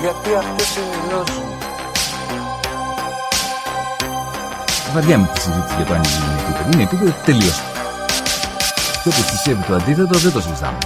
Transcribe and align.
Γιατί 0.00 0.34
αυτές 0.34 0.76
είναι 0.76 0.94
οι 0.94 1.08
γνώσεις 1.08 1.36
μου. 1.36 1.58
Βαριά 4.94 5.18
με 5.18 5.30
τη 5.34 5.40
συζήτηση 5.40 5.74
για 5.76 5.84
το 5.84 5.94
αν 5.94 6.02
είναι 6.02 6.40
επίπεδο. 6.40 6.70
Είναι 6.72 6.82
επίπεδο 6.82 7.14
τελείω. 7.24 7.52
Και 9.02 9.08
όποιο 9.08 9.22
πιστεύει 9.30 9.62
το 9.62 9.74
αντίθετο 9.74 10.18
δεν 10.18 10.32
το 10.32 10.40
συζητάμε. 10.40 10.78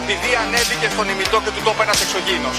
επειδή 0.00 0.30
ανέβηκε 0.44 0.88
στον 0.94 1.06
ημιτό 1.12 1.38
και 1.44 1.50
του 1.54 1.62
τόπου 1.66 1.82
ένας 1.82 2.00
εξωγήινος. 2.04 2.58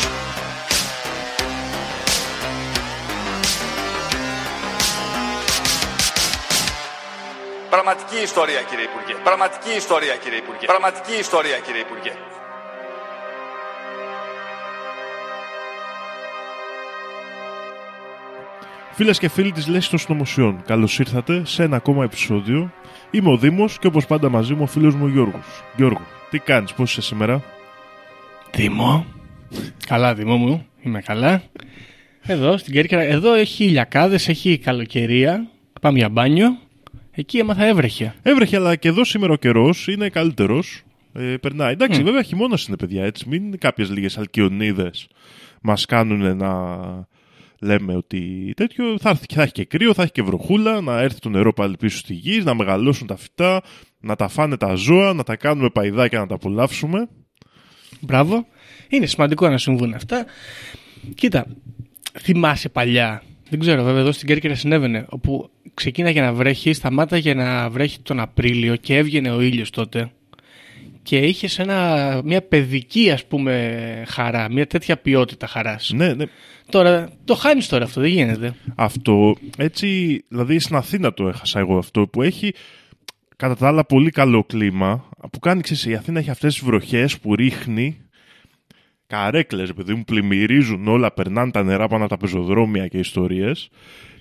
Πραγματική 7.70 8.18
ιστορία 8.24 8.62
κύριε 8.70 8.86
Υπουργέ. 8.92 9.14
Πραγματική 9.24 9.72
ιστορία 9.78 10.16
κύριε 10.24 10.38
Υπουργέ. 10.38 10.66
Πραγματική 10.66 11.16
ιστορία 11.20 11.58
κύριε 11.66 11.82
Υπουργέ. 11.82 12.14
Φίλες 18.92 19.20
και 19.20 19.30
φίλοι 19.30 19.52
της 19.52 19.68
Λέση 19.68 19.90
των 19.90 20.00
Συνωμοσιών, 20.00 20.64
καλώς 20.66 21.00
ήρθατε 21.00 21.46
σε 21.46 21.64
ένα 21.64 21.76
ακόμα 21.76 22.04
επεισόδιο. 22.04 22.72
Είμαι 23.12 23.32
ο 23.32 23.38
Δήμος 23.38 23.80
και 23.80 23.88
όπως 23.88 24.06
πάντα 24.06 24.30
μαζί 24.30 24.54
μου 24.54 24.64
ο 24.64 24.66
φίλος 24.66 24.96
μου 24.96 25.06
ο 25.06 25.10
Γιώργος. 25.10 25.64
Γιώργο, 25.76 26.02
τι 26.30 26.40
κάνεις, 26.40 26.74
πώς 26.74 26.92
είσαι 26.92 27.02
σήμερα; 27.02 27.44
Δήμο. 28.52 29.06
Καλά, 29.88 30.14
Δήμο 30.14 30.38
μου. 30.38 30.68
Είμαι 30.82 31.02
καλά. 31.02 31.42
Εδώ 32.22 32.58
στην 32.58 32.74
Κέρκυρα. 32.74 33.02
Εδώ 33.02 33.34
έχει 33.34 33.64
ηλιακάδε, 33.64 34.16
έχει 34.16 34.58
καλοκαιρία. 34.58 35.48
Πάμε 35.82 35.98
για 35.98 36.10
μπάνιο. 36.10 36.58
Εκεί 37.16 37.38
έμαθα 37.38 37.66
έβρεχε. 37.66 38.14
Έβρεχε, 38.22 38.56
αλλά 38.56 38.76
και 38.76 38.88
εδώ 38.88 39.04
σήμερα 39.04 39.34
ο 39.34 39.36
καιρός 39.36 39.88
είναι 39.88 40.10
καλύτερος. 40.10 40.84
Ε, 41.14 41.36
περνάει. 41.38 41.72
Εντάξει, 41.72 42.02
Μμ. 42.02 42.04
βέβαια 42.06 42.22
χειμώνας 42.22 42.68
είναι, 42.68 42.78
παιδιά, 42.78 43.06
έτσι. 43.06 43.30
Μην 43.30 43.58
κάποιες 43.58 43.90
λίγες 43.90 44.18
αλκιονίδες 44.18 45.08
μας 45.62 45.86
κάνουν 45.86 46.38
να 46.38 46.50
λέμε 47.60 47.96
ότι 47.96 48.54
τέτοιο 48.56 48.98
θα, 49.00 49.10
έρθει, 49.10 49.26
θα 49.34 49.42
έχει 49.42 49.52
και 49.52 49.66
κρύο, 49.66 49.94
θα 49.94 50.02
έχει 50.02 50.12
και 50.12 50.22
βροχούλα, 50.22 50.82
να 50.82 51.02
έρθει 51.02 51.20
το 51.20 51.30
νερό 51.30 51.54
πάλι 51.54 51.78
πίσω 51.78 51.98
στη 51.98 52.14
γη, 52.14 52.42
να 52.44 52.54
μεγαλώσουν 52.54 53.08
τα 53.08 53.16
φυτά, 53.18 53.62
να 54.00 54.16
τα 54.16 54.28
φάνε 54.28 54.58
τα 54.58 54.74
ζώα, 54.74 55.14
να 55.14 55.24
τα 55.24 55.36
κάνουμε 55.36 55.70
παϊδάκια 55.70 56.20
να 56.20 56.28
τα 56.28 56.36
απολαύσουμε. 56.36 57.10
Μπράβο. 58.00 58.48
Είναι 58.90 59.06
σημαντικό 59.06 59.50
να 59.50 59.58
συμβούν 59.58 59.94
αυτά. 59.94 60.26
Κοίτα, 61.16 61.46
θυμάσαι 62.20 62.70
παλιά. 62.70 63.24
Δεν 63.50 63.60
ξέρω, 63.60 63.84
βέβαια, 63.84 64.02
εδώ 64.02 64.12
στην 64.12 64.28
Κέρκυρα 64.28 64.56
συνέβαινε. 64.56 65.06
Όπου 65.10 65.50
ξεκίναγε 65.74 66.22
να 66.22 66.34
βρέχει, 66.34 66.74
σταμάταγε 66.74 67.34
να 67.34 67.70
βρέχει 67.70 68.00
τον 68.00 68.20
Απρίλιο 68.20 68.76
και 68.76 68.98
έβγαινε 68.98 69.32
ο 69.32 69.42
ήλιος 69.42 69.70
τότε. 69.70 70.12
Και 71.04 71.18
είχε 71.18 71.62
ένα, 71.62 72.22
μια 72.24 72.42
παιδική, 72.42 73.12
ας 73.12 73.26
πούμε, 73.26 74.04
χαρά. 74.08 74.52
Μια 74.52 74.68
τέτοια 74.68 74.98
ποιότητα 74.98 75.48
χαράς. 75.48 75.92
Ναι, 75.96 76.14
ναι. 76.14 76.26
Τώρα, 76.70 77.10
το 77.26 77.36
χάνεις 77.36 77.68
τώρα 77.68 77.84
αυτό, 77.84 78.02
δεν 78.02 78.10
γίνεται. 78.10 78.54
Αυτό, 78.76 79.36
έτσι, 79.58 80.22
δηλαδή 80.28 80.60
στην 80.60 80.76
Αθήνα 80.76 81.14
το 81.14 81.28
έχασα 81.28 81.60
εγώ 81.60 81.78
αυτό, 81.78 82.08
που 82.08 82.22
έχει 82.22 82.54
κατά 83.36 83.56
τα 83.56 83.68
άλλα 83.68 83.86
πολύ 83.86 84.10
καλό 84.10 84.44
κλίμα, 84.44 85.10
που 85.32 85.40
κάνει, 85.40 85.62
ξέρεις, 85.62 85.86
η 85.86 85.96
Αθήνα 85.96 86.20
έχει 86.20 86.30
αυτές 86.30 86.54
τις 86.54 86.64
βροχές 86.64 87.20
που 87.20 87.36
ρίχνει 87.36 87.98
καρέκλες, 89.08 89.74
παιδί 89.74 89.94
μου, 89.94 90.04
πλημμυρίζουν 90.04 90.88
όλα, 90.88 91.12
περνάνε 91.12 91.52
τα 91.52 91.64
νερά 91.64 91.88
πάνω 91.88 92.04
από 92.04 92.14
τα 92.14 92.18
πεζοδρόμια 92.18 92.88
και 92.88 92.98
ιστορίες 92.98 93.70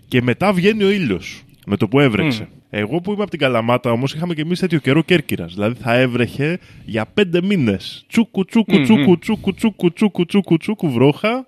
και 0.08 0.22
μετά 0.22 0.52
βγαίνει 0.52 0.82
ο 0.84 0.90
ήλιος 0.90 1.42
με 1.66 1.76
το 1.76 1.88
που 1.88 2.00
έβρεξε. 2.00 2.48
Εγώ 2.70 3.00
που 3.00 3.12
είμαι 3.12 3.22
από 3.22 3.30
την 3.30 3.38
Καλαμάτα 3.38 3.90
όμως 3.90 4.14
είχαμε 4.14 4.34
και 4.34 4.40
εμείς 4.40 4.60
τέτοιο 4.60 4.78
καιρό 4.78 5.02
Κέρκυρας. 5.02 5.54
Δηλαδή 5.54 5.80
θα 5.80 5.94
έβρεχε 5.98 6.58
για 6.84 7.06
πέντε 7.06 7.42
μήνες. 7.42 8.04
Τσούκου, 8.08 8.44
τσούκου, 8.44 8.74
Μμμ. 8.76 8.82
τσούκου, 8.82 9.18
τσούκου, 9.18 9.54
τσούκου, 9.54 9.92
τσούκου, 9.92 10.26
τσούκου, 10.26 10.56
τσούκου, 10.56 10.90
βρόχα 10.90 11.46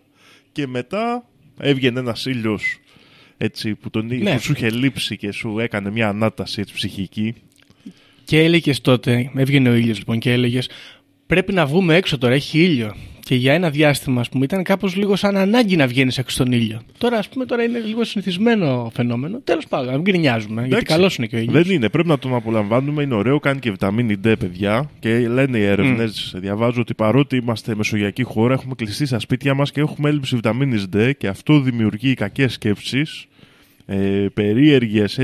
και 0.52 0.66
μετά 0.66 1.24
έβγαινε 1.60 2.00
ένας 2.00 2.26
ήλιος 2.26 2.78
έτσι 3.36 3.74
που, 3.74 3.90
τον, 3.90 4.06
Ναι. 4.06 4.32
που 4.32 4.40
σου 4.40 4.52
είχε 4.52 4.70
λείψει 4.70 5.16
και 5.16 5.32
σου 5.32 5.58
έκανε 5.58 5.90
μια 5.90 6.08
ανάταση 6.08 6.60
έτσι, 6.60 6.74
ψυχική. 6.74 7.34
Και 8.24 8.38
έλεγες 8.42 8.80
τότε, 8.80 9.30
έβγαινε 9.36 9.68
ο 9.68 9.74
ήλιος 9.74 9.98
λοιπόν 9.98 10.18
και 10.18 10.32
έλεγες: 10.32 10.68
Πρέπει 11.26 11.52
να 11.52 11.66
βγούμε 11.66 11.94
έξω 11.94 12.18
τώρα, 12.18 12.34
έχει 12.34 12.62
ήλιο. 12.62 12.94
Και 13.20 13.34
για 13.34 13.52
ένα 13.52 13.70
διάστημα, 13.70 14.20
ας 14.20 14.28
πούμε, 14.28 14.44
ήταν 14.44 14.62
κάπως 14.62 14.96
λίγο 14.96 15.16
σαν 15.16 15.36
ανάγκη 15.36 15.76
να 15.76 15.86
βγαίνεις 15.86 16.18
έξω 16.18 16.34
στον 16.34 16.52
ήλιο. 16.52 16.80
Τώρα, 16.98 17.18
ας 17.18 17.28
πούμε, 17.28 17.44
τώρα 17.44 17.62
είναι 17.62 17.78
λίγο 17.78 18.04
συνηθισμένο 18.04 18.90
φαινόμενο. 18.94 19.40
Τέλος 19.44 19.66
πάντων, 19.68 19.86
να 19.86 19.92
μην 19.92 20.02
γκρινιάζουμε, 20.02 20.60
γιατί 20.60 20.72
Εντάξει. 20.72 20.94
καλός 20.94 21.16
είναι 21.16 21.26
και 21.26 21.36
ο 21.36 21.38
ήλιος. 21.38 21.62
Δεν 21.62 21.74
είναι, 21.74 21.88
πρέπει 21.88 22.08
να 22.08 22.18
τον 22.18 22.34
απολαμβάνουμε. 22.34 23.02
Είναι 23.02 23.14
ωραίο, 23.14 23.38
κάνει 23.38 23.58
και 23.58 23.70
βιταμίνη 23.70 24.14
D, 24.24 24.32
παιδιά. 24.38 24.90
Και 24.98 25.28
λένε 25.28 25.58
οι 25.58 25.62
έρευνες, 25.64 26.34
διαβάζω 26.36 26.80
ότι 26.80 26.94
παρότι 26.94 27.36
είμαστε 27.36 27.74
μεσογειακή 27.74 28.22
χώρα, 28.22 28.54
έχουμε 28.54 28.74
κλειστεί 28.74 29.06
στα 29.06 29.18
σπίτια 29.18 29.54
μας 29.54 29.72
και 29.72 29.80
έχουμε 29.80 30.08
έλλειψη 30.08 30.34
βιταμίνης 30.34 30.86
D 30.96 31.10
και 31.18 31.28
αυτό 31.28 31.60
δημιουργεί 31.60 32.14
κακές 32.14 32.52
σκέψεις, 32.52 33.26
ε, 33.86 34.26
περίεργες 34.34 35.18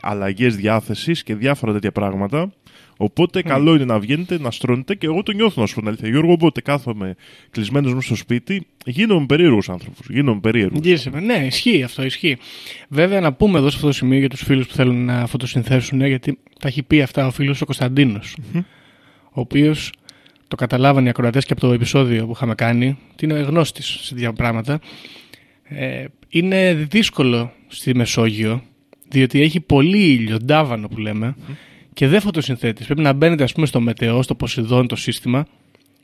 αλλαγές 0.00 0.56
διάθεσης 0.56 1.22
και 1.22 1.34
διάφορα 1.34 1.72
τέτοια 1.72 1.92
πράγματα. 1.92 2.52
Οπότε 3.00 3.42
καλό 3.42 3.74
είναι 3.74 3.84
να 3.84 3.98
βγαίνετε, 3.98 4.38
να 4.38 4.50
στρώνετε 4.50 4.94
και 4.94 5.06
εγώ 5.06 5.22
το 5.22 5.32
νιώθω 5.32 5.60
να 5.60 5.66
σου 5.66 5.74
πω 5.74 5.80
την 5.80 5.88
αλήθεια. 5.88 6.08
Γιώργο, 6.08 6.32
όποτε 6.32 6.60
κάθομαι 6.60 7.14
κλεισμένος 7.50 7.94
μέσα 7.94 8.06
στο 8.06 8.16
σπίτι, 8.16 8.66
γίνομαι 8.84 9.26
περίεργος 9.26 9.68
άνθρωπος. 9.68 10.06
Γίνομαι 10.08 10.40
περίεργος. 10.40 10.80
Γύρισε. 10.82 11.10
Ναι, 11.10 11.46
ισχύει 11.46 11.82
αυτό, 11.82 12.04
ισχύει. 12.04 12.36
Βέβαια, 12.88 13.20
να 13.20 13.32
πούμε 13.32 13.58
εδώ 13.58 13.68
σε 13.68 13.76
αυτό 13.76 13.86
το 13.86 13.92
σημείο 13.92 14.18
για 14.18 14.28
τους 14.28 14.42
φίλους 14.42 14.66
που 14.66 14.74
θέλουν 14.74 15.04
να 15.04 15.26
φωτοσυνθέσουν, 15.26 16.06
γιατί 16.06 16.38
τα 16.60 16.68
έχει 16.68 16.82
πει 16.82 17.02
αυτά 17.02 17.26
ο 17.26 17.30
φίλος 17.30 17.60
ο 17.60 17.64
κωνσταντινο 17.64 18.20
ο 19.32 19.40
οποίος 19.40 19.92
το 20.48 20.56
καταλάβανε 20.56 21.06
οι 21.06 21.10
ακροατές 21.10 21.44
και 21.44 21.52
από 21.52 21.60
το 21.60 21.72
επεισόδιο 21.72 22.26
που 22.26 22.32
είχαμε 22.32 22.54
κάνει, 22.54 22.98
ότι 23.12 23.24
είναι 23.24 23.40
γνώστης 23.40 23.86
σε 23.86 24.14
τέτοια 24.14 24.32
πράγματα. 24.32 24.80
Ε, 25.62 26.04
είναι 26.28 26.74
δύσκολο 26.74 27.52
στη 27.68 27.94
Μεσόγειο, 27.94 28.62
διότι 29.08 29.40
έχει 29.40 29.60
πολύ 29.60 29.98
ήλιο, 29.98 30.36
ντάβανο 30.36 30.88
που 30.88 30.98
λέμε, 30.98 31.36
και 31.98 32.08
δεν 32.08 32.20
φωτοσυνθέτει. 32.20 32.84
Πρέπει 32.84 33.00
να 33.00 33.12
μπαίνετε, 33.12 33.42
ας 33.42 33.52
πούμε, 33.52 33.66
στο 33.66 33.80
μετεό, 33.80 34.22
στο 34.22 34.34
Ποσειδόν, 34.34 34.86
το 34.86 34.96
σύστημα, 34.96 35.46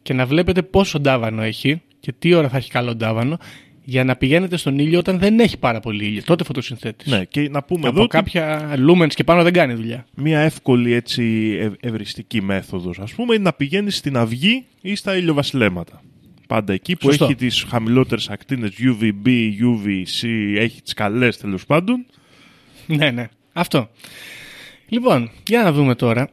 και 0.02 0.12
να 0.14 0.26
βλέπετε 0.26 0.62
πόσο 0.62 1.00
ντάβανο 1.00 1.42
έχει 1.42 1.82
και 2.00 2.12
τι 2.18 2.34
ώρα 2.34 2.48
θα 2.48 2.56
έχει 2.56 2.70
καλό 2.70 2.94
ντάβανο, 2.94 3.38
για 3.84 4.04
να 4.04 4.16
πηγαίνετε 4.16 4.56
στον 4.56 4.78
ήλιο 4.78 4.98
όταν 4.98 5.18
δεν 5.18 5.40
έχει 5.40 5.58
πάρα 5.58 5.80
πολύ 5.80 6.04
ήλιο. 6.04 6.22
Τότε 6.24 6.44
φωτοσυνθέτει. 6.44 7.10
Ναι, 7.10 7.24
και 7.24 7.48
να 7.50 7.62
πούμε 7.62 7.78
Από 7.80 7.88
εδώ 7.96 8.00
ότι 8.02 8.10
κάποια 8.16 8.74
lumens 8.88 9.12
και 9.14 9.24
πάνω 9.24 9.42
δεν 9.42 9.52
κάνει 9.52 9.74
δουλειά. 9.74 10.06
μια 10.14 10.40
εύκολη 10.40 10.92
έτσι 10.92 11.56
ευ- 11.60 11.84
ευριστική 11.86 12.42
μέθοδος 12.42 12.98
ας 12.98 13.12
πούμε 13.14 13.34
είναι 13.34 13.42
να 13.42 13.52
πηγαίνεις 13.52 13.96
στην 13.96 14.16
αυγή 14.16 14.64
ή 14.80 14.94
στα 14.94 15.16
ηλιοβασιλέματα. 15.16 16.02
Πάντα 16.48 16.72
εκεί 16.72 16.96
που 16.96 17.06
Σωστό. 17.08 17.24
έχει 17.24 17.34
τις 17.34 17.64
χαμηλότερες 17.68 18.28
ακτίνες 18.30 18.72
UVB, 18.78 19.26
UVC, 19.60 20.28
έχει 20.56 20.82
τις 20.82 20.92
καλές 20.94 21.36
τέλος 21.38 21.66
πάντων. 21.66 22.06
ναι, 22.86 23.10
ναι. 23.10 23.28
Αυτό. 23.52 23.88
Λοιπόν, 24.94 25.30
για 25.46 25.62
να 25.62 25.72
δούμε 25.72 25.94
τώρα. 25.94 26.28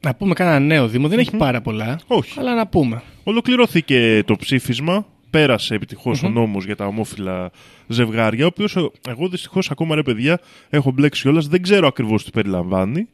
Να 0.00 0.14
πούμε 0.14 0.34
κανένα 0.34 0.58
νέο 0.58 0.88
Δήμο. 0.88 1.08
Δεν 1.08 1.18
έχει 1.18 1.36
πάρα 1.36 1.60
πολλά. 1.60 2.00
Όχι. 2.06 2.40
Αλλά 2.40 2.54
να 2.54 2.66
πούμε. 2.66 3.02
Ολοκληρώθηκε 3.24 4.22
το 4.26 4.36
ψήφισμα, 4.36 5.06
πέρασε 5.30 5.74
επιτυχώς 5.74 6.22
ο 6.22 6.28
νόμος 6.28 6.64
για 6.64 6.76
τα 6.76 6.86
ομόφυλα 6.86 7.50
ζευγάρια, 7.86 8.44
ο 8.44 8.46
οποίος 8.46 8.76
ε, 8.76 8.90
εγώ 9.08 9.28
δυστυχώς 9.28 9.70
ακόμα 9.70 9.94
ρε 9.94 10.02
παιδιά 10.02 10.40
έχω 10.70 10.90
μπλέξει 10.90 11.22
κιόλας, 11.22 11.48
δεν 11.48 11.62
ξέρω 11.62 11.86
ακριβώς 11.86 12.24
τι 12.24 12.30
περιλαμβάνει. 12.30 13.08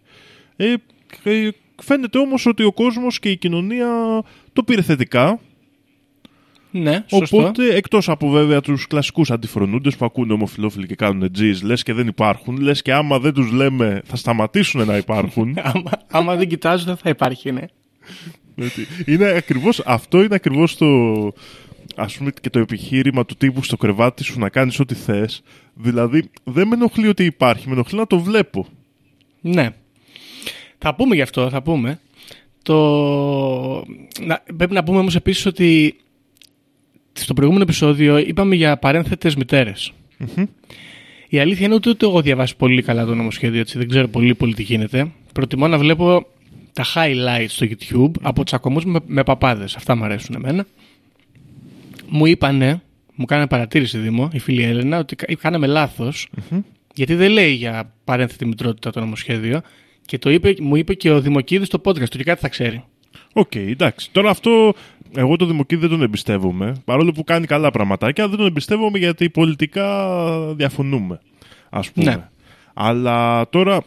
Ε, 0.56 0.74
ε, 1.22 1.48
φαίνεται 1.82 2.18
όμως 2.18 2.46
ότι 2.46 2.62
ο 2.64 2.72
κόσμος 2.72 3.18
και 3.18 3.30
η 3.30 3.36
κοινωνία 3.36 3.88
το 4.52 4.62
πήρε 4.62 4.82
θετικά, 4.82 5.40
Ναι, 6.70 7.04
σωστό. 7.06 7.38
Οπότε, 7.38 7.74
εκτός 7.74 8.08
από 8.08 8.28
βέβαια 8.28 8.60
τους 8.60 8.86
κλασικούς 8.86 9.30
αντιφρονούντες 9.30 9.96
που 9.96 10.04
ακούνε 10.04 10.32
ομοφυλόφιλοι 10.32 10.86
και 10.86 10.94
κάνουν 10.94 11.32
τζιζ, 11.32 11.62
λες 11.62 11.82
και 11.82 11.92
δεν 11.92 12.06
υπάρχουν, 12.06 12.56
λες 12.56 12.82
και 12.82 12.92
άμα 12.92 13.18
δεν 13.18 13.32
τους 13.32 13.50
λέμε 13.50 14.02
θα 14.04 14.16
σταματήσουν 14.16 14.86
να 14.86 14.96
υπάρχουν. 14.96 15.56
άμα, 15.74 15.90
άμα 16.10 16.36
δεν 16.36 16.48
κοιτάζουν 16.48 16.86
δεν 16.86 16.96
θα 16.96 17.08
υπάρχει, 17.08 17.52
ναι. 17.52 17.64
Γιατί 18.54 18.86
είναι 19.06 19.26
ακριβώς, 19.26 19.82
αυτό 19.86 20.22
είναι 20.22 20.34
ακριβώς 20.34 20.76
το, 20.76 20.86
ας 21.96 22.16
πούμε 22.16 22.30
και 22.40 22.50
το 22.50 22.58
επιχείρημα 22.58 23.24
του 23.24 23.34
τύπου 23.34 23.62
στο 23.62 23.76
κρεβάτι 23.76 24.24
σου 24.24 24.38
να 24.38 24.48
κάνεις 24.48 24.80
ό,τι 24.80 24.94
θες. 24.94 25.42
Δηλαδή 25.74 26.30
δεν 26.44 26.68
με 26.68 26.74
ενοχλεί 26.74 27.08
ότι 27.08 27.24
υπάρχει, 27.24 27.68
με 27.68 27.72
ενοχλεί 27.72 27.98
να 27.98 28.06
το 28.06 28.18
βλέπω. 28.18 28.66
Ναι. 29.40 29.68
Θα 30.78 30.94
πούμε 30.94 31.14
γι' 31.14 31.22
αυτό, 31.22 31.50
θα 31.50 31.62
πούμε. 31.62 32.00
Το... 32.62 32.76
Να, 34.20 34.42
πρέπει 34.56 34.72
να 34.74 34.84
πούμε 34.84 34.98
όμως 34.98 35.14
επίσης 35.14 35.46
ότι 35.46 35.96
στο 37.22 37.34
προηγούμενο 37.34 37.64
επεισόδιο 37.68 38.18
είπαμε 38.18 38.54
για 38.54 38.76
παρένθετες 38.76 39.34
μητέρες. 39.36 39.92
Η 41.28 41.38
αλήθεια 41.38 41.66
είναι 41.66 41.74
ότι 41.74 41.88
ούτε 41.88 42.06
εγώ 42.06 42.22
διαβάσει 42.22 42.56
πολύ 42.56 42.82
καλά 42.82 43.04
το 43.04 43.14
νομοσχέδιο, 43.14 43.60
έτσι, 43.60 43.78
δεν 43.78 43.88
ξέρω 43.88 44.08
πολύ 44.08 44.34
πολύ 44.34 44.54
τι 44.54 44.62
γίνεται. 44.62 45.10
Προτιμώ 45.32 45.68
να 45.68 45.78
βλέπω 45.78 46.26
τα 46.72 46.84
highlights 46.94 47.44
στο 47.48 47.66
YouTube 47.70 48.10
από 48.22 48.44
τσακωμούς 48.44 48.84
με, 48.84 48.98
με 49.06 49.22
παπάδες. 49.22 49.76
Αυτά 49.76 49.94
μου 49.96 50.04
αρέσουν 50.04 50.34
εμένα. 50.34 50.66
Μου 52.08 52.26
είπανε, 52.26 52.82
μου 53.14 53.24
κάνανε 53.24 53.46
παρατήρηση 53.48 53.98
Δήμο, 53.98 54.28
η 54.32 54.38
φίλη 54.38 54.62
Έλενα, 54.62 54.98
ότι 54.98 55.16
κα- 55.16 55.34
κάναμε 55.40 55.66
λάθος, 55.66 56.28
γιατί 56.94 57.14
δεν 57.14 57.30
λέει 57.30 57.52
για 57.52 57.92
παρένθετη 58.04 58.46
μητρότητα 58.46 58.90
το 58.90 59.00
νομοσχέδιο 59.00 59.60
και 60.06 60.18
το 60.18 60.30
είπε, 60.30 60.54
μου 60.60 60.76
είπε 60.76 60.94
και 60.94 61.10
ο 61.10 61.20
Δημοκίδης 61.20 61.66
στο 61.66 61.80
podcast 61.84 62.08
του 62.08 62.16
και 62.16 62.24
κάτι 62.24 62.40
θα 62.40 62.48
ξέρει. 62.48 62.84
Οκ, 63.32 63.54
εντάξει. 63.54 64.08
Τώρα 64.12 64.30
αυτό, 64.30 64.74
εγώ 65.14 65.36
το 65.36 65.46
Δημοκίδη 65.46 65.80
δεν 65.80 65.90
τον 65.90 66.02
εμπιστεύομαι. 66.02 66.74
Παρόλο 66.84 67.12
που 67.12 67.24
κάνει 67.24 67.46
καλά 67.46 67.70
πραγματάκια, 67.70 68.28
δεν 68.28 68.38
τον 68.38 68.46
εμπιστεύομαι 68.46 68.98
γιατί 68.98 69.30
πολιτικά 69.30 70.14
διαφωνούμε. 70.54 71.20
Ας 71.70 71.90
πούμε. 71.90 72.10
Ναι. 72.10 72.28
Αλλά 72.74 73.48
τώρα, 73.48 73.82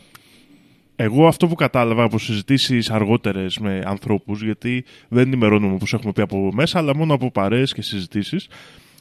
εγώ 0.96 1.28
αυτό 1.28 1.48
που 1.48 1.56
κατάλαβα 1.56 2.04
από 2.04 2.20
συζητήσεις 2.20 2.90
αργότερες 2.90 3.58
με 3.58 3.84
ανθρώπους, 3.86 4.44
γιατί 4.44 4.84
δεν 5.08 5.25
ενημερώνουμε 5.28 5.74
όπως 5.74 5.94
έχουμε 5.94 6.12
πει 6.12 6.22
από 6.22 6.52
μέσα, 6.54 6.78
αλλά 6.78 6.96
μόνο 6.96 7.14
από 7.14 7.31
παρέες 7.31 7.74
και 7.74 7.81
συζητήσεις, 7.81 8.48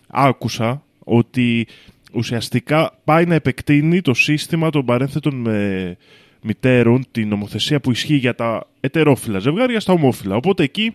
άκουσα 0.07 0.83
ότι 0.99 1.67
ουσιαστικά 2.13 2.99
πάει 3.05 3.25
να 3.25 3.35
επεκτείνει 3.35 4.01
το 4.01 4.15
σύστημα 4.15 4.71
των 4.71 4.85
παρένθετων 4.85 5.35
με 5.35 5.97
μητέρων, 6.43 7.05
την 7.11 7.29
νομοθεσία 7.29 7.81
που 7.81 7.91
ισχύει 7.91 8.17
για 8.17 8.35
τα 8.35 8.67
ετερόφιλα 8.81 9.39
ζευγάρια 9.39 9.81
στα 9.81 9.93
ομόφυλα. 9.93 10.37
Οπότε 10.37 10.63
εκεί, 10.63 10.95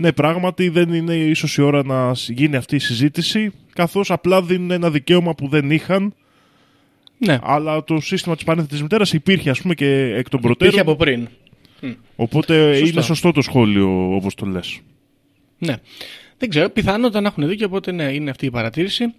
ναι, 0.00 0.12
πράγματι 0.12 0.68
δεν 0.68 0.92
είναι 0.92 1.14
ίσως 1.14 1.56
η 1.56 1.62
ώρα 1.62 1.84
να 1.84 2.12
γίνει 2.28 2.56
αυτή 2.56 2.76
η 2.76 2.78
συζήτηση, 2.78 3.52
καθώς 3.72 4.10
απλά 4.10 4.42
δίνουν 4.42 4.70
ένα 4.70 4.90
δικαίωμα 4.90 5.34
που 5.34 5.48
δεν 5.48 5.70
είχαν, 5.70 6.14
Ναι, 7.18 7.38
αλλά 7.42 7.84
το 7.84 8.00
σύστημα 8.00 8.34
της 8.34 8.44
παρένθετης 8.44 8.82
μητέρας 8.82 9.12
υπήρχε 9.12 9.50
ας 9.50 9.60
πούμε 9.60 9.74
και 9.74 9.86
εκ 9.86 10.28
των 10.28 10.40
υπήρχε 10.40 10.40
προτέρων. 10.40 10.80
από 10.80 10.96
πριν. 10.96 11.28
Οπότε 12.16 12.72
Σωστό. 12.74 12.86
είναι 12.86 13.02
σωστό 13.02 13.32
το 13.32 13.42
σχόλιο 13.42 14.14
όπως 14.14 14.34
το 14.34 14.46
λες. 14.46 14.80
Ναι. 15.58 15.74
Δεν 16.38 16.48
ξέρω, 16.48 16.68
πιθανότατα 16.70 17.20
να 17.20 17.28
έχουν 17.28 17.48
δίκιο, 17.48 17.66
οπότε 17.66 17.92
ναι, 17.92 18.04
είναι 18.12 18.30
αυτή 18.30 18.46
η 18.46 18.50
παρατήρηση. 18.50 19.14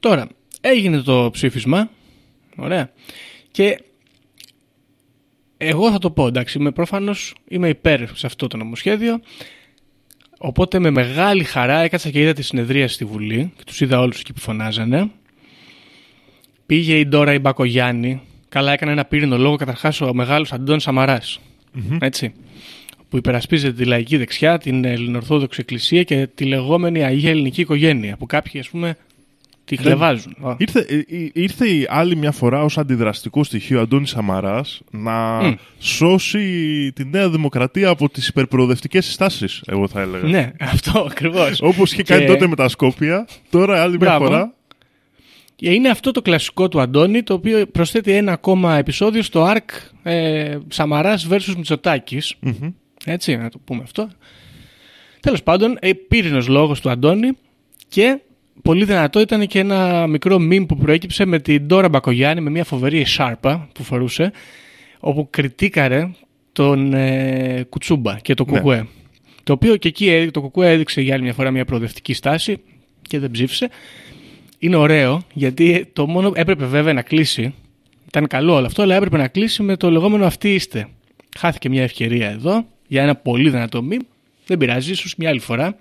Τώρα, 0.00 0.28
έγινε 0.60 1.00
το 1.00 1.28
ψήφισμα. 1.32 1.90
Ωραία. 2.56 2.90
Και 3.50 3.78
εγώ 5.56 5.90
θα 5.90 5.98
το 5.98 6.10
πω, 6.10 6.26
εντάξει, 6.26 6.58
είμαι 6.58 6.70
προφανώς 6.70 7.34
είμαι 7.48 7.68
υπέρ 7.68 8.16
σε 8.16 8.26
αυτό 8.26 8.46
το 8.46 8.56
νομοσχέδιο. 8.56 9.20
Οπότε 10.44 10.78
με 10.78 10.90
μεγάλη 10.90 11.44
χαρά 11.44 11.80
έκατσα 11.80 12.10
και 12.10 12.20
είδα 12.20 12.32
τη 12.32 12.42
συνεδρία 12.42 12.88
στη 12.88 13.04
Βουλή 13.04 13.52
και 13.56 13.62
τους 13.66 13.80
είδα 13.80 14.00
όλους 14.00 14.20
εκεί 14.20 14.32
που 14.32 14.40
φωνάζανε. 14.40 15.10
Πήγε 16.66 16.98
η 16.98 17.06
Ντόρα 17.06 17.32
η 17.32 17.38
Μπακογιάννη. 17.38 18.20
Καλά 18.48 18.72
έκανε 18.72 18.92
ένα 18.92 19.04
πύρινο 19.04 19.38
λόγο 19.38 19.56
καταρχάς 19.56 20.00
ο 20.00 20.14
μεγάλος 20.14 20.52
Αντών 20.52 20.80
Σαμαράς. 20.80 21.40
Έτσι 22.00 22.32
που 23.08 23.16
υπερασπίζεται 23.16 23.72
τη 23.72 23.84
λαϊκή 23.84 24.16
δεξιά, 24.16 24.58
την 24.58 24.84
Ελληνορθόδοξη 24.84 25.60
Εκκλησία 25.60 26.02
και 26.02 26.28
τη 26.34 26.44
λεγόμενη 26.44 27.04
Αγία 27.04 27.30
Ελληνική 27.30 27.60
Οικογένεια, 27.60 28.16
που 28.16 28.26
κάποιοι 28.26 28.60
ας 28.60 28.68
πούμε 28.68 28.96
τη 29.64 29.76
χλεβάζουν. 29.76 30.36
Ω. 30.40 30.54
Ήρθε, 30.58 30.78
ε, 30.88 30.94
ε, 30.96 31.30
ήρθε 31.32 31.68
η 31.68 31.86
άλλη 31.88 32.16
μια 32.16 32.32
φορά 32.32 32.62
ως 32.62 32.78
αντιδραστικό 32.78 33.44
στοιχείο 33.44 33.78
ο 33.78 33.82
Αντώνης 33.82 34.10
Σαμαράς 34.10 34.80
να 34.90 35.42
Μμ. 35.42 35.54
σώσει 35.78 36.92
τη 36.94 37.04
Νέα 37.04 37.30
Δημοκρατία 37.30 37.88
από 37.88 38.08
τις 38.08 38.28
υπερπροοδευτικές 38.28 39.04
συστάσεις, 39.06 39.62
εγώ 39.66 39.88
θα 39.88 40.00
έλεγα. 40.00 40.28
Ναι, 40.28 40.52
αυτό 40.60 41.00
ακριβώς. 41.10 41.60
Όπως 41.60 41.92
είχε 41.92 42.02
κάνει 42.02 42.24
Και 42.24 42.32
τότε 42.32 42.46
με 42.46 42.56
τα 42.56 42.68
Σκόπια, 42.68 43.26
τώρα 43.50 43.82
άλλη 43.82 43.96
μια 43.96 44.08
Μπράβο. 44.08 44.24
φορά. 44.24 44.54
Είναι 45.64 45.88
αυτό 45.88 46.10
το 46.10 46.22
κλασικό 46.22 46.68
του 46.68 46.80
Αντώνη, 46.80 47.22
το 47.22 47.34
οποίο 47.34 47.66
προσθέτει 47.66 48.12
ένα 48.12 48.32
ακόμα 48.32 48.76
επεισόδιο 48.76 49.22
στο 49.22 49.52
ARC 49.52 49.90
ε, 50.02 50.58
Σαμαράς 50.68 51.28
vs 51.30 51.54
Μητσοτάκης. 51.56 52.34
Έτσι, 53.04 53.36
να 53.36 53.48
το 53.50 53.58
πούμε 53.64 53.82
αυτό. 53.82 54.08
Τέλος 55.20 55.42
πάντων, 55.42 55.76
ε, 55.80 55.92
πύρινος 55.92 56.48
λόγος 56.48 56.80
του 56.80 56.90
Αντώνη 56.90 57.30
και 57.88 58.20
πολύ 58.62 58.84
δυνατό 58.84 59.20
ήταν 59.20 59.46
και 59.46 59.58
ένα 59.58 60.06
μικρό 60.06 60.36
meme 60.36 60.64
που 60.68 60.76
προέκυψε 60.76 61.24
με 61.24 61.38
την 61.38 61.66
Ντόρα 61.66 61.88
Μπακογιάννη 61.88 62.40
με 62.40 62.50
μια 62.50 62.64
φοβερή 62.64 63.04
σάρπα 63.04 63.68
που 63.74 63.82
φορούσε 63.82 64.32
όπου 65.00 65.28
κριτήκαρε 65.30 66.10
τον 66.52 66.94
ε, 66.94 67.66
Κουτσούμπα 67.68 68.18
και 68.18 68.34
το 68.34 68.44
Ναι. 68.44 68.58
Κουκουέ. 68.58 68.86
Το 69.42 69.52
οποίο 69.52 69.76
και 69.76 69.88
εκεί 69.88 70.08
ε, 70.08 70.30
το 70.30 70.40
Κουκουέ 70.40 70.72
έδειξε 70.72 71.00
για 71.00 71.14
άλλη 71.14 71.22
μια 71.22 71.32
φορά 71.32 71.50
μια 71.50 71.64
προοδευτική 71.64 72.12
στάση 72.12 72.60
και 73.02 73.18
δεν 73.18 73.30
ψήφισε. 73.30 73.68
Είναι 74.58 74.76
ωραίο 74.76 75.22
γιατί 75.32 75.90
το 75.92 76.06
μόνο 76.06 76.32
έπρεπε 76.34 76.64
βέβαια 76.64 76.92
να 76.92 77.02
κλείσει. 77.02 77.54
Ήταν 78.06 78.26
καλό 78.26 78.54
όλο 78.54 78.66
αυτό, 78.66 78.82
αλλά 78.82 78.94
έπρεπε 78.94 79.16
να 79.16 79.28
κλείσει 79.28 79.62
με 79.62 79.76
το 79.76 79.90
λεγόμενο 79.90 80.26
αυτοί 80.26 80.54
είστε. 80.54 80.88
Χάθηκε 81.38 81.68
μια 81.68 81.82
ευκαιρία 81.82 82.30
εδώ 82.30 82.66
για 82.86 83.02
ένα 83.02 83.14
πολύ 83.14 83.50
δυνατό 83.50 83.82
μη. 83.82 83.96
Δεν 84.46 84.58
πειράζει, 84.58 84.90
ίσως 84.90 85.14
μια 85.16 85.28
άλλη 85.28 85.40
φορά. 85.40 85.76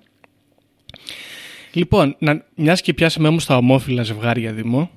Λοιπόν, 1.73 2.15
μιας 2.55 2.81
και 2.81 2.93
πιάσαμε 2.93 3.27
όμως 3.27 3.45
τα 3.45 3.57
ομόφυλα 3.57 4.03
ζευγάρια 4.03 4.51
Δημό, 4.53 4.91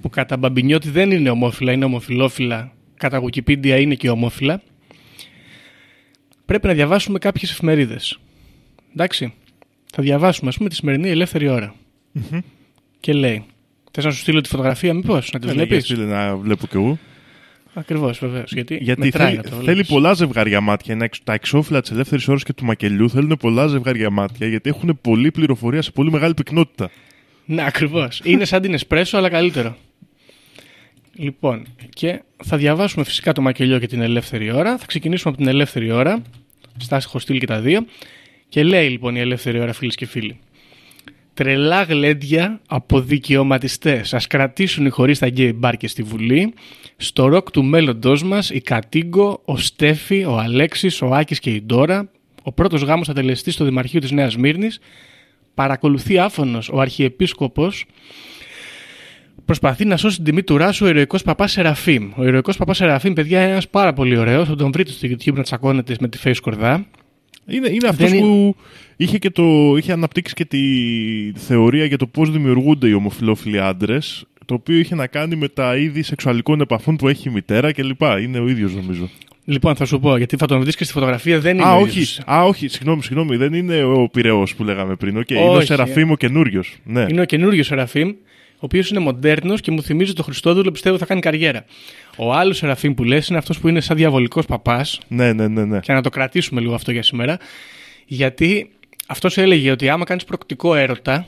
που 0.00 0.10
κατά 0.10 0.36
μπαμπινιώτη 0.36 0.90
δεν 0.90 1.10
είναι 1.10 1.30
ομόφυλα, 1.30 1.72
είναι 1.72 1.84
ομοφυλόφυλα, 1.84 2.72
κατά 2.96 3.22
Wikipedia 3.22 3.80
είναι 3.80 3.94
και 3.94 4.10
ομόφυλα, 4.10 4.62
πρέπει 6.44 6.66
να 6.66 6.72
διαβάσουμε 6.72 7.18
κάποιες 7.18 7.50
εφημερίδες. 7.50 8.18
Εντάξει. 8.92 9.34
Θα 9.92 10.02
διαβάσουμε, 10.02 10.48
ας 10.48 10.56
πούμε, 10.56 10.68
τη 10.68 10.74
σημερινή 10.74 11.08
ελεύθερη 11.08 11.48
ώρα. 11.48 11.74
Και 13.00 13.12
λέει. 13.12 13.44
Θες 13.92 14.04
να 14.04 14.10
σου 14.10 14.18
στείλω 14.18 14.40
τη 14.40 14.48
φωτογραφία, 14.48 14.94
μήπως, 14.94 15.30
να 15.32 15.38
τη 15.38 15.46
Ναι, 15.46 15.52
βλέπεις; 15.52 15.86
για 15.86 15.96
στείλε 15.96 16.04
να 16.04 16.36
βλέπω 16.36 16.66
κι 16.66 16.76
εγώ. 16.76 16.98
Ακριβώς, 17.78 18.18
βεβαίως. 18.18 18.52
Γιατί, 18.52 18.78
Γιατί 18.80 19.00
μετράει 19.00 19.26
θέλει, 19.26 19.36
να 19.36 19.42
το 19.42 19.48
θέλει 19.48 19.62
βλέπεις. 19.64 19.88
πολλά 19.88 20.12
ζευγάρια 20.12 20.60
μάτια. 20.60 20.94
Είναι 20.94 21.04
εξ- 21.04 21.22
τα 21.24 21.32
εξώφυλλα 21.32 21.80
της 21.80 21.90
ελεύθερης 21.90 22.28
ώρας 22.28 22.42
και 22.44 22.52
του 22.52 22.64
μακελιού 22.64 23.10
θέλουν 23.10 23.36
πολλά 23.38 23.66
ζευγάρια 23.66 24.10
μάτια 24.10 24.46
γιατί 24.46 24.68
έχουν 24.70 24.98
πολλή 25.02 25.30
πληροφορία 25.30 25.82
σε 25.82 25.90
πολύ 25.90 26.10
μεγάλη 26.10 26.34
πυκνότητα. 26.34 26.90
Ναι, 27.44 27.64
ακριβώς. 27.66 28.20
Είναι 28.24 28.44
σαν 28.44 28.62
την 28.62 28.74
Εσπρέσο, 28.74 29.16
αλλά 29.16 29.28
καλύτερο. 29.28 29.76
Λοιπόν, 31.14 31.66
και 31.90 32.22
θα 32.44 32.56
διαβάσουμε 32.56 33.04
φυσικά 33.04 33.32
το 33.32 33.40
μακελιό 33.42 33.78
και 33.78 33.86
την 33.86 34.00
ελεύθερη 34.00 34.50
ώρα. 34.52 34.78
Θα 34.78 34.86
ξεκινήσουμε 34.86 35.32
από 35.34 35.42
την 35.42 35.50
ελεύθερη 35.52 35.90
ώρα. 35.90 36.22
Στάση 36.78 37.06
έχω 37.08 37.18
στείλει 37.18 37.38
και 37.38 37.46
τα 37.46 37.60
δύο. 37.60 37.84
Και 38.48 38.62
λέει 38.62 38.88
λοιπόν 38.88 39.16
η 39.16 39.20
ελεύθερη 39.20 39.60
ώρα, 39.60 39.72
φίλες 39.72 39.94
και 39.94 40.06
φίλοι. 40.06 40.38
Τρελά 41.38 41.82
γλέντια 41.82 42.60
από 42.68 43.00
δικαιωματιστές. 43.00 44.14
Ας 44.14 44.20
κρατήσουν 44.28 44.86
οι 44.86 44.88
χοροί 44.88 45.18
στα 45.18 45.26
γκέι 45.26 45.52
πάρτι 45.56 45.90
στη 45.90 46.02
Βουλή. 46.02 46.54
Στο 46.96 47.26
ροκ 47.26 47.50
του 47.50 47.64
μέλλοντός 47.64 48.22
μας, 48.22 48.50
η 48.50 48.60
Κατίγκο, 48.60 49.40
ο 49.44 49.56
Στέφη, 49.56 50.24
ο 50.24 50.38
Αλέξης, 50.38 51.02
ο 51.02 51.06
Άκης 51.06 51.38
και 51.38 51.50
η 51.50 51.62
Ντόρα. 51.62 52.10
Ο 52.42 52.52
πρώτος 52.52 52.82
γάμος 52.82 53.08
θα 53.08 53.20
τελεστεί 53.20 53.54
στο 53.54 53.64
Δημαρχείο 53.64 54.00
της 54.00 54.10
Νέας 54.10 54.36
Σμύρνης. 54.36 54.80
Παρακολουθεί 55.54 56.18
άφωνος 56.18 56.68
ο 56.68 56.80
Αρχιεπίσκοπος 56.80 57.84
προσπαθεί 59.44 59.84
να 59.84 59.96
σώσει 59.96 60.16
την 60.16 60.24
τιμή 60.24 60.42
του 60.42 60.56
Ράσου 60.56 60.86
ο 60.86 60.88
ηρωικός 60.88 61.22
παπάς 61.22 61.52
Σεραφείμ. 61.52 62.10
Ο 62.16 62.24
ηρωικός 62.24 62.56
παπάς 62.56 62.76
Σεραφείμ, 62.76 63.12
παιδιά, 63.12 63.42
είναι 63.42 63.50
ένας 63.50 63.68
πάρα 63.68 63.92
πολύ 63.92 64.16
ωραίος. 64.16 64.48
Θα 64.48 64.56
τον 64.56 64.72
βρείτε 64.72 64.90
στο 64.90 65.08
YouTube 65.10 65.34
να 65.34 65.42
τσακώνεται 65.42 65.96
με 66.00 66.08
τη 66.08 66.18
Φαίη 66.24 66.36
Σκορδά. 66.42 66.86
Είναι, 67.48 67.68
είναι 67.68 67.88
αυτός 67.88 68.10
Δεν 68.10 68.20
που 68.20 68.56
είχε, 68.96 69.18
και 69.18 69.30
το, 69.30 69.76
είχε 69.76 69.92
αναπτύξει 69.92 70.34
και 70.34 70.44
τη 70.44 70.58
θεωρία 71.34 71.84
για 71.84 71.98
το 71.98 72.06
πώς 72.06 72.30
δημιουργούνται 72.30 72.88
οι 72.88 72.92
ομοφιλόφιλοι 72.92 73.60
άντρες, 73.60 74.24
το 74.44 74.54
οποίο 74.54 74.76
είχε 74.78 74.94
να 74.94 75.06
κάνει 75.06 75.36
με 75.36 75.48
τα 75.48 75.76
είδη 75.76 76.02
σεξουαλικών 76.02 76.60
επαφών 76.60 76.96
που 76.96 77.08
έχει 77.08 77.28
η 77.28 77.32
μητέρα 77.32 77.72
κλπ. 77.72 78.02
Είναι 78.22 78.38
ο 78.38 78.48
ίδιος 78.48 78.74
νομίζω. 78.74 79.08
Λοιπόν, 79.44 79.76
θα 79.76 79.84
σου 79.84 80.00
πω, 80.00 80.16
γιατί 80.16 80.36
θα 80.36 80.46
τον 80.46 80.60
βρεις 80.60 80.76
και 80.76 80.84
στη 80.84 80.92
φωτογραφία, 80.92 81.40
δεν 81.40 81.54
είναι 81.54 81.66
Α, 81.66 81.74
ο 81.74 81.80
όχι, 81.80 81.88
ίδιος. 81.88 82.20
α, 82.26 82.44
όχι, 82.44 82.68
συγγνώμη, 82.68 83.02
συγγνώμη, 83.02 83.36
δεν 83.36 83.52
είναι 83.52 83.82
ο 83.82 84.08
Πυραιός 84.12 84.54
που 84.54 84.64
λέγαμε 84.64 84.94
πριν. 84.94 85.18
Okay, 85.18 85.30
είναι 85.30 85.40
ο 85.40 85.52
Όχι, 85.52 85.66
Σεραφείμ 85.66 86.10
ο 86.10 86.16
καινούριος. 86.16 86.76
Ναι. 86.84 87.06
Είναι 87.08 87.20
ο 87.20 87.24
καινούριος 87.24 87.66
Σεραφείμ, 87.66 88.10
ο 88.60 88.60
οποίος 88.60 88.90
είναι 88.90 88.98
μοντέρνος 89.00 89.60
και 89.60 89.70
μου 89.70 89.82
θυμίζει 89.82 90.12
το 90.12 90.22
Χριστόδουλο, 90.22 90.70
πιστεύω 90.70 90.98
θα 90.98 91.06
κάνει 91.06 91.20
καριέρα. 91.20 91.64
Ο 92.16 92.32
άλλος 92.32 92.56
Σεραφείμ 92.56 92.94
που 92.94 93.04
λες 93.04 93.28
είναι 93.28 93.38
αυτός 93.38 93.58
που 93.58 93.68
είναι 93.68 93.80
σαν 93.80 93.96
διαβολικός 93.96 94.46
παπάς, 94.46 95.00
ναι, 95.08 95.32
ναι, 95.32 95.48
ναι, 95.48 95.64
ναι. 95.64 95.80
και 95.80 95.92
να 95.92 96.02
το 96.02 96.08
κρατήσουμε 96.10 96.60
λίγο 96.60 96.74
αυτό 96.74 96.92
για 96.92 97.02
σήμερα. 97.02 97.38
Γιατί 98.06 98.70
αυτός 99.06 99.36
έλεγε 99.38 99.70
ότι 99.70 99.88
άμα 99.88 100.04
κάνεις 100.04 100.24
προκτικό 100.24 100.74
έρωτα 100.74 101.26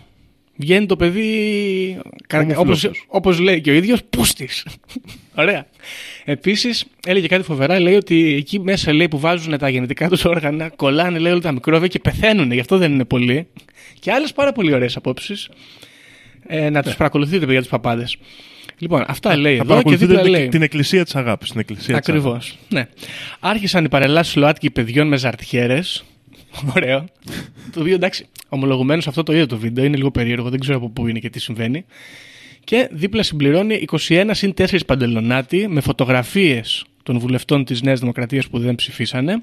βγαίνει 0.57 0.87
το 0.87 0.97
παιδί, 0.97 1.99
κα- 2.27 2.39
όπως, 2.41 2.57
Ομοφυλόφιλος. 2.57 3.05
όπως 3.09 3.39
λέει 3.39 3.61
και 3.61 3.71
ο 3.71 3.75
ίδιος, 3.75 4.05
πούστης. 4.11 4.67
Ωραία. 5.35 5.67
Επίσης, 6.25 6.85
έλεγε 7.07 7.27
κάτι 7.27 7.43
φοβερά, 7.43 7.81
λέει 7.81 7.95
ότι 7.95 8.35
εκεί 8.35 8.61
μέσα 8.61 8.93
λέει, 8.93 9.09
που 9.09 9.19
βάζουν 9.19 9.59
τα 9.59 9.69
γενετικά 9.69 10.09
τους 10.09 10.25
όργανα, 10.25 10.69
κολλάνε 10.69 11.19
λέει, 11.19 11.33
όλα 11.33 11.41
τα 11.41 11.53
μικρόβια 11.53 11.89
και 11.89 11.99
πεθαίνουν, 11.99 12.53
γι' 12.53 12.61
αυτό 12.61 12.79
δεν 12.79 12.93
είναι 12.93 13.05
πολλοί. 13.05 13.47
Και 13.99 14.13
άλλες 14.13 14.33
πάρα 14.33 14.53
πολύ 14.53 14.75
ωραίες 14.75 14.97
απόψεις. 14.97 15.49
Ε, 16.53 16.71
να 16.71 16.83
τις 16.83 16.97
παρακολουθείτε 16.97 17.47
για 17.51 17.61
τους 17.61 17.69
παπάδες. 17.71 18.17
Λοιπόν, 18.79 19.05
αυτά 19.09 19.37
λέει 19.37 19.45
Θα 19.57 19.63
εδώ 19.63 19.63
και 19.63 19.69
παρακολουθείτε 19.69 20.07
δίπλα 20.07 20.23
την- 20.23 20.33
λέει. 20.33 20.49
την 20.49 20.63
εκκλησία 20.63 21.05
της 21.05 21.17
αγάπης. 21.17 21.51
Την 21.51 21.61
εκκλησία 21.61 21.99
της 21.99 22.09
Ακριβώς. 22.09 22.27
αγάπης. 22.33 22.57
Ναι. 22.69 22.89
Άρχισαν 23.41 23.85
οι 23.85 23.89
παρελάσεις 23.89 24.37
ΛΟΑΤΚΙ 24.37 24.71
παιδιών 24.71 25.09
με 25.09 25.17
ζαρτιέρες. 25.17 26.05
Ωραίο. 26.77 27.05
το 27.73 27.81
οποίο 27.81 27.95
εντάξει, 27.95 28.27
ομολογουμένως 28.49 29.07
αυτό 29.07 29.23
το 29.23 29.33
είδα 29.35 29.47
το 29.47 29.57
βίντεο, 29.59 29.85
είναι 29.85 29.97
λίγο 29.97 30.11
περίεργο, 30.11 30.51
δεν 30.51 30.61
ξέρω 30.61 30.77
από 30.77 30.89
πού 30.91 31.07
είναι 31.07 31.19
και 31.19 31.31
τι 31.31 31.41
συμβαίνει. 31.41 31.85
Και 32.65 32.89
δίπλα 32.93 33.23
συμπληρώνει 33.23 33.85
21 34.09 34.31
συν 34.33 34.55
4 34.57 34.79
παντελονάτι 34.87 35.69
με 35.69 35.81
φωτογραφίες 35.81 36.85
των 37.03 37.19
βουλευτών 37.19 37.65
της 37.65 37.83
Νέας 37.83 38.01
Δημοκρατίας 38.01 38.49
που 38.49 38.59
δεν 38.59 38.75
ψηφίσανε, 38.75 39.43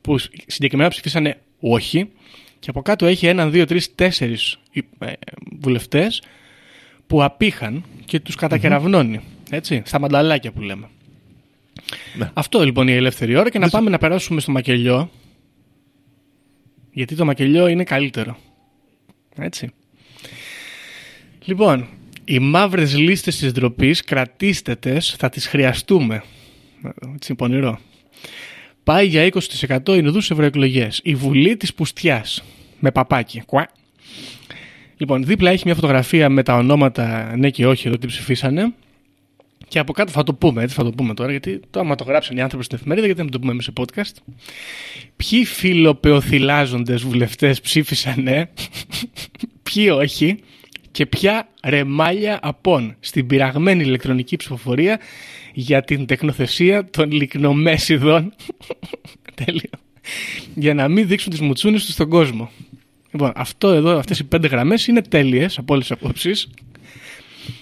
που 0.00 0.18
συγκεκριμένα 0.46 0.88
ψηφίσανε 0.88 1.38
όχι. 1.60 2.08
Και 2.58 2.70
από 2.70 2.82
κάτω 2.82 3.06
έχει 3.06 3.26
έναν, 3.26 3.50
δύο, 3.50 3.64
τρεις, 3.64 3.94
τέσσερις 3.94 4.58
βουλευτές 5.60 6.22
που 7.08 7.22
απήχαν 7.22 7.84
και 8.04 8.20
τους 8.20 8.34
κατακεραυνώνει. 8.34 9.20
Έτσι, 9.50 9.82
στα 9.84 9.98
μανταλάκια 9.98 10.52
που 10.52 10.60
λέμε. 10.60 10.88
Ναι. 12.16 12.30
Αυτό 12.34 12.64
λοιπόν 12.64 12.88
η 12.88 12.92
ελεύθερη 12.92 13.36
ώρα 13.36 13.50
και 13.50 13.58
να 13.58 13.68
πάμε 13.68 13.90
να 13.90 13.98
περάσουμε 13.98 14.40
στο 14.40 14.52
μακελιό. 14.52 15.10
Γιατί 16.92 17.14
το 17.14 17.24
μακελιό 17.24 17.66
είναι 17.66 17.84
καλύτερο. 17.84 18.38
Έτσι. 19.36 19.70
Λοιπόν, 21.44 21.86
οι 22.24 22.38
μαύρες 22.38 22.96
λίστες 22.98 23.36
της 23.36 23.52
ντροπής 23.52 24.02
κρατήστε 24.02 24.74
τες, 24.74 25.14
θα 25.18 25.28
τις 25.28 25.46
χρειαστούμε. 25.46 26.22
Έτσι, 27.14 27.34
πονηρό. 27.34 27.78
Πάει 28.84 29.06
για 29.06 29.22
20% 29.22 29.96
Ινδούς 29.96 30.30
ευρωεκλογές. 30.30 31.00
Η 31.02 31.14
Βουλή 31.14 31.56
της 31.56 31.74
Πουστιάς. 31.74 32.42
Με 32.78 32.90
παπάκι. 32.90 33.42
Κουά. 33.46 33.68
Λοιπόν, 34.98 35.24
δίπλα 35.24 35.50
έχει 35.50 35.62
μια 35.64 35.74
φωτογραφία 35.74 36.28
με 36.28 36.42
τα 36.42 36.54
ονόματα 36.54 37.36
ναι 37.36 37.50
και 37.50 37.66
όχι 37.66 37.88
εδώ 37.88 37.98
τι 37.98 38.06
ψηφίσανε. 38.06 38.72
Και 39.68 39.78
από 39.78 39.92
κάτω 39.92 40.12
θα 40.12 40.22
το 40.22 40.34
πούμε, 40.34 40.62
έτσι 40.62 40.74
θα 40.74 40.84
το 40.84 40.90
πούμε 40.90 41.14
τώρα, 41.14 41.30
γιατί 41.30 41.60
το 41.70 41.80
άμα 41.80 41.94
το 41.94 42.04
γράψαν 42.04 42.36
οι 42.36 42.40
άνθρωποι 42.40 42.64
στην 42.64 42.76
εφημερίδα, 42.76 43.06
γιατί 43.06 43.22
δεν 43.22 43.30
το 43.30 43.38
πούμε 43.38 43.52
εμείς 43.52 43.64
σε 43.64 43.72
podcast. 43.76 44.34
Ποιοι 45.16 45.44
φιλοπεοθυλάζοντες 45.44 47.02
βουλευτές 47.02 47.60
ψήφισαν 47.60 48.22
ναι, 48.22 48.48
ποιοι 49.72 49.88
όχι 49.92 50.38
και 50.90 51.06
ποια 51.06 51.48
ρεμάλια 51.64 52.38
απόν 52.42 52.96
στην 53.00 53.26
πειραγμένη 53.26 53.82
ηλεκτρονική 53.82 54.36
ψηφοφορία 54.36 55.00
για 55.52 55.82
την 55.82 56.06
τεχνοθεσία 56.06 56.84
των 56.90 57.10
λικνομέσιδων. 57.10 58.34
Τέλειο. 59.44 59.70
Για 60.54 60.74
να 60.74 60.88
μην 60.88 61.06
δείξουν 61.06 61.30
τις 61.30 61.40
μουτσούνες 61.40 61.84
τους 61.84 61.92
στον 61.94 62.08
κόσμο. 62.08 62.50
Λοιπόν, 63.12 63.32
αυτό 63.34 63.68
εδώ, 63.68 63.98
αυτές 63.98 64.18
οι 64.18 64.24
πέντε 64.24 64.48
γραμμές 64.48 64.86
είναι 64.86 65.02
τέλειες 65.02 65.58
από 65.58 65.74
όλες 65.74 65.86
τις 65.86 65.96
απόψεις. 66.00 66.48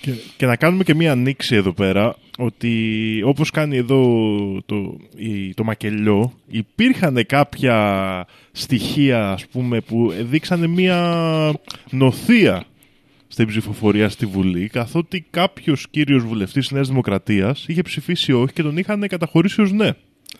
Και, 0.00 0.10
και 0.36 0.46
να 0.46 0.56
κάνουμε 0.56 0.84
και 0.84 0.94
μία 0.94 1.12
ανοίξη 1.12 1.54
εδώ 1.54 1.72
πέρα 1.72 2.16
ότι 2.38 3.20
όπως 3.24 3.50
κάνει 3.50 3.76
εδώ 3.76 4.02
το, 4.66 4.96
η- 5.16 5.54
το 5.54 5.64
μακελιό 5.64 6.32
υπήρχαν 6.48 7.26
κάποια 7.26 8.26
στοιχεία 8.52 9.30
ας 9.30 9.46
πούμε 9.46 9.80
που 9.80 10.12
δείξανε 10.20 10.66
μία 10.66 11.54
νοθεία 11.90 12.64
στην 13.28 13.46
ψηφοφορία 13.46 14.08
στη 14.08 14.26
Βουλή 14.26 14.68
καθότι 14.68 15.26
κάποιος 15.30 15.86
κύριος 15.90 16.22
βουλευτής 16.24 16.62
της 16.62 16.70
Νέας 16.70 16.88
Δημοκρατίας 16.88 17.64
είχε 17.68 17.82
ψηφίσει 17.82 18.32
όχι 18.32 18.52
και 18.52 18.62
τον 18.62 18.76
είχαν 18.76 19.08
καταχωρήσει 19.08 19.60
ως 19.60 19.72
ναι. 19.72 19.90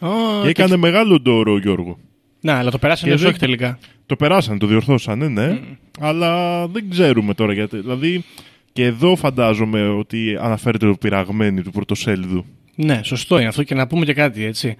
Oh, 0.01 0.09
και 0.43 0.49
έκανε 0.49 0.77
μεγάλο 0.77 1.21
ντόρο 1.21 1.53
ο 1.53 1.59
Γιώργο. 1.59 1.99
Να, 2.41 2.59
αλλά 2.59 2.71
το 2.71 2.79
περάσανε 2.79 3.09
Και 3.09 3.15
ως 3.15 3.21
δεν- 3.21 3.31
όχι 3.31 3.39
τελικά. 3.39 3.79
Το 4.07 4.17
περάσανε, 4.17 4.59
το 4.59 4.67
διορθώσανε, 4.67 5.29
ναι. 5.29 5.59
Αλλά 6.01 6.67
δεν 6.69 6.91
ξέρουμε 6.91 7.35
τώρα 7.35 7.53
γιατί. 7.53 7.79
Δηλαδή 7.81 8.25
και 8.73 8.85
εδώ 8.85 9.17
φαντάζομαι 9.17 9.89
ότι 9.89 10.37
αναφέρεται 10.41 10.87
το 10.87 10.95
πειραγμένη 10.95 11.63
του 11.63 11.71
πρωτοσέλιδου. 11.71 12.45
Ναι, 12.75 13.01
σωστό 13.03 13.39
είναι 13.39 13.49
αυτό 13.49 13.63
και 13.63 13.75
να 13.75 13.87
πούμε 13.87 14.05
και 14.05 14.13
κάτι, 14.15 14.45
έτσι. 14.45 14.77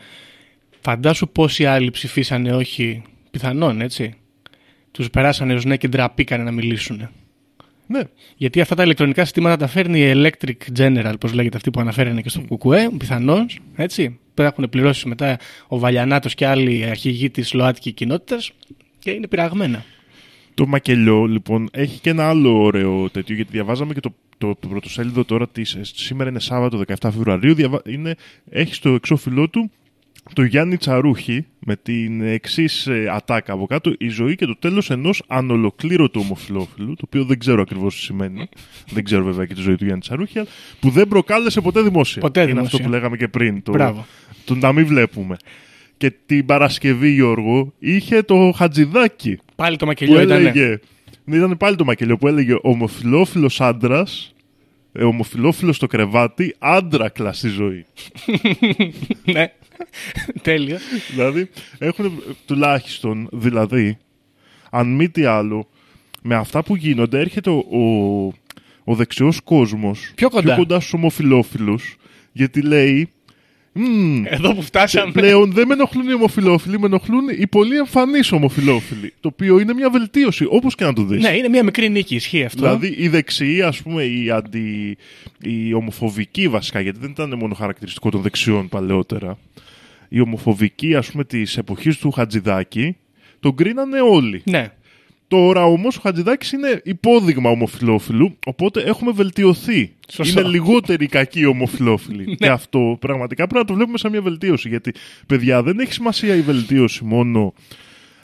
Φαντάσου 0.81 1.29
πόσοι 1.29 1.67
άλλοι 1.67 1.91
ψηφίσανε 1.91 2.53
όχι 2.55 3.03
πιθανόν, 3.31 3.81
έτσι. 3.81 4.15
Τους 4.91 5.11
περάσανε 5.11 5.55
ως 5.55 5.65
ναι 5.65 5.77
και 5.77 5.89
ντραπήκανε 5.89 6.43
να 6.43 6.51
μιλήσουν. 6.51 7.09
Ναι. 7.87 8.01
Γιατί 8.37 8.61
αυτά 8.61 8.75
τα 8.75 8.83
ηλεκτρονικά 8.83 9.23
συστήματα 9.23 9.57
τα 9.57 9.67
φέρνει 9.67 10.01
η 10.01 10.13
Electric 10.15 10.79
General, 10.79 11.13
πώς 11.21 11.33
λέγεται 11.33 11.57
αυτή 11.57 11.71
που 11.71 11.81
αναφέρανε 11.81 12.21
και 12.21 12.29
στο 12.29 12.41
ΚΚΕ, 12.41 12.91
πιθανώς, 12.99 13.59
έτσι. 13.77 14.19
Που 14.37 14.43
έχουν 14.43 14.69
πληρώσει 14.71 15.09
μετά 15.09 15.39
ο 15.69 15.79
Βαλιανάτος 15.79 16.35
και 16.35 16.47
άλλοι 16.47 16.85
αρχηγοί 16.85 17.31
της 17.31 17.53
ΛΟΑΤΚΙ 17.53 17.93
κοινότητας 17.93 18.53
και 18.99 19.11
είναι 19.11 19.27
πειραγμένα. 19.27 19.85
Το 20.55 20.67
μακελιό, 20.67 21.25
λοιπόν, 21.25 21.69
έχει 21.73 22.01
και 22.01 22.11
ένα 22.11 22.29
άλλο 22.29 22.63
ωραίο 22.63 23.11
τέτοιο, 23.11 23.35
γιατί 23.35 23.53
διαβάζαμε 23.53 23.95
και 23.95 24.01
το, 24.01 24.15
το, 24.39 24.55
το 24.61 24.69
πρωτοσέλιδο 24.69 25.25
τώρα, 25.25 25.49
της, 25.49 25.79
σήμερα 25.81 26.31
είναι 26.31 26.41
Σάββατο 26.41 26.83
17 26.87 26.95
Φεβρουαρίου, 27.01 27.55
διαβα, 27.55 27.81
είναι, 27.85 28.15
έχει 28.51 28.75
στο 28.75 28.91
εξώφυλλό 28.91 29.49
του 29.49 29.71
το 30.33 30.43
Γιάννη 30.43 30.77
Τσαρούχη 30.77 31.47
με 31.59 31.77
την 31.77 32.21
εξής 32.21 32.89
ατάκα 33.13 33.53
από 33.53 33.67
κάτω 33.67 33.93
η 33.99 34.09
ζωή 34.09 34.35
και 34.37 34.47
το 34.47 34.57
τέλος 34.59 34.91
ενός 34.91 35.23
ανολοκλήρωτου 35.27 36.21
ομοφυλόφιλου 36.25 36.95
το 36.95 37.03
οποίο 37.07 37.25
δεν 37.25 37.39
ξέρω 37.39 37.61
ακριβώς 37.63 37.95
τι 37.95 38.01
σημαίνει 38.01 38.49
δεν 38.91 39.05
ξέρω 39.05 39.25
βέβαια 39.25 39.47
και 39.47 39.55
τη 39.55 39.61
ζωή 39.61 39.75
του 39.77 39.85
Γιάννη 39.85 40.01
Τσαρούχη 40.03 40.39
αλλά 40.39 40.49
που 40.81 40.91
δεν 40.91 41.09
προκάλεσε 41.09 41.61
ποτέ 41.61 41.81
δημόσια 41.83 42.21
Ποτέ 42.21 42.41
είναι 42.41 42.53
δημόσια. 42.53 42.71
αυτό 42.77 42.89
που 42.89 42.95
λέγαμε 42.95 43.17
και 43.17 43.29
πριν 43.29 43.63
το, 43.63 43.73
Μπράβο. 43.73 44.07
το 44.45 44.55
να 44.55 44.73
μην 44.73 44.87
βλέπουμε 44.87 45.37
και 45.97 46.13
την 46.27 46.47
Παρασκευή 46.47 47.09
Γιώργο 47.11 47.73
είχε 47.79 48.23
το 48.23 48.53
Χατζηδάκι 48.57 49.39
Πάλι 49.57 49.77
το 49.77 49.85
που 49.85 49.91
μακελιό 49.91 50.21
ήταν. 50.21 50.37
έλεγε. 50.39 50.79
Ναι, 51.25 51.37
ήταν 51.37 51.57
πάλι 51.57 51.77
το 51.77 51.85
μακελιό 51.85 52.17
που 52.17 52.29
έλεγε 52.29 52.55
Ομοφυλόφιλος 52.63 53.61
άντρας, 53.61 54.35
ε, 54.99 55.05
ομοφυλόφιλος 55.05 55.77
στο 55.77 55.87
κρεβάτι, 55.87 56.55
άντρακλα 56.59 57.33
στη 57.33 57.49
ζωή. 57.49 57.87
ναι. 59.33 59.53
Τέλειο. 60.43 60.79
δηλαδή, 61.11 61.51
έχουν 61.79 62.23
τουλάχιστον, 62.47 63.29
δηλαδή, 63.33 63.99
αν 64.71 64.95
μη 64.95 65.09
τι 65.09 65.25
άλλο, 65.25 65.69
με 66.23 66.35
αυτά 66.35 66.63
που 66.63 66.77
γίνονται, 66.77 67.21
έρχεται 67.21 67.51
ο, 67.51 67.57
ο, 67.57 68.33
ο 68.85 68.95
δεξιός 68.95 69.41
κόσμος 69.41 70.13
Πιο 70.15 70.31
κοντά. 70.31 70.43
πιο 70.43 70.57
κοντά 70.57 70.81
στους 70.81 70.93
ομοφυλόφιλους, 70.93 71.97
γιατί 72.33 72.63
λέει. 72.63 73.11
«Μμμ, 73.79 74.25
Εδώ 74.27 74.55
που 74.55 74.63
φτάσαμε. 74.63 75.13
Πλέον 75.13 75.53
δεν 75.53 75.67
με 75.67 75.75
ενοχλούν 75.75 76.09
οι 76.09 76.13
ομοφυλόφιλοι, 76.13 76.79
με 76.79 76.87
ενοχλούν 76.87 77.29
οι 77.39 77.47
πολύ 77.47 77.77
εμφανείς 77.77 78.33
ομοφυλόφιλοι. 78.33 79.13
Το 79.21 79.29
οποίο 79.33 79.59
είναι 79.59 79.75
μια 79.75 79.91
βελτίωση, 79.91 80.47
όπως 80.49 80.75
και 80.75 80.85
να 80.85 80.93
το 80.93 81.03
δεις. 81.03 81.23
Ναι, 81.23 81.37
είναι 81.37 81.49
μια 81.49 81.65
μικρή 81.65 81.89
νίκη, 81.89 82.15
ισχύει 82.15 82.45
αυτό. 82.45 82.63
Δηλαδή 82.63 82.95
οι 82.99 83.09
δεξιοί, 83.09 83.63
ας 83.63 83.83
πούμε, 83.83 84.05
οι, 84.05 84.31
αντι... 84.31 84.97
οι 85.43 85.75
ομοφοβικοί 85.75 86.49
βασικά, 86.49 86.81
γιατί 86.81 86.99
δεν 87.01 87.11
ήταν 87.11 87.35
μόνο 87.39 87.55
χαρακτηριστικό 87.55 88.11
των 88.11 88.21
δεξιών 88.21 88.69
παλαιότερα. 88.69 89.39
Οι 90.09 90.21
ομοφοβικοί, 90.21 90.95
ας 90.95 91.11
πούμε, 91.11 91.25
της 91.25 91.57
εποχής 91.57 91.99
του 91.99 92.11
Χατζηδάκη, 92.11 92.97
τον 93.41 93.55
κρίνανε 93.55 94.01
όλοι. 94.01 94.43
Ναι. 94.45 94.71
Τώρα 95.29 95.65
όμως 95.65 95.97
ο 95.97 96.01
Χατζηδάκης 96.01 96.53
είναι 96.53 96.81
υπόδειγμα 96.85 97.51
ομοφυλόφιλου, 97.51 98.37
οπότε 98.47 98.83
έχουμε 98.83 99.13
βελτιωθεί. 99.13 99.93
Σωστό. 100.09 100.41
Είναι 100.41 100.49
λιγότεροι 100.49 101.07
κακοί 101.07 101.47
ομοφυλόφιλοι. 101.47 102.35
και 102.41 102.49
αυτό 102.49 102.97
πραγματικά 103.01 103.47
πρέπει 103.47 103.61
να 103.61 103.69
το 103.69 103.75
βλέπουμε 103.75 103.99
σαν 103.99 104.11
μια 104.11 104.23
βελτίωση. 104.23 104.69
Γιατί, 104.69 104.95
παιδιά, 105.27 105.63
δεν 105.63 105.79
έχει 105.79 105.93
σημασία 105.93 106.35
η 106.35 106.41
βελτίωση 106.41 107.05
μόνο 107.05 107.53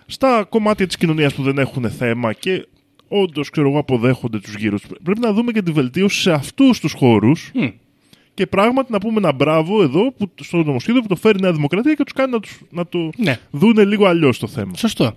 στα 0.06 0.44
κομμάτια 0.48 0.86
της 0.86 0.96
κοινωνίας 0.96 1.34
που 1.34 1.42
δεν 1.42 1.58
έχουν 1.58 1.90
θέμα 1.90 2.32
και 2.32 2.66
όντως, 3.08 3.50
ξέρω 3.50 3.68
εγώ, 3.68 3.78
αποδέχονται 3.78 4.38
τους 4.38 4.54
γύρω 4.54 4.78
του. 4.78 4.88
Πρέπει 5.02 5.20
να 5.20 5.32
δούμε 5.32 5.52
και 5.52 5.62
τη 5.62 5.70
βελτίωση 5.70 6.20
σε 6.20 6.32
αυτούς 6.32 6.80
τους 6.80 6.92
χώρους. 6.92 7.50
Μμ. 7.54 7.68
Και 8.34 8.46
πράγματι 8.46 8.92
να 8.92 8.98
πούμε 8.98 9.18
ένα 9.18 9.32
μπράβο 9.32 9.82
εδώ 9.82 10.12
που, 10.12 10.30
στο 10.42 10.56
νομοσχέδιο 10.56 11.00
που 11.02 11.08
το 11.08 11.16
φέρει 11.16 11.38
η 11.38 11.42
Νέα 11.42 11.52
Δημοκρατία 11.52 11.94
και 11.94 12.02
τους 12.04 12.12
κάνει 12.12 12.32
να, 12.32 12.40
τους, 12.40 12.60
να 12.70 12.86
το 12.86 13.10
Ναι. 13.16 13.38
δούνε 13.50 13.84
λίγο 13.84 14.06
αλλιώς 14.06 14.38
το 14.38 14.46
θέμα. 14.46 14.72
Σωστό. 14.76 15.14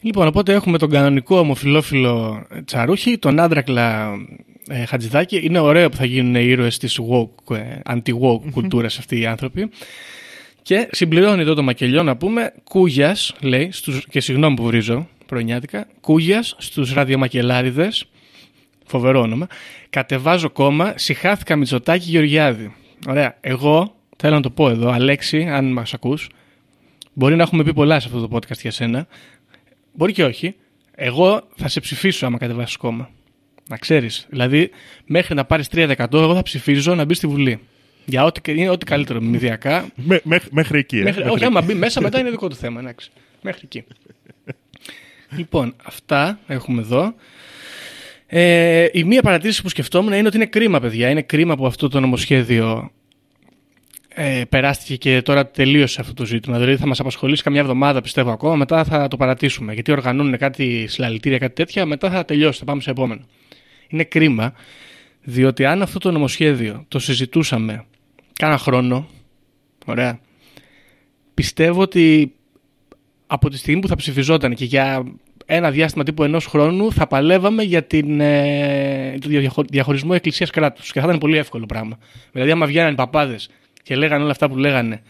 Λοιπόν, 0.00 0.26
οπότε 0.26 0.52
έχουμε 0.52 0.78
τον 0.78 0.90
κανονικό 0.90 1.38
ομοφιλόφιλο 1.38 2.46
Τσαρούχη, 2.64 3.18
τον 3.18 3.40
άντρακλα 3.40 4.12
ε, 4.68 4.84
Χατζηδάκη. 4.84 5.40
Είναι 5.42 5.58
ωραίο 5.58 5.88
που 5.88 5.96
θα 5.96 6.04
γίνουν 6.04 6.34
οι 6.34 6.44
ήρωες 6.44 6.78
της 6.78 6.98
woke, 7.10 7.56
ε, 7.56 7.80
anti-woke 7.90 8.50
κουλτούρας 8.52 8.98
αυτοί 8.98 9.20
οι 9.20 9.26
άνθρωποι. 9.26 9.68
Και 10.62 10.88
συμπληρώνει 10.90 11.40
εδώ 11.40 11.54
το 11.54 11.62
μακελιό 11.62 12.02
να 12.02 12.16
πούμε 12.16 12.52
Κούγιας, 12.64 13.34
λέει, 13.40 13.68
στους, 13.72 14.06
και 14.10 14.20
συγγνώμη 14.20 14.56
που 14.56 14.62
βρίζω 14.64 15.08
πρωινιάτικα, 15.26 15.86
Κούγιας 16.00 16.54
στους 16.58 16.92
ραδιομακελάριδες, 16.92 18.04
φοβερό 18.92 19.20
όνομα, 19.20 19.46
κατεβάζω 19.90 20.50
κόμμα, 20.50 20.92
συχάθηκα 20.96 21.56
Μητσοτάκη 21.56 22.10
Γεωργιάδη. 22.10 22.74
Ωραία, 23.08 23.36
εγώ 23.40 23.94
θέλω 24.16 24.34
να 24.34 24.40
το 24.40 24.50
πω 24.50 24.68
εδώ, 24.68 24.90
Αλέξη, 24.90 25.42
αν 25.48 25.72
μας 25.72 25.94
ακούς, 25.94 26.28
μπορεί 27.12 27.36
να 27.36 27.42
έχουμε 27.42 27.62
πει 27.64 27.72
πολλά 27.74 28.00
σε 28.00 28.08
αυτό 28.08 28.26
το 28.26 28.36
podcast 28.36 28.58
για 28.60 28.70
σένα, 28.70 29.06
μπορεί 29.92 30.12
και 30.12 30.24
όχι, 30.24 30.54
εγώ 30.94 31.48
θα 31.56 31.68
σε 31.68 31.80
ψηφίσω 31.80 32.26
άμα 32.26 32.38
κατεβάσεις 32.38 32.76
κόμμα. 32.76 33.10
Να 33.68 33.76
ξέρεις. 33.76 34.26
Δηλαδή, 34.30 34.70
μέχρι 35.06 35.34
να 35.34 35.44
πάρεις 35.44 35.68
3%, 35.72 35.94
εγώ 36.12 36.34
θα 36.34 36.42
ψηφίζω 36.42 36.94
να 36.94 37.04
μπει 37.04 37.14
στη 37.14 37.26
Βουλή. 37.26 37.58
Για 38.04 38.24
ό,τι, 38.24 38.52
είναι 38.52 38.68
ό,τι 38.68 38.84
καλύτερο 38.84 39.20
μηδιακά. 39.20 39.86
Μέ- 39.94 40.24
μέχ- 40.24 40.50
μέχρι 40.50 40.78
εκεί. 40.78 40.96
ε, 40.98 41.02
Μέχρι, 41.02 41.18
μέχρι 41.18 41.34
όχι, 41.34 41.44
εκεί. 41.44 41.56
άμα 41.56 41.60
μπει 41.66 41.74
μέσα, 41.74 42.00
μετά 42.00 42.18
είναι 42.18 42.30
δικό 42.30 42.48
του 42.48 42.54
θέμα. 42.54 42.80
Εντάξει. 42.80 43.10
Μέχρι 43.42 43.60
εκεί. 43.64 43.84
λοιπόν, 45.38 45.74
αυτά 45.84 46.38
έχουμε 46.46 46.80
εδώ. 46.80 47.14
Ε, 48.34 48.88
η 48.92 49.04
μία 49.04 49.22
παρατήρηση 49.22 49.62
που 49.62 49.68
σκεφτόμουν 49.68 50.12
είναι 50.12 50.26
ότι 50.26 50.36
είναι 50.36 50.46
κρίμα, 50.46 50.80
παιδιά. 50.80 51.10
Είναι 51.10 51.22
κρίμα 51.22 51.56
που 51.56 51.66
αυτό 51.66 51.88
το 51.88 52.00
νομοσχέδιο 52.00 52.90
ε, 54.08 54.42
περάστηκε 54.48 54.96
και 54.96 55.22
τώρα 55.22 55.46
τελείωσε 55.46 56.00
αυτό 56.00 56.14
το 56.14 56.24
ζήτημα. 56.24 56.58
Δηλαδή 56.58 56.76
θα 56.76 56.86
μας 56.86 57.00
απασχολήσει 57.00 57.42
καμιά 57.42 57.60
εβδομάδα, 57.60 58.00
πιστεύω 58.00 58.30
ακόμα. 58.30 58.56
Μετά 58.56 58.84
θα 58.84 59.08
το 59.08 59.16
παρατήσουμε. 59.16 59.72
Γιατί 59.72 59.92
οργανώνουν 59.92 60.38
κάτι 60.38 60.86
συλλαλητήρια, 60.88 61.38
κάτι 61.38 61.54
τέτοια. 61.54 61.86
Μετά 61.86 62.10
θα 62.10 62.24
τελειώσει. 62.24 62.58
Θα 62.58 62.64
πάμε 62.64 62.80
σε 62.80 62.90
επόμενο. 62.90 63.26
Είναι 63.88 64.04
κρίμα, 64.04 64.52
διότι 65.22 65.64
αν 65.64 65.82
αυτό 65.82 65.98
το 65.98 66.10
νομοσχέδιο 66.10 66.84
το 66.88 66.98
συζητούσαμε 66.98 67.84
κάνα 68.32 68.58
χρόνο. 68.58 69.08
Ωραία 69.86 70.20
πιστεύω 71.34 71.80
ότι 71.80 72.32
από 73.26 73.50
τη 73.50 73.56
στιγμή 73.56 73.80
που 73.80 73.88
θα 73.88 73.96
ψηφιζόταν 73.96 74.54
και 74.54 74.64
για 74.64 75.04
ένα 75.46 75.70
διάστημα 75.70 76.04
τύπου 76.04 76.22
ενός 76.24 76.46
χρόνου 76.46 76.92
θα 76.92 77.06
παλεύαμε 77.06 77.62
για 77.62 77.82
την, 77.82 78.20
ε, 78.20 79.18
το 79.20 79.28
διαχω- 79.28 79.64
διαχωρισμό 79.68 80.10
εκκλησίας 80.14 80.50
κράτους 80.50 80.92
και 80.92 81.00
θα 81.00 81.06
ήταν 81.06 81.18
πολύ 81.18 81.36
εύκολο 81.36 81.66
πράγμα. 81.66 81.98
Δηλαδή 82.32 82.50
άμα 82.50 82.66
βγαίνανε 82.66 82.92
οι 82.92 82.94
παπάδες 82.94 83.50
και 83.82 83.96
λέγανε 83.96 84.22
όλα 84.22 84.32
αυτά 84.32 84.48
που 84.48 84.56
λέγανε 84.56 85.02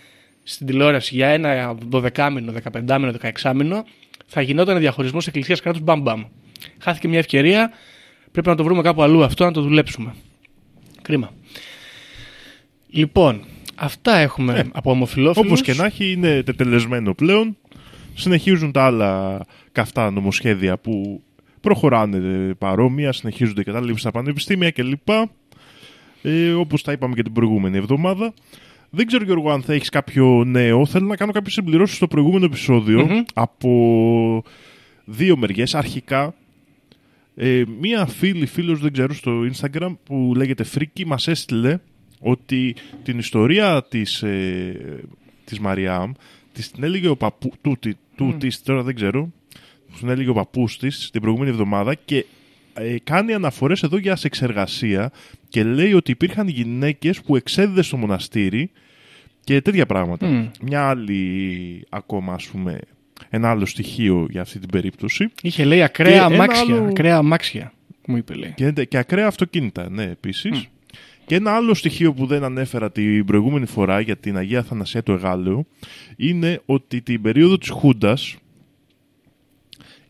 στην 0.42 0.66
τηλεόραση 0.66 1.14
για 1.14 1.28
ένα 1.28 1.74
12μήνο, 1.90 2.52
15μήνο, 2.52 3.12
16μήνο 3.42 3.84
θα 4.26 4.40
γινόταν 4.40 4.78
διαχωρισμός 4.78 5.26
εκκλησίας 5.26 5.60
κράτους 5.60 5.80
μπαμ 5.82 6.00
μπαμ. 6.00 6.22
Χάθηκε 6.78 7.08
μια 7.08 7.18
ευκαιρία, 7.18 7.70
πρέπει 8.32 8.48
να 8.48 8.54
το 8.54 8.64
βρούμε 8.64 8.82
κάπου 8.82 9.02
αλλού 9.02 9.24
αυτό, 9.24 9.44
να 9.44 9.52
το 9.52 9.60
δουλέψουμε. 9.60 10.14
Κρίμα. 11.02 11.32
Λοιπόν, 12.88 13.44
αυτά 13.74 14.16
έχουμε 14.16 14.68
από 14.72 14.90
ομοφυλόφιλους. 14.90 15.46
Όπως 15.46 15.62
και 15.62 15.74
να 15.74 15.84
έχει, 15.84 16.12
είναι 16.12 16.42
τετελεσμένο 16.42 17.14
πλέον. 17.14 17.56
Συνεχίζουν 18.14 18.72
τα 18.72 18.84
άλλα 18.84 19.40
καυτά 19.72 20.10
νομοσχέδια 20.10 20.78
που 20.78 21.22
προχωράνε 21.60 22.16
ε, 22.16 22.52
παρόμοια, 22.58 23.12
συνεχίζονται 23.12 23.60
οι 23.60 23.64
κατάληψη 23.64 24.00
στα 24.00 24.10
πανεπιστήμια 24.10 24.70
κλπ. 24.70 25.08
Ε, 26.22 26.52
Όπως 26.52 26.82
τα 26.82 26.92
είπαμε 26.92 27.14
και 27.14 27.22
την 27.22 27.32
προηγούμενη 27.32 27.76
εβδομάδα. 27.76 28.34
Δεν 28.90 29.06
ξέρω, 29.06 29.24
Γιώργο, 29.24 29.50
αν 29.50 29.62
θα 29.62 29.72
έχεις 29.72 29.88
κάποιο 29.88 30.44
νέο. 30.44 30.86
Θέλω 30.86 31.06
να 31.06 31.16
κάνω 31.16 31.32
κάποιες 31.32 31.52
συμπληρώσεις 31.52 31.96
στο 31.96 32.06
προηγούμενο 32.06 32.44
επεισόδιο 32.44 33.04
Μμμ. 33.04 33.22
από 33.34 34.44
δύο 35.04 35.36
μεριές. 35.36 35.74
Αρχικά, 35.74 36.34
ε, 37.34 37.62
μία 37.80 38.06
φίλη, 38.06 38.46
φίλος 38.46 38.80
δεν 38.80 38.92
ξέρω 38.92 39.14
στο 39.14 39.32
Instagram 39.52 39.96
που 40.04 40.32
λέγεται 40.36 40.64
Φρίκη 40.64 41.06
μας 41.06 41.28
έστειλε 41.28 41.78
ότι 42.20 42.74
την 43.02 43.18
ιστορία 43.18 43.84
της, 43.88 44.22
ε, 44.22 45.04
της 45.44 45.58
Μαριάμ 45.58 46.12
της 46.52 46.70
την 46.70 46.84
έλεγε 46.84 47.08
ο 47.08 47.16
παππού 47.16 47.52
του, 47.60 47.78
του, 47.80 47.96
του 48.16 48.36
της, 48.38 48.62
τώρα 48.62 48.82
δεν 48.82 48.94
ξέρω 48.94 49.32
την 49.98 50.08
έλεγε 50.08 50.28
ο 50.28 50.32
παππούς 50.32 50.78
της 50.78 51.10
την 51.12 51.20
προηγούμενη 51.20 51.50
εβδομάδα 51.50 51.94
και 51.94 52.24
ε, 52.74 52.96
κάνει 53.04 53.32
αναφορές 53.34 53.82
εδώ 53.82 53.96
για 53.96 54.16
σεξεργασία 54.16 55.12
και 55.48 55.64
λέει 55.64 55.92
ότι 55.92 56.10
υπήρχαν 56.10 56.48
γυναίκες 56.48 57.20
που 57.20 57.36
εξέδιδες 57.36 57.86
στο 57.86 57.96
μοναστήρι 57.96 58.70
και 59.44 59.60
τέτοια 59.60 59.86
πράγματα. 59.86 60.26
Μμ. 60.26 60.46
Μια 60.62 60.88
άλλη 60.88 61.86
ακόμα 61.88 62.34
ας 62.34 62.46
πούμε 62.46 62.78
ένα 63.30 63.50
άλλο 63.50 63.66
στοιχείο 63.66 64.26
για 64.30 64.40
αυτή 64.40 64.58
την 64.58 64.68
περίπτωση 64.68 65.28
Είχε 65.42 65.64
λέει 65.64 65.78
Και 65.78 65.84
ακραία 65.84 66.12
ένα 66.14 66.24
αμάξια. 66.24 66.74
άλλο- 66.74 66.86
Ακραία 66.88 67.16
αμάξια, 67.16 67.72
μου 68.06 68.16
είπε 68.16 68.34
λέει. 68.34 68.52
Και, 68.56 68.84
και 68.84 68.98
ακραία 68.98 69.26
αυτοκίνητα, 69.26 69.90
ναι, 69.90 70.02
επίσης. 70.02 70.66
Και 71.26 71.34
ένα 71.34 71.50
άλλο 71.52 71.74
στοιχείο 71.74 72.12
που 72.12 72.26
δεν 72.26 72.44
ανέφερα 72.44 72.90
την 72.92 73.24
προηγούμενη 73.24 73.66
φορά 73.66 74.00
για 74.00 74.16
την 74.16 74.36
Αγία 74.36 74.62
Θανασία 74.62 75.02
του 75.02 75.12
Εγάλεου 75.12 75.66
είναι 76.16 76.60
ότι 76.66 77.00
την 77.00 77.22
περίοδο 77.22 77.58
της 77.58 77.68
Χούντας 77.68 78.36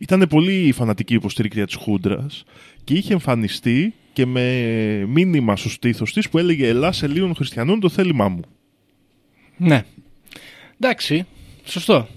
ήταν 0.02 0.26
πολύ 0.28 0.72
φανατική 0.72 1.14
υποστήρικτρια 1.14 1.66
της 1.66 1.74
Χούντρας 1.74 2.44
και 2.84 2.94
είχε 2.94 3.12
εμφανιστεί 3.12 3.94
και 4.12 4.26
με 4.26 5.04
μήνυμα 5.08 5.56
στο 5.56 5.68
στήθος 5.68 6.12
της 6.12 6.28
που 6.28 6.38
έλεγε 6.38 6.68
«Ελά 6.68 6.92
σε 6.92 7.06
λίγων 7.06 7.34
χριστιανών 7.34 7.80
το 7.80 7.88
θέλημά 7.88 8.28
μου». 8.28 8.40
Ναι. 9.56 9.84
Εντάξει, 10.80 11.26
σωστό. 11.64 12.08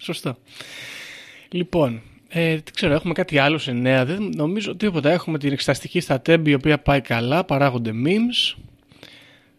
σωστό. 0.00 0.36
Λοιπόν, 1.50 2.00
ε, 2.28 2.50
δεν 2.50 2.62
ξέρω, 2.74 2.92
έχουμε 2.94 3.14
κάτι 3.14 3.38
άλλο 3.38 3.58
σε 3.58 3.72
νέα. 3.72 4.04
Δεν 4.04 4.32
νομίζω 4.34 4.76
τίποτα. 4.76 5.10
Έχουμε 5.10 5.38
την 5.38 5.52
εξεταστική 5.52 6.00
στα 6.00 6.20
τέμπη 6.20 6.50
η 6.50 6.54
οποία 6.54 6.78
πάει 6.78 7.00
καλά, 7.00 7.44
παράγονται 7.44 7.90
memes. 8.04 8.58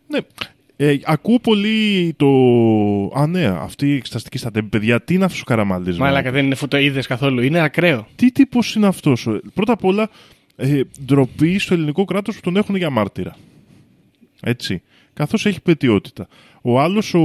Ναι. 0.07 0.19
Ε, 0.83 0.97
ακούω 1.03 1.39
πολύ 1.39 2.13
το... 2.17 2.27
Α, 3.15 3.27
ναι, 3.27 3.45
αυτή 3.45 3.87
η 3.87 3.95
εξεταστική 3.95 4.37
στα 4.37 4.51
τέμπη, 4.51 4.67
παιδιά, 4.69 5.01
τι 5.01 5.13
είναι 5.13 5.25
αυτός 5.25 5.41
ο 5.41 5.43
καραμαλής. 5.43 5.97
Μάλακα 5.97 6.31
δεν 6.31 6.45
είναι 6.45 6.55
φωτοείδες 6.55 7.07
καθόλου. 7.07 7.41
Είναι 7.41 7.59
ακραίο. 7.59 8.07
Τι 8.15 8.31
τύπος 8.31 8.75
είναι 8.75 8.87
αυτός. 8.87 9.27
ε; 9.27 9.39
Πρώτα 9.53 9.73
απ' 9.73 9.83
όλα, 9.83 10.09
ε, 10.55 10.81
ντροπή 11.05 11.59
στο 11.59 11.73
ελληνικό 11.73 12.05
κράτος 12.05 12.35
που 12.35 12.41
τον 12.41 12.55
έχουν 12.57 12.75
για 12.75 12.89
μάρτυρα. 12.89 13.35
Έτσι. 14.41 14.81
Καθώς 15.13 15.45
έχει 15.45 15.61
πετιότητα. 15.61 16.27
Ο 16.61 16.79
άλλος, 16.79 17.13
ο, 17.13 17.19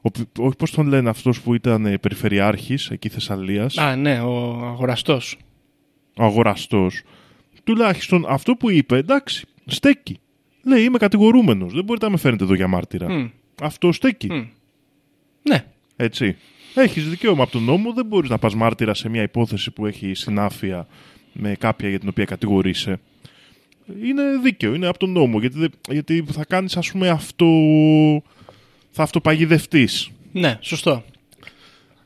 ο, 0.00 0.10
όχι 0.38 0.56
πώς 0.56 0.70
τον 0.70 0.86
λένε 0.86 1.08
αυτός 1.08 1.40
που 1.40 1.54
ήταν 1.54 1.86
ε, 1.86 1.98
περιφερειάρχης 1.98 2.90
εκεί 2.90 3.08
Θεσσαλίας, 3.08 3.78
Α, 3.78 3.96
ναι, 3.96 4.20
ο 4.20 4.66
αγοραστός. 4.66 5.36
ο 6.16 6.24
αγοραστός, 6.24 7.02
τουλάχιστον 7.64 8.24
αυτό 8.28 8.52
που 8.54 8.70
είπε, 8.70 8.96
εντάξει, 8.96 9.46
στέκει. 9.66 10.18
Λέει, 10.62 10.82
είμαι 10.84 10.98
κατηγορούμενος, 10.98 11.72
δεν 11.72 11.84
μπορείτε 11.84 12.04
να 12.06 12.10
με 12.10 12.18
φέρνετε 12.18 12.44
εδώ 12.44 12.54
για 12.54 12.68
μάρτυρα. 12.68 13.10
Μμ. 13.12 13.28
Αυτό 13.62 13.92
στέκει. 13.92 14.32
Μμ. 14.32 14.46
Ναι. 15.42 15.64
Έτσι. 15.96 16.36
Έχεις 16.74 17.08
δικαίωμα 17.08 17.42
από 17.42 17.52
τον 17.52 17.62
νόμο, 17.64 17.92
δεν 17.92 18.06
μπορείς 18.06 18.30
να 18.30 18.38
πας 18.38 18.54
μάρτυρα 18.54 18.94
σε 18.94 19.08
μια 19.08 19.22
υπόθεση 19.22 19.70
που 19.70 19.86
έχει 19.86 20.14
συνάφεια 20.14 20.86
με 21.32 21.54
κάποια 21.58 21.88
για 21.88 21.98
την 21.98 22.08
οποία 22.08 22.24
κατηγορείσαι. 22.24 23.00
Είναι 24.04 24.22
δίκαιο, 24.42 24.74
είναι 24.74 24.86
από 24.86 24.98
τον 24.98 25.10
νόμο, 25.10 25.40
γιατί, 25.40 25.58
δεν- 25.58 25.72
γιατί 25.90 26.24
θα 26.32 26.44
κάνεις 26.44 26.76
ας 26.76 26.90
πούμε 26.90 27.08
αυτό... 27.08 27.46
θα 28.90 29.02
αυτοπαγιδευτείς. 29.02 30.10
Ναι, 30.32 30.58
σωστό. 30.60 31.04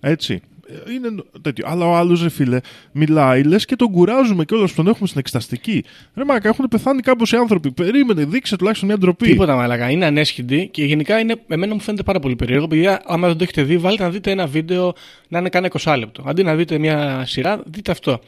Έτσι. 0.01 0.41
Ε, 0.69 0.93
Είναι 0.93 1.23
τέτοιο. 1.43 1.65
Αλλά 1.69 1.87
ο 1.87 1.95
άλλος, 1.95 2.23
ρε 2.23 2.29
φίλε, 2.29 2.61
μιλάει, 2.93 3.43
λες 3.43 3.65
και 3.65 3.77
τον 3.77 3.91
κουράζουμε 3.91 4.45
κιόλας 4.45 4.71
που 4.71 4.77
τον 4.77 4.87
έχουμε 4.87 5.07
στην 5.07 5.21
εξεταστική. 5.21 5.85
Ρε 6.15 6.25
Μάκα, 6.25 6.49
έχουν 6.49 6.69
πεθάνει 6.69 7.03
κάπως 7.03 7.33
οι 7.33 7.37
άνθρωποι. 7.37 7.71
Περίμενε, 7.71 8.25
δείξε 8.25 8.57
τουλάχιστον 8.57 8.89
μια 8.89 8.99
ντροπή. 8.99 9.27
Τίποτα 9.27 9.57
μαλακά. 9.57 9.91
Είναι 9.91 10.07
ανέσχυντη 10.07 10.69
και 10.73 10.85
γενικά 10.85 11.19
είναι, 11.19 11.37
εμένα 11.49 11.75
μου 11.75 11.81
φαίνεται 11.81 12.03
πάρα 12.03 12.21
πολύ 12.21 12.37
περίεργο. 12.37 12.67
Παιδιά, 12.67 13.03
άμα 13.07 13.29
δεν 13.29 13.37
το 13.37 13.43
έχετε 13.43 13.63
δει, 13.63 13.77
βάλτε 13.77 14.03
να 14.03 14.11
δείτε 14.11 14.31
ένα 14.31 14.47
βίντεο 14.47 14.95
να 15.29 15.39
είναι 15.39 15.49
κάνα 15.49 15.71
20 15.81 15.97
λεπτό. 15.99 16.23
Αντί 16.27 16.43
να 16.43 16.55
δείτε 16.55 16.79
μια 16.79 17.25
σειρά, 17.27 17.63
δείτε 17.67 17.91
αυτό. 17.91 18.21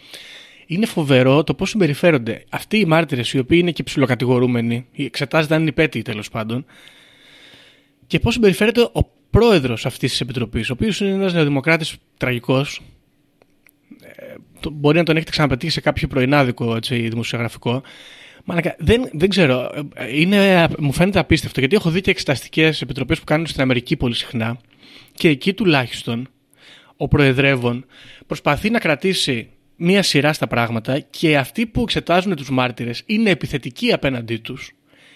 Είναι 0.67 0.87
φοβερό 0.87 1.45
το 1.45 1.55
πώς 1.55 1.71
συμπεριφέρονται 1.71 2.45
αυτοί 2.49 2.79
οι 2.79 2.85
μάρτυρες, 2.85 3.33
οι 3.33 3.39
οποίοι 3.39 3.59
είναι 3.63 3.71
και 3.71 3.83
ψηλοκατηγορούμενοι, 3.83 4.87
ή 4.93 5.05
εξετάζεται 5.05 5.55
αν 5.55 5.61
είναι 5.61 5.69
υπέτειοι 5.69 6.03
τέλος 6.03 6.29
πάντων, 6.29 6.65
και 8.07 8.19
πώς 8.19 8.35
συμπεριφέρεται 8.35 8.81
ο 8.81 9.16
πρόεδρος 9.39 9.87
αυτής 9.87 10.11
της 10.11 10.21
επιτροπής, 10.21 10.71
ο 10.71 10.73
οποίος 10.73 11.01
είναι 11.01 11.11
ένας 11.11 11.33
νεοδημοκράτης 11.33 11.97
τραγικός. 12.17 12.81
Μπορεί 14.73 14.99
να 14.99 15.05
τον 15.05 15.17
έχετε 15.17 15.31
ξαναπετύχει 15.31 15.73
σε 15.73 15.81
κάποιο 15.81 16.09
πρωινάδικο 16.09 16.77
έτσι, 16.77 17.09
δημοσιογραφικό. 17.09 17.83
Μαλακα, 18.45 18.75
δεν, 18.79 19.09
δεν 19.13 19.29
ξέρω. 19.29 19.71
Ε, 19.95 20.21
Είναι, 20.21 20.69
μου 20.79 20.93
φαίνεται 20.93 21.19
απίστευτο 21.19 21.61
γιατί 21.61 21.75
έχω 21.75 21.91
δει 21.91 22.01
και 22.01 22.11
εξεταστικές 22.11 22.83
επιτροπές 22.83 23.19
που 23.19 23.25
κάνουν 23.25 23.47
στην 23.47 23.63
Αμερική 23.63 23.97
πολύ 23.97 24.15
συχνά 24.15 24.59
και 25.15 25.29
εκεί 25.29 25.55
τουλάχιστον 25.55 26.29
ο 26.97 27.09
Προεδρεύων 27.09 27.87
προσπαθεί 28.27 28.71
να 28.71 28.79
κρατήσει 28.79 29.49
μία 29.77 30.03
σειρά 30.03 30.33
στα 30.33 30.47
πράγματα 30.47 30.99
και 30.99 31.37
αυτοί 31.37 31.67
που 31.67 31.83
εξετάζουν 31.83 32.37
τους 32.37 32.51
μάρτυρες 32.51 33.03
είναι 33.07 33.31
επιθετικοί 33.31 33.93
απέναντί 33.93 34.37
τους 34.37 34.73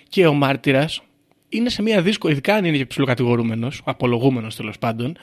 και 0.08 0.26
ο 0.26 0.32
μάρτυρας 0.32 1.02
είναι 1.50 1.68
σε 1.68 1.82
μία 1.82 2.02
δύσκολη, 2.02 2.32
ειδικά 2.32 2.54
αν 2.54 2.64
είναι 2.64 2.76
και 2.76 2.86
ψηλοκατηγορούμενος, 2.86 3.80
απολογούμενος 3.84 4.56
τέλος 4.56 4.78
πάντων, 4.78 5.16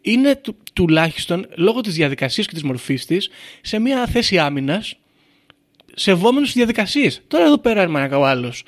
είναι 0.00 0.36
του, 0.36 0.56
τουλάχιστον 0.72 1.46
λόγω 1.54 1.80
της 1.80 1.94
διαδικασίας 1.94 2.46
και 2.46 2.52
της 2.52 2.62
μορφής 2.62 3.06
της 3.06 3.30
σε 3.60 3.78
μία 3.78 4.06
θέση 4.06 4.38
άμυνας 4.38 4.96
σεβόμενος 5.94 6.46
τις 6.46 6.56
διαδικασίες. 6.56 7.22
Τώρα 7.28 7.44
εδώ 7.44 7.58
πέρα 7.58 7.82
είναι 7.82 8.16
ο 8.16 8.26
άλλος. 8.26 8.64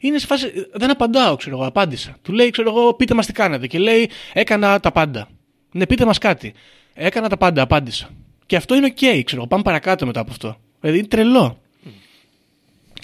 Είναι 0.00 0.18
σε 0.18 0.26
φάση, 0.26 0.52
δεν 0.72 0.90
απαντάω, 0.90 1.36
ξέρω 1.36 1.56
εγώ, 1.56 1.66
απάντησα. 1.66 2.16
Του 2.22 2.32
λέει, 2.32 2.50
ξέρω 2.50 2.70
εγώ, 2.70 2.94
πείτε 2.94 3.14
μας 3.14 3.26
τι 3.26 3.32
κάνατε. 3.32 3.66
Και 3.66 3.78
λέει, 3.78 4.10
έκανα 4.32 4.80
τα 4.80 4.92
πάντα. 4.92 5.28
Ναι, 5.72 5.86
πείτε 5.86 6.04
μας 6.04 6.18
κάτι. 6.18 6.52
Έκανα 6.94 7.28
τα 7.28 7.36
πάντα, 7.36 7.62
απάντησα. 7.62 8.10
Και 8.46 8.56
αυτό 8.56 8.74
είναι 8.74 8.86
οκ, 8.86 9.24
ξέρω 9.24 9.36
εγώ, 9.36 9.46
πάμε 9.46 9.62
παρακάτω 9.62 10.06
μετά 10.06 10.20
από 10.20 10.30
αυτό. 10.30 10.60
Δηλαδή 10.80 10.98
είναι 10.98 11.08
τρελό. 11.08 11.62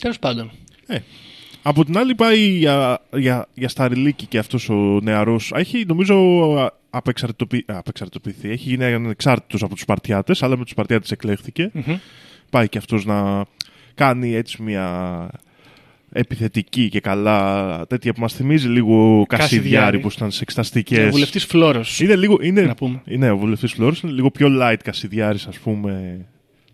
Τέλος 0.01 0.19
πάντων. 0.19 0.51
Ε, 0.87 0.99
από 1.67 1.85
την 1.85 1.99
άλλη 1.99 2.15
πάει 2.15 2.39
για, 2.39 2.99
για, 3.17 3.47
για 3.55 3.69
σταριλίκη 3.69 4.27
και 4.27 4.39
αυτός 4.39 4.69
ο 4.69 5.01
νεαρός. 5.03 5.53
Έχει 5.55 5.85
νομίζω 5.87 6.17
απεξαρτητοποιη... 6.91 7.65
απεξαρτητοποιηθεί. 7.67 8.51
Έχει 8.51 8.69
γίνει 8.69 8.85
ανεξάρτητος 8.85 9.63
από 9.63 9.73
τους 9.73 9.83
Σπαρτιάτες, 9.83 10.43
αλλά 10.43 10.57
με 10.57 10.63
τους 10.63 10.71
Σπαρτιάτες 10.71 11.11
εκλέχθηκε. 11.11 11.71
πάει 12.51 12.69
και 12.69 12.79
αυτός 12.79 13.05
να 13.05 13.45
κάνει 13.95 14.35
έτσι 14.35 14.63
μια 14.63 15.29
επιθετική 16.13 16.89
και 16.89 17.01
καλά 17.01 17.87
τέτοια 17.87 18.13
που 18.13 18.21
μας 18.21 18.35
θυμίζει 18.35 18.69
λίγο 18.69 19.25
Κασιδιάρη 19.29 19.59
Κασιδιάρη. 19.63 19.99
που 19.99 20.09
ήταν 20.17 20.31
σε 20.31 20.39
Ο 20.39 20.43
εξεταστικές. 20.43 21.11
βουλευτής 21.11 21.45
Φλόρος. 21.45 22.01
Είναι 22.01 22.17
λίγο, 22.17 22.39
είναι, 22.43 22.63
Να 22.63 22.75
πούμε. 22.75 23.03
είναι 23.07 23.31
ο 23.31 23.37
βουλευτής 23.37 23.73
Φλόρος, 23.73 24.01
είναι 24.01 24.13
λίγο 24.13 24.31
πιο 24.31 24.49
light 24.61 24.77
Κασιδιάρης 24.85 25.47
ας 25.47 25.59
πούμε 25.59 26.25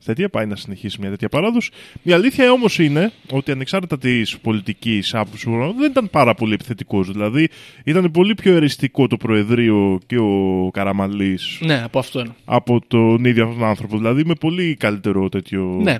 τέτοια, 0.04 0.28
πάει 0.28 0.46
να 0.46 0.56
συνεχίσει 0.56 0.96
μια 1.00 1.10
τέτοια 1.10 1.28
παράδοση. 1.28 1.70
Η 2.02 2.12
αλήθεια 2.12 2.52
όμως 2.52 2.78
είναι 2.78 3.12
ότι 3.30 3.50
ανεξάρτητα 3.50 3.98
της 3.98 4.38
πολιτικής 4.38 5.14
άποψης 5.14 5.44
δεν 5.78 5.90
ήταν 5.90 6.10
πάρα 6.10 6.34
πολύ 6.34 6.52
επιθετικός. 6.52 7.10
Δηλαδή 7.12 7.48
ήταν 7.84 8.10
πολύ 8.10 8.34
πιο 8.34 8.54
εριστικό 8.54 9.06
το 9.06 9.16
Προεδρείο 9.16 9.98
και 10.06 10.18
ο 10.18 10.70
Καραμαλής 10.72 11.58
Ναι, 11.60 11.82
από 11.84 11.98
αυτόν. 11.98 12.34
από 12.44 12.80
τον 12.88 13.24
ίδιο 13.24 13.44
αυτόν 13.44 13.58
τον 13.58 13.68
άνθρωπο. 13.68 13.96
Δηλαδή 13.96 14.24
με 14.24 14.34
πολύ 14.34 14.74
καλύτερο 14.74 15.28
τέτοιο... 15.28 15.78
Ναι. 15.82 15.96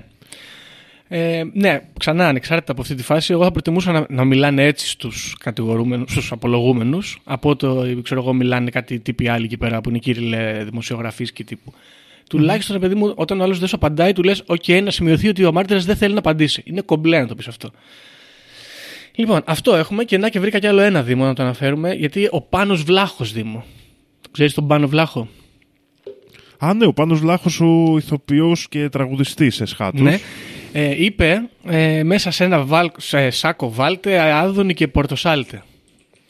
Ε, 1.13 1.43
ναι, 1.53 1.81
ξανά 1.99 2.27
ανεξάρτητα 2.27 2.71
από 2.71 2.81
αυτή 2.81 2.95
τη 2.95 3.03
φάση, 3.03 3.33
εγώ 3.33 3.43
θα 3.43 3.51
προτιμούσα 3.51 3.91
να, 3.91 4.05
να 4.09 4.23
μιλάνε 4.23 4.65
έτσι 4.65 4.87
στους 4.87 5.35
κατηγορούμενους, 5.39 6.11
στους 6.11 6.31
απολογούμενους, 6.31 7.19
από 7.23 7.55
το, 7.55 7.85
ξέρω 8.03 8.21
εγώ, 8.21 8.33
μιλάνε 8.33 8.69
κάτι 8.69 8.99
τύποι 8.99 9.27
άλλοι 9.27 9.45
εκεί 9.45 9.57
πέρα 9.57 9.81
που 9.81 9.89
είναι 9.89 9.97
κύριε 9.97 10.63
δημοσιογραφής 10.63 11.31
και 11.31 11.43
τύπου. 11.43 11.73
Τουλάχιστον, 12.31 12.79
παιδί 12.79 12.95
μου, 12.95 13.13
όταν 13.15 13.39
ο 13.39 13.43
άλλος 13.43 13.59
δεν 13.59 13.67
σου 13.67 13.75
απαντάει, 13.75 14.13
του 14.13 14.23
λες: 14.23 14.43
Οκ, 14.45 14.67
να 14.83 14.91
σημειωθεί 14.91 15.27
ότι 15.27 15.45
ο 15.45 15.51
μάρτυρας 15.51 15.85
δεν 15.85 15.95
θέλει 15.95 16.13
να 16.13 16.19
απαντήσει. 16.19 16.61
Είναι 16.65 16.81
κομπλέ 16.81 17.19
να 17.19 17.27
το 17.27 17.35
πεις 17.35 17.47
αυτό. 17.47 17.71
Λοιπόν, 19.15 19.41
αυτό 19.45 19.75
έχουμε 19.75 20.03
και 20.03 20.17
να 20.17 20.29
και 20.29 20.39
βρήκα 20.39 20.59
κι 20.59 20.67
άλλο 20.67 20.81
ένα 20.81 21.03
Δήμο 21.03 21.25
να 21.25 21.33
το 21.33 21.43
αναφέρουμε, 21.43 21.93
γιατί 21.93 22.27
ο 22.31 22.41
Πάνος 22.41 22.83
Βλάχος 22.83 23.33
Δήμο. 23.33 23.63
Ξέρεις 24.31 24.53
τον 24.53 24.67
Πάνο 24.67 24.87
Βλάχο; 24.87 25.27
Α, 26.57 26.73
ναι, 26.73 26.85
ο 26.85 26.93
Πάνος 26.93 27.19
Βλάχος 27.19 27.61
ο 27.61 27.97
ηθοποιός 27.97 28.67
και 28.69 28.89
τραγουδιστής 28.89 29.61
εσχάτως. 29.61 30.01
Ναι. 30.01 30.19
Ε, 30.73 31.03
είπε 31.03 31.49
ε, 31.65 32.03
μέσα 32.03 32.31
σε 32.31 32.43
ένα 32.43 32.63
βάλ, 32.63 32.91
σε 32.97 33.29
σάκο 33.29 33.71
βάλτε 33.71 34.19
Άδωνη 34.19 34.73
και 34.73 34.87
Πορτοσάλτε. 34.87 35.63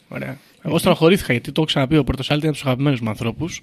Ωραία. 0.08 0.38
Εγώ 0.62 0.78
στεναχωρήθηκα 0.78 1.32
γιατί 1.32 1.46
το 1.46 1.52
έχω 1.56 1.66
ξαναπεί 1.66 1.96
ο 1.96 2.04
Πορτοσάλτε 2.04 2.46
είναι 2.46 2.48
από 2.48 2.56
τους 2.56 2.66
αγαπημένους 2.66 3.00
μου 3.00 3.08
ανθρώπους. 3.08 3.60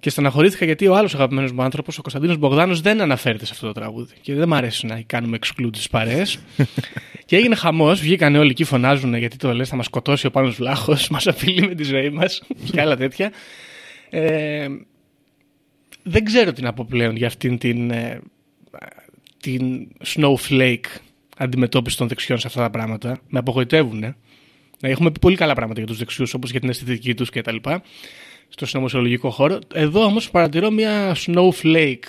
Και 0.00 0.10
στεναχωρήθηκα 0.10 0.64
γιατί 0.64 0.86
ο 0.86 0.96
άλλος 0.96 1.14
αγαπημένος 1.14 1.52
μου 1.52 1.62
άνθρωπος, 1.62 1.98
ο 1.98 2.02
Κωνσταντίνος 2.02 2.36
Μπογδάνος, 2.36 2.80
δεν 2.80 3.00
αναφέρεται 3.00 3.46
σε 3.46 3.52
αυτό 3.54 3.66
το 3.66 3.72
τραγούδι. 3.72 4.14
Και 4.20 4.34
δεν 4.34 4.48
μου 4.48 4.54
αρέσει 4.54 4.86
να 4.86 5.00
κάνουμε 5.00 5.38
exclude 5.40 5.72
τι 5.72 5.82
παρέες. 5.90 6.38
και 7.26 7.36
έγινε 7.36 7.54
χαμός. 7.54 8.00
Βγήκαν 8.00 8.34
όλοι 8.34 8.50
εκεί, 8.50 8.64
φωνάζουν 8.64 9.14
γιατί 9.14 9.36
το 9.36 9.52
λες, 9.52 9.68
θα 9.68 9.76
μας 9.76 9.84
σκοτώσει 9.84 10.26
ο 10.26 10.30
Πάνος 10.30 10.54
Βλάχος, 10.54 11.08
μας 11.10 11.26
απειλεί 11.26 11.66
με 11.66 11.74
τη 11.74 11.82
ζωή 11.82 12.10
μας 12.10 12.42
και 12.72 12.80
άλλα 12.80 12.96
τέτοια. 12.96 13.32
Ε, 14.10 14.68
δεν 16.02 16.24
ξέρω 16.24 16.52
τι 16.52 16.62
να 16.62 16.72
πω 16.72 16.86
πλέον 16.88 17.16
για 17.16 17.26
αυτήν 17.26 17.58
την, 17.58 17.90
ε, 17.90 18.20
την 19.40 19.88
snowflake 20.06 20.86
αντιμετώπιση 21.36 21.96
των 21.96 22.08
δεξιών 22.08 22.38
σε 22.38 22.46
αυτά 22.46 22.60
τα 22.60 22.70
πράγματα. 22.70 23.18
Με 23.28 23.38
απογοητεύουν. 23.38 24.02
Ε. 24.02 24.16
Έχουμε 24.80 25.10
πει 25.10 25.18
πολύ 25.18 25.36
καλά 25.36 25.54
πράγματα 25.54 25.78
για 25.78 25.88
τους 25.88 25.98
δεξιούς, 25.98 26.34
όπως 26.34 26.50
για 26.50 26.60
την 26.60 26.68
αισθητική 26.68 27.14
τους 27.14 27.30
κτλ. 27.30 27.56
Στο 28.48 28.66
συνωμοσιολογικό 28.66 29.30
χώρο. 29.30 29.58
Εδώ 29.74 30.04
όμως 30.04 30.30
παρατηρώ 30.30 30.70
μια 30.70 31.16
snowflake 31.26 32.04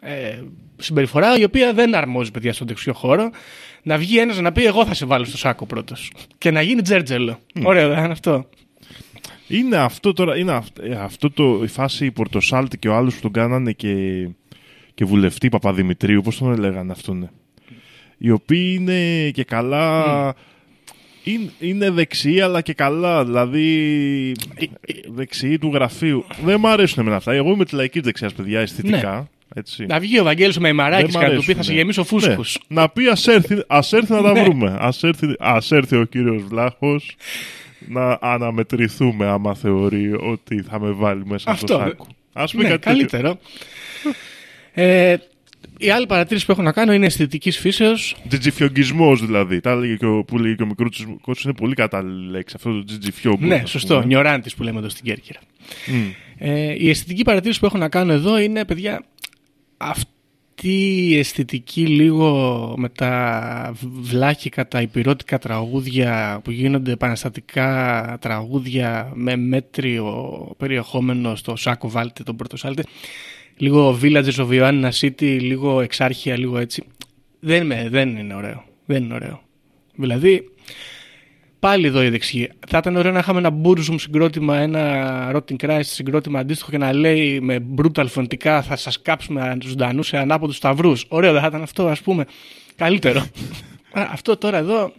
ε, 0.00 0.38
συμπεριφορά 0.76 1.38
η 1.38 1.44
οποία 1.44 1.72
δεν 1.72 1.94
αρμόζει 1.94 2.30
παιδιά 2.30 2.52
στον 2.52 2.66
δεξιό 2.66 2.92
χώρο. 2.92 3.30
Να 3.82 3.98
βγει 3.98 4.18
ένας 4.18 4.40
να 4.40 4.52
πει: 4.52 4.64
Εγώ 4.64 4.84
θα 4.86 4.94
σε 4.94 5.06
βάλω 5.06 5.24
στο 5.24 5.36
σάκο 5.36 5.66
πρώτος. 5.66 6.12
Και 6.38 6.50
να 6.50 6.62
γίνει 6.62 6.82
τζέρτζελο. 6.82 7.38
Ωραίο, 7.62 7.88
δεν 7.88 7.98
είναι 7.98 8.12
αυτό. 8.12 8.48
Είναι 9.48 9.76
αυτό 9.76 10.12
τώρα, 10.12 10.38
είναι 10.38 10.52
αυ- 10.52 10.78
ε, 10.82 10.94
αυτό 10.94 11.30
το, 11.30 11.60
η 11.62 11.66
φάση 11.66 12.06
η 12.06 12.10
Πορτοσάλτη 12.10 12.78
και 12.78 12.88
ο 12.88 12.94
άλλος 12.94 13.14
που 13.14 13.20
τον 13.20 13.32
κάνανε 13.32 13.72
και, 13.72 13.94
και 14.94 15.04
βουλευτή 15.04 15.48
Παπαδημητρίου, 15.48 16.20
πώς 16.20 16.38
τον 16.38 16.52
έλεγαν 16.52 16.90
αυτόν. 16.90 17.30
Οι 18.18 18.30
οποίοι 18.30 18.76
είναι 18.80 19.30
και 19.30 19.44
καλά... 19.44 20.04
Είναι, 20.04 20.34
είναι 21.60 21.90
δεξιοί 21.90 22.40
αλλά 22.40 22.60
και 22.60 22.72
καλά, 22.72 23.24
δηλαδή 23.24 24.32
δεξιοί 25.08 25.58
του 25.58 25.70
γραφείου. 25.74 26.24
Δεν 26.44 26.56
μου 26.60 26.68
αρέσουν 26.68 27.00
εμένα 27.02 27.16
αυτά. 27.16 27.32
Εγώ 27.32 27.50
είμαι 27.50 27.64
τη 27.64 27.74
λαϊκή 27.74 28.00
δεξιάς, 28.00 28.32
παιδιά, 28.32 28.60
αισθητικά. 28.60 29.28
Έτσι. 29.54 29.86
Να 29.86 29.98
βγει 30.00 30.20
ο 30.20 30.24
Βαγγέλης 30.24 30.56
ο 30.56 30.60
Μεϊμαράκης 30.60 31.12
Δεν 31.14 31.22
μ' 31.22 31.24
και 31.26 31.30
να 31.32 31.38
του 31.38 31.44
πει: 31.44 31.46
Θα 31.46 31.52
αρέσουνε. 31.52 31.62
σε 31.64 31.72
γεμίσω 31.82 32.04
φούσκους. 32.04 32.58
Ναι. 32.68 32.80
Να 32.80 32.88
πει 32.88 33.06
ας 33.08 33.26
έρθει, 33.26 33.62
ας 33.66 33.92
έρθει 33.92 34.12
να 34.12 34.22
τα 34.22 34.32
Ναι. 34.32 34.42
βρούμε. 34.42 34.76
Ας 34.80 35.02
έρθει, 35.02 35.34
ας 35.38 35.72
έρθει 35.72 35.96
ο 35.96 36.04
κύριος 36.04 36.42
Βλάχος 36.42 37.16
να 37.88 38.18
αναμετρηθούμε 38.20 39.26
άμα 39.26 39.54
θεωρεί 39.54 40.12
ότι 40.14 40.62
θα 40.62 40.80
με 40.80 40.90
βάλει 40.90 41.22
μέσα 41.26 41.50
Αυτό. 41.50 41.66
στο 41.66 41.78
σάκο. 41.78 42.06
Ας 42.32 42.52
πούμε 42.52 42.62
Ναι, 42.62 42.68
κάτι 42.68 42.82
τέτοιο. 42.82 42.96
καλύτερο. 43.08 43.38
ε, 44.74 45.16
η 45.78 45.90
άλλη 45.90 46.06
παρατήρηση 46.06 46.46
που 46.46 46.52
έχω 46.52 46.62
να 46.62 46.72
κάνω 46.72 46.92
είναι 46.92 47.06
αισθητικής 47.06 47.58
φύσεως. 47.58 48.16
Τζιτζιφιογκισμός 48.28 49.26
δηλαδή. 49.26 49.60
Τα 49.60 49.70
έλεγε 49.70 49.96
και 49.96 50.06
ο, 50.06 50.24
που 50.24 50.38
λέγει 50.38 50.54
και 50.56 50.62
ο 50.62 50.66
μικρός 50.66 51.06
της 51.36 51.44
είναι 51.44 51.54
πολύ 51.54 51.74
κατάλληλη 51.74 52.30
λέξη. 52.30 52.54
Αυτό 52.56 52.72
το 52.72 52.84
τζιτζιφιό. 52.84 53.36
Ναι, 53.40 53.62
σωστό. 53.66 54.02
Νιωράντη 54.02 54.50
που 54.56 54.62
λέμε 54.62 54.78
εδώ 54.78 54.88
στην 54.88 55.04
Κέρκυρα. 55.04 55.40
Ε, 56.38 56.74
η 56.78 56.90
αισθητική 56.90 57.22
παρατήρηση 57.22 57.60
που 57.60 57.66
έχω 57.66 57.78
να 57.78 57.88
κάνω 57.88 58.12
εδώ 58.12 58.38
είναι, 58.38 58.64
παιδιά, 58.64 59.04
αυτή 59.76 60.08
η 61.08 61.18
αισθητική 61.18 61.86
λίγο 61.86 62.74
με 62.76 62.88
τα 62.88 63.72
βλάχικα, 63.80 64.68
τα 64.68 64.80
υπηρώτικα 64.80 65.38
τραγούδια 65.38 66.40
που 66.44 66.50
γίνονται 66.50 66.92
επαναστατικά 66.92 68.18
τραγούδια 68.20 69.12
με 69.14 69.36
μέτριο 69.36 70.04
περιεχόμενο 70.58 71.36
στο 71.36 71.56
Σάκο 71.56 71.90
Βάλτε, 71.90 72.22
τον 72.22 72.36
πρώτο 72.36 72.56
Σάλτε, 72.56 72.82
λίγο 73.56 73.98
Villages 74.02 74.34
of 74.34 74.48
Ioannina 74.48 74.90
City, 75.00 75.38
λίγο 75.40 75.80
εξάρχεια, 75.80 76.38
λίγο 76.38 76.58
έτσι. 76.58 76.82
Δεν, 77.40 77.66
με, 77.66 77.88
δεν 77.90 78.16
είναι 78.16 78.34
ωραίο. 78.34 78.64
Δεν 78.86 79.02
είναι 79.02 79.14
ωραίο. 79.14 79.40
Δηλαδή, 79.94 80.50
Πάλι 81.58 81.86
εδώ 81.86 82.02
οι 82.02 82.08
δεξιοί. 82.08 82.50
Θα 82.68 82.78
ήταν 82.78 82.96
ωραίο 82.96 83.12
να 83.12 83.18
είχαμε 83.18 83.38
ένα 83.38 83.60
Burzum 83.62 83.94
συγκρότημα, 83.98 84.56
ένα 84.56 85.30
Rotting 85.34 85.56
Christ 85.56 85.80
συγκρότημα 85.82 86.38
αντίστοιχο 86.38 86.70
και 86.70 86.78
να 86.78 86.92
λέει 86.92 87.40
με 87.40 87.66
brutal 87.76 88.06
φωνητικά 88.08 88.62
θα 88.62 88.76
σας 88.76 89.02
κάψουμε 89.02 89.56
ζωντανού 89.64 90.02
σε 90.02 90.16
ανάποδους 90.18 90.56
σταυρούς. 90.56 91.04
Ωραίο, 91.08 91.32
δεν 91.32 91.40
θα 91.40 91.46
ήταν 91.46 91.62
αυτό, 91.62 91.86
ας 91.86 92.00
πούμε. 92.00 92.24
Καλύτερο. 92.76 93.20
Α, 93.98 94.08
αυτό 94.12 94.36
τώρα 94.36 94.58
εδώ. 94.58 94.92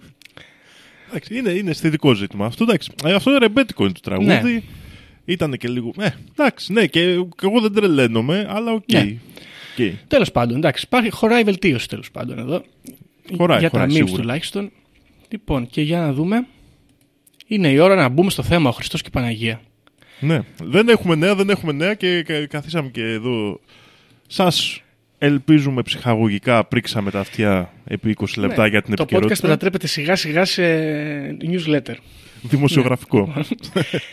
Εντάξει, 1.09 1.37
είναι, 1.37 1.49
είναι 1.49 1.69
αισθητικό 1.69 2.13
ζήτημα. 2.13 2.45
Αυτό, 2.45 2.63
εντάξει, 2.63 2.91
ε, 3.03 3.13
αυτό 3.13 3.29
είναι 3.29 3.39
ρεμπέτικο 3.39 3.83
είναι 3.83 3.93
το 3.93 3.99
τραγούδι. 3.99 4.53
Ναι. 4.53 4.61
Ήταν 5.29 5.51
και 5.57 5.67
λίγο. 5.67 5.93
Ε, 5.99 6.09
εντάξει, 6.31 6.73
ναι, 6.73 6.85
και, 6.85 6.99
και 7.15 7.45
εγώ 7.45 7.59
δεν 7.61 7.73
τρελαίνομαι, 7.73 8.45
αλλά 8.49 8.71
οκ. 8.71 8.91
Ναι. 8.91 8.99
Οκ. 9.79 9.93
Τέλος 10.07 10.31
πάντων, 10.31 10.57
εντάξει, 10.57 10.83
υπάρχει, 10.87 11.09
χωράει 11.09 11.43
βελτίωση 11.43 11.87
τέλος 11.87 12.11
πάντων 12.11 12.39
εδώ. 12.39 12.63
Χωράει, 13.37 13.59
για 13.59 13.69
χωράει, 13.69 13.87
τα 13.87 13.91
memes 13.93 13.95
σίγουρα. 13.95 14.21
τουλάχιστον. 14.21 14.71
Λοιπόν, 15.29 15.67
και 15.67 15.81
για 15.81 15.99
να 15.99 16.13
δούμε. 16.13 16.45
Είναι 17.47 17.67
η 17.71 17.77
ώρα 17.77 17.95
να 17.95 18.09
μπούμε 18.09 18.29
στο 18.29 18.43
θέμα 18.43 18.69
ο 18.69 18.71
Χριστός 18.71 19.01
και 19.01 19.07
η 19.09 19.13
Παναγία. 19.13 19.61
Ναι. 20.19 20.39
Δεν 20.63 20.89
έχουμε 20.89 21.15
νέα, 21.15 21.35
δεν 21.35 21.49
έχουμε 21.49 21.71
νέα 21.71 21.93
και 21.93 22.23
κα- 22.23 22.45
καθίσαμε 22.47 22.89
και 22.89 23.01
εδώ. 23.03 23.59
Σας 24.27 24.81
ελπίζουμε 25.17 25.81
ψυχαγωγικά 25.81 26.65
πρίξαμε 26.65 27.11
τα 27.11 27.19
αυτιά 27.19 27.73
επί 27.85 28.15
20 28.19 28.25
λεπτά 28.37 28.61
Ναι, 28.63 28.69
για 28.69 28.81
την 28.81 28.95
το 28.95 29.03
podcast 29.03 29.05
επικαιρότητα. 29.11 29.47
μετατρέπεται 29.47 29.87
σιγά 29.87 30.15
σιγά 30.15 30.45
σε 30.45 30.63
newsletter. 31.41 31.95
Δημοσιογραφικό. 32.41 33.33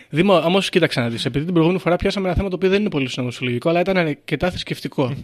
Δήμο, 0.08 0.36
όμως 0.38 0.68
κοίταξε 0.68 1.00
να 1.00 1.08
δεις. 1.08 1.24
Επειδή 1.24 1.44
την 1.44 1.52
προηγούμενη 1.52 1.82
φορά 1.82 1.96
πιάσαμε 1.96 2.26
ένα 2.26 2.36
θέμα 2.36 2.48
το 2.48 2.54
οποίο 2.56 2.68
δεν 2.68 2.80
είναι 2.80 2.88
πολύ 2.90 3.08
συνωμοσιολογικό, 3.08 3.68
αλλά 3.68 3.80
ήταν 3.80 3.96
αρκετά 3.96 4.50
θρησκευτικό. 4.50 5.14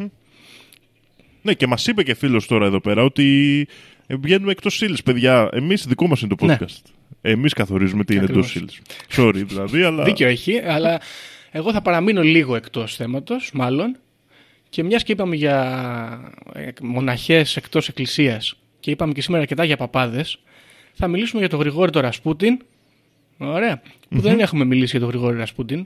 ναι, 1.43 1.53
και 1.55 1.67
μας 1.67 1.87
είπε 1.87 2.03
και 2.03 2.15
φίλος 2.15 2.47
τώρα 2.47 2.67
εδώ 2.67 2.81
πέρα 2.81 3.03
ότι 3.03 3.67
ε, 4.07 4.15
βγαίνουμε 4.17 4.51
εκτός 4.53 4.81
ύλη, 4.83 4.97
παιδιά. 5.05 5.49
Εμείς 5.53 5.87
δικό 5.87 6.07
μας 6.07 6.21
είναι 6.21 6.35
το 6.35 6.45
Ναι. 6.47 6.57
podcast. 6.61 6.83
Εμείς 7.21 7.53
καθορίζουμε 7.53 8.05
τι 8.05 8.15
είναι 8.15 8.25
εντό 8.25 8.41
Ακριβώς. 8.41 8.55
ύλη. 8.55 8.69
Sorry, 9.17 9.43
δηλαδή, 9.47 9.83
αλλά. 9.83 10.05
Δίκιο 10.05 10.29
έχει, 10.29 10.59
αλλά 10.59 11.01
εγώ 11.51 11.73
θα 11.73 11.83
παραμείνω 11.83 12.23
λίγο 12.23 12.57
εκτός 12.57 12.97
θέματος, 12.97 13.51
μάλλον. 13.55 13.97
Και 14.69 14.83
μιας 14.85 15.03
και 15.03 15.13
είπαμε 15.13 15.37
για 15.37 16.33
μοναχές 16.83 17.57
εκτός 17.57 17.89
εκκλησίας 17.89 18.55
και 18.81 18.91
είπαμε 18.91 19.13
και 19.13 19.23
σήμερα 19.23 19.43
αρκετά 19.43 19.65
για 19.65 19.77
παπάδες, 19.77 20.39
θα 20.93 21.09
μιλήσουμε 21.09 21.41
για 21.41 21.49
τον 21.51 21.59
Γρηγόρη 21.61 21.91
τον 21.91 22.03
Ρασπούτιν. 22.03 22.59
Ωραία. 23.41 23.83
Που 24.09 24.21
δεν 24.21 24.41
έχουμε 24.41 24.65
μιλήσει 24.65 24.91
για 24.91 25.01
τον 25.01 25.09
Γρηγόρη 25.09 25.37
Ρασπούτιν. 25.37 25.85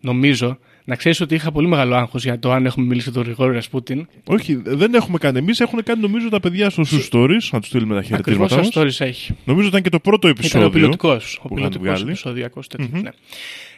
Νομίζω. 0.00 0.58
Να 0.84 0.96
ξέρεις 0.96 1.20
ότι 1.20 1.34
είχα 1.34 1.52
πολύ 1.52 1.66
μεγάλο 1.68 1.94
άγχος 1.94 2.24
για 2.24 2.38
το 2.38 2.52
αν 2.52 2.66
έχουμε 2.66 2.86
μιλήσει 2.86 3.04
για 3.10 3.12
τον 3.22 3.22
Γρηγόρη 3.22 3.54
Ρασπούτιν. 3.54 4.06
Όχι, 4.24 4.54
δεν 4.64 4.94
έχουμε 4.94 5.18
κάνει 5.18 5.38
εμείς. 5.38 5.60
Έχουν 5.60 5.82
κάνει 5.82 6.00
νομίζω 6.00 6.28
τα 6.28 6.40
παιδιά 6.40 6.70
στο 6.70 6.84
στους 6.84 7.08
stories. 7.12 7.48
Να 7.52 7.58
τους 7.58 7.68
στείλουμε 7.68 7.94
τα 7.94 8.00
Ακριβώς 8.00 8.06
χαιρετίσματα 8.06 8.48
σαν 8.48 8.84
μας. 8.84 8.96
stories 9.00 9.06
έχει. 9.06 9.36
Νομίζω 9.44 9.68
ήταν 9.68 9.82
και 9.82 9.88
το 9.88 10.00
πρώτο 10.00 10.28
Ήταν 10.28 10.38
ο 10.38 10.44
επεισόδιο. 10.44 10.70
πιλωτικός. 10.70 11.36
Ο 11.36 11.40
είχαν 11.44 11.54
πιλωτικός 11.56 11.86
βγάλει. 11.86 12.02
επεισοδιακό 12.02 12.60
ναι. 12.90 13.10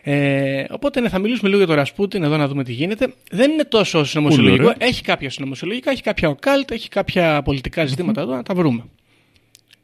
ε, 0.03 0.65
οπότε 0.71 1.01
ναι, 1.01 1.09
θα 1.09 1.19
μιλήσουμε 1.19 1.49
λίγο 1.49 1.61
για 1.61 1.69
το 1.69 1.75
Ρασπούτιν, 1.75 2.23
εδώ 2.23 2.37
να 2.37 2.49
δούμε 2.49 2.65
τι 2.65 2.73
γίνεται. 2.73 3.15
Δεν 3.31 3.51
είναι 3.51 3.65
τόσο 3.65 4.05
συνωμοσιολογικό. 4.05 4.63
ωραία. 4.65 4.77
Έχει 4.79 5.03
κάποια 5.03 5.31
συνωμοσιολογικά, 5.31 5.91
έχει 5.91 6.03
κάποια 6.03 6.29
οκάλτ, 6.29 6.71
έχει 6.71 6.89
κάποια 6.89 7.43
πολιτικά 7.43 7.85
ζητήματα 7.85 8.21
εδώ, 8.21 8.35
να 8.35 8.43
τα 8.43 8.55
βρούμε. 8.55 8.85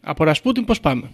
Από 0.01 0.25
Ρασπούτιν 0.25 0.65
πώς 0.65 0.81
πάμε; 0.81 1.11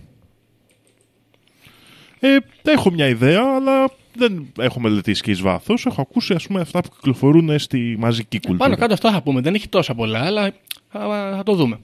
Ε, 2.24 2.36
έχω 2.62 2.90
μια 2.90 3.08
ιδέα, 3.08 3.42
αλλά 3.56 3.90
δεν 4.14 4.52
έχω 4.58 4.80
μελετήσει 4.80 5.22
και 5.22 5.30
εις 5.30 5.40
βάθος. 5.40 5.86
Έχω 5.86 6.00
ακούσει 6.00 6.34
ας 6.34 6.46
πούμε 6.46 6.60
αυτά 6.60 6.80
που 6.80 6.88
κυκλοφορούν 6.94 7.58
στη 7.58 7.96
μαζική 7.98 8.38
κουλτούρα. 8.38 8.58
Πάνω 8.58 8.76
κάτω 8.76 8.94
αυτά 8.94 9.12
θα 9.12 9.22
πούμε. 9.22 9.40
Δεν 9.40 9.54
έχει 9.54 9.68
τόσα 9.68 9.94
πολλά, 9.94 10.24
αλλά 10.24 10.52
θα, 10.88 11.32
θα 11.36 11.42
το 11.44 11.54
δούμε. 11.54 11.80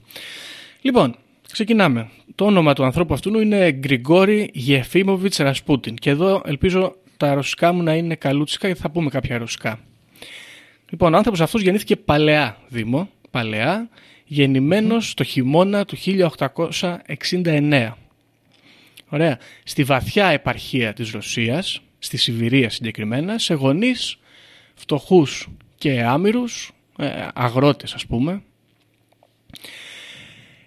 Λοιπόν, 0.80 1.16
ξεκινάμε. 1.52 2.08
Το 2.34 2.44
όνομα 2.44 2.72
του 2.72 2.84
ανθρώπου 2.84 3.14
αυτού 3.14 3.40
είναι 3.40 3.70
Γκριγκόρη 3.72 4.50
Γεφίμοβιτς 4.54 5.36
Ρασπούτιν. 5.36 5.94
Και 5.94 6.10
εδώ 6.10 6.42
ελπίζω 6.44 6.94
τα 7.16 7.34
ρωσικά 7.34 7.72
μου 7.72 7.82
να 7.82 7.94
είναι 7.94 8.14
καλούτσικα 8.14 8.68
και 8.68 8.74
θα 8.74 8.90
πούμε 8.90 9.10
κάποια 9.10 9.38
ρωσικά. 9.38 9.78
Λοιπόν, 10.90 11.14
ο 11.14 11.16
άνθρωπος 11.16 11.40
αυτός 11.40 11.62
γεννήθηκε 11.62 11.96
παλαιά, 11.96 12.56
Δήμο, 12.68 13.08
παλαιά, 13.30 13.88
γεννημένος 14.24 15.14
το 15.14 15.24
χειμώνα 15.24 15.84
του 15.84 15.96
1869. 15.96 17.90
Ωραία. 19.08 19.38
Στη 19.64 19.84
βαθιά 19.84 20.26
επαρχία 20.26 20.92
της 20.92 21.10
Ρωσίας, 21.10 21.82
στη 21.98 22.16
Σιβηρία 22.16 22.70
συγκεκριμένα, 22.70 23.38
σε 23.38 23.54
γονείς 23.54 24.18
φτωχούς 24.74 25.48
και 25.78 26.02
άμυρους, 26.02 26.72
ε, 26.98 27.26
αγρότες 27.34 27.94
ας 27.94 28.06
πούμε. 28.06 28.42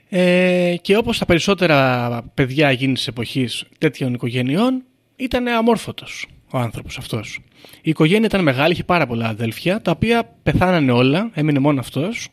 Ε, 0.09 0.75
και 0.81 0.97
όπως 0.97 1.17
τα 1.17 1.25
περισσότερα 1.25 2.31
παιδιά 2.33 2.71
γίνης 2.71 2.97
της 2.97 3.07
εποχής 3.07 3.65
τέτοιων 3.77 4.13
οικογενειών, 4.13 4.83
ήταν 5.15 5.47
αμόρφωτος 5.47 6.27
ο 6.51 6.57
άνθρωπος 6.57 6.97
αυτός. 6.97 7.39
Η 7.81 7.89
οικογένεια 7.89 8.25
ήταν 8.25 8.43
μεγάλη, 8.43 8.73
είχε 8.73 8.83
πάρα 8.83 9.07
πολλά 9.07 9.27
αδέλφια, 9.27 9.81
τα 9.81 9.91
οποία 9.91 10.35
πεθάνανε 10.43 10.91
όλα, 10.91 11.29
έμεινε 11.33 11.59
μόνο 11.59 11.79
αυτός 11.79 12.27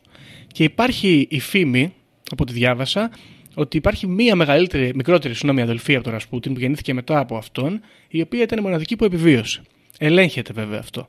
και 0.53 0.65
υπάρχει 0.65 1.27
η 1.31 1.41
φήμη, 1.41 1.93
από 2.31 2.45
τη 2.45 2.53
διάβασα, 2.53 3.11
ότι 3.59 3.77
υπάρχει 3.77 4.07
μία 4.07 4.37
μεγαλύτερη, 4.37 4.93
μικρότερη 4.95 5.35
συγγνώμη, 5.35 5.63
αδελφή 5.63 5.95
από 5.95 6.05
τον 6.05 6.13
Ρασπούτιν 6.13 6.53
που 6.53 6.61
γεννήθηκε 6.61 6.95
μετά 6.95 7.19
από 7.19 7.37
αυτόν, 7.37 7.81
η 8.09 8.21
οποία 8.21 8.43
ήταν 8.43 8.59
η 8.59 8.63
μοναδική 8.63 8.97
που 8.97 9.05
επιβίωσε. 9.05 9.63
Ελέγχεται 9.99 10.53
βέβαια 10.53 10.79
αυτό. 10.79 11.09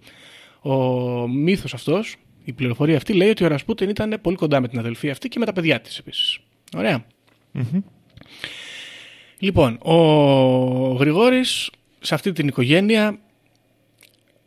Ο 0.62 1.28
μύθος 1.28 1.74
αυτός, 1.74 2.16
η 2.44 2.54
πληροφορία 2.54 2.98
αυτή 2.98 3.14
λέει 3.14 3.30
ότι 3.30 3.44
ο 3.44 3.48
Ρασπούτιν 3.48 3.90
ήταν 3.90 4.18
πολύ 4.22 4.36
κοντά 4.36 4.60
με 4.60 4.68
την 4.68 4.80
αδελφή 4.80 5.10
αυτή 5.10 5.28
και 5.28 5.40
με 5.40 5.46
τα 5.46 5.54
παιδιά 5.54 5.82
της 5.82 5.98
επίσης. 5.98 6.40
Ωραία. 6.78 7.06
Λοιπόν, 9.40 9.78
ο 9.82 9.96
Γρηγόρης 10.94 11.70
σε 12.00 12.14
αυτή 12.14 12.32
την 12.32 12.48
οικογένεια, 12.48 13.20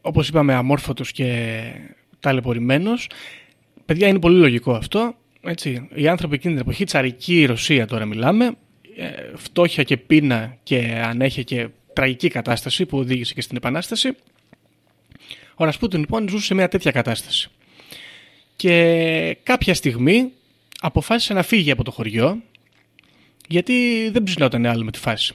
όπως 0.00 0.28
είπαμε 0.28 0.54
αμόρφωτος 0.54 1.12
και 1.12 1.58
ταλαιπωρημένος, 2.20 3.08
παιδιά 3.84 4.08
είναι 4.08 4.18
πολύ 4.18 4.38
λογικό 4.38 4.72
αυτό, 4.72 5.14
έτσι, 5.42 5.88
οι 5.94 6.08
άνθρωποι 6.08 6.34
εκείνη 6.34 6.52
την 6.52 6.62
εποχή, 6.62 6.84
τσαρική 6.84 7.44
Ρωσία 7.44 7.86
τώρα 7.86 8.04
μιλάμε, 8.04 8.54
ε, 8.96 9.10
φτώχεια 9.34 9.82
και 9.82 9.96
πείνα 9.96 10.56
και 10.62 11.02
ανέχεια 11.04 11.42
και 11.42 11.68
τραγική 11.92 12.28
κατάσταση 12.28 12.86
που 12.86 12.98
οδήγησε 12.98 13.34
και 13.34 13.40
στην 13.40 13.56
Επανάσταση. 13.56 14.16
Ο 15.54 15.64
Ρασπούτιν 15.64 16.00
λοιπόν 16.00 16.28
ζούσε 16.28 16.44
σε 16.44 16.54
μια 16.54 16.68
τέτοια 16.68 16.90
κατάσταση. 16.90 17.50
Και 18.56 19.36
κάποια 19.42 19.74
στιγμή 19.74 20.32
αποφάσισε 20.80 21.34
να 21.34 21.42
φύγει 21.42 21.70
από 21.70 21.84
το 21.84 21.90
χωριό 21.90 22.42
γιατί 23.48 24.08
δεν 24.12 24.22
ψηλόταν 24.22 24.66
άλλο 24.66 24.84
με 24.84 24.90
τη 24.90 24.98
φάση. 24.98 25.34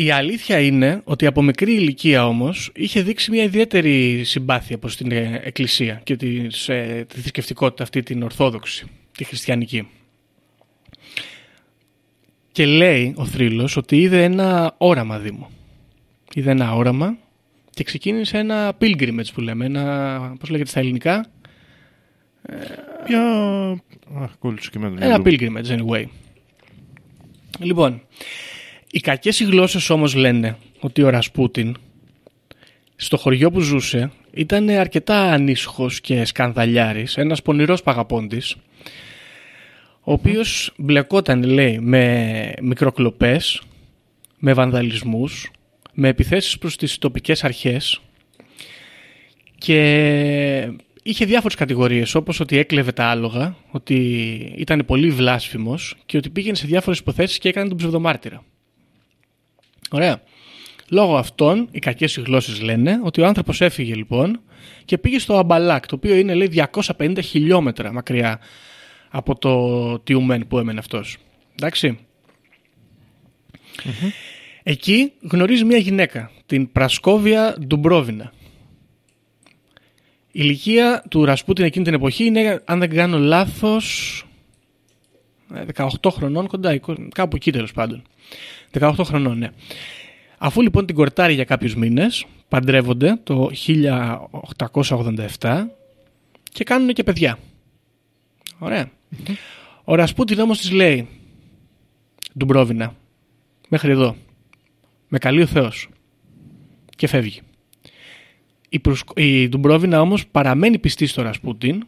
Η 0.00 0.10
αλήθεια 0.10 0.60
είναι 0.60 1.00
ότι 1.04 1.26
από 1.26 1.42
μικρή 1.42 1.72
ηλικία 1.72 2.26
όμως 2.26 2.70
είχε 2.74 3.02
δείξει 3.02 3.30
μια 3.30 3.42
ιδιαίτερη 3.42 4.24
συμπάθεια 4.24 4.78
προς 4.78 4.96
την 4.96 5.12
ε, 5.12 5.40
εκκλησία 5.44 6.00
και 6.04 6.16
τη, 6.16 6.50
σε, 6.50 7.04
τη 7.04 7.20
θρησκευτικότητα 7.20 7.82
αυτή 7.82 8.02
την 8.02 8.22
ορθόδοξη, 8.22 8.86
τη 9.16 9.24
χριστιανική. 9.24 9.88
Και 12.52 12.66
λέει 12.66 13.14
ο 13.16 13.24
θρύλος 13.26 13.76
ότι 13.76 14.00
είδε 14.00 14.24
ένα 14.24 14.74
όραμα 14.78 15.18
Δήμο. 15.18 15.50
Είδε 16.34 16.50
ένα 16.50 16.74
όραμα 16.74 17.16
και 17.70 17.84
ξεκίνησε 17.84 18.38
ένα 18.38 18.76
pilgrimage 18.80 19.32
που 19.34 19.40
λέμε, 19.40 19.64
ένα, 19.64 20.36
πώς 20.40 20.48
λέγεται 20.48 20.70
στα 20.70 20.80
ελληνικά, 20.80 21.26
Μια... 23.08 23.22
Αχ, 24.14 24.30
κόλλησε 24.38 24.70
και 24.70 24.78
εμένα. 24.78 25.04
ένα 25.04 25.22
pilgrimage 25.24 25.78
anyway. 25.78 26.04
Λοιπόν, 27.58 28.02
οι 28.90 29.00
κακές 29.00 29.40
οι 29.40 29.44
γλώσσες 29.44 29.90
όμως 29.90 30.14
λένε 30.14 30.56
ότι 30.80 31.02
ο 31.02 31.08
Ρασπούτιν 31.08 31.76
στο 32.96 33.16
χωριό 33.16 33.50
που 33.50 33.60
ζούσε 33.60 34.10
ήταν 34.32 34.68
αρκετά 34.68 35.22
ανήσυχος 35.22 36.00
και 36.00 36.24
σκανδαλιάρης, 36.24 37.16
ένας 37.16 37.42
πονηρός 37.42 37.82
παγαπώντης, 37.82 38.56
ο 40.00 40.12
οποίος 40.12 40.72
μπλεκόταν, 40.76 41.42
λέει, 41.42 41.78
με 41.78 42.52
μικροκλοπές, 42.62 43.62
με 44.38 44.52
βανδαλισμούς, 44.52 45.50
με 45.92 46.08
επιθέσεις 46.08 46.58
προς 46.58 46.76
τις 46.76 46.98
τοπικές 46.98 47.44
αρχές 47.44 48.00
και 49.58 50.72
είχε 51.02 51.24
διάφορες 51.24 51.56
κατηγορίες 51.56 52.14
όπως 52.14 52.40
ότι 52.40 52.58
έκλεβε 52.58 52.92
τα 52.92 53.04
άλογα, 53.04 53.56
ότι 53.70 53.94
ήταν 54.56 54.84
πολύ 54.86 55.10
βλάσφημος 55.10 55.96
και 56.06 56.16
ότι 56.16 56.30
πήγαινε 56.30 56.56
σε 56.56 56.66
διάφορες 56.66 56.98
υποθέσεις 56.98 57.38
και 57.38 57.48
έκανε 57.48 57.68
τον 57.68 57.76
ψευδομάρτυρα. 57.76 58.44
Ωραία. 59.90 60.22
Λόγω 60.88 61.16
αυτών, 61.16 61.68
οι 61.70 61.78
κακές 61.78 62.16
γλώσσες 62.16 62.60
λένε 62.60 63.00
ότι 63.04 63.20
ο 63.20 63.26
άνθρωπος 63.26 63.60
έφυγε 63.60 63.94
λοιπόν 63.94 64.40
και 64.84 64.98
πήγε 64.98 65.18
στο 65.18 65.38
Αμπαλάκ, 65.38 65.86
το 65.86 65.94
οποίο 65.94 66.14
είναι 66.14 66.34
λέει 66.34 66.68
250 66.96 67.18
χιλιόμετρα 67.22 67.92
μακριά 67.92 68.40
από 69.10 69.38
το 69.38 69.98
Τιουμέν 69.98 70.46
που 70.46 70.58
έμενε 70.58 70.78
αυτός. 70.78 71.16
Εντάξει. 71.60 71.98
Εκεί 74.62 75.12
γνωρίζει 75.30 75.64
μια 75.64 75.78
γυναίκα, 75.78 76.30
την 76.46 76.72
Πρασκόβια 76.72 77.56
Ντουμπρόβινα. 77.66 78.32
Η 80.32 80.40
ηλικία 80.42 81.04
του 81.10 81.24
Ρασπούτιν 81.24 81.64
εκείνη 81.64 81.84
την 81.84 81.94
εποχή 81.94 82.24
είναι, 82.24 82.62
αν 82.64 82.78
δεν 82.78 82.90
κάνω 82.90 83.18
λάθος, 83.18 84.24
18 85.74 86.10
χρονών 86.10 86.46
κοντά, 86.46 86.80
20, 86.86 86.94
κάπου 87.14 87.36
εκεί 87.36 87.52
τέλος 87.52 87.72
πάντων. 87.72 88.02
18 88.78 88.92
χρονών, 89.04 89.38
ναι. 89.38 89.50
Αφού 90.38 90.62
λοιπόν 90.62 90.86
την 90.86 90.94
κορτάρει 90.94 91.34
για 91.34 91.44
κάποιους 91.44 91.74
μήνες, 91.74 92.26
παντρεύονται 92.48 93.20
το 93.22 93.50
1887 95.40 95.66
και 96.42 96.64
κάνουν 96.64 96.92
και 96.92 97.02
παιδιά. 97.02 97.38
Ωραία. 98.58 98.90
Ο 99.84 99.94
Ρασπούτιν 99.94 100.40
όμως 100.40 100.58
της 100.58 100.70
λέει 100.70 101.08
Ντουμπρόβινα, 102.38 102.94
μέχρι 103.68 103.90
εδώ. 103.90 104.16
Με 105.08 105.18
καλεί 105.18 105.42
ο 105.42 105.46
Θεός. 105.46 105.88
Και 106.96 107.06
φεύγει. 107.06 107.40
Η, 108.68 108.78
Προυσκ... 108.78 109.08
η 109.14 109.48
Ντουμπρόβινα 109.48 110.00
όμως 110.00 110.26
παραμένει 110.26 110.78
πιστή 110.78 111.06
στο 111.06 111.22
Ρασπούτιν, 111.22 111.86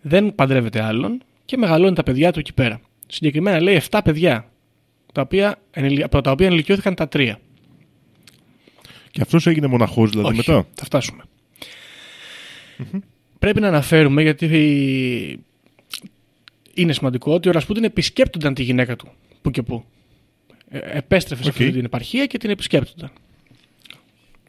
δεν 0.00 0.34
παντρεύεται 0.34 0.82
άλλον 0.82 1.22
και 1.44 1.56
μεγαλώνει 1.56 1.94
τα 1.94 2.02
παιδιά 2.02 2.32
του 2.32 2.38
εκεί 2.38 2.52
πέρα. 2.52 2.80
Συγκεκριμένα 3.06 3.60
λέει 3.60 3.80
7 3.90 4.00
παιδιά, 4.04 4.48
τα 5.14 5.20
οποία, 5.22 5.58
από 6.02 6.20
τα 6.20 6.30
οποία 6.30 6.46
ενηλικιώθηκαν 6.46 6.94
τα 6.94 7.08
τρία. 7.08 7.38
Και 9.10 9.20
αυτός 9.22 9.46
έγινε 9.46 9.66
μοναχός 9.66 10.10
δηλαδή 10.10 10.28
Όχι, 10.28 10.36
μετά; 10.50 10.66
θα 10.74 10.84
φτασουμε 10.84 11.22
Πρέπει 13.38 13.60
να 13.60 13.68
αναφέρουμε 13.68 14.22
γιατί 14.22 14.46
είναι 16.74 16.92
σημαντικό 16.92 17.34
ότι 17.34 17.48
ο 17.48 17.52
Ρασπούτιν 17.52 17.84
επισκέπτονταν 17.84 18.54
τη 18.54 18.62
γυναίκα 18.62 18.96
του 18.96 19.08
που 19.42 19.50
και 19.50 19.62
που. 19.62 19.84
Ε, 20.68 20.78
Επέστρεφε 20.78 21.42
σε 21.42 21.48
Οκ. 21.48 21.54
αυτή 21.54 21.70
την 21.72 21.84
επαρχία 21.84 22.26
και 22.26 22.38
την 22.38 22.50
επισκέπτονταν. 22.50 23.10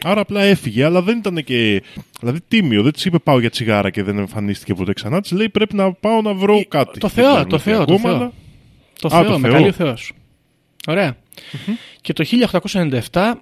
Άρα 0.04 0.22
απλά 0.22 0.42
έφυγε, 0.42 0.84
αλλά 0.84 1.02
δεν 1.02 1.18
ήταν 1.18 1.44
και. 1.44 1.84
Δηλαδή 2.20 2.40
τίμιο. 2.48 2.84
Δεν 2.84 2.92
της 2.94 3.06
είπε 3.06 3.20
πάω 3.20 3.40
για 3.40 3.50
τσιγάρα 3.50 3.90
και 3.90 4.04
δεν 4.04 4.18
εμφανίστηκε 4.18 4.74
ποτέ 4.74 4.94
ξανά. 4.94 5.22
Της 5.22 5.32
λέει 5.32 5.50
πρέπει 5.50 5.76
να 5.76 5.94
πάω 5.94 6.22
να 6.22 6.34
βρω 6.34 6.56
Ε, 6.58 6.64
κάτι. 6.64 7.00
το 7.00 7.08
Δεν 7.08 7.24
Θεό, 7.24 7.32
ξέρουμε 7.34 7.50
το 7.50 7.58
τι 7.58 7.62
Θεό, 7.64 7.86
το 7.86 7.94
ακόμα, 7.94 8.00
Θεό. 8.10 8.16
αλλά- 8.16 8.32
Το 9.00 9.08
Α, 9.16 9.20
Θεό, 9.22 9.32
το 9.32 9.40
με 9.40 9.48
Θεό. 9.48 9.58
καλεί 9.58 9.68
ο 9.68 9.72
Θεός. 9.72 10.12
Ωραία. 10.88 11.18
Και 12.02 12.14
το 12.14 12.26
1897 13.12 13.34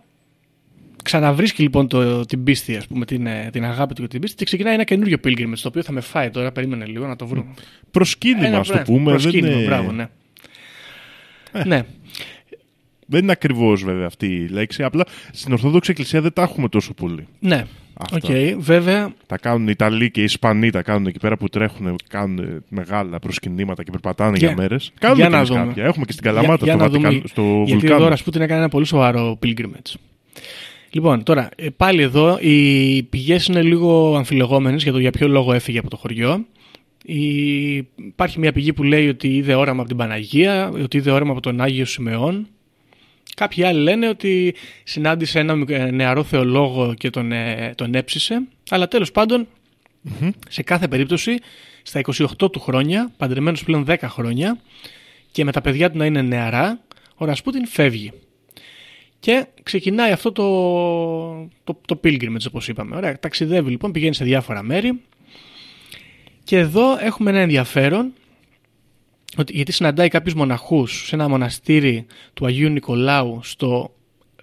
ξαναβρίσκει 1.03 1.61
λοιπόν 1.61 1.87
το, 1.87 2.25
την 2.25 2.43
πίστη, 2.43 2.75
ας 2.75 2.87
πούμε, 2.87 3.05
την, 3.05 3.25
ε, 3.27 3.49
την 3.51 3.65
αγάπη 3.65 3.93
του 3.93 4.01
και 4.01 4.07
την 4.07 4.19
πίστη 4.21 4.35
και 4.37 4.45
ξεκινάει 4.45 4.73
ένα 4.73 4.83
καινούριο 4.83 5.17
pilgrimage, 5.23 5.57
το 5.61 5.67
οποίο 5.67 5.83
θα 5.83 5.91
με 5.91 6.01
φάει 6.01 6.29
τώρα, 6.29 6.51
περίμενε 6.51 6.85
λίγο 6.85 7.07
να 7.07 7.15
το 7.15 7.27
βρούμε. 7.27 7.53
Προσκύνημα, 7.91 8.45
Ένα 8.47 8.57
ας 8.59 8.67
το 8.67 8.73
μπρε- 8.73 8.85
πούμε. 8.85 9.11
Δεν 9.11 9.21
προσκύνημα, 9.21 9.55
είναι, 9.55 9.65
μπράβο, 9.65 9.91
ναι. 9.91 10.07
Ναι, 11.65 11.81
δεν 13.05 13.21
είναι 13.23 13.31
ακριβώς 13.31 13.83
βέβαια 13.83 14.05
αυτή 14.05 14.25
η 14.27 14.47
λέξη. 14.47 14.83
Απλά 14.83 15.05
στην 15.31 15.51
Ορθόδοξη 15.53 15.91
Εκκλησία 15.91 16.21
δεν 16.21 16.33
τα 16.33 16.41
έχουμε 16.41 16.69
τόσο 16.69 16.93
πολύ. 16.93 17.27
ναι. 17.39 17.65
Αυτά. 17.93 18.17
Οκ, 18.29 18.61
βέβαια, 18.61 19.13
Τα 19.27 19.37
κάνουν 19.37 19.63
οι 19.67 19.71
Ιταλοί 19.71 20.11
και 20.11 20.21
οι 20.21 20.23
Ισπανοί, 20.23 20.69
τα 20.69 20.81
κάνουν 20.81 21.07
εκεί 21.07 21.19
πέρα 21.19 21.37
που 21.37 21.49
τρέχουν, 21.49 21.95
κάνουν 22.09 22.63
μεγάλα 22.69 23.19
προσκυνήματα 23.19 23.83
και 23.83 23.91
περπατάνε 23.91 24.37
Για- 24.37 24.47
για, 24.47 24.57
μέρες. 24.57 24.91
Κάνουν 24.99 25.17
για 25.17 25.25
και 25.25 25.31
να 25.31 25.37
εμείς 25.37 25.49
δούμε. 25.49 25.59
κάποια. 25.65 25.83
Έχουμε 25.85 26.05
και 26.05 26.11
στην 26.11 26.23
Καλαμάτα, 26.23 26.65
για 26.65 26.73
στο, 26.73 26.83
να 26.83 26.89
δούμε, 26.89 27.07
Βατικάν, 27.07 27.27
στο 27.27 27.41
γιατί 27.41 27.71
Βουλκάνο. 27.71 27.95
εδώ 27.95 28.05
ο 28.05 28.09
Ρασπούτιν 28.09 28.41
έκανε 28.41 28.59
ένα 28.59 28.69
πολύ 28.69 28.85
σοβαρό 28.85 29.39
pilgrimage. 29.43 29.93
Λοιπόν, 30.89 31.23
τώρα, 31.23 31.49
ε, 31.55 31.67
πάλι 31.77 32.01
εδώ 32.01 32.37
οι 32.41 33.03
πηγές 33.03 33.45
είναι 33.45 33.61
λίγο 33.61 34.15
αμφιλεγόμενες 34.15 34.83
για 34.83 34.91
το 34.91 34.99
για 34.99 35.11
ποιο 35.11 35.27
λόγο 35.27 35.53
έφυγε 35.53 35.79
από 35.79 35.89
το 35.89 35.97
χωριό. 35.97 36.45
Η... 37.05 37.75
Υπάρχει 37.95 38.39
μια 38.39 38.51
πηγή 38.51 38.73
που 38.73 38.83
λέει 38.83 39.07
ότι 39.07 39.27
είδε 39.35 39.55
όραμα 39.55 39.79
από 39.79 39.87
την 39.87 39.97
Παναγία, 39.97 40.69
ότι 40.83 40.97
είδε 40.97 41.11
όραμα 41.11 41.31
από 41.31 41.41
τον 41.41 41.61
Άγιο 41.61 41.85
Σιμεών. 41.85 42.47
Κάποιοι 43.35 43.63
άλλοι 43.63 43.79
λένε 43.79 44.07
ότι 44.07 44.55
συνάντησε 44.83 45.39
ένα 45.39 45.55
μικ- 45.55 45.69
ε, 45.69 45.91
νεαρό 45.91 46.23
θεολόγο 46.23 46.93
και 46.93 47.09
τον, 47.09 47.31
ε, 47.31 47.73
τον 47.77 47.95
έψησε. 47.95 48.41
Αλλά 48.69 48.87
τέλος 48.87 49.11
πάντων, 49.11 49.47
σε 50.49 50.63
κάθε 50.63 50.87
περίπτωση, 50.87 51.37
στα 51.83 51.99
28 51.99 52.51
του 52.51 52.59
χρόνια, 52.59 53.11
παντρεμένος 53.17 53.63
πλέον 53.63 53.85
10 53.87 53.97
χρόνια 54.07 54.59
και 55.31 55.43
με 55.43 55.51
τα 55.51 55.61
παιδιά 55.61 55.91
του 55.91 55.97
να 55.97 56.05
είναι 56.05 56.21
νεαρά, 56.21 56.79
ο 57.15 57.25
Ρασπούτιν 57.25 57.67
φεύγει. 57.67 58.11
Και 59.19 59.45
ξεκινάει 59.63 60.11
αυτό 60.11 60.31
το, 60.31 60.43
το, 61.63 61.81
το 61.85 61.99
pilgrimage 62.03 62.45
όπως 62.47 62.67
είπαμε. 62.67 62.95
Ωραία, 62.95 63.19
ταξιδεύει 63.19 63.69
λοιπόν, 63.69 63.91
πηγαίνει 63.91 64.15
σε 64.15 64.23
διάφορα 64.23 64.63
μέρη. 64.63 65.01
Και 66.43 66.57
εδώ 66.57 66.97
έχουμε 66.99 67.29
ένα 67.29 67.39
ενδιαφέρον 67.39 68.13
ότι, 69.37 69.55
γιατί 69.55 69.71
συναντάει 69.71 70.07
κάποιους 70.07 70.33
μοναχούς 70.33 71.07
σε 71.07 71.15
ένα 71.15 71.29
μοναστήρι 71.29 72.05
του 72.33 72.45
Αγίου 72.45 72.69
Νικολάου 72.69 73.39
στο 73.43 73.95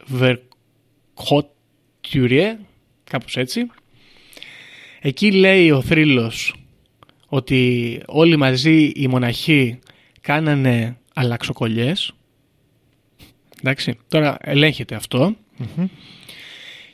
Βερκότιουριέ, 0.06 2.58
κάπως 3.04 3.36
έτσι. 3.36 3.66
Εκεί 5.00 5.32
λέει 5.32 5.70
ο 5.70 5.82
θρύλος 5.82 6.54
ότι 7.26 8.02
όλοι 8.06 8.36
μαζί 8.36 8.84
οι 8.84 9.08
μοναχοί 9.08 9.78
κάνανε 10.20 10.98
αλλαξοκολλιές. 11.14 12.12
Εντάξει, 13.58 13.98
τώρα 14.08 14.36
ελέγχεται 14.40 14.94
αυτό. 14.94 15.36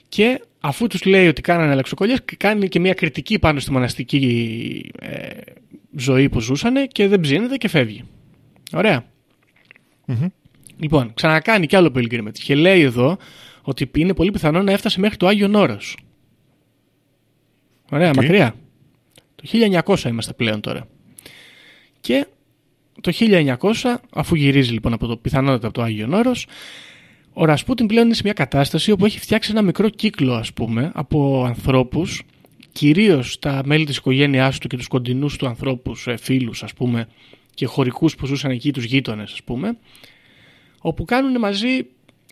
Και 0.09 0.41
αφού 0.67 0.87
τους 0.87 1.05
λέει 1.05 1.29
ότι 1.29 1.41
κάνανε 1.41 1.71
αλλαξοκωλιές, 1.71 2.19
κάνει 2.37 2.69
και 2.69 2.81
μια 2.81 2.95
κριτική 2.95 3.39
πάνω 3.39 3.61
στη 3.61 3.73
μοναστική 3.73 4.91
ε, 5.01 5.29
ζωή 5.97 6.29
που 6.29 6.41
ζούσανε 6.41 6.87
και 6.87 7.09
δεν 7.09 7.21
ψήνεται 7.21 7.57
και 7.57 7.69
φεύγει. 7.69 8.05
Ωραία. 8.73 9.05
Λοιπόν, 10.79 11.15
ξανακάνει 11.15 11.67
κι 11.67 11.77
άλλο 11.77 11.93
pilgrimage 11.97 12.39
και 12.45 12.55
λέει 12.55 12.81
εδώ 12.81 13.17
ότι 13.63 13.91
είναι 13.97 14.15
πολύ 14.15 14.31
πιθανό 14.31 14.63
να 14.63 14.73
έφτασε 14.73 15.01
μέχρι 15.01 15.17
το 15.17 15.27
Άγιο 15.27 15.51
Όρος. 15.55 15.97
Ωραία, 17.91 18.09
Οκ. 18.09 18.17
μακριά. 18.17 18.55
Το 19.35 19.45
1900 19.85 20.05
είμαστε 20.05 20.33
πλέον 20.33 20.61
τώρα. 20.61 20.89
Και 22.01 22.27
το 23.01 23.13
1900, 23.19 23.95
αφού 24.13 24.35
γυρίζει 24.35 24.73
λοιπόν 24.73 24.93
από 24.93 25.07
το 25.07 25.17
πιθανότητα 25.17 25.67
από 25.67 25.77
το 25.77 25.83
Άγιο 25.83 26.09
Όρος, 26.13 26.47
ο 27.39 27.45
Ρασπούτιν 27.45 27.87
πλέον 27.87 28.05
είναι 28.05 28.15
σε 28.15 28.21
μια 28.25 28.33
κατάσταση 28.33 28.91
όπου 28.91 29.05
έχει 29.05 29.19
φτιάξει 29.19 29.51
ένα 29.51 29.63
μικρό 29.63 29.89
κύκλο, 29.89 30.35
ας 30.35 30.53
πούμε, 30.53 30.91
από 30.95 31.45
ανθρώπους, 31.45 32.23
κυρίως 32.73 33.39
τα 33.39 33.63
μέλη 33.65 33.85
της 33.85 33.97
οικογένειάς 33.97 34.59
του 34.59 34.69
και 34.69 34.77
τους 34.77 34.87
κοντινούς 34.87 35.37
του 35.37 35.47
ανθρώπους, 35.47 36.07
ε, 36.07 36.17
φίλους, 36.17 36.63
ας 36.63 36.75
πούμε, 36.75 37.09
και 37.55 37.67
χωρικούς 37.67 38.15
που 38.15 38.27
ζούσαν 38.27 38.51
εκεί, 38.51 38.73
τους 38.73 38.85
γείτονες, 38.85 39.33
ας 39.33 39.43
πούμε, 39.43 39.79
όπου 40.81 41.05
κάνουν 41.05 41.39
μαζί 41.39 41.87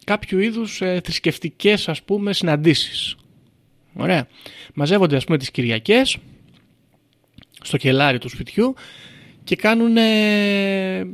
κάποιο 0.04 0.38
είδους 0.38 0.80
ε, 0.80 1.00
θρησκευτικές, 1.04 1.88
ας 1.88 2.02
πούμε, 2.02 2.32
συναντήσεις. 2.32 3.16
Ωραία. 3.94 4.28
Μαζεύονται, 4.74 5.16
ας 5.16 5.24
πούμε, 5.24 5.38
τις 5.38 5.50
Κυριακές, 5.50 6.16
στο 7.62 7.76
κελάρι 7.76 8.18
του 8.18 8.28
σπιτιού 8.28 8.74
και 9.44 9.56
κάνουν 9.56 9.96
ε, 9.96 11.06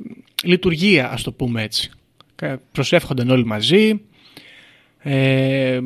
λειτουργία, 0.45 1.11
ας 1.11 1.23
το 1.23 1.33
πούμε 1.33 1.63
έτσι. 1.63 1.91
Κα- 2.41 2.61
Προσεύχονταν 2.73 3.31
όλοι 3.31 3.45
μαζί, 3.45 4.01
ε, 4.99 5.81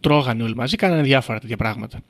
τρώγανε 0.00 0.42
όλοι 0.42 0.54
μαζί, 0.54 0.76
κάνανε 0.76 1.02
διάφορα 1.02 1.38
τέτοια 1.38 1.56
πράγματα. 1.56 2.00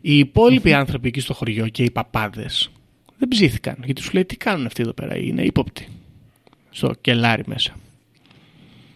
Οι 0.00 0.18
υπόλοιποι 0.18 0.72
άνθρωποι 0.72 1.08
εκεί 1.08 1.20
στο 1.20 1.34
χωριό 1.34 1.68
και 1.68 1.82
οι 1.82 1.90
παπάδες 1.90 2.70
δεν 3.18 3.28
ψήθηκαν, 3.28 3.76
γιατί 3.84 4.02
σου 4.02 4.10
λέει 4.12 4.24
τι 4.24 4.36
κάνουν 4.36 4.66
αυτοί 4.66 4.82
εδώ 4.82 4.92
πέρα, 4.92 5.16
είναι 5.16 5.42
ύποπτοι 5.42 5.88
στο 6.70 6.94
κελάρι 7.00 7.42
μέσα. 7.46 7.74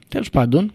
Τέλος 0.08 0.30
πάντων, 0.30 0.72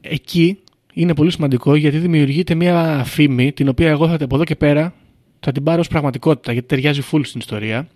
εκεί 0.00 0.58
είναι 0.92 1.14
πολύ 1.14 1.30
σημαντικό 1.30 1.74
γιατί 1.74 1.98
δημιουργείται 1.98 2.54
μια 2.54 3.02
φήμη 3.06 3.52
την 3.52 3.68
οποία 3.68 3.88
εγώ 3.88 4.08
θα 4.08 4.14
από 4.24 4.34
εδώ 4.34 4.44
και 4.44 4.56
πέρα 4.56 4.94
θα 5.40 5.52
την 5.52 5.62
πάρω 5.62 5.80
ως 5.80 5.88
πραγματικότητα 5.88 6.52
γιατί 6.52 6.66
ταιριάζει 6.68 7.02
full 7.12 7.20
στην 7.22 7.40
ιστορία 7.40 7.88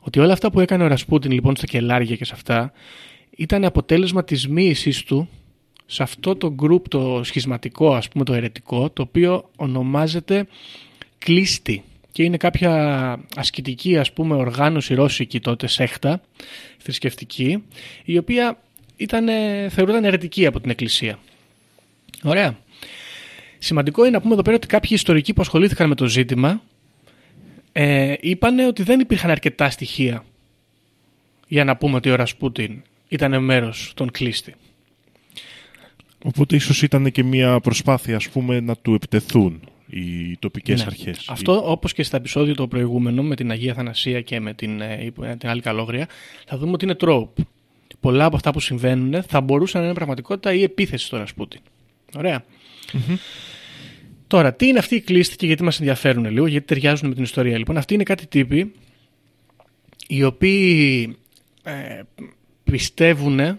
ότι 0.00 0.18
όλα 0.20 0.32
αυτά 0.32 0.50
που 0.50 0.60
έκανε 0.60 0.84
ο 0.84 0.86
Ρασπούτιν 0.86 1.30
λοιπόν 1.30 1.56
στα 1.56 1.66
κελάρια 1.66 2.16
και 2.16 2.24
σε 2.24 2.32
αυτά 2.34 2.72
ήταν 3.36 3.64
αποτέλεσμα 3.64 4.24
της 4.24 4.48
μοίησης 4.48 5.02
του 5.02 5.28
σε 5.86 6.02
αυτό 6.02 6.36
το 6.36 6.54
group 6.62 6.82
το 6.88 7.20
σχισματικό 7.24 7.94
ας 7.94 8.08
πούμε 8.08 8.24
το 8.24 8.34
αιρετικό 8.34 8.90
το 8.90 9.02
οποίο 9.02 9.50
ονομάζεται 9.56 10.46
κλίστη 11.18 11.82
και 12.12 12.22
είναι 12.22 12.36
κάποια 12.36 13.20
ασκητική 13.36 13.98
ας 13.98 14.12
πούμε 14.12 14.34
οργάνωση 14.34 14.94
ρώσικη 14.94 15.40
τότε 15.40 15.66
σέχτα 15.66 16.20
θρησκευτική 16.78 17.62
η 18.04 18.18
οποία 18.18 18.58
ήταν, 18.96 19.28
θεωρούταν 19.70 20.04
αιρετική 20.04 20.46
από 20.46 20.60
την 20.60 20.70
εκκλησία. 20.70 21.18
Ωραία. 22.22 22.58
Σημαντικό 23.58 24.02
είναι 24.02 24.10
να 24.10 24.20
πούμε 24.20 24.34
εδώ 24.34 24.42
πέρα 24.42 24.56
ότι 24.56 24.66
κάποιοι 24.66 24.90
ιστορικοί 24.92 25.32
που 25.32 25.40
ασχολήθηκαν 25.40 25.88
με 25.88 25.94
το 25.94 26.06
ζήτημα 26.06 26.62
ε, 27.72 28.14
είπαν 28.20 28.58
ότι 28.58 28.82
δεν 28.82 29.00
υπήρχαν 29.00 29.30
αρκετά 29.30 29.70
στοιχεία 29.70 30.24
για 31.48 31.64
να 31.64 31.76
πούμε 31.76 31.96
ότι 31.96 32.10
ο 32.10 32.14
Ρασπούτιν 32.14 32.82
ήταν 33.08 33.44
μέρος 33.44 33.92
των 33.96 34.10
κλείστη. 34.10 34.54
Οπότε 36.24 36.56
ίσως 36.56 36.82
ήταν 36.82 37.10
και 37.10 37.24
μια 37.24 37.60
προσπάθεια 37.60 38.16
ας 38.16 38.28
πούμε 38.28 38.60
να 38.60 38.76
του 38.76 38.94
επιτεθούν 38.94 39.60
οι 39.86 40.36
τοπικές 40.38 40.78
Ναι. 40.80 40.86
αρχές. 40.86 41.28
Αυτό 41.28 41.70
όπως 41.70 41.92
και 41.92 42.02
στα 42.02 42.16
επεισόδια 42.16 42.54
το 42.54 42.68
προηγούμενο 42.68 43.22
με 43.22 43.34
την 43.36 43.50
Αγία 43.50 43.74
Θανασία 43.74 44.20
και 44.20 44.40
με 44.40 44.54
την, 44.54 44.80
ε, 44.80 45.12
την 45.38 45.48
άλλη 45.48 45.60
καλόγρια 45.60 46.08
θα 46.46 46.58
δούμε 46.58 46.72
ότι 46.72 46.84
είναι 46.84 46.94
τρόπ. 46.94 47.36
Πολλά 48.00 48.24
από 48.24 48.36
αυτά 48.36 48.50
που 48.50 48.60
συμβαίνουν 48.60 49.22
θα 49.22 49.40
μπορούσαν 49.40 49.80
να 49.80 49.86
είναι 49.86 49.94
πραγματικότητα 49.94 50.52
ή 50.52 50.62
επίθεση 50.62 51.06
στο 51.06 51.16
Ρασπούτιν. 51.16 51.60
Ωραία. 52.16 52.44
Τώρα, 54.26 54.54
τι 54.54 54.66
είναι 54.66 54.78
αυτοί 54.78 54.94
οι 54.94 55.00
κλείστοι 55.00 55.36
και 55.36 55.46
γιατί 55.46 55.62
μας 55.62 55.78
ενδιαφέρουν 55.78 56.24
λίγο, 56.30 56.46
γιατί 56.46 56.66
ταιριάζουν 56.66 57.08
με 57.08 57.14
την 57.14 57.22
ιστορία. 57.22 57.58
Λοιπόν, 57.58 57.76
αυτοί 57.76 57.94
είναι 57.94 58.02
κάτι 58.02 58.26
τύποι 58.26 58.72
οι 60.06 60.22
οποίοι 60.24 61.16
ε, 61.62 62.00
πιστεύουν 62.64 63.58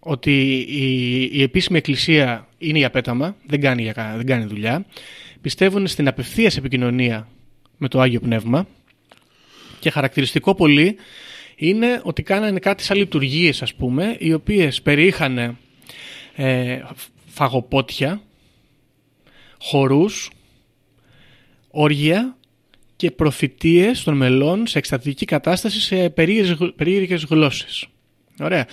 ότι 0.00 0.66
η, 0.68 1.22
η 1.32 1.42
επίσημη 1.42 1.78
εκκλησία 1.78 2.48
είναι 2.58 2.78
η 2.78 2.84
απέταμα, 2.84 3.36
δεν 3.46 3.60
κάνει, 3.60 3.82
για 3.82 3.92
κα- 3.92 4.16
δεν 4.16 4.26
κάνει 4.26 4.44
δουλειά. 4.44 4.86
Πιστεύουν 5.40 5.86
στην 5.86 6.08
απευθείας 6.08 6.56
επικοινωνία 6.56 7.28
με 7.76 7.88
το 7.88 8.00
Άγιο 8.00 8.20
Πνεύμα 8.20 8.66
και 9.78 9.90
χαρακτηριστικό 9.90 10.54
πολύ 10.54 10.96
είναι 11.56 12.00
ότι 12.04 12.22
κάνανε 12.22 12.58
κάτι 12.58 12.82
σαν 12.82 12.96
λειτουργίες 12.96 13.62
ας 13.62 13.74
πούμε 13.74 14.16
οι 14.18 14.32
οποίες 14.32 14.82
περιείχαν 14.82 15.58
ε, 16.36 16.82
φαγοπότια, 17.26 18.22
χορούς, 19.58 20.30
όργια 21.70 22.36
και 22.96 23.10
προφητείες 23.10 24.02
των 24.02 24.16
μελών 24.16 24.66
σε 24.66 24.78
εκστατική 24.78 25.24
κατάσταση 25.24 25.80
σε 25.80 26.10
περίεργες, 26.10 26.52
γλ- 26.56 26.74
περίεργες 26.76 27.24
γλώσσες. 27.24 27.86
Ωραία. 28.40 28.66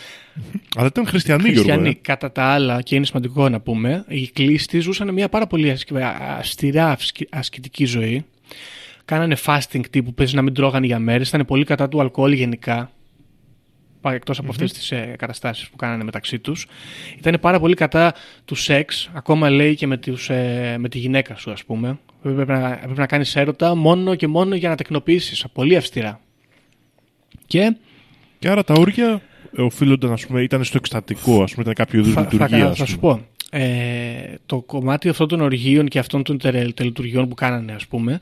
Αλλά 0.76 0.88
ήταν 0.88 1.06
χριστιανοί, 1.08 1.42
Γιώργο. 1.44 1.62
Χριστιανοί, 1.62 1.90
ε. 1.90 1.94
κατά 2.02 2.32
τα 2.32 2.44
άλλα, 2.44 2.82
και 2.82 2.96
είναι 2.96 3.06
σημαντικό 3.06 3.50
να 3.50 3.60
πούμε, 3.60 4.06
οι 4.08 4.28
κλείστοι 4.28 4.80
ζούσαν 4.80 5.14
μια 5.14 5.30
πάρα 5.30 5.48
πολύ 5.48 5.70
ασκ- 5.70 5.96
αυστηρά 6.38 6.90
αυσκη- 6.92 7.36
ασκητική 7.36 7.86
ζωή. 7.86 8.26
Κάνανε 9.06 9.36
fasting 9.46 9.82
τύπου, 9.90 10.14
παίζει 10.14 10.36
να 10.36 10.42
μην 10.42 10.54
τρώγανε 10.54 10.86
για 10.86 11.00
μέρες, 11.00 11.28
ήταν 11.28 11.46
πολύ 11.46 11.64
κατά 11.64 11.90
του 11.90 12.00
αλκοόλ 12.02 12.32
γενικά. 12.32 12.92
Εκτός 14.02 14.40
από 14.40 14.50
αυτές 14.50 14.74
τις 14.74 14.92
ε, 14.92 15.16
καταστάσεις 15.18 15.70
που 15.70 15.76
κάνανε 15.76 16.04
μεταξύ 16.04 16.40
τους. 16.40 16.68
Ήταν 17.18 17.38
πάρα 17.42 17.60
πολύ 17.60 17.74
κατά 17.74 18.14
του 18.46 18.56
σεξ, 18.56 19.10
ακόμα 19.14 19.50
λέει 19.50 19.76
και 19.76 19.88
με, 19.88 19.98
τους, 19.98 20.30
ε, 20.30 20.76
με 20.80 20.90
τη 20.90 20.98
γυναίκα 20.98 21.36
σου, 21.36 21.52
ας 21.52 21.64
πούμε. 21.64 22.00
Πρέπει 22.22 22.52
να, 22.52 22.78
πρέπει 22.78 23.00
να 23.00 23.06
κάνεις 23.06 23.36
έρωτα 23.36 23.76
μόνο 23.76 24.16
και 24.16 24.28
μόνο 24.28 24.56
για 24.56 24.70
να 24.70 24.76
τεκνοποιήσεις. 24.76 25.46
Πολύ 25.54 25.76
αυστηρά. 25.76 26.20
Και 27.46 27.76
Και 28.40 28.50
άρα 28.50 28.64
τα 28.64 28.74
όργια 28.74 29.08
ε, 29.08 29.22
οφείλονταν, 29.58 30.12
ας 30.12 30.26
πούμε, 30.26 30.42
ήταν 30.42 30.64
στο 30.64 30.78
εκστατικό, 30.78 31.44
ας 31.44 31.52
πούμε, 31.52 31.62
ήταν 31.62 31.74
κάποιο 31.74 32.00
είδους 32.00 32.14
θα, 32.14 32.24
θα, 32.24 32.30
λειτουργία. 32.32 32.66
θα, 32.66 32.70
ας 32.72 32.78
θα 32.78 32.86
σου 32.86 33.00
πούμε. 33.00 33.14
πω. 33.14 33.26
Ε, 33.58 34.36
το 34.46 34.62
κομμάτι 34.62 35.10
αυτών 35.10 35.28
των 35.28 35.42
οργείων 35.42 35.88
και 35.88 36.00
αυτών 36.00 36.24
των 36.24 36.38
τερε- 36.38 36.74
τελετουργιών 36.74 37.28
που 37.28 37.36
κάνανε 37.36 37.72
ας 37.74 37.88
πούμε 37.88 38.20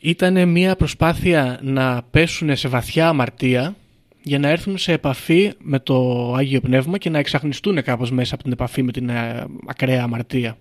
ήταν 0.00 0.48
μια 0.48 0.76
προσπάθεια 0.76 1.58
να 1.62 2.02
πέσουν 2.10 2.56
σε 2.56 2.68
βαθιά 2.68 3.08
αμαρτία 3.08 3.74
για 4.22 4.38
να 4.38 4.48
έρθουν 4.48 4.78
σε 4.78 4.92
επαφή 4.92 5.52
με 5.58 5.78
το 5.78 6.32
Άγιο 6.34 6.60
Πνεύμα 6.60 6.98
και 6.98 7.10
να 7.10 7.18
εξαχνιστούν 7.18 7.82
κάπως 7.82 8.10
μέσα 8.10 8.34
από 8.34 8.42
την 8.42 8.52
επαφή 8.52 8.82
με 8.82 8.92
την 8.92 9.08
ε, 9.08 9.44
ακραία 9.66 10.02
αμαρτία. 10.02 10.56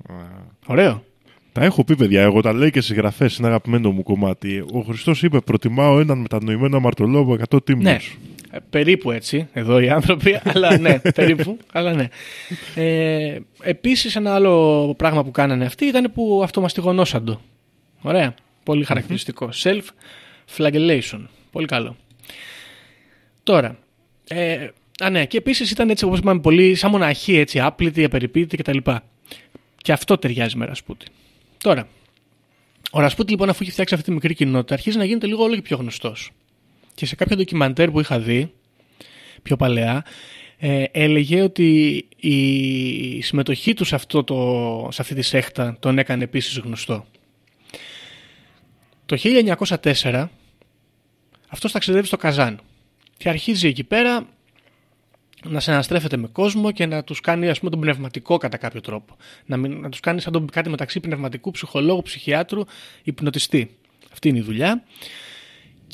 Ωραίο. 0.65 1.03
Τα 1.51 1.63
έχω 1.63 1.83
πει, 1.83 1.95
παιδιά. 1.95 2.21
Εγώ 2.21 2.41
τα 2.41 2.53
λέει 2.53 2.71
και 2.71 2.81
στις 2.81 2.95
γραφές. 2.95 3.37
Είναι 3.37 3.47
αγαπημένο 3.47 3.91
μου 3.91 4.03
κομμάτι. 4.03 4.63
Ο 4.73 4.79
Χριστός 4.79 5.23
είπε: 5.23 5.39
Προτιμάω 5.39 5.99
έναν 5.99 6.17
μετανοημένο 6.17 6.77
αμαρτωλό 6.77 7.19
από 7.19 7.37
100 7.55 7.65
τίμου. 7.65 7.81
Ναι. 7.81 7.97
Ε, 8.53 8.57
περίπου 8.69 9.11
έτσι, 9.11 9.47
εδώ 9.53 9.79
οι 9.79 9.89
άνθρωποι, 9.89 10.39
αλλά 10.53 10.77
ναι, 10.77 10.99
περίπου, 10.99 11.57
αλλά 11.71 11.93
ναι. 11.93 12.07
Ε, 12.75 13.39
επίσης 13.61 14.15
ένα 14.15 14.33
άλλο 14.33 14.93
πράγμα 14.97 15.23
που 15.23 15.31
κάνανε 15.31 15.65
αυτοί 15.65 15.85
ήταν 15.85 16.11
που 16.13 16.41
αυτομαστιγωνόσαν 16.43 17.25
το. 17.25 17.41
Ωραία, 18.01 18.33
πολύ 18.63 18.83
χαρακτηριστικό. 18.83 19.49
Self-flagellation, 19.63 21.25
πολύ 21.51 21.65
καλό. 21.65 21.95
Τώρα, 23.43 23.77
ε, 24.27 24.67
Α, 25.03 25.09
ναι, 25.09 25.25
και 25.25 25.37
επίσης 25.37 25.71
ήταν 25.71 25.89
έτσι 25.89 26.05
όπως 26.05 26.19
είπαμε 26.19 26.39
πολύ 26.39 26.75
σαν 26.75 26.91
μοναχή, 26.91 27.37
έτσι, 27.37 27.59
άπλητη, 27.59 28.03
απεριποίητη 28.03 28.57
κτλ. 28.57 28.77
Και 29.77 29.91
αυτό 29.91 30.17
ταιριάζει 30.17 30.57
με 30.57 30.65
Ρασπούτιν. 30.65 31.07
Τώρα, 31.57 31.87
ο 32.91 32.99
Ρασπούτιν 32.99 33.33
λοιπόν, 33.33 33.49
αφού 33.49 33.59
έχει 33.61 33.71
φτιάξει 33.71 33.93
αυτή 33.93 34.05
τη 34.05 34.13
μικρή 34.13 34.33
κοινότητα, 34.33 34.73
αρχίζει 34.73 34.97
να 34.97 35.05
γίνεται 35.05 35.27
λίγο 35.27 35.43
όλο 35.43 35.55
και 35.55 35.61
πιο 35.61 35.77
γνωστός. 35.77 36.31
Και 36.95 37.05
σε 37.05 37.15
κάποιο 37.15 37.35
ντοκιμαντέρ 37.35 37.91
που 37.91 37.99
είχα 37.99 38.19
δει 38.19 38.53
πιο 39.41 39.55
παλαιά, 39.55 40.05
ε, 40.57 40.83
έλεγε 40.91 41.41
ότι 41.41 42.05
η 42.15 43.21
συμμετοχή 43.21 43.73
τους 43.73 43.87
σε, 43.87 43.95
αυτό 43.95 44.23
το, 44.23 44.87
σε 44.91 45.01
αυτή 45.01 45.15
τη 45.15 45.21
σέχτα 45.21 45.77
τον 45.79 45.97
έκανε 45.97 46.23
επίσης 46.23 46.57
γνωστό. 46.57 47.05
Το 49.05 49.17
1904 49.55 50.27
αυτός 51.47 51.71
ταξιδεύει 51.71 52.07
στο 52.07 52.17
Καζάν 52.17 52.59
και 53.17 53.29
αρχίζει 53.29 53.67
εκεί 53.67 53.83
πέρα 53.83 54.27
να 55.43 55.59
συναστρέφεται 55.59 56.17
με 56.17 56.27
κόσμο 56.27 56.71
και 56.71 56.85
να 56.85 57.03
τους 57.03 57.19
κάνει 57.19 57.49
ας 57.49 57.59
πούμε 57.59 57.71
τον 57.71 57.79
πνευματικό 57.79 58.37
κατά 58.37 58.57
κάποιο 58.57 58.81
τρόπο. 58.81 59.15
Να, 59.45 59.57
μην, 59.57 59.79
να 59.79 59.89
τους 59.89 59.99
κάνει 59.99 60.21
σαν 60.21 60.31
τον, 60.31 60.49
κάτι 60.49 60.69
μεταξύ 60.69 60.99
πνευματικού, 60.99 61.51
ψυχολόγου, 61.51 62.01
ψυχιάτρου, 62.01 62.63
υπνοτιστή. 63.03 63.77
Αυτή 64.11 64.29
είναι 64.29 64.37
η 64.37 64.41
δουλειά. 64.41 64.83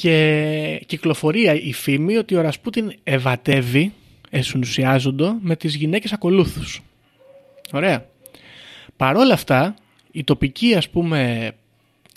Και 0.01 0.81
κυκλοφορεί 0.85 1.61
η 1.63 1.73
φήμη 1.73 2.17
ότι 2.17 2.35
ο 2.35 2.41
Ρασπούτιν 2.41 2.93
ευατεύει 3.03 3.93
εσυνουσιάζοντο 4.29 5.37
με 5.41 5.55
τις 5.55 5.75
γυναίκες 5.75 6.13
ακολούθους. 6.13 6.81
Ωραία. 7.71 8.05
Παρόλα 8.95 9.33
αυτά, 9.33 9.75
οι 10.11 10.23
τοπικοί 10.23 10.75
ας 10.75 10.89
πούμε 10.89 11.51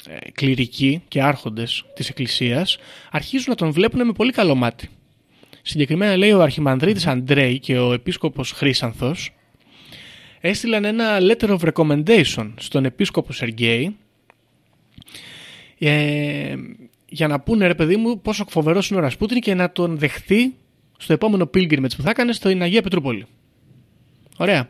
ε, 0.08 0.30
κληρικοί 0.30 1.02
και 1.08 1.22
άρχοντες 1.22 1.84
της 1.94 2.08
εκκλησίας 2.08 2.78
αρχίζουν 3.10 3.46
να 3.48 3.54
τον 3.54 3.70
βλέπουν 3.70 4.06
με 4.06 4.12
πολύ 4.12 4.32
καλό 4.32 4.54
μάτι. 4.54 4.88
Συγκεκριμένα 5.62 6.16
λέει 6.16 6.32
ο 6.32 6.42
Αρχιμανδρίτης 6.42 7.06
Αντρέη 7.06 7.58
και 7.58 7.78
ο 7.78 7.92
επίσκοπος 7.92 8.52
Χρήσανθος 8.52 9.34
έστειλαν 10.40 10.84
ένα 10.84 11.18
letter 11.20 11.58
of 11.58 11.72
recommendation 11.72 12.52
στον 12.56 12.84
επίσκοπο 12.84 13.32
Σεργέη 13.32 13.96
ε, 15.78 16.54
για 17.12 17.28
να 17.28 17.40
πούνε 17.40 17.66
ρε 17.66 17.74
παιδί 17.74 17.96
μου 17.96 18.20
πόσο 18.20 18.44
φοβερός 18.48 18.90
είναι 18.90 18.98
ο 18.98 19.02
Ρασπούτιν 19.02 19.40
και 19.40 19.54
να 19.54 19.72
τον 19.72 19.98
δεχθεί 19.98 20.54
στο 20.98 21.12
επόμενο 21.12 21.50
pilgrimage 21.54 21.96
που 21.96 22.02
θα 22.02 22.10
έκανε 22.10 22.32
στην 22.32 22.62
Αγία 22.62 22.82
Πετρούπολη. 22.82 23.26
Ωραία. 24.36 24.68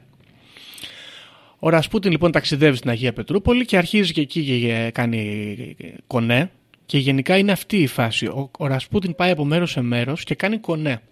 Ο 1.58 1.68
Ρασπούτιν 1.68 2.10
λοιπόν 2.10 2.32
ταξιδεύει 2.32 2.76
στην 2.76 2.90
Αγία 2.90 3.12
Πετρούπολη 3.12 3.64
και 3.64 3.76
αρχίζει 3.76 4.12
και 4.12 4.20
εκεί 4.20 4.44
και 4.44 4.90
κάνει 4.94 5.76
κονέ. 6.06 6.50
Και 6.86 6.98
γενικά 6.98 7.36
είναι 7.36 7.52
αυτή 7.52 7.76
η 7.76 7.86
φάση. 7.86 8.26
Ο, 8.26 8.50
ο 8.58 8.66
Ρασπούτιν 8.66 9.14
πάει 9.14 9.30
από 9.30 9.44
μέρος 9.44 9.70
σε 9.70 9.80
μέρος 9.80 10.24
και 10.24 10.34
κάνει 10.34 10.58
κονέ. 10.58 11.02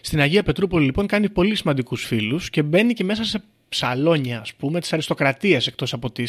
Στην 0.00 0.20
Αγία 0.20 0.42
Πετρούπολη 0.42 0.84
λοιπόν 0.84 1.06
κάνει 1.06 1.28
πολύ 1.28 1.54
σημαντικούς 1.54 2.04
φίλους 2.04 2.50
και 2.50 2.62
μπαίνει 2.62 2.92
και 2.92 3.04
μέσα 3.04 3.24
σε 3.24 3.42
ψαλόνια 3.68 4.40
ας 4.40 4.54
πούμε 4.54 4.80
της 4.80 4.92
αριστοκρατίας 4.92 5.66
εκτός 5.66 5.92
από 5.92 6.10
τη 6.10 6.24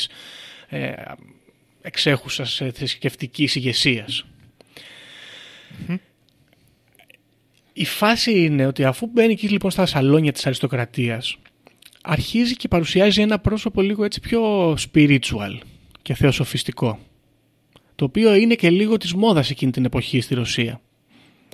ε, 0.70 0.91
εξέχουσας 1.82 2.62
ε, 2.62 2.72
θρησκευτικής 2.72 3.56
ηγεσίας. 3.56 4.26
Η 7.74 7.86
φάση 7.86 8.44
είναι 8.44 8.66
ότι 8.66 8.84
αφού 8.84 9.08
μπαίνει 9.08 9.32
εκεί 9.32 9.48
λοιπόν 9.48 9.72
στα 9.72 9.86
σαλόνια 9.86 10.32
της 10.32 10.46
αριστοκρατίας 10.46 11.38
αρχίζει 12.02 12.56
και 12.56 12.68
παρουσιάζει 12.68 13.22
ένα 13.22 13.40
πρόσωπο 13.40 13.82
λίγο 13.82 14.04
έτσι 14.04 14.20
πιο 14.20 14.72
spiritual 14.74 15.58
και 16.02 16.14
θεοσοφιστικό 16.14 17.00
το 18.02 18.08
οποίο 18.08 18.36
είναι 18.36 18.56
και 18.56 18.70
λίγο 18.70 18.98
της 18.98 19.14
μόδας 19.14 19.50
εκείνη 19.50 19.72
την 19.72 19.86
εποχή 19.86 20.22
στη 20.22 20.34
Ρωσία. 20.34 20.82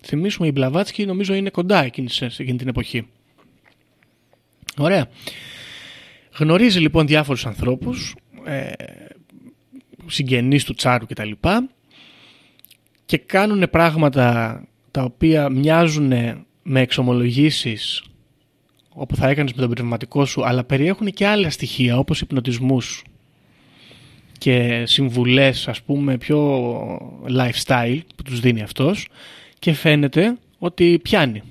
Θυμίσουμε 0.04 0.48
η 0.48 0.52
Μπλαβάτσκι 0.54 1.06
νομίζω 1.06 1.34
είναι 1.34 1.50
κοντά 1.50 1.84
εκείνης, 1.84 2.14
σε 2.14 2.26
εκείνη 2.26 2.58
την 2.58 2.68
εποχή. 2.68 3.08
Ωραία. 4.78 5.10
Γνωρίζει 6.38 6.80
λοιπόν 6.80 7.08
διάφορους 7.08 7.46
ανθρώπους, 7.46 8.16
ε, 8.46 8.72
συγγενείς 10.10 10.64
του 10.64 10.74
Τσάρου 10.74 11.06
κτλ. 11.06 11.32
Και, 11.42 11.68
και 13.06 13.18
κάνουν 13.18 13.70
πράγματα 13.70 14.62
τα 14.92 15.04
οποία 15.04 15.50
μοιάζουν 15.50 16.14
με 16.64 16.82
εξομολογήσεις 16.82 18.04
όπου 18.90 19.16
θα 19.16 19.28
έκανες 19.28 19.54
με 19.54 19.62
τον 19.62 19.72
πνευματικό 19.72 20.26
σου 20.26 20.46
αλλά 20.46 20.64
περιέχουν 20.64 21.08
και 21.08 21.28
άλλα 21.28 21.50
στοιχεία 21.50 21.98
όπως 21.98 22.22
υπνοτισμούς 22.22 23.04
και 24.38 24.84
συμβουλές 24.86 25.68
ας 25.68 25.82
πούμε 25.82 26.18
πιο 26.18 26.62
lifestyle 27.30 28.00
που 28.16 28.24
τους 28.24 28.40
δίνει 28.40 28.62
αυτός 28.62 29.08
και 29.60 29.74
φαίνεται 29.74 30.38
ότι 30.60 31.00
πιάνει. 31.04 31.42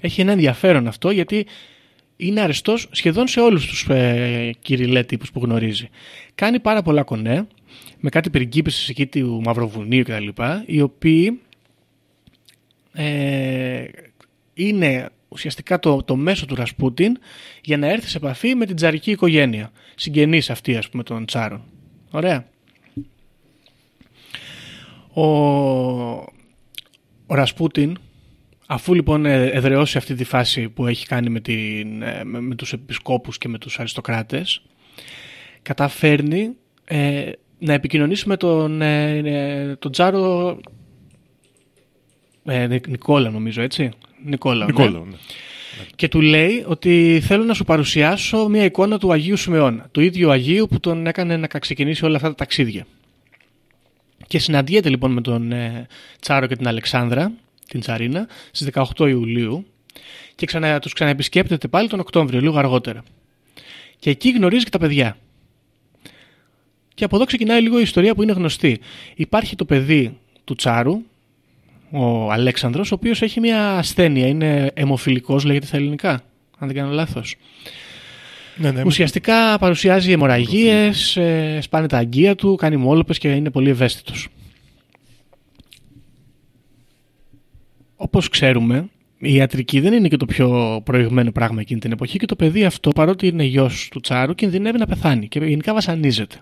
Έχει 0.00 0.20
ένα 0.20 0.32
ενδιαφέρον 0.32 0.86
αυτό 0.86 1.10
γιατί 1.10 1.46
είναι 2.16 2.40
αρεστός 2.40 2.88
σχεδόν 2.90 3.28
σε 3.28 3.40
όλους 3.40 3.66
τους 3.66 3.88
ε, 3.88 4.50
κυριλέ 4.60 5.02
τύπους 5.02 5.30
που 5.32 5.40
γνωρίζει. 5.44 5.88
Κάνει 6.34 6.60
πάρα 6.60 6.82
πολλά 6.82 7.02
κονέ 7.02 7.46
με 8.00 8.10
κάτι 8.10 8.30
πριγκίπισες 8.30 8.88
εκεί 8.88 9.06
του 9.06 9.40
Μαυροβουνίου 9.44 10.02
κτλ. 10.02 10.28
οι 10.66 10.80
οποίοι 10.80 11.40
ε, 12.92 13.84
είναι 14.54 15.08
ουσιαστικά 15.28 15.78
το, 15.78 16.02
το 16.02 16.16
μέσο 16.16 16.46
του 16.46 16.54
Ρασπούτιν 16.54 17.18
για 17.62 17.76
να 17.76 17.86
έρθει 17.86 18.08
σε 18.08 18.16
επαφή 18.16 18.54
με 18.54 18.66
την 18.66 18.76
τσαρική 18.76 19.10
οικογένεια. 19.10 19.72
Συγγενής 19.94 20.50
αυτή 20.50 20.76
ας 20.76 20.88
πούμε 20.88 21.02
των 21.02 21.26
τσάρων. 21.26 21.62
Ωραία. 22.10 22.46
Ο, 25.12 25.22
ο 27.26 27.34
Ρασπούτιν 27.34 27.98
αφού 28.66 28.94
λοιπόν 28.94 29.26
ε, 29.26 29.46
εδραιώσει 29.46 29.98
αυτή 29.98 30.14
τη 30.14 30.24
φάση 30.24 30.68
που 30.68 30.86
έχει 30.86 31.06
κάνει 31.06 31.28
με, 31.30 31.40
την, 31.40 32.02
ε, 32.02 32.24
με, 32.24 32.40
με 32.40 32.54
τους 32.54 32.72
επισκόπους 32.72 33.38
και 33.38 33.48
με 33.48 33.58
τους 33.58 33.78
αριστοκράτες 33.78 34.62
καταφέρνει 35.62 36.50
ε, 36.84 37.30
να 37.58 37.72
επικοινωνήσει 37.72 38.28
με 38.28 38.36
τον, 38.36 38.82
ε, 38.82 39.76
τον 39.78 39.92
Τσάρο 39.92 40.58
ε, 42.44 42.66
Νικόλα 42.88 43.30
νομίζω 43.30 43.62
έτσι; 43.62 43.90
Νικόλα. 44.24 44.64
Νικόλα, 44.64 44.90
ναι. 44.90 44.98
ναι. 44.98 45.16
Και 45.96 46.08
του 46.08 46.20
λέει 46.20 46.64
ότι 46.66 47.20
θέλω 47.22 47.44
να 47.44 47.54
σου 47.54 47.64
παρουσιάσω 47.64 48.48
μια 48.48 48.64
εικόνα 48.64 48.98
του 48.98 49.12
Αγίου 49.12 49.36
Σιμεώνα. 49.36 49.88
Του 49.90 50.00
ίδιου 50.00 50.30
Αγίου 50.30 50.66
που 50.66 50.80
τον 50.80 51.06
έκανε 51.06 51.36
να 51.36 51.46
ξεκινήσει 51.46 52.04
όλα 52.04 52.16
αυτά 52.16 52.28
τα 52.28 52.34
ταξίδια. 52.34 52.86
Και 54.26 54.38
συναντιέται 54.38 54.88
λοιπόν 54.88 55.12
με 55.12 55.20
τον 55.20 55.52
ε, 55.52 55.86
Τσάρο 56.20 56.46
και 56.46 56.56
την 56.56 56.68
Αλεξάνδρα, 56.68 57.32
την 57.72 57.80
Τσαρίνα, 57.80 58.28
στις 58.50 58.68
18 58.96 59.08
Ιουλίου 59.08 59.66
και 60.34 60.46
ξανα, 60.46 60.78
τους 60.78 60.92
ξαναεπισκέπτεται 60.92 61.68
πάλι 61.68 61.88
τον 61.88 62.00
Οκτώβριο, 62.00 62.40
λίγο 62.40 62.58
αργότερα. 62.58 63.02
Και 63.98 64.10
εκεί 64.10 64.30
γνωρίζει 64.30 64.64
και 64.64 64.70
τα 64.70 64.78
παιδιά. 64.78 65.16
Και 66.94 67.04
από 67.04 67.16
εδώ 67.16 67.24
ξεκινάει 67.24 67.60
λίγο 67.60 67.78
η 67.78 67.82
ιστορία 67.82 68.14
που 68.14 68.22
είναι 68.22 68.32
γνωστή. 68.32 68.80
Υπάρχει 69.14 69.56
το 69.56 69.64
παιδί 69.64 70.18
του 70.44 70.54
Τσάρου, 70.54 71.02
ο 71.90 72.30
Αλέξανδρος, 72.30 72.92
ο 72.92 72.94
οποίος 72.94 73.22
έχει 73.22 73.40
μια 73.40 73.78
ασθένεια, 73.78 74.26
είναι 74.26 74.70
αιμοφιλικός, 74.74 75.44
λέγεται 75.44 75.66
στα 75.66 75.76
ελληνικά, 75.76 76.12
αν 76.58 76.68
δεν 76.68 76.74
κάνω 76.74 76.92
λάθος. 76.92 77.36
Ναι, 78.56 78.70
ναι, 78.70 78.82
Ουσιαστικά 78.86 79.58
παρουσιάζει 79.58 80.12
αιμορραγίες, 80.12 81.16
ε, 81.16 81.58
σπάνε 81.62 81.86
τα 81.86 81.98
αγκία 81.98 82.34
του, 82.34 82.54
κάνει 82.54 82.76
μόλοπες 82.76 83.18
και 83.18 83.28
είναι 83.28 83.50
πολύ 83.50 83.70
ευαίσθητος. 83.70 84.28
Όπως 88.04 88.28
ξέρουμε, 88.28 88.88
η 89.18 89.34
ιατρική 89.34 89.80
δεν 89.80 89.92
είναι 89.92 90.08
και 90.08 90.16
το 90.16 90.24
πιο 90.24 90.80
προηγμένο 90.84 91.32
πράγμα 91.32 91.60
εκείνη 91.60 91.80
την 91.80 91.92
εποχή 91.92 92.18
και 92.18 92.26
το 92.26 92.36
παιδί 92.36 92.64
αυτό, 92.64 92.90
παρότι 92.90 93.26
είναι 93.26 93.44
γιος 93.44 93.88
του 93.90 94.00
Τσάρου, 94.00 94.34
κινδυνεύει 94.34 94.78
να 94.78 94.86
πεθάνει 94.86 95.28
και 95.28 95.38
γενικά 95.38 95.74
βασανίζεται. 95.74 96.36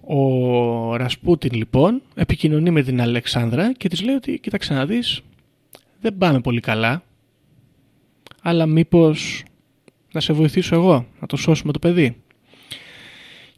Ο 0.00 0.96
Ρασπούτιν 0.96 1.52
λοιπόν 1.54 2.02
επικοινωνεί 2.14 2.70
με 2.70 2.82
την 2.82 3.00
Αλεξάνδρα 3.00 3.72
και 3.72 3.88
της 3.88 4.02
λέει 4.02 4.14
ότι 4.14 4.38
κοίταξε 4.38 4.74
να 4.74 4.86
δεις 4.86 5.20
δεν 6.00 6.18
πάμε 6.18 6.40
πολύ 6.40 6.60
καλά 6.60 7.02
αλλά 8.42 8.66
μήπως 8.66 9.44
να 10.12 10.20
σε 10.20 10.32
βοηθήσω 10.32 10.74
εγώ 10.74 11.06
να 11.20 11.26
το 11.26 11.36
σώσουμε 11.36 11.72
το 11.72 11.78
παιδί. 11.78 12.16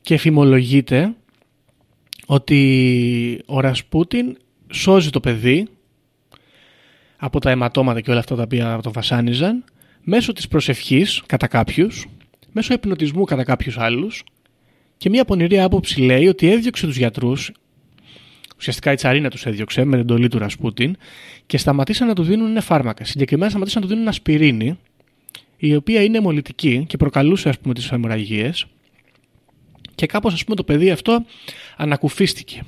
Και 0.01 0.15
εφημολογείται 0.15 1.15
ότι 2.27 3.41
ο 3.47 3.61
Ρασπούτιν 3.61 4.37
σώζει 4.73 5.11
το 5.11 5.21
παιδί 5.21 5.69
από 7.25 7.41
τα 7.41 7.51
αιματώματα 7.51 8.01
και 8.01 8.11
όλα 8.11 8.19
αυτά 8.19 8.35
τα 8.37 8.43
οποία 8.43 8.79
τον 8.83 8.93
βασάνιζαν 8.93 9.65
μέσω 10.03 10.33
της 10.33 10.49
προσευχής 10.49 11.23
κατά 11.27 11.47
κάποιους, 11.47 12.07
μέσω 12.53 12.73
υπνοτισμού 12.73 13.25
κατά 13.25 13.45
κάποιους 13.45 13.79
άλλους 13.79 14.25
και 14.97 15.09
μια 15.09 15.25
πονηρή 15.25 15.61
άποψη 15.61 16.01
λέει 16.01 16.27
ότι 16.29 16.51
έδιωξε 16.51 16.87
τους 16.87 16.97
γιατρούς, 16.97 17.53
ουσιαστικά 18.59 18.93
η 18.93 18.95
Τσαρίνα 18.95 19.31
τους 19.31 19.47
έδιωξε 19.47 19.85
με 19.85 19.91
την 19.91 20.01
εντολή 20.01 20.29
του 20.29 20.39
Ρασπούτιν 20.39 20.97
και 21.47 21.59
σταματήσαν 21.59 22.07
να 22.07 22.15
του 22.15 22.23
δίνουν 22.23 22.61
φάρμακα. 22.61 23.05
Συγκεκριμένα 23.05 23.51
σταματήσαν 23.51 23.83
να 23.83 23.89
του 23.89 23.95
δίνουν 23.95 24.09
ασπιρίνη, 24.09 24.79
η 25.57 25.75
οποία 25.75 26.03
είναι 26.03 26.19
αιμολυτική 26.19 26.85
και 26.89 26.97
προκαλούσε 26.97 27.49
ας 27.49 27.59
πούμε 27.59 27.75
τις 27.75 27.91
αιμορραγίες 27.93 28.67
και 29.95 30.07
κάπως 30.07 30.33
ας 30.33 30.45
πούμε 30.45 30.57
το 30.57 30.65
παιδί 30.65 30.91
αυτό 30.91 31.25
ανακουφίστηκε. 31.77 32.63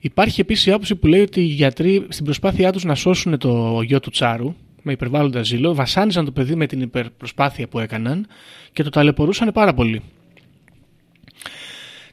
Υπάρχει 0.00 0.40
επίσης 0.40 0.66
η 0.66 0.70
άποψη 0.70 0.94
που 0.94 1.06
λέει 1.06 1.20
ότι 1.20 1.40
οι 1.40 1.44
γιατροί 1.44 2.06
στην 2.08 2.24
προσπάθειά 2.24 2.72
τους 2.72 2.84
να 2.84 2.94
σώσουν 2.94 3.38
το 3.38 3.80
γιο 3.82 4.00
του 4.00 4.10
Τσάρου, 4.10 4.54
με 4.82 4.92
υπερβάλλοντα 4.92 5.42
ζήλο, 5.42 5.74
βασάνιζαν 5.74 6.24
το 6.24 6.32
παιδί 6.32 6.54
με 6.54 6.66
την 6.66 6.80
υπερπροσπάθεια 6.80 7.68
που 7.68 7.78
έκαναν 7.78 8.26
και 8.72 8.82
το 8.82 8.90
ταλαιπωρούσαν 8.90 9.50
πάρα 9.52 9.74
πολύ. 9.74 10.02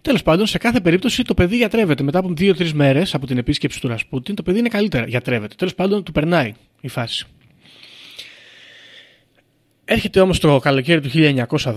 Τέλος 0.01 0.23
πάντων, 0.23 0.45
σε 0.45 0.57
κάθε 0.57 0.79
περίπτωση 0.79 1.23
το 1.23 1.33
παιδί 1.33 1.55
γιατρεύεται. 1.55 2.03
Μετά 2.03 2.19
από 2.19 2.33
2-3 2.37 2.71
μέρες 2.71 3.13
από 3.13 3.25
την 3.25 3.37
επίσκεψη 3.37 3.81
του 3.81 3.87
Ρασπούτιν, 3.87 4.35
το 4.35 4.43
παιδί 4.43 4.59
είναι 4.59 4.69
καλύτερα. 4.69 5.05
Γιατρεύεται. 5.05 5.55
Τέλος 5.55 5.75
πάντων, 5.75 6.03
του 6.03 6.11
περνάει 6.11 6.53
η 6.81 6.87
φάση. 6.87 7.25
Έρχεται 9.85 10.19
όμως 10.19 10.39
το 10.39 10.59
καλοκαίρι 10.59 11.01
του 11.01 11.09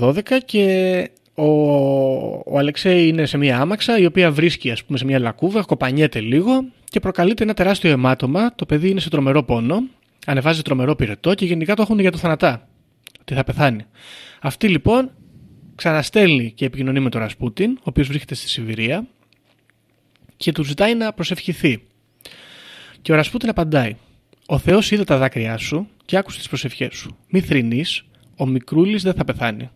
1912 0.01 0.23
και 0.45 1.11
ο, 1.39 2.43
ο 2.47 2.59
Αλεξέη 2.59 3.09
είναι 3.09 3.27
σε 3.27 3.37
μια 3.37 3.61
άμαξα 3.61 3.99
η 3.99 4.07
οποία 4.07 4.31
βρίσκει 4.33 4.71
ας 4.71 4.85
πούμε 4.85 4.99
σε 4.99 5.05
μια 5.05 5.19
λακκούβα, 5.19 5.63
κοπανιέται 5.63 6.21
λίγο 6.21 6.65
και 6.85 7.01
προκαλείται 7.01 7.43
ένα 7.43 7.55
τεράστιο 7.55 7.91
αιμάτωμα. 7.91 8.55
Το 8.55 8.67
παιδί 8.67 8.91
είναι 8.91 9.01
σε 9.01 9.11
τρομερό 9.11 9.43
πόνο, 9.43 9.83
ανεβάζει 10.27 10.63
τρομερό 10.63 10.95
πυρετό 10.95 11.35
και 11.35 11.45
γενικά 11.45 11.75
το 11.75 11.83
έχουν 11.83 11.99
για 11.99 12.11
το 12.11 12.19
θανατά, 12.19 12.69
ότι 13.21 13.35
θα 13.35 13.45
πεθάνει. 13.45 13.85
Αυτή 14.41 14.69
λοιπόν 14.69 15.11
ξαναστέλνει 15.75 16.53
και 16.53 16.65
επικοινωνεί 16.65 17.01
με 17.01 17.11
τον 17.11 17.21
Ρασπούτιν, 17.21 17.71
ο 17.71 17.83
οποίος 17.83 18.07
βρίσκεται 18.07 18.35
στη 18.35 18.49
Σιβηρία 18.49 19.07
και 20.37 20.53
του 20.53 20.65
ζητάει 20.65 20.95
να 20.95 21.13
προσευχηθεί. 21.13 21.83
Και 23.03 23.13
ο 23.13 23.15
Ρασπούτιν 23.15 23.49
απαντάει 23.49 23.97
«Ο 24.47 24.59
Θεός 24.59 24.91
είδε 24.91 25.05
τα 25.05 25.19
δάκρυά 25.19 25.57
σου 25.57 25.89
και 26.05 26.17
άκουσε 26.17 26.39
τις 26.39 26.49
προσευχές 26.49 26.95
σου. 26.95 27.17
Μη 27.31 27.41
θρυνείς, 27.41 28.05
ο 28.37 28.47
μικρούλης 28.47 29.03
δεν 29.03 29.15
θα 29.15 29.25
πεθάνει. 29.25 29.71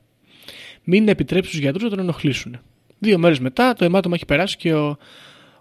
Μην 0.84 1.08
επιτρέψει 1.08 1.48
στους 1.48 1.62
γιατρούς 1.62 1.82
να 1.82 1.88
τον 1.88 1.98
ενοχλήσουν». 1.98 2.60
Δύο 2.98 3.18
μέρες 3.18 3.38
μετά 3.38 3.74
το 3.74 3.84
αιμάτωμα 3.84 4.14
έχει 4.14 4.24
περάσει 4.24 4.56
και 4.56 4.74
ο, 4.74 4.96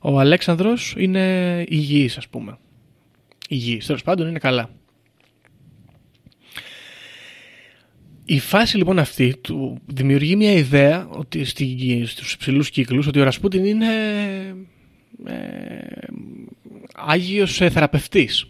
ο 0.01 0.19
Αλέξανδρος 0.19 0.93
είναι 0.97 1.65
υγιής 1.67 2.17
ας 2.17 2.27
πούμε. 2.27 2.57
Υγιής, 3.49 3.85
τέλος 3.85 4.03
πάντων 4.03 4.27
είναι 4.27 4.39
καλά. 4.39 4.69
Η 8.25 8.39
φάση 8.39 8.77
λοιπόν 8.77 8.99
αυτή 8.99 9.35
του 9.41 9.81
δημιουργεί 9.85 10.35
μια 10.35 10.51
ιδέα 10.51 11.07
ότι 11.09 11.43
στη, 11.43 12.03
στους 12.05 12.33
υψηλούς 12.33 12.69
κύκλους 12.69 13.07
ότι 13.07 13.19
ο 13.19 13.23
Ρασπούτιν 13.23 13.65
είναι 13.65 13.87
ε, 15.25 15.77
άγιος 16.93 17.61
ε, 17.61 17.69
θεραπευτής. 17.69 18.45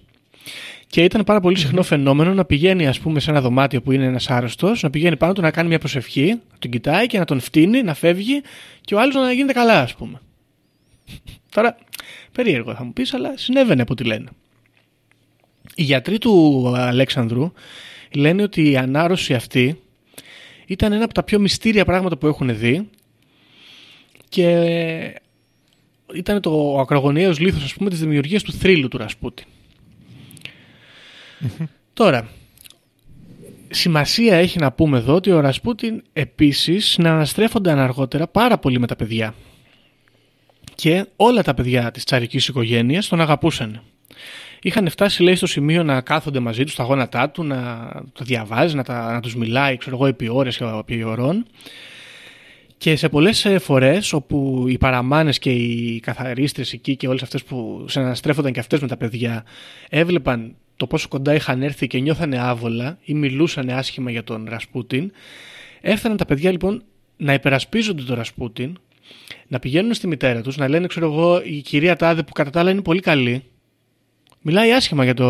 Και 0.91 1.03
ήταν 1.03 1.23
πάρα 1.23 1.39
πολύ 1.39 1.57
συχνό 1.57 1.83
φαινόμενο 1.83 2.33
να 2.33 2.45
πηγαίνει 2.45 2.87
ας 2.87 2.99
πούμε 2.99 3.19
σε 3.19 3.29
ένα 3.29 3.41
δωμάτιο 3.41 3.81
που 3.81 3.91
είναι 3.91 4.05
ένας 4.05 4.29
άρρωστος, 4.29 4.81
να 4.81 4.89
πηγαίνει 4.89 5.17
πάνω 5.17 5.33
του 5.33 5.41
να 5.41 5.51
κάνει 5.51 5.67
μια 5.67 5.79
προσευχή, 5.79 6.27
να 6.29 6.57
τον 6.59 6.71
κοιτάει 6.71 7.07
και 7.07 7.17
να 7.19 7.25
τον 7.25 7.39
φτύνει, 7.39 7.81
να 7.81 7.93
φεύγει 7.93 8.41
και 8.81 8.95
ο 8.95 8.99
άλλος 8.99 9.15
να 9.15 9.31
γίνεται 9.31 9.53
καλά 9.53 9.81
ας 9.81 9.95
πούμε. 9.95 10.21
Τώρα 11.49 11.77
περίεργο 12.31 12.75
θα 12.75 12.83
μου 12.83 12.93
πεις 12.93 13.13
αλλά 13.13 13.33
συνέβαινε 13.37 13.81
από 13.81 13.91
ό,τι 13.91 14.03
λένε. 14.03 14.29
Οι 15.75 15.83
γιατροί 15.83 16.17
του 16.17 16.65
Αλέξανδρου 16.75 17.51
λένε 18.15 18.43
ότι 18.43 18.69
η 18.69 18.77
ανάρρωση 18.77 19.33
αυτή 19.33 19.81
ήταν 20.65 20.91
ένα 20.91 21.03
από 21.03 21.13
τα 21.13 21.23
πιο 21.23 21.39
μυστήρια 21.39 21.85
πράγματα 21.85 22.17
που 22.17 22.27
έχουν 22.27 22.57
δει 22.57 22.89
και 24.29 25.21
ήταν 26.13 26.41
το 26.41 26.79
ακρογωνιαίος 26.79 27.39
λίθος 27.39 27.63
ας 27.63 27.73
πούμε 27.73 27.89
της 27.89 27.99
δημιουργίας 27.99 28.43
του 28.43 28.53
θρύλου 28.53 28.87
του 28.87 28.97
Ρασπούτη. 28.97 29.45
Τώρα, 31.93 32.27
σημασία 33.69 34.35
έχει 34.35 34.59
να 34.59 34.71
πούμε 34.71 34.97
εδώ 34.97 35.15
ότι 35.15 35.31
ο 35.31 35.39
Ρασπούτιν 35.39 36.03
επίσης 36.13 36.85
συναναστρέφονταν 36.85 37.79
αργότερα 37.79 38.27
πάρα 38.27 38.57
πολύ 38.57 38.79
με 38.79 38.87
τα 38.87 38.95
παιδιά. 38.95 39.33
Και 40.75 41.05
όλα 41.15 41.43
τα 41.43 41.53
παιδιά 41.53 41.91
της 41.91 42.03
τσαρικής 42.03 42.47
οικογένειας 42.47 43.07
τον 43.07 43.21
αγαπούσαν. 43.21 43.81
Είχαν 44.61 44.89
φτάσει 44.89 45.23
λέει 45.23 45.35
στο 45.35 45.47
σημείο 45.47 45.83
να 45.83 46.01
κάθονται 46.01 46.39
μαζί 46.39 46.63
τους 46.63 46.73
στα 46.73 46.83
γόνατά 46.83 47.29
του, 47.29 47.43
να 47.43 47.89
το 48.13 48.23
διαβάζει, 48.23 48.75
να, 48.75 48.83
τα, 48.83 49.11
να 49.11 49.19
τους 49.19 49.35
μιλάει 49.35 49.77
ξέρω 49.77 49.95
εγώ 49.95 50.05
επί 50.05 50.29
ώρες 50.29 50.57
και 50.57 50.63
επί 50.79 51.03
ωρών. 51.03 51.45
Και 52.77 52.95
σε 52.95 53.09
πολλές 53.09 53.45
ε, 53.45 53.59
φορές 53.59 54.13
όπου 54.13 54.65
οι 54.67 54.77
παραμάνες 54.77 55.39
και 55.39 55.51
οι 55.51 55.99
καθαρίστρες 55.99 56.73
εκεί 56.73 56.95
και 56.95 57.07
όλες 57.07 57.23
αυτές 57.23 57.43
που 57.43 57.85
συναναστρέφονταν 57.87 58.51
και 58.51 58.59
αυτές 58.59 58.79
με 58.79 58.87
τα 58.87 58.97
παιδιά 58.97 59.43
έβλεπαν 59.89 60.55
το 60.81 60.87
πόσο 60.87 61.07
κοντά 61.07 61.33
είχαν 61.33 61.61
έρθει 61.61 61.87
και 61.87 61.99
νιώθανε 61.99 62.39
άβολα 62.39 62.97
ή 63.03 63.13
μιλούσαν 63.13 63.69
άσχημα 63.69 64.11
για 64.11 64.23
τον 64.23 64.45
Ρασπούτιν 64.49 65.11
έφταναν 65.81 66.17
τα 66.17 66.25
παιδιά 66.25 66.51
λοιπόν 66.51 66.83
να 67.17 67.33
υπερασπίζονται 67.33 68.03
τον 68.03 68.15
Ρασπούτιν 68.15 68.77
να 69.47 69.59
πηγαίνουν 69.59 69.93
στη 69.93 70.07
μητέρα 70.07 70.41
τους 70.41 70.57
να 70.57 70.67
λένε 70.67 70.87
ξέρω 70.87 71.05
εγώ 71.05 71.41
η 71.43 71.61
κυρία 71.61 71.95
Τάδε 71.95 72.23
που 72.23 72.31
κατά 72.31 72.49
τα 72.49 72.59
άλλα 72.59 72.71
είναι 72.71 72.81
πολύ 72.81 72.99
καλή 72.99 73.43
μιλάει 74.41 74.71
άσχημα 74.71 75.03
για 75.03 75.13
το, 75.13 75.27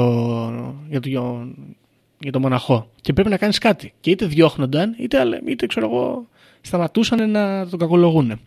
για 0.90 1.00
το, 1.00 1.10
για 2.20 2.32
το 2.32 2.40
μοναχό 2.40 2.90
και 3.02 3.14
πρέπει 3.14 3.30
να 3.30 3.38
κάνεις 3.38 3.58
κάτι. 3.58 3.94
Και 4.00 4.10
είτε 4.10 4.26
διώχνονταν, 4.26 4.96
είτε, 5.00 5.42
είτε 5.48 5.66
ξέρω 5.66 5.86
εγώ, 5.86 6.28
σταματούσαν 6.62 7.32
να 7.32 7.68
τον 7.68 7.80
κακολογούν. 7.80 8.40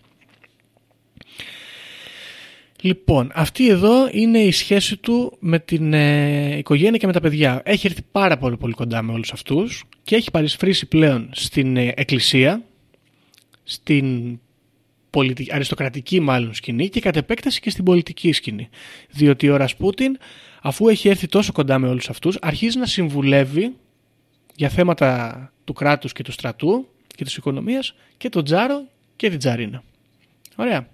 Λοιπόν, 2.85 3.31
αυτή 3.35 3.69
εδώ 3.69 4.09
είναι 4.11 4.39
η 4.39 4.51
σχέση 4.51 4.97
του 4.97 5.37
με 5.41 5.59
την 5.59 5.93
ε, 5.93 6.57
οικογένεια 6.57 6.99
και 6.99 7.07
με 7.07 7.13
τα 7.13 7.21
παιδιά. 7.21 7.63
Έχει 7.65 7.87
έρθει 7.87 8.03
πάρα 8.13 8.37
πολύ 8.39 8.57
πολύ 8.57 8.73
κοντά 8.73 9.03
με 9.03 9.13
όλους 9.13 9.33
αυτούς 9.33 9.85
και 10.03 10.17
έχει 10.17 10.31
παρισφρήσει 10.31 10.87
πλέον 10.87 11.31
στην 11.33 11.77
ε, 11.77 11.93
εκκλησία, 11.97 12.63
στην 13.65 14.39
πολιτική, 15.11 15.53
αριστοκρατική 15.53 16.21
μάλλον 16.21 16.55
σκηνή 16.55 16.89
και 16.89 17.01
κατ' 17.01 17.17
επέκταση 17.17 17.61
και 17.61 17.71
στην 17.71 17.85
πολιτική 17.85 18.33
σκηνή. 18.33 18.69
Διότι 19.11 19.49
ο 19.49 19.57
Ρασπούτιν 19.57 20.19
αφού 20.63 20.89
έχει 20.89 21.09
έρθει 21.09 21.27
τόσο 21.27 21.53
κοντά 21.53 21.79
με 21.79 21.89
όλους 21.89 22.09
αυτούς, 22.09 22.39
αρχίζει 22.41 22.79
να 22.79 22.87
συμβουλεύει 22.87 23.75
για 24.55 24.69
θέματα 24.69 25.53
του 25.65 25.73
κράτους 25.73 26.13
και 26.13 26.23
του 26.23 26.33
στρατού 26.33 26.89
και 27.07 27.25
της 27.25 27.37
οικονομίας 27.37 27.95
και 28.17 28.29
τον 28.29 28.45
Τζάρο 28.45 28.87
και 29.17 29.31
την 29.31 29.39
Τζαρίνα. 29.39 29.83
Ωραία. 30.57 30.93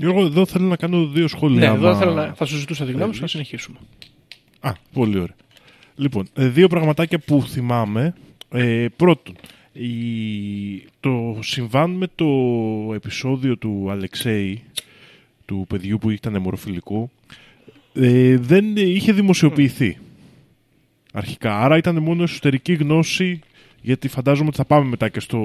Γιώργο, 0.00 0.24
εδώ 0.24 0.46
θέλω 0.46 0.66
να 0.66 0.76
κάνω 0.76 1.06
δύο 1.06 1.28
σχόλια. 1.28 1.70
Ναι, 1.70 1.76
εδώ 1.76 1.96
θέλω 1.96 2.12
να... 2.12 2.32
θα 2.34 2.44
σου 2.44 2.56
ζητούσα 2.56 2.84
τη 2.84 2.92
γνώμη 2.92 3.14
σου 3.14 3.20
να 3.20 3.26
συνεχίσουμε. 3.26 3.78
Α, 4.60 4.72
πολύ 4.92 5.18
ωραία. 5.18 5.36
Λοιπόν, 5.94 6.28
ε, 6.34 6.48
δύο 6.48 6.68
πραγματάκια 6.68 7.18
που 7.18 7.42
θυμάμαι. 7.42 8.14
Ε, 8.50 8.86
πρώτον, 8.96 9.34
η... 9.72 9.88
το 11.00 11.38
συμβάν 11.40 11.90
με 11.90 12.06
το 12.14 12.26
επεισόδιο 12.94 13.56
του 13.56 13.86
Αλεξέη, 13.90 14.62
του 15.44 15.64
παιδιού 15.68 15.98
που 15.98 16.10
ήταν 16.10 16.34
αιμορροφιλικό, 16.34 17.10
ε, 17.92 18.36
δεν 18.36 18.76
είχε 18.76 19.12
δημοσιοποιηθεί 19.12 19.98
αρχικά. 21.12 21.58
Άρα 21.58 21.76
ήταν 21.76 21.98
μόνο 22.02 22.22
εσωτερική 22.22 22.72
γνώση 22.72 23.40
γιατί 23.80 24.08
φαντάζομαι 24.08 24.48
ότι 24.48 24.56
θα 24.56 24.64
πάμε 24.64 24.88
μετά 24.88 25.08
και 25.08 25.20
στο, 25.20 25.38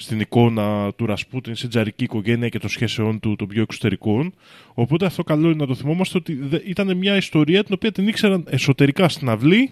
στην 0.00 0.20
εικόνα 0.20 0.92
του 0.96 1.06
Ρασπούτιν 1.06 1.54
στην 1.54 1.68
τζαρική 1.68 2.04
οικογένεια 2.04 2.48
και 2.48 2.58
των 2.58 2.70
σχέσεών 2.70 3.20
του 3.20 3.36
των 3.36 3.48
πιο 3.48 3.62
εξωτερικών. 3.62 4.34
Οπότε 4.74 5.06
αυτό 5.06 5.24
καλό 5.24 5.46
είναι 5.46 5.56
να 5.56 5.66
το 5.66 5.74
θυμόμαστε 5.74 6.18
ότι 6.18 6.38
ήταν 6.64 6.96
μια 6.96 7.16
ιστορία 7.16 7.64
την 7.64 7.74
οποία 7.74 7.92
την 7.92 8.08
ήξεραν 8.08 8.44
εσωτερικά 8.48 9.08
στην 9.08 9.28
αυλή, 9.28 9.70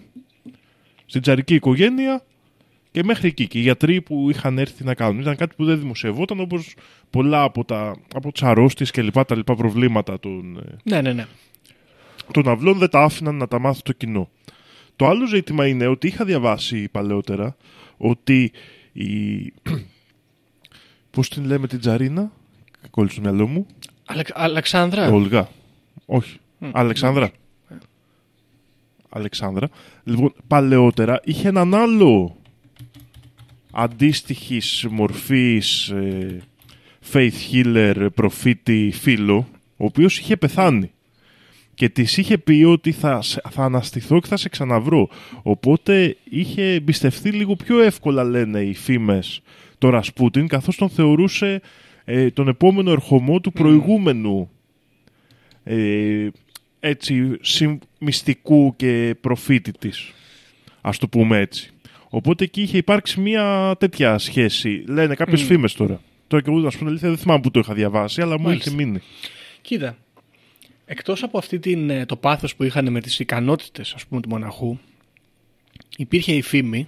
στην 1.05 1.21
τζαρική 1.21 1.55
οικογένεια 1.55 2.23
και 2.91 3.03
μέχρι 3.03 3.27
εκεί. 3.27 3.47
Και 3.47 3.57
οι 3.57 3.61
γιατροί 3.61 4.01
που 4.01 4.29
είχαν 4.29 4.57
έρθει 4.57 4.83
να 4.83 4.93
κάνουν. 4.93 5.19
Ήταν 5.19 5.35
κάτι 5.35 5.55
που 5.55 5.65
δεν 5.65 5.79
δημοσιευόταν 5.79 6.39
όπως 6.39 6.73
πολλά 7.09 7.43
από, 7.43 7.65
τα, 7.65 7.95
από 8.13 8.31
τι 8.31 8.45
αρρώστιε 8.45 8.85
και 8.91 9.01
λοιπά, 9.01 9.25
τα 9.25 9.35
λοιπά 9.35 9.55
προβλήματα 9.55 10.19
των, 10.19 10.57
ε, 10.57 10.75
ναι, 10.83 11.01
ναι, 11.01 11.13
ναι 11.13 11.25
των 12.31 12.47
αυλών 12.47 12.77
δεν 12.77 12.89
τα 12.89 13.01
άφηναν 13.01 13.35
να 13.35 13.47
τα 13.47 13.59
μάθει 13.59 13.81
το 13.81 13.93
κοινό. 13.93 14.29
Το 14.95 15.07
άλλο 15.07 15.27
ζήτημα 15.27 15.67
είναι 15.67 15.87
ότι 15.87 16.07
είχα 16.07 16.25
διαβάσει 16.25 16.87
παλαιότερα 16.91 17.55
ότι 17.97 18.51
η... 18.93 19.07
πώς 21.17 21.29
την 21.29 21.45
λέμε 21.45 21.67
την 21.67 21.79
Τζαρίνα, 21.79 22.31
κόλλησε 22.89 23.13
στο 23.13 23.21
μυαλό 23.21 23.47
μου. 23.47 23.65
Αλεξ... 24.05 24.31
Αλεξάνδρα. 24.33 25.09
Ολγά. 25.09 25.49
Όχι. 26.05 26.39
Αλεξάνδρα. 26.71 27.31
Αλεξάνδρα. 29.09 29.69
Λοιπόν, 30.03 30.33
παλαιότερα 30.47 31.19
είχε 31.23 31.47
έναν 31.47 31.75
άλλο 31.75 32.35
αντίστοιχης 33.71 34.85
μορφής 34.89 35.89
ε, 35.89 36.41
faith 37.13 37.31
healer 37.51 38.07
προφήτη 38.13 38.91
φίλο, 38.93 39.47
ο 39.77 39.85
οποίος 39.85 40.19
είχε 40.19 40.37
πεθάνει 40.37 40.91
και 41.73 41.89
της 41.89 42.17
είχε 42.17 42.37
πει 42.37 42.63
ότι 42.63 42.91
θα, 42.91 43.23
θα 43.49 43.63
αναστηθώ 43.63 44.19
και 44.19 44.27
θα 44.27 44.37
σε 44.37 44.49
ξαναβρω. 44.49 45.09
Οπότε 45.41 46.17
είχε 46.23 46.63
εμπιστευτεί 46.63 47.31
λίγο 47.31 47.55
πιο 47.55 47.79
εύκολα, 47.79 48.23
λένε 48.23 48.59
οι 48.59 48.73
φήμες, 48.73 49.41
το 49.77 49.89
Ρασπούτιν, 49.89 50.47
καθώς 50.47 50.75
τον 50.75 50.89
θεωρούσε 50.89 51.61
ε, 52.05 52.29
τον 52.31 52.47
επόμενο 52.47 52.91
ερχομό 52.91 53.39
του 53.39 53.51
προηγούμενου 53.51 54.49
ε, 55.63 56.27
έτσι, 56.79 57.37
μυστικού 57.99 58.75
και 58.75 59.15
προφήτη 59.21 59.71
της. 59.71 60.11
Ας 60.81 60.97
το 60.97 61.07
πούμε 61.07 61.37
έτσι. 61.37 61.71
Οπότε 62.09 62.43
εκεί 62.43 62.61
είχε 62.61 62.77
υπάρξει 62.77 63.19
μια 63.19 63.75
τέτοια 63.79 64.17
σχέση. 64.17 64.83
Λένε 64.87 65.15
κάποιες 65.15 65.41
mm. 65.41 65.45
φήμες 65.45 65.73
τώρα. 65.73 66.01
Τώρα 66.27 66.43
και 66.43 66.49
εγώ, 66.49 66.59
να 66.59 66.69
σου 66.69 66.77
πω 66.77 66.83
την 66.83 66.87
αλήθεια, 66.87 67.09
δεν 67.09 67.17
θυμάμαι 67.17 67.41
που 67.41 67.51
το 67.51 67.59
είχα 67.59 67.73
διαβάσει, 67.73 68.21
αλλά 68.21 68.39
μου 68.39 68.47
Μάλιστα. 68.47 68.69
είχε 68.69 68.83
μείνει. 68.83 68.99
Κοίτα, 69.61 69.97
εκτός 70.85 71.23
από 71.23 71.37
αυτή 71.37 71.59
την, 71.59 71.89
ε, 71.89 72.05
το 72.05 72.15
πάθος 72.15 72.55
που 72.55 72.63
είχαν 72.63 72.91
με 72.91 73.01
τις 73.01 73.19
ικανότητες 73.19 73.93
ας 73.93 74.05
πούμε 74.05 74.21
του 74.21 74.29
μοναχού, 74.29 74.77
υπήρχε 75.97 76.33
η 76.33 76.41
φήμη 76.41 76.87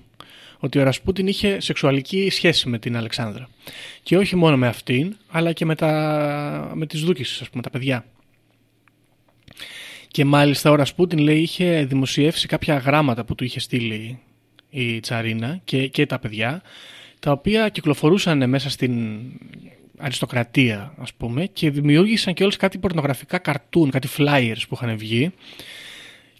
ότι 0.60 0.80
ο 0.80 0.84
Ρασπούτιν 0.84 1.28
είχε 1.28 1.60
σεξουαλική 1.60 2.30
σχέση 2.30 2.70
με 2.70 2.80
την 2.80 2.98
Αλεξάνδρα. 2.98 3.50
Και 4.04 4.18
όχι 4.18 4.36
μόνο 4.36 4.58
με 4.58 4.68
αυτήν, 4.68 5.16
αλλά 5.28 5.54
και 5.54 5.66
με, 5.66 5.76
τα, 5.76 6.72
με 6.76 6.86
τις 6.86 7.02
δούκες, 7.02 7.40
ας 7.42 7.50
πούμε, 7.50 7.62
τα 7.62 7.70
παιδιά. 7.70 8.06
Και 10.08 10.26
μάλιστα 10.26 10.72
ο 10.72 10.76
Ρασπούτιν 10.76 11.18
λέει 11.20 11.40
είχε 11.40 11.86
δημοσιεύσει 11.86 12.48
κάποια 12.48 12.78
γράμματα 12.78 13.26
που 13.26 13.36
του 13.36 13.44
είχε 13.44 13.60
στείλει 13.60 14.20
η 14.70 15.00
Τσαρίνα 15.00 15.60
και, 15.64 15.88
και 15.88 16.06
τα 16.06 16.20
παιδιά, 16.20 16.62
τα 17.20 17.32
οποία 17.32 17.70
κυκλοφορούσαν 17.70 18.50
μέσα 18.50 18.70
στην 18.70 19.20
αριστοκρατία 19.98 20.94
ας 20.98 21.14
πούμε 21.14 21.46
και 21.46 21.70
δημιούργησαν 21.70 22.34
και 22.34 22.44
όλες 22.44 22.56
κάτι 22.56 22.78
πορνογραφικά 22.78 23.38
καρτούν, 23.38 23.90
κάτι 23.90 24.08
flyers 24.18 24.62
που 24.70 24.80
είχαν 24.82 24.98
βγει 24.98 25.32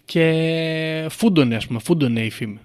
και 0.04 1.06
φούντωνε 1.10 1.56
ας 1.56 1.66
πούμε, 1.66 1.78
φούντωνε 1.78 2.24
η 2.24 2.30
φήμη. 2.30 2.58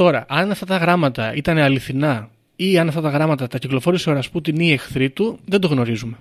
Τώρα, 0.00 0.24
αν 0.28 0.50
αυτά 0.50 0.66
τα 0.66 0.76
γράμματα 0.76 1.34
ήταν 1.34 1.58
αληθινά 1.58 2.30
ή 2.56 2.78
αν 2.78 2.88
αυτά 2.88 3.00
τα 3.00 3.08
γράμματα 3.08 3.46
τα 3.46 3.58
κυκλοφόρησε 3.58 4.10
ο 4.10 4.12
Ρασπούτιν 4.12 4.56
ή 4.56 4.64
οι 4.68 4.72
εχθροί 4.72 5.10
του, 5.10 5.38
δεν 5.44 5.60
το 5.60 5.68
γνωρίζουμε. 5.68 6.16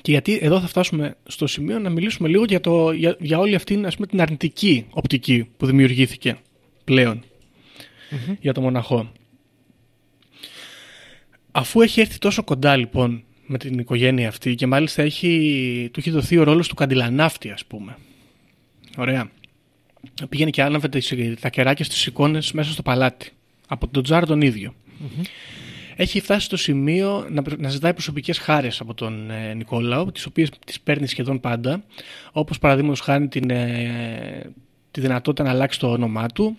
Και 0.00 0.10
γιατί 0.10 0.38
εδώ 0.42 0.60
θα 0.60 0.66
φτάσουμε 0.66 1.16
στο 1.26 1.46
σημείο 1.46 1.78
να 1.78 1.90
μιλήσουμε 1.90 2.28
λίγο 2.28 2.44
για, 2.44 2.60
το, 2.60 2.92
για, 2.92 3.16
για 3.18 3.38
όλη 3.38 3.54
αυτή 3.54 3.82
ας 3.84 3.94
πούμε, 3.94 4.06
την 4.06 4.20
αρνητική 4.20 4.86
οπτική 4.90 5.48
που 5.56 5.66
δημιουργήθηκε 5.66 6.36
πλέον 6.84 7.22
για 8.40 8.52
το 8.52 8.60
μοναχό. 8.60 9.12
Αφού 11.50 11.80
έχει 11.80 12.00
έρθει 12.00 12.18
τόσο 12.18 12.44
κοντά 12.44 12.76
λοιπόν 12.76 13.22
με 13.46 13.58
την 13.58 13.78
οικογένεια 13.78 14.28
αυτή 14.28 14.54
και 14.54 14.66
μάλιστα 14.66 15.02
έχει, 15.02 15.88
του 15.92 16.00
έχει 16.00 16.10
δοθεί 16.10 16.38
ο 16.38 16.42
ρόλος 16.42 16.68
του 16.68 16.74
καντιλανάφτη 16.74 17.50
ας 17.50 17.64
πούμε. 17.64 17.96
Ωραία. 18.96 19.30
Πήγαινε 20.28 20.50
και 20.50 20.62
άναβε 20.62 20.88
τις- 20.88 21.14
τα 21.40 21.48
κεράκια 21.48 21.84
στις 21.84 22.06
εικόνες 22.06 22.52
μέσα 22.52 22.72
στο 22.72 22.82
παλάτι. 22.82 23.30
Από 23.68 23.88
τον 23.88 24.02
Τζάρ 24.02 24.26
τον 24.26 24.40
ίδιο. 24.40 24.74
Έχει 25.96 26.20
φτάσει 26.20 26.44
στο 26.44 26.56
σημείο 26.56 27.26
να, 27.30 27.42
να 27.58 27.68
ζητάει 27.68 27.92
προσωπικές 27.92 28.38
χάρες 28.38 28.80
από 28.80 28.94
τον 28.94 29.30
ε, 29.30 29.54
Νικόλαο, 29.54 30.12
τις 30.12 30.26
οποίες 30.26 30.50
τις 30.66 30.80
παίρνει 30.80 31.06
σχεδόν 31.06 31.40
πάντα, 31.40 31.84
όπως 32.32 32.58
παραδείγματος 32.58 33.00
χάνει 33.00 33.28
την, 33.28 33.50
ε, 33.50 34.50
τη 34.90 35.00
δυνατότητα 35.00 35.42
να 35.44 35.50
αλλάξει 35.50 35.78
το 35.78 35.90
όνομά 35.90 36.26
του, 36.26 36.56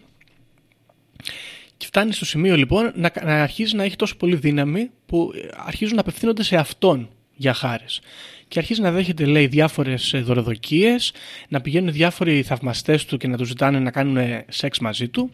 και 1.77 1.85
φτάνει 1.85 2.13
στο 2.13 2.25
σημείο 2.25 2.55
λοιπόν 2.55 2.91
να, 2.95 3.11
να 3.23 3.41
αρχίζει 3.41 3.75
να 3.75 3.83
έχει 3.83 3.95
τόσο 3.95 4.15
πολύ 4.15 4.35
δύναμη 4.35 4.89
που 5.05 5.31
ε, 5.35 5.47
αρχίζουν 5.65 5.95
να 5.95 6.01
απευθύνονται 6.01 6.43
σε 6.43 6.55
αυτόν 6.55 7.09
για 7.35 7.53
χάρες. 7.53 8.01
Και 8.49 8.59
αρχίζει 8.59 8.81
να 8.81 8.91
δέχεται, 8.91 9.25
λέει, 9.25 9.47
διάφορες 9.47 10.13
ε, 10.13 10.19
δωροδοκίες, 10.19 11.13
να 11.47 11.61
πηγαίνουν 11.61 11.91
διάφοροι 11.91 12.43
θαυμαστές 12.43 13.05
του 13.05 13.17
και 13.17 13.27
να 13.27 13.37
τους 13.37 13.47
ζητάνε 13.47 13.79
να 13.79 13.91
κάνουν 13.91 14.17
ε, 14.17 14.45
σεξ 14.49 14.79
μαζί 14.79 15.07
του. 15.07 15.31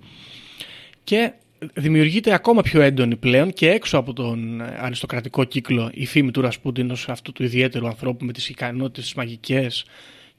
Και 1.03 1.34
δημιουργείται 1.74 2.34
ακόμα 2.34 2.61
πιο 2.61 2.82
έντονη 2.82 3.16
πλέον 3.16 3.53
και 3.53 3.70
έξω 3.70 3.97
από 3.97 4.13
τον 4.13 4.61
ε, 4.61 4.78
αριστοκρατικό 4.80 5.43
κύκλο 5.43 5.89
η 5.93 6.05
φήμη 6.05 6.32
του 6.32 6.41
Ρασπούτιν 6.41 6.91
ως 6.91 7.09
αυτού 7.09 7.32
του 7.32 7.43
ιδιαίτερου 7.43 7.88
ανθρώπου 7.88 8.26
με 8.26 8.34
τις 8.34 8.49
ικανότητες 8.49 9.03
τις 9.03 9.13
μαγικές 9.13 9.86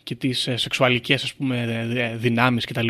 και 0.07 0.15
τις 0.15 0.47
ε, 0.47 0.57
σεξουαλικές 0.57 1.23
ας 1.23 1.35
πούμε 1.35 1.87
ε, 1.95 2.03
ε, 2.03 2.17
δυνάμεις 2.17 2.65
κτλ. 2.65 2.89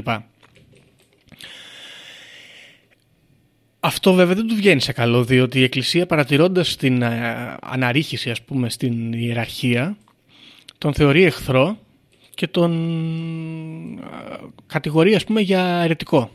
Αυτό 3.87 4.13
βέβαια 4.15 4.35
δεν 4.35 4.47
του 4.47 4.55
βγαίνει 4.55 4.81
σε 4.81 4.93
καλό, 4.93 5.25
διότι 5.25 5.59
η 5.59 5.63
Εκκλησία 5.63 6.07
παρατηρώντας 6.07 6.77
την 6.77 7.03
ε, 7.03 7.57
αναρρίχηση 7.63 8.31
ας 8.31 8.43
πούμε 8.43 8.71
στην 8.71 9.13
ιεραρχία, 9.13 9.97
τον 10.79 10.95
θεωρεί 10.95 11.23
εχθρό 11.23 11.79
και 12.35 12.47
τον 12.47 12.73
ε, 13.99 14.37
κατηγορεί 14.67 15.15
ας 15.15 15.25
πούμε 15.25 15.41
για 15.41 15.81
αιρετικό. 15.83 16.31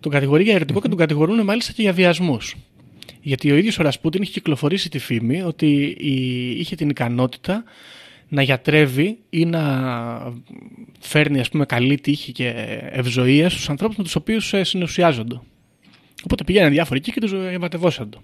Τον 0.00 0.12
κατηγορεί 0.12 0.42
για 0.42 0.54
αιρετικό 0.54 0.80
και 0.80 0.88
τον 0.88 0.98
κατηγορούν 0.98 1.44
μάλιστα 1.44 1.72
και 1.72 1.82
για 1.82 1.92
βιασμούς. 1.92 2.56
Γιατί 3.20 3.50
ο 3.50 3.56
ίδιος 3.56 3.78
ο 3.78 3.82
Ρασπούτιν 3.82 4.22
είχε 4.22 4.32
κυκλοφορήσει 4.32 4.88
τη 4.90 4.98
φήμη 4.98 5.42
ότι 5.42 5.96
η- 5.98 6.50
είχε 6.58 6.74
την 6.76 6.88
ικανότητα 6.88 7.64
να 8.28 8.42
γιατρεύει 8.42 9.18
ή 9.30 9.44
να 9.44 9.62
φέρνει 10.98 11.40
ας 11.40 11.48
πούμε 11.48 11.64
καλή 11.64 12.00
τύχη 12.00 12.32
και 12.32 12.48
ευζοία 12.90 13.50
στους 13.50 13.68
ανθρώπους 13.70 13.96
με 13.96 14.02
τους 14.04 14.14
οποίους 14.16 14.52
ε, 14.52 14.64
συνουσιάζονται. 14.64 15.40
Οπότε 16.24 16.44
πήγαιναν 16.44 16.70
διάφοροι 16.70 16.98
εκεί 16.98 17.12
και 17.12 17.20
τους 17.20 17.32
ευατευόσαν 17.32 18.10
το. 18.10 18.22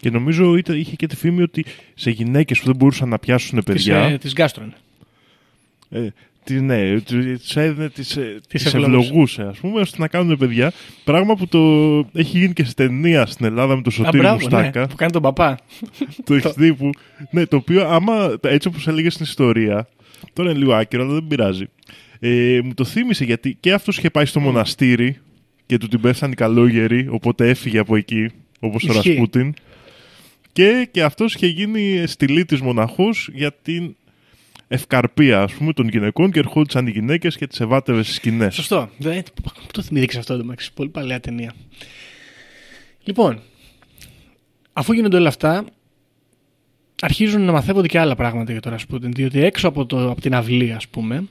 Και 0.00 0.10
νομίζω 0.10 0.56
ήταν, 0.56 0.76
είχε 0.78 0.96
και 0.96 1.06
τη 1.06 1.16
φήμη 1.16 1.42
ότι 1.42 1.64
σε 1.94 2.10
γυναίκες 2.10 2.58
που 2.60 2.66
δεν 2.66 2.76
μπορούσαν 2.76 3.08
να 3.08 3.18
πιάσουν 3.18 3.58
Τις, 3.58 3.64
παιδιά. 3.64 3.98
ε, 3.98 4.18
τις 4.18 4.32
γκάστρωνε. 4.32 4.72
Ε, 5.90 6.06
τι, 6.44 6.60
ναι, 6.60 7.00
τις 7.00 7.56
έδινε, 7.56 7.88
τις, 7.88 8.16
ε, 8.16 8.40
τις 8.48 8.66
ευλογούσε. 8.66 8.96
ευλογούσε, 9.06 9.42
ας 9.42 9.58
πούμε, 9.58 9.80
ώστε 9.80 9.96
να 10.00 10.08
κάνουν 10.08 10.36
παιδιά. 10.38 10.72
Πράγμα 11.04 11.34
που 11.36 11.46
το 11.48 11.58
έχει 12.12 12.38
γίνει 12.38 12.52
και 12.52 12.64
σε 12.64 12.74
ταινία 12.74 13.26
στην 13.26 13.46
Ελλάδα 13.46 13.76
με 13.76 13.82
το 13.82 13.88
Α, 13.88 13.92
Σωτήρη 13.92 14.18
μπράβο, 14.18 14.34
Μουστάκα. 14.34 14.80
ναι, 14.80 14.86
που 14.88 14.94
κάνει 14.96 15.12
τον 15.12 15.22
παπά. 15.22 15.58
το 16.24 16.34
έχεις 16.34 16.52
δει 16.56 16.74
που. 16.74 16.90
Ναι, 17.30 17.46
το 17.46 17.56
οποίο 17.56 17.88
άμα 17.88 18.38
έτσι 18.42 18.68
όπως 18.68 18.86
έλεγες 18.88 19.12
στην 19.12 19.24
ιστορία. 19.24 19.88
Τώρα 20.32 20.50
είναι 20.50 20.58
λίγο 20.58 20.74
άκυρο, 20.74 21.02
αλλά 21.04 21.12
δεν 21.12 21.26
πειράζει. 21.26 21.64
Ε, 22.20 22.60
μου 22.64 22.74
το 22.74 22.84
θύμισε 22.84 23.24
γιατί 23.24 23.56
και 23.60 23.72
αυτός 23.72 23.98
είχε 23.98 24.10
πάει 24.10 24.24
στο 24.24 24.40
μοναστήρι 24.40 25.18
και 25.68 25.78
του 25.78 25.88
την 25.88 26.00
πέφτανε 26.00 26.32
οι 26.32 26.36
καλόγεροι, 26.36 27.08
οπότε 27.10 27.48
έφυγε 27.48 27.78
από 27.78 27.96
εκεί, 27.96 28.30
όπως 28.60 28.84
ο 28.84 28.92
Ισχύει. 28.92 29.08
Ρασπούτιν. 29.08 29.54
Και, 30.52 30.88
και 30.90 31.02
αυτός 31.02 31.34
είχε 31.34 31.46
γίνει 31.46 32.06
στυλίτης 32.06 32.60
μοναχός 32.60 33.30
για 33.32 33.52
την 33.62 33.96
ευκαρπία 34.68 35.42
ας 35.42 35.52
πούμε 35.52 35.72
των 35.72 35.88
γυναικών 35.88 36.30
και 36.30 36.38
ερχόντουσαν 36.38 36.86
οι 36.86 36.90
γυναίκες 36.90 37.36
και 37.36 37.46
τις 37.46 37.60
εβάτευε 37.60 38.02
στις 38.02 38.14
σκηνές. 38.14 38.54
Σωστό. 38.54 38.88
Δεν, 38.98 39.22
πού 39.42 39.50
το 39.72 39.82
θυμήθηκες 39.82 40.16
αυτό 40.16 40.36
το 40.36 40.44
μεταξύ. 40.44 40.72
Πολύ 40.74 40.88
παλιά 40.88 41.20
ταινία. 41.20 41.54
Λοιπόν, 43.04 43.40
αφού 44.72 44.92
γίνονται 44.92 45.16
όλα 45.16 45.28
αυτά, 45.28 45.64
αρχίζουν 47.00 47.42
να 47.42 47.52
μαθαίνονται 47.52 47.88
και 47.88 47.98
άλλα 47.98 48.14
πράγματα 48.14 48.52
για 48.52 48.60
τον 48.60 48.72
Ρασπούτιν. 48.72 49.12
Διότι 49.12 49.44
έξω 49.44 49.68
από, 49.68 49.86
το, 49.86 50.10
από 50.10 50.20
την 50.20 50.34
αυλή, 50.34 50.72
ας 50.72 50.88
πούμε, 50.88 51.24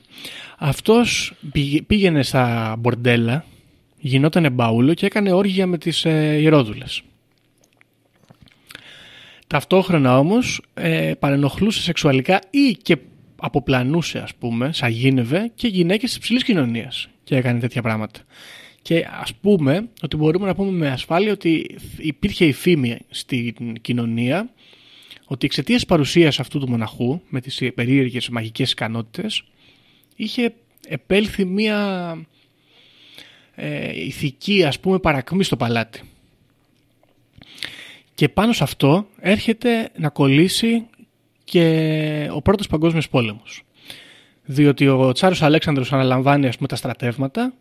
αυτός 0.58 1.34
πήγε- 1.52 1.82
πήγαινε 1.82 2.22
στα 2.22 2.76
μπορντέλα, 2.78 3.44
γινόταν 4.00 4.52
μπαούλο 4.52 4.94
και 4.94 5.06
έκανε 5.06 5.32
όργια 5.32 5.66
με 5.66 5.78
τις 5.78 6.04
ε, 6.04 6.36
ιερόδουλες. 6.40 7.02
Ταυτόχρονα 9.46 10.18
όμως 10.18 10.62
ε, 10.74 11.12
παρενοχλούσε 11.18 11.80
σεξουαλικά 11.80 12.40
ή 12.50 12.72
και 12.82 12.96
αποπλανούσε 13.36 14.18
ας 14.18 14.34
πούμε, 14.34 14.72
σαγίνευε 14.72 15.50
και 15.54 15.68
γυναίκες 15.68 16.10
της 16.10 16.18
ψηλής 16.18 16.44
κοινωνίας 16.44 17.08
και 17.24 17.36
έκανε 17.36 17.60
τέτοια 17.60 17.82
πράγματα. 17.82 18.20
Και 18.82 19.06
ας 19.20 19.34
πούμε 19.34 19.88
ότι 20.02 20.16
μπορούμε 20.16 20.46
να 20.46 20.54
πούμε 20.54 20.70
με 20.70 20.88
ασφάλεια 20.90 21.32
ότι 21.32 21.76
υπήρχε 21.96 22.44
η 22.44 22.52
φήμη 22.52 22.98
στην 23.08 23.80
κοινωνία 23.80 24.50
ότι 25.24 25.46
εξαιτίας 25.46 25.78
της 25.78 25.88
παρουσίας 25.88 26.40
αυτού 26.40 26.58
του 26.58 26.68
μοναχού 26.68 27.20
με 27.28 27.40
τις 27.40 27.62
περίεργες 27.74 28.28
μαγικές 28.28 28.70
ικανότητες 28.70 29.42
είχε 30.16 30.54
επέλθει 30.88 31.44
μία 31.44 31.78
ε, 33.60 34.04
ηθική 34.04 34.64
ας 34.64 34.80
πούμε 34.80 34.98
παρακμή 34.98 35.44
στο 35.44 35.56
παλάτι. 35.56 36.02
Και 38.14 38.28
πάνω 38.28 38.52
σε 38.52 38.62
αυτό 38.62 39.06
έρχεται 39.20 39.90
να 39.96 40.08
κολλήσει 40.08 40.86
και 41.44 42.28
ο 42.32 42.42
πρώτος 42.42 42.66
παγκόσμιος 42.66 43.08
πόλεμος. 43.08 43.62
Διότι 44.44 44.88
ο 44.88 45.12
Τσάρος 45.12 45.42
Αλέξανδρος 45.42 45.92
αναλαμβάνει 45.92 46.46
ας 46.46 46.56
πούμε 46.56 46.68
τα 46.68 46.76
στρατεύματα 46.76 47.52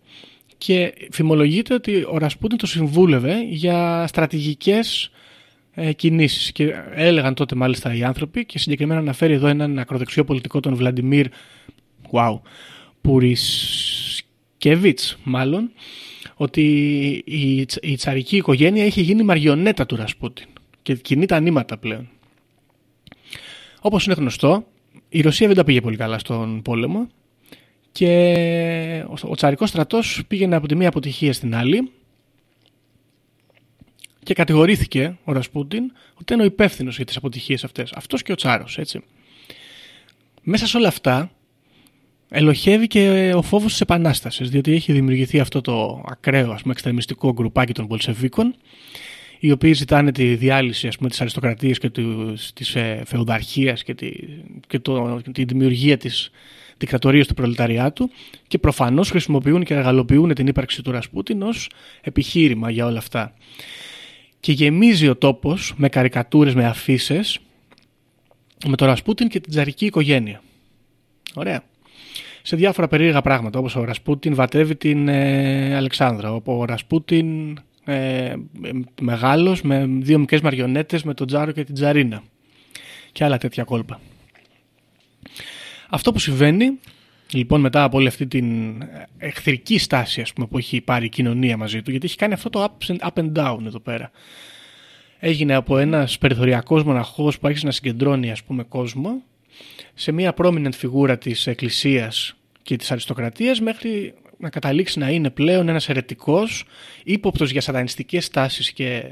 και 0.57 0.93
φημολογείται 1.11 1.73
ότι 1.73 2.05
ο 2.09 2.17
Ρασπούτιν 2.17 2.57
το 2.57 2.67
συμβούλευε 2.67 3.43
για 3.43 4.05
στρατηγικές 4.07 5.11
ε, 5.73 5.93
κινήσεις. 5.93 6.51
Και 6.51 6.73
έλεγαν 6.93 7.33
τότε 7.33 7.55
μάλιστα 7.55 7.95
οι 7.95 8.03
άνθρωποι 8.03 8.45
και 8.45 8.59
συγκεκριμένα 8.59 8.99
αναφέρει 8.99 9.33
εδώ 9.33 9.47
έναν 9.47 9.79
ακροδεξιό 9.79 10.23
πολιτικό 10.23 10.59
τον 10.59 10.75
Βλαντιμίρ 10.75 11.27
wow, 12.11 12.39
Πουρισκεβίτς 14.59 15.17
μάλλον 15.23 15.71
ότι 16.35 16.61
η, 17.25 17.65
τσα- 17.65 17.79
η 17.83 17.95
τσαρική 17.95 18.35
οικογένεια 18.35 18.85
είχε 18.85 19.01
γίνει 19.01 19.23
μαριονέτα 19.23 19.85
του 19.85 19.95
Ρασπούτιν 19.95 20.47
και 20.81 20.95
κινεί 20.95 21.25
τα 21.25 21.39
νήματα 21.39 21.77
πλέον. 21.77 22.09
Όπως 23.81 24.05
είναι 24.05 24.15
γνωστό, 24.17 24.67
η 25.09 25.21
Ρωσία 25.21 25.47
δεν 25.47 25.55
τα 25.55 25.63
πήγε 25.63 25.81
πολύ 25.81 25.97
καλά 25.97 26.19
στον 26.19 26.61
πόλεμο 26.61 27.07
και 27.91 29.05
ο, 29.07 29.13
ο 29.21 29.35
τσαρικός 29.35 29.69
στρατός 29.69 30.23
πήγαινε 30.27 30.55
από 30.55 30.67
τη 30.67 30.75
μία 30.75 30.87
αποτυχία 30.87 31.33
στην 31.33 31.55
άλλη 31.55 31.91
και 34.23 34.33
κατηγορήθηκε 34.33 35.17
ο 35.23 35.31
Ρασπούτιν 35.31 35.91
ότι 36.19 36.33
είναι 36.33 36.41
ο 36.41 36.45
υπεύθυνος 36.45 36.95
για 36.95 37.05
τις 37.05 37.15
αποτυχίες 37.17 37.63
αυτές. 37.63 37.91
Αυτός 37.95 38.21
και 38.21 38.31
ο 38.31 38.35
Τσάρος, 38.35 38.77
έτσι. 38.77 39.03
Μέσα 40.41 40.67
σε 40.67 40.77
όλα 40.77 40.87
αυτά 40.87 41.31
ελοχεύει 42.29 42.87
και 42.87 43.31
ο 43.35 43.41
φόβος 43.41 43.71
της 43.71 43.81
επανάστασης, 43.81 44.49
διότι 44.49 44.73
έχει 44.73 44.93
δημιουργηθεί 44.93 45.39
αυτό 45.39 45.61
το 45.61 46.03
ακραίο, 46.07 46.51
ας 46.51 46.61
πούμε, 46.61 46.73
εξτρεμιστικό 46.73 47.33
γκρουπάκι 47.33 47.73
των 47.73 47.87
Πολσεβίκων, 47.87 48.55
οι 49.39 49.51
οποίοι 49.51 49.73
ζητάνε 49.73 50.11
τη 50.11 50.35
διάλυση 50.35 50.87
ας 50.87 50.97
πούμε, 50.97 51.09
της 51.09 51.21
αριστοκρατίας 51.21 51.77
και 51.77 51.89
τους, 51.89 52.53
της 52.53 52.75
ε, 52.75 53.03
φεουδαρχίας 53.05 53.83
και, 53.83 53.93
τη, 53.93 54.11
και 54.67 54.79
το, 54.79 55.21
τη 55.31 55.43
δημιουργία 55.43 55.97
της 55.97 56.31
δικτατορίας 56.77 57.27
του 57.27 57.33
προλεταριάτου 57.33 58.09
και 58.47 58.57
προφανώς 58.57 59.09
χρησιμοποιούν 59.09 59.63
και 59.63 59.73
εργαλοποιούν 59.73 60.33
την 60.33 60.47
ύπαρξη 60.47 60.83
του 60.83 60.91
Ρασπούτιν 60.91 61.41
ως 61.41 61.69
επιχείρημα 62.01 62.69
για 62.69 62.85
όλα 62.85 62.97
αυτά. 62.97 63.33
Και 64.39 64.51
γεμίζει 64.51 65.07
ο 65.07 65.15
τόπος 65.15 65.73
με 65.77 65.89
καρικατούρες, 65.89 66.55
με 66.55 66.65
αφήσει 66.65 67.19
με 68.65 68.75
τον 68.75 68.87
Ρασπούτιν 68.87 69.27
και 69.27 69.39
την 69.39 69.51
τζαρική 69.51 69.85
οικογένεια. 69.85 70.41
Ωραία. 71.33 71.63
Σε 72.47 72.55
διάφορα 72.55 72.87
περίεργα 72.87 73.21
πράγματα, 73.21 73.59
όπως 73.59 73.75
ο 73.75 73.83
Ρασπούτιν 73.83 74.35
βατεύει 74.35 74.75
την 74.75 75.07
ε, 75.07 75.75
Αλεξάνδρα, 75.75 76.31
ο 76.43 76.65
Ρασπούτιν 76.65 77.57
ε, 77.85 78.35
μεγάλος 79.01 79.61
με 79.61 79.85
δύο 79.99 80.19
μικρές 80.19 80.41
μαριονέτες 80.41 81.03
με 81.03 81.13
τον 81.13 81.27
Τζάρο 81.27 81.51
και 81.51 81.63
την 81.63 81.73
Τζαρίνα 81.73 82.23
και 83.11 83.23
άλλα 83.23 83.37
τέτοια 83.37 83.63
κόλπα. 83.63 83.99
Αυτό 85.89 86.11
που 86.11 86.19
συμβαίνει 86.19 86.79
λοιπόν 87.31 87.61
μετά 87.61 87.83
από 87.83 87.97
όλη 87.97 88.07
αυτή 88.07 88.27
την 88.27 88.77
εχθρική 89.17 89.77
στάση 89.77 90.21
ας 90.21 90.33
πούμε, 90.33 90.47
που 90.47 90.57
έχει 90.57 90.81
πάρει 90.81 91.05
η 91.05 91.09
κοινωνία 91.09 91.57
μαζί 91.57 91.81
του 91.81 91.91
γιατί 91.91 92.05
έχει 92.05 92.15
κάνει 92.15 92.33
αυτό 92.33 92.49
το 92.49 92.63
up 92.63 92.87
and, 92.87 92.97
up 92.97 93.23
and 93.23 93.31
down 93.33 93.65
εδώ 93.65 93.79
πέρα 93.79 94.11
έγινε 95.19 95.55
από 95.55 95.77
ένας 95.77 96.17
περιθωριακός 96.17 96.83
μοναχός 96.83 97.39
που 97.39 97.47
άρχισε 97.47 97.65
να 97.65 97.71
συγκεντρώνει 97.71 98.31
ας 98.31 98.43
πούμε 98.43 98.63
κόσμο 98.63 99.21
σε 99.93 100.11
μια 100.11 100.33
prominent 100.37 100.73
φιγούρα 100.73 101.17
της 101.17 101.47
εκκλησίας 101.47 102.36
και 102.67 102.75
της 102.75 102.91
αριστοκρατίας 102.91 103.59
μέχρι 103.59 104.13
να 104.37 104.49
καταλήξει 104.49 104.99
να 104.99 105.09
είναι 105.09 105.29
πλέον 105.29 105.69
ένας 105.69 105.89
ερετικός 105.89 106.65
ύποπτος 107.03 107.51
για 107.51 107.61
σατανιστικές 107.61 108.25
στάσεις 108.25 108.71
και 108.71 109.03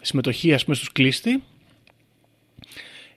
συμμετοχή 0.00 0.54
ας 0.54 0.64
πούμε 0.64 0.76
στους 0.76 0.92
κλείστη 0.92 1.42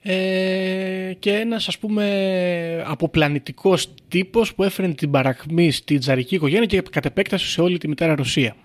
ε, 0.02 1.12
και 1.18 1.32
ένας 1.32 1.68
ας 1.68 1.78
πούμε 1.78 2.84
αποπλανητικός 2.86 3.94
τύπος 4.08 4.54
που 4.54 4.62
έφερε 4.64 4.88
την 4.88 5.10
παρακμή 5.10 5.70
στη 5.70 5.98
τζαρική 5.98 6.34
οικογένεια 6.34 6.66
και 6.66 6.82
κατ' 6.90 7.04
επέκταση 7.04 7.46
σε 7.46 7.60
όλη 7.60 7.78
τη 7.78 7.88
μητέρα 7.88 8.14
Ρωσία. 8.14 8.56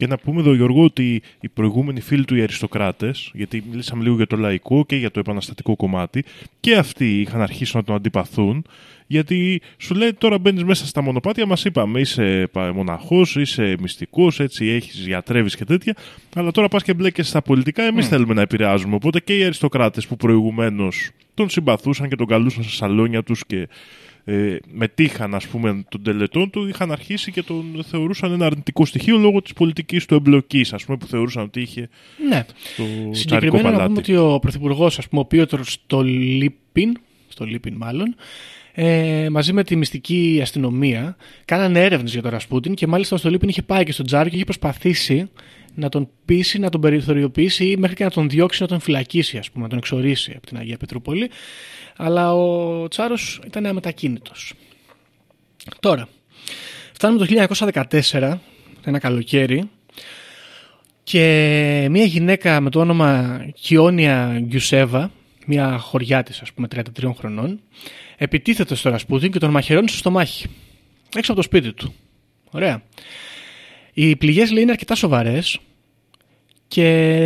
Για 0.00 0.08
να 0.08 0.18
πούμε 0.18 0.40
εδώ, 0.40 0.54
Γιώργο, 0.54 0.84
ότι 0.84 1.22
οι 1.40 1.48
προηγούμενοι 1.48 2.00
φίλοι 2.00 2.24
του 2.24 2.36
οι 2.36 2.42
αριστοκράτες, 2.42 3.30
γιατί 3.34 3.64
μιλήσαμε 3.70 4.02
λίγο 4.02 4.16
για 4.16 4.26
το 4.26 4.36
λαϊκό 4.36 4.84
και 4.84 4.96
για 4.96 5.10
το 5.10 5.20
επαναστατικό 5.20 5.76
κομμάτι, 5.76 6.24
και 6.60 6.76
αυτοί 6.76 7.20
είχαν 7.20 7.40
αρχίσει 7.40 7.76
να 7.76 7.84
τον 7.84 7.94
αντιπαθούν, 7.94 8.64
γιατί 9.06 9.60
σου 9.78 9.94
λέει 9.94 10.12
τώρα 10.12 10.38
μπαίνεις 10.38 10.64
μέσα 10.64 10.86
στα 10.86 11.02
μονοπάτια, 11.02 11.46
μας 11.46 11.64
είπαμε, 11.64 12.00
είσαι 12.00 12.48
μοναχός, 12.74 13.36
είσαι 13.36 13.76
μυστικός, 13.80 14.40
έτσι 14.40 14.66
έχεις 14.66 15.06
γιατρεύεις 15.06 15.56
και 15.56 15.64
τέτοια, 15.64 15.96
αλλά 16.34 16.50
τώρα 16.50 16.68
πας 16.68 16.82
και 16.82 16.94
μπλέκεσαι 16.94 17.28
στα 17.28 17.42
πολιτικά, 17.42 17.82
εμείς 17.82 18.08
θέλουμε 18.08 18.34
να 18.34 18.40
επηρεάζουμε. 18.40 18.94
Οπότε 18.94 19.20
και 19.20 19.38
οι 19.38 19.44
αριστοκράτες 19.44 20.06
που 20.06 20.16
προηγουμένως 20.16 21.10
τον 21.34 21.48
συμπαθούσαν 21.48 22.08
και 22.08 22.16
τον 22.16 22.26
καλούσαν 22.26 22.62
στα 22.62 22.72
σαλόνια 22.72 23.22
τους 23.22 23.46
και 23.46 23.68
ε, 24.24 24.56
μετήχαν 24.72 25.34
ας 25.34 25.46
πούμε 25.46 25.84
των 25.88 26.02
τελετών 26.02 26.50
του 26.50 26.66
είχαν 26.66 26.92
αρχίσει 26.92 27.32
και 27.32 27.42
τον 27.42 27.84
θεωρούσαν 27.90 28.32
ένα 28.32 28.46
αρνητικό 28.46 28.86
στοιχείο 28.86 29.16
λόγω 29.16 29.42
της 29.42 29.52
πολιτικής 29.52 30.06
του 30.06 30.14
εμπλοκής 30.14 30.72
ας 30.72 30.84
πούμε 30.84 30.96
που 30.96 31.06
θεωρούσαν 31.06 31.42
ότι 31.42 31.60
είχε 31.60 31.88
ναι. 32.28 32.44
το 32.76 32.84
Συγκεκριμένα 33.10 33.70
να 33.70 33.86
πούμε 33.86 33.98
ότι 33.98 34.16
ο 34.16 34.38
Πρωθυπουργός, 34.38 34.98
ας 34.98 35.08
πούμε 35.08 35.20
ο 35.20 35.24
Πίωτρος 35.24 35.72
στο 35.72 36.02
Λίπιν, 36.02 36.96
στο 37.28 37.44
Λίπιν 37.44 37.74
μάλλον 37.74 38.14
ε, 38.82 39.28
μαζί 39.30 39.52
με 39.52 39.64
τη 39.64 39.76
μυστική 39.76 40.38
αστυνομία 40.42 41.16
κάνανε 41.44 41.84
έρευνες 41.84 42.12
για 42.12 42.22
τον 42.22 42.30
Ρασπούτιν 42.30 42.74
και 42.74 42.86
μάλιστα 42.86 43.14
ο 43.14 43.18
Στολίπιν 43.18 43.48
είχε 43.48 43.62
πάει 43.62 43.84
και 43.84 43.92
στον 43.92 44.06
Τζάρ 44.06 44.28
και 44.28 44.34
είχε 44.34 44.44
προσπαθήσει 44.44 45.30
να 45.74 45.88
τον 45.88 46.08
πείσει, 46.24 46.58
να 46.58 46.70
τον 46.70 46.80
περιθωριοποιήσει 46.80 47.64
ή 47.64 47.76
μέχρι 47.76 47.96
και 47.96 48.04
να 48.04 48.10
τον 48.10 48.28
διώξει, 48.28 48.62
να 48.62 48.68
τον 48.68 48.80
φυλακίσει, 48.80 49.38
ας 49.38 49.50
πούμε, 49.50 49.62
να 49.62 49.68
τον 49.68 49.78
εξορίσει 49.78 50.32
από 50.36 50.46
την 50.46 50.56
Αγία 50.56 50.76
Πετρούπολη. 50.76 51.30
Αλλά 51.96 52.34
ο 52.34 52.88
Τσάρος 52.88 53.40
ήταν 53.46 53.66
αμετακίνητος. 53.66 54.52
Τώρα, 55.80 56.08
φτάνουμε 56.92 57.26
το 57.26 57.48
1914, 58.10 58.38
ένα 58.84 58.98
καλοκαίρι, 58.98 59.68
και 61.02 61.86
μια 61.90 62.04
γυναίκα 62.04 62.60
με 62.60 62.70
το 62.70 62.80
όνομα 62.80 63.40
Κιόνια 63.60 64.38
Γκιουσέβα, 64.40 65.10
μια 65.46 65.78
χωριά 65.78 66.22
της 66.22 66.40
ας 66.40 66.52
πούμε 66.52 66.68
33 66.68 67.12
χρονών, 67.18 67.60
επιτίθεται 68.16 68.74
στο 68.74 68.90
Ρασπούτιν 68.90 69.32
και 69.32 69.38
τον 69.38 69.50
μαχαιρώνει 69.50 69.88
στο 69.88 69.98
στομάχι. 69.98 70.46
Έξω 71.14 71.32
από 71.32 71.40
το 71.40 71.46
σπίτι 71.46 71.72
του. 71.72 71.94
Ωραία. 72.50 72.82
Οι 74.02 74.16
πληγές 74.16 74.50
λέει 74.50 74.62
είναι 74.62 74.70
αρκετά 74.70 74.94
σοβαρές 74.94 75.60
και 76.68 76.82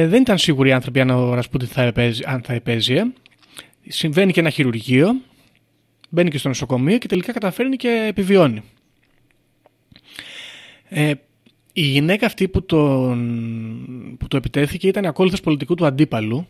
δεν 0.09 0.21
ήταν 0.21 0.39
σίγουροι 0.39 0.69
οι 0.69 0.73
άνθρωποι 0.73 1.01
αν 1.01 1.11
ο 1.11 1.35
Ρασπούτιν 1.35 1.69
θα 1.69 1.83
επέζει, 1.83 2.23
αν 2.27 2.43
θα 2.43 2.53
επέζησε. 2.53 3.13
Συμβαίνει 3.89 4.33
και 4.33 4.41
ένα 4.41 4.51
χειρουργείο, 4.51 5.21
μπαίνει 6.09 6.31
και 6.31 6.39
στο 6.39 6.49
νοσοκομείο 6.49 6.99
και 6.99 7.07
τελικά 7.07 7.33
καταφέρνει 7.33 7.77
και 7.77 8.07
επιβιώνει. 8.09 8.63
Ε, 10.89 11.13
η 11.73 11.83
γυναίκα 11.83 12.27
αυτή 12.27 12.49
που, 12.49 12.65
τον, 12.65 14.17
που 14.19 14.29
το 14.29 14.37
επιτέθηκε 14.37 14.89
ήταν 14.89 15.07
ακόλουθος 15.07 15.41
πολιτικού 15.41 15.75
του 15.75 15.87
αντίπαλου 15.87 16.47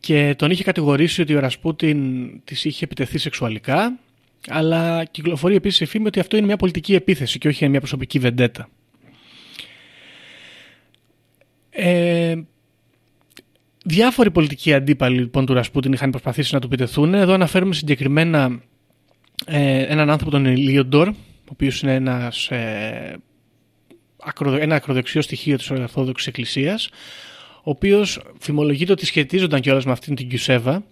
και 0.00 0.34
τον 0.38 0.50
είχε 0.50 0.62
κατηγορήσει 0.62 1.20
ότι 1.20 1.34
ο 1.34 1.40
Ρασπούτιν 1.40 2.30
της 2.44 2.64
είχε 2.64 2.84
επιτεθεί 2.84 3.18
σεξουαλικά 3.18 3.98
αλλά 4.46 5.04
κυκλοφορεί 5.04 5.54
επίσης 5.54 5.80
η 5.80 5.84
φήμη 5.84 6.06
ότι 6.06 6.20
αυτό 6.20 6.36
είναι 6.36 6.46
μια 6.46 6.56
πολιτική 6.56 6.94
επίθεση 6.94 7.38
και 7.38 7.48
όχι 7.48 7.68
μια 7.68 7.78
προσωπική 7.78 8.18
βεντέτα. 8.18 8.68
Ε, 11.70 12.34
διάφοροι 13.84 14.30
πολιτικοί 14.30 14.74
αντίπαλοι 14.74 15.18
λοιπόν, 15.18 15.46
του 15.46 15.54
Ρασπούτιν 15.54 15.92
είχαν 15.92 16.10
προσπαθήσει 16.10 16.54
να 16.54 16.60
του 16.60 16.66
επιτεθούν. 16.66 17.14
Εδώ 17.14 17.32
αναφέρουμε 17.32 17.74
συγκεκριμένα 17.74 18.60
ε, 19.46 19.82
έναν 19.82 20.10
άνθρωπο 20.10 20.30
τον 20.30 20.44
Ηλίοντορ, 20.44 21.08
ο 21.08 21.14
οποίος 21.52 21.82
είναι 21.82 21.94
ένας, 21.94 22.50
ε, 22.50 23.16
ένα 24.60 24.74
ακροδεξιό 24.74 25.22
στοιχείο 25.22 25.56
της 25.56 25.70
Ορθόδοξης 25.70 26.26
Εκκλησίας, 26.26 26.88
ο 27.56 27.70
οποίος 27.70 28.20
φημολογείται 28.38 28.92
ότι 28.92 29.06
σχετίζονταν 29.06 29.60
κιόλας 29.60 29.84
με 29.84 29.92
αυτήν 29.92 30.14
την 30.14 30.28
Κιουσέβα, 30.28 30.84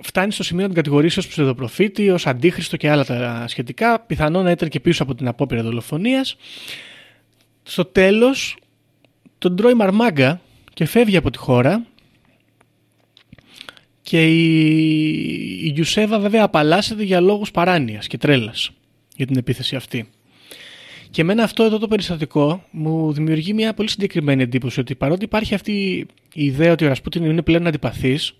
φτάνει 0.00 0.32
στο 0.32 0.42
σημείο 0.42 0.62
να 0.62 0.68
την 0.68 0.76
κατηγορήσει 0.76 1.18
ως 1.18 1.26
ψευδοπροφήτη, 1.26 2.10
ως 2.10 2.26
αντίχρηστο 2.26 2.76
και 2.76 2.90
άλλα 2.90 3.04
τα 3.04 3.44
σχετικά. 3.48 4.00
Πιθανόν 4.00 4.44
να 4.44 4.50
ήταν 4.50 4.68
και 4.68 4.80
πίσω 4.80 5.02
από 5.02 5.14
την 5.14 5.28
απόπειρα 5.28 5.62
δολοφονίας. 5.62 6.36
Στο 7.62 7.84
τέλος, 7.84 8.56
τον 9.38 9.56
τρώει 9.56 9.74
μαρμάγκα 9.74 10.40
και 10.74 10.84
φεύγει 10.84 11.16
από 11.16 11.30
τη 11.30 11.38
χώρα. 11.38 11.86
Και 14.02 14.26
η, 14.26 14.62
η 15.64 15.70
Γιουσέβα 15.74 16.18
βέβαια 16.18 16.44
απαλλάσσεται 16.44 17.02
για 17.02 17.20
λόγους 17.20 17.50
παράνοιας 17.50 18.06
και 18.06 18.18
τρέλας 18.18 18.70
για 19.16 19.26
την 19.26 19.36
επίθεση 19.36 19.76
αυτή. 19.76 20.08
Και 21.10 21.20
εμένα 21.20 21.42
αυτό 21.42 21.62
εδώ 21.62 21.78
το 21.78 21.88
περιστατικό 21.88 22.64
μου 22.70 23.12
δημιουργεί 23.12 23.52
μια 23.54 23.74
πολύ 23.74 23.90
συγκεκριμένη 23.90 24.42
εντύπωση 24.42 24.80
ότι 24.80 24.94
παρότι 24.94 25.24
υπάρχει 25.24 25.54
αυτή 25.54 26.06
η 26.34 26.44
ιδέα 26.44 26.72
ότι 26.72 26.84
ο 26.84 26.88
Ρασπούτιν 26.88 27.24
είναι 27.24 27.42
πλέον 27.42 27.66
αντιπαθής 27.66 28.34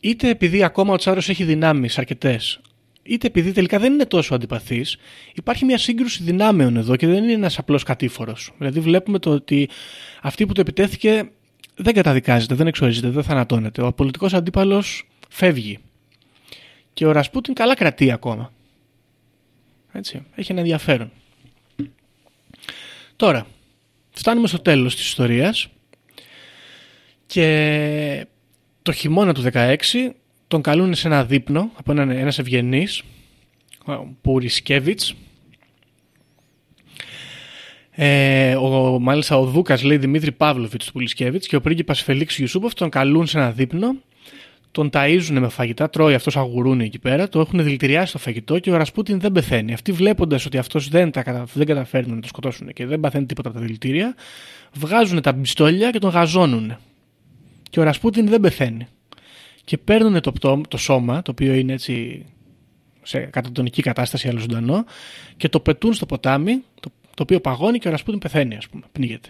είτε 0.00 0.28
επειδή 0.28 0.64
ακόμα 0.64 0.92
ο 0.92 0.96
Τσάρος 0.96 1.28
έχει 1.28 1.44
δυνάμεις 1.44 1.98
αρκετές, 1.98 2.60
είτε 3.02 3.26
επειδή 3.26 3.52
τελικά 3.52 3.78
δεν 3.78 3.92
είναι 3.92 4.06
τόσο 4.06 4.34
αντιπαθής, 4.34 4.96
υπάρχει 5.34 5.64
μια 5.64 5.78
σύγκρουση 5.78 6.22
δυνάμεων 6.22 6.76
εδώ 6.76 6.96
και 6.96 7.06
δεν 7.06 7.22
είναι 7.22 7.32
ένας 7.32 7.58
απλός 7.58 7.82
κατήφορος. 7.82 8.52
Δηλαδή, 8.58 8.80
βλέπουμε 8.80 9.18
το 9.18 9.30
ότι 9.30 9.68
αυτή 10.22 10.46
που 10.46 10.52
το 10.52 10.60
επιτέθηκε 10.60 11.30
δεν 11.74 11.94
καταδικάζεται, 11.94 12.54
δεν 12.54 12.66
εξορίζεται, 12.66 13.08
δεν 13.08 13.22
θανατώνεται. 13.22 13.82
Ο 13.82 13.92
πολιτικός 13.92 14.34
αντίπαλος 14.34 15.08
φεύγει. 15.28 15.78
Και 16.92 17.06
ο 17.06 17.12
Ρασπούτιν 17.12 17.54
καλά 17.54 17.74
κρατεί 17.74 18.10
ακόμα. 18.10 18.52
Έτσι, 19.92 20.22
έχει 20.34 20.52
ένα 20.52 20.60
ενδιαφέρον. 20.60 21.10
Τώρα, 23.16 23.46
φτάνουμε 24.10 24.48
στο 24.48 24.58
τέλος 24.58 24.96
της 24.96 25.06
ιστορίας 25.06 25.68
και 27.26 28.26
το 28.88 28.94
χειμώνα 28.94 29.34
του 29.34 29.44
16 29.52 29.76
τον 30.48 30.62
καλούν 30.62 30.94
σε 30.94 31.08
ένα 31.08 31.24
δείπνο 31.24 31.70
από 31.74 31.92
έναν, 31.92 32.10
ένας 32.10 32.38
ευγενής, 32.38 33.02
ο 33.86 33.92
Πουρισκέβιτς. 34.20 35.14
Ε, 37.90 38.54
ο, 38.56 38.98
μάλιστα 39.00 39.36
ο 39.36 39.44
Δούκας 39.44 39.82
λέει 39.82 39.96
Δημήτρη 39.96 40.32
Παύλοβιτς 40.32 40.86
του 40.86 40.92
Πουρισκέβιτς 40.92 41.46
και 41.46 41.56
ο 41.56 41.60
πρίγκιπας 41.60 42.02
Φελίξ 42.02 42.38
Ιουσούποφ 42.38 42.74
τον 42.74 42.88
καλούν 42.88 43.26
σε 43.26 43.38
ένα 43.38 43.50
δείπνο 43.50 43.94
τον 44.70 44.90
ταΐζουν 44.92 45.38
με 45.38 45.48
φαγητά, 45.48 45.90
τρώει 45.90 46.14
αυτός 46.14 46.36
αγουρούνι 46.36 46.84
εκεί 46.84 46.98
πέρα, 46.98 47.28
το 47.28 47.40
έχουν 47.40 47.62
δηλητηριάσει 47.62 48.12
το 48.12 48.18
φαγητό 48.18 48.58
και 48.58 48.70
ο 48.70 48.76
Ρασπούτιν 48.76 49.20
δεν 49.20 49.32
πεθαίνει. 49.32 49.72
Αυτοί 49.72 49.92
βλέποντας 49.92 50.46
ότι 50.46 50.58
αυτός 50.58 50.88
δεν, 50.88 51.10
τα, 51.10 51.44
δεν 51.54 51.66
καταφέρνουν 51.66 52.14
να 52.14 52.20
το 52.20 52.26
σκοτώσουν 52.26 52.72
και 52.72 52.86
δεν 52.86 53.00
παθαίνει 53.00 53.26
τίποτα 53.26 53.48
από 53.48 53.58
τα 53.58 53.64
δηλητήρια, 53.64 54.14
βγάζουν 54.72 55.22
τα 55.22 55.34
πιστόλια 55.34 55.90
και 55.90 55.98
τον 55.98 56.10
γαζώνουν 56.10 56.76
και 57.70 57.80
ο 57.80 57.82
Ρασπούτιν 57.82 58.28
δεν 58.28 58.40
πεθαίνει. 58.40 58.86
Και 59.64 59.78
παίρνουν 59.78 60.20
το, 60.20 60.32
το, 60.32 60.60
το 60.68 60.76
σώμα, 60.76 61.22
το 61.22 61.30
οποίο 61.30 61.54
είναι 61.54 61.72
έτσι 61.72 62.24
σε 63.02 63.18
κατατονική 63.18 63.82
κατάσταση, 63.82 64.28
αλλά 64.28 64.40
ζωντανό, 64.40 64.84
και 65.36 65.48
το 65.48 65.60
πετούν 65.60 65.92
στο 65.92 66.06
ποτάμι, 66.06 66.62
το, 66.80 66.90
το 67.14 67.22
οποίο 67.22 67.40
παγώνει 67.40 67.78
και 67.78 67.88
ο 67.88 67.90
Ρασπούτιν 67.90 68.20
πεθαίνει, 68.20 68.56
ας 68.56 68.68
πούμε, 68.68 68.82
πνίγεται. 68.92 69.28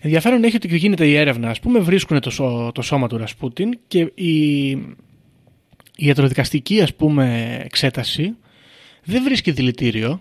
Ενδιαφέρον 0.00 0.44
έχει 0.44 0.56
ότι 0.56 0.76
γίνεται 0.76 1.06
η 1.06 1.14
έρευνα, 1.14 1.50
ας 1.50 1.60
πούμε, 1.60 1.78
βρίσκουν 1.78 2.20
το, 2.20 2.30
σώ- 2.30 2.72
το 2.74 2.82
σώμα 2.82 3.08
του 3.08 3.16
Ρασπούτιν 3.16 3.78
και 3.88 4.12
η, 4.14 4.68
η 4.70 6.06
ιατροδικαστική, 6.06 6.80
ας 6.80 6.94
πούμε, 6.94 7.56
εξέταση 7.64 8.36
δεν 9.04 9.22
βρίσκει 9.22 9.50
δηλητήριο, 9.50 10.20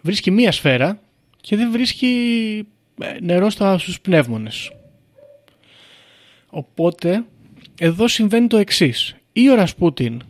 βρίσκει 0.00 0.30
μία 0.30 0.52
σφαίρα 0.52 1.00
και 1.40 1.56
δεν 1.56 1.70
βρίσκει 1.70 2.06
ε, 3.00 3.16
νερό 3.20 3.50
στα, 3.50 3.78
στους 3.78 4.00
πνεύμονες. 4.00 4.72
Οπότε, 6.56 7.24
εδώ 7.78 8.08
συμβαίνει 8.08 8.46
το 8.46 8.56
εξής. 8.56 9.16
Ή 9.32 9.50
ο 9.50 9.54
Ρασπούτιν 9.54 10.22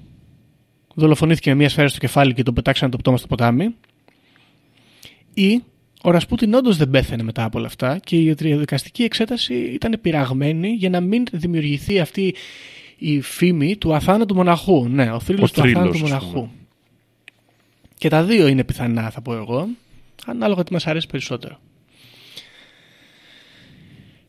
δολοφονήθηκε 0.94 1.50
με 1.50 1.56
μία 1.56 1.68
σφαίρα 1.68 1.88
στο 1.88 1.98
κεφάλι 1.98 2.34
και 2.34 2.42
τον 2.42 2.54
πετάξανε 2.54 2.90
το 2.90 2.96
πτώμα 2.96 3.16
στο 3.16 3.26
ποτάμι, 3.26 3.74
ή 5.34 5.62
ο 6.02 6.10
Ρασπούτιν 6.10 6.54
όντως 6.54 6.76
δεν 6.76 6.90
πέθανε 6.90 7.22
μετά 7.22 7.44
από 7.44 7.58
όλα 7.58 7.66
αυτά 7.66 7.98
και 7.98 8.16
η 8.16 8.24
ιατροδικαστική 8.24 9.02
εξέταση 9.02 9.54
ήταν 9.54 9.98
πειραγμένη 10.00 10.68
για 10.68 10.90
να 10.90 11.00
μην 11.00 11.24
δημιουργηθεί 11.32 12.00
αυτή 12.00 12.34
η 12.98 13.20
φήμη 13.20 13.76
του 13.76 13.94
αθάνατου 13.94 14.34
μοναχού. 14.34 14.88
Ναι, 14.88 15.12
ο 15.12 15.20
θρύλος 15.20 15.50
Ο 15.50 15.54
του 15.54 15.60
θρύλος, 15.60 15.76
αθάνατου 15.80 16.04
ας 16.04 16.10
μοναχού. 16.10 16.32
πούμε. 16.32 16.50
Και 17.98 18.08
τα 18.08 18.24
δύο 18.24 18.46
είναι 18.46 18.64
πιθανά, 18.64 19.10
θα 19.10 19.20
πω 19.20 19.34
εγώ, 19.34 19.68
ανάλογα 20.26 20.64
τι 20.64 20.72
μας 20.72 20.86
αρέσει 20.86 21.06
περισσότερο. 21.06 21.58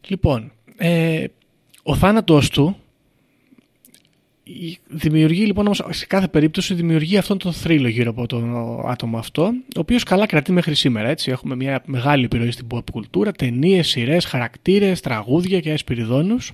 Λοιπόν, 0.07 0.51
ε, 0.77 1.25
ο 1.87 1.95
θάνατος 1.95 2.49
του 2.49 2.77
η- 4.43 4.77
δημιουργεί 4.87 5.45
λοιπόν 5.45 5.65
όμως 5.65 5.83
σε 5.89 6.05
κάθε 6.05 6.27
περίπτωση 6.27 6.73
δημιουργεί 6.73 7.17
αυτόν 7.17 7.37
τον 7.37 7.53
θρύλο 7.53 7.87
γύρω 7.87 8.09
από 8.09 8.25
το 8.27 8.37
άτομο 8.87 9.17
αυτό 9.17 9.43
ο 9.75 9.79
οποίος 9.79 10.03
καλά 10.03 10.25
κρατεί 10.25 10.51
μέχρι 10.51 10.75
σήμερα 10.75 11.09
έτσι. 11.09 11.31
Έχουμε 11.31 11.55
μια 11.55 11.83
μεγάλη 11.85 12.23
επιρροή 12.25 12.51
στην 12.51 12.67
pop 12.73 12.89
κουλτούρα 12.91 13.31
ταινίες, 13.31 13.87
σειρές, 13.87 14.25
χαρακτήρες, 14.25 14.99
τραγούδια 15.01 15.59
και 15.59 15.71
εσπυριδόνους 15.71 16.51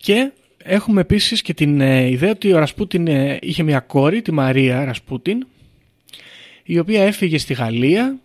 και 0.00 0.32
έχουμε 0.56 1.00
επίσης 1.00 1.42
και 1.42 1.54
την 1.54 1.80
ε, 1.80 2.06
ιδέα 2.10 2.30
ότι 2.30 2.52
ο 2.52 2.58
Ρασπούτιν 2.58 3.06
ε, 3.06 3.38
είχε 3.42 3.62
μια 3.62 3.80
κόρη, 3.80 4.22
τη 4.22 4.32
Μαρία 4.32 4.84
Ρασπούτιν 4.84 5.46
η 6.64 6.78
οποία 6.78 7.02
έφυγε 7.04 7.38
στη 7.38 7.54
Γαλλία 7.54 8.18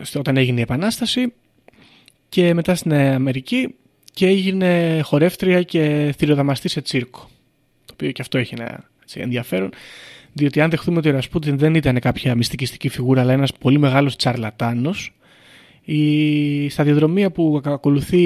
στο- 0.00 0.18
όταν 0.18 0.36
έγινε 0.36 0.58
η 0.58 0.62
Επανάσταση 0.62 1.32
και 2.30 2.54
μετά 2.54 2.74
στην 2.74 2.90
ε, 2.90 3.14
Αμερική 3.14 3.74
και 4.12 4.26
έγινε 4.26 5.00
χορεύτρια 5.04 5.62
και 5.62 6.14
θηριοδαμαστή 6.18 6.68
σε 6.68 6.80
τσίρκο. 6.80 7.28
Το 7.84 7.92
οποίο 7.92 8.10
και 8.10 8.22
αυτό 8.22 8.38
έχει 8.38 8.54
ένα 8.58 8.90
έτσι, 9.02 9.20
ενδιαφέρον, 9.20 9.70
διότι 10.32 10.60
αν 10.60 10.70
δεχτούμε 10.70 10.98
ότι 10.98 11.08
ο 11.08 11.12
Ρασπούτιν 11.12 11.58
δεν 11.58 11.74
ήταν 11.74 11.98
κάποια 12.00 12.34
μυστικιστική 12.34 12.88
φιγούρα, 12.88 13.20
αλλά 13.20 13.32
ένας 13.32 13.52
πολύ 13.52 13.78
μεγάλος 13.78 14.16
τσαρλατάνος, 14.16 15.12
η 15.84 16.68
σταδιοδρομία 16.68 17.30
που 17.30 17.60
ακολουθεί 17.64 18.22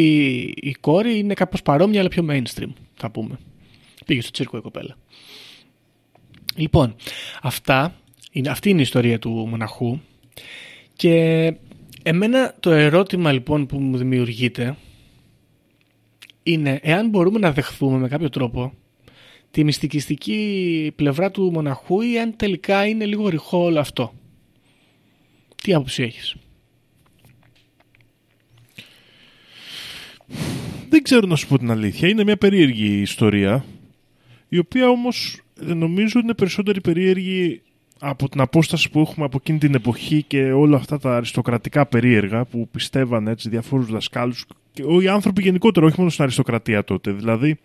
η 0.56 0.76
κόρη 0.80 1.18
είναι 1.18 1.34
κάπως 1.34 1.62
παρόμοια, 1.62 2.00
αλλά 2.00 2.08
πιο 2.08 2.26
mainstream, 2.30 2.72
θα 2.94 3.10
πούμε. 3.10 3.38
Πήγε 4.06 4.20
στο 4.20 4.30
τσίρκο 4.30 4.56
η 4.56 4.60
κοπέλα. 4.60 4.96
Λοιπόν, 6.56 6.94
αυτά, 7.42 7.94
είναι, 8.32 8.48
αυτή 8.48 8.68
είναι 8.68 8.78
η 8.78 8.82
ιστορία 8.82 9.18
του 9.18 9.30
μοναχού 9.30 10.00
και 10.96 11.54
εμένα 12.06 12.54
το 12.60 12.70
ερώτημα 12.70 13.32
λοιπόν 13.32 13.66
που 13.66 13.78
μου 13.78 13.96
δημιουργείται 13.96 14.76
είναι 16.42 16.80
εάν 16.82 17.08
μπορούμε 17.08 17.38
να 17.38 17.52
δεχθούμε 17.52 17.98
με 17.98 18.08
κάποιο 18.08 18.28
τρόπο 18.28 18.74
τη 19.50 19.64
μυστικιστική 19.64 20.92
πλευρά 20.96 21.30
του 21.30 21.50
μοναχού 21.52 22.00
ή 22.00 22.18
αν 22.18 22.36
τελικά 22.36 22.86
είναι 22.86 23.06
λίγο 23.06 23.28
ρηχό 23.28 23.58
όλο 23.58 23.80
αυτό. 23.80 24.14
Τι 25.62 25.74
άποψη 25.74 26.02
έχεις; 26.02 26.36
Δεν 30.88 31.02
ξέρω 31.02 31.26
να 31.26 31.36
σου 31.36 31.48
πω 31.48 31.58
την 31.58 31.70
αλήθεια. 31.70 32.08
Είναι 32.08 32.24
μια 32.24 32.36
περίεργη 32.36 33.00
ιστορία, 33.00 33.64
η 34.48 34.58
οποία 34.58 34.88
όμως 34.88 35.40
ε, 35.68 35.74
νομίζω 35.74 36.18
είναι 36.18 36.34
περισσότερη 36.34 36.80
περίεργη 36.80 37.62
από 38.06 38.28
την 38.28 38.40
απόσταση 38.40 38.90
που 38.90 39.00
έχουμε 39.00 39.24
από 39.24 39.36
εκείνη 39.40 39.58
την 39.58 39.74
εποχή 39.74 40.22
και 40.22 40.52
όλα 40.52 40.76
αυτά 40.76 40.98
τα 40.98 41.16
αριστοκρατικά 41.16 41.86
περίεργα 41.86 42.44
που 42.44 42.68
πιστεύαν 42.68 43.28
έτσι 43.28 43.48
διαφόρους 43.48 43.90
δασκάλους 43.90 44.46
και 44.72 44.82
οι 45.02 45.08
άνθρωποι 45.08 45.42
γενικότερα, 45.42 45.86
όχι 45.86 45.94
μόνο 45.98 46.10
στην 46.10 46.22
αριστοκρατία 46.22 46.84
τότε. 46.84 47.10
Δηλαδή, 47.10 47.58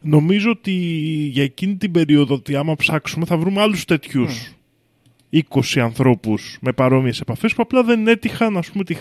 νομίζω 0.00 0.50
ότι 0.50 0.70
για 1.32 1.42
εκείνη 1.42 1.76
την 1.76 1.90
περίοδο, 1.90 2.34
ότι 2.34 2.56
άμα 2.56 2.76
ψάξουμε, 2.76 3.24
θα 3.24 3.36
βρούμε 3.36 3.60
άλλους 3.60 3.84
τέτοιους 3.84 4.54
20 5.30 5.80
ανθρώπους 5.80 6.58
με 6.60 6.72
παρόμοιες 6.72 7.20
επαφές 7.20 7.54
που 7.54 7.62
απλά 7.62 7.82
δεν 7.82 8.08
έτυχαν, 8.08 8.56
ας 8.56 8.70
πούμε, 8.70 8.84
τη, 8.84 8.96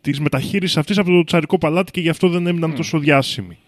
της 0.00 0.20
μεταχείρισης 0.20 0.76
αυτής 0.76 0.98
από 0.98 1.10
το 1.10 1.24
τσαρικό 1.24 1.58
παλάτι 1.58 1.90
και 1.90 2.00
γι' 2.00 2.08
αυτό 2.08 2.28
δεν 2.28 2.46
έμειναν 2.46 2.74
τόσο 2.74 2.98
διάσημοι. 2.98 3.58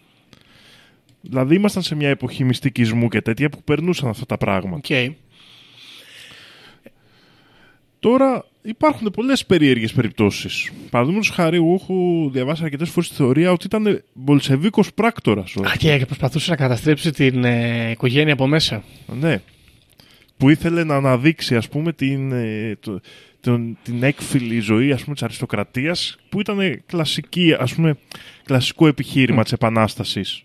Δηλαδή, 1.21 1.55
ήμασταν 1.55 1.83
σε 1.83 1.95
μια 1.95 2.09
εποχή 2.09 2.45
μυστικισμού 2.45 3.09
και 3.09 3.21
τέτοια 3.21 3.49
που 3.49 3.63
περνούσαν 3.63 4.09
αυτά 4.09 4.27
τα 4.27 4.37
πράγματα. 4.37 4.77
Οκ. 4.77 5.15
Τώρα 8.07 8.45
υπάρχουν 8.63 9.11
πολλές 9.11 9.47
περίεργες 9.47 9.93
περιπτώσεις. 9.93 10.71
Παραδείγματος 10.91 11.31
χάρη, 11.31 11.57
εγώ 11.57 11.75
έχω 11.75 12.29
διαβάσει 12.33 12.65
αρκετές 12.65 12.89
φορές 12.91 13.09
τη 13.09 13.15
θεωρία 13.15 13.53
ότι 13.53 13.67
ήταν 13.67 14.03
Μπολσεβίκος 14.13 14.83
πράκτορας. 14.95 15.55
Α, 15.57 15.77
και 15.79 16.03
προσπαθούσε 16.07 16.51
να 16.51 16.57
καταστρέψει 16.57 17.11
την 17.13 17.45
ε, 17.45 17.91
οικογένεια 17.91 18.33
από 18.33 18.47
μέσα. 18.47 18.83
Ναι. 19.21 19.41
Που 20.37 20.51
ήθελε 20.51 20.85
να 20.85 20.95
αναδείξει, 20.97 21.57
ας 21.57 21.69
πούμε, 21.69 21.93
την, 21.93 22.33
ε, 22.33 22.77
το- 22.81 23.01
τον- 23.41 23.79
την 23.83 24.03
έκφυλη 24.03 24.61
ζωή 24.61 24.93
ας 24.93 25.03
πούμε, 25.03 25.15
της 25.15 25.23
αριστοκρατίας 25.23 26.17
που 26.29 26.41
ήταν 26.41 26.83
κλασική, 26.87 27.55
ας 27.59 27.75
πούμε, 27.75 27.97
κλασικό 28.45 28.87
επιχείρημα 28.87 29.43
της 29.43 29.53
Επανάστασης 29.53 30.43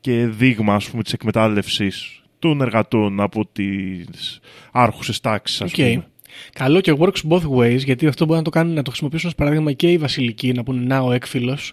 και 0.00 0.26
δείγμα, 0.26 0.74
ας 0.74 0.90
πούμε, 0.90 1.02
της 1.02 1.12
εκμετάλλευσης 1.12 2.22
των 2.38 2.60
εργατών 2.60 3.20
από 3.20 3.46
τις 3.52 4.40
άρχουσες 4.72 5.20
τάξεις, 5.20 5.60
ας 5.60 5.70
Οκ. 5.70 5.76
πούμε. 5.76 6.06
Καλό 6.52 6.80
και 6.80 6.94
works 6.98 7.28
both 7.28 7.48
ways, 7.58 7.78
γιατί 7.78 8.06
αυτό 8.06 8.24
μπορεί 8.24 8.38
να 8.38 8.44
το, 8.44 8.50
κάνουν, 8.50 8.74
να 8.74 8.82
το 8.82 8.90
χρησιμοποιήσουν 8.90 9.28
ως 9.28 9.34
παράδειγμα 9.34 9.72
και 9.72 9.90
οι 9.92 9.98
βασιλικοί, 9.98 10.52
να 10.52 10.62
πούνε 10.62 10.80
να 10.80 11.00
ο 11.00 11.12
έκφυλος, 11.12 11.72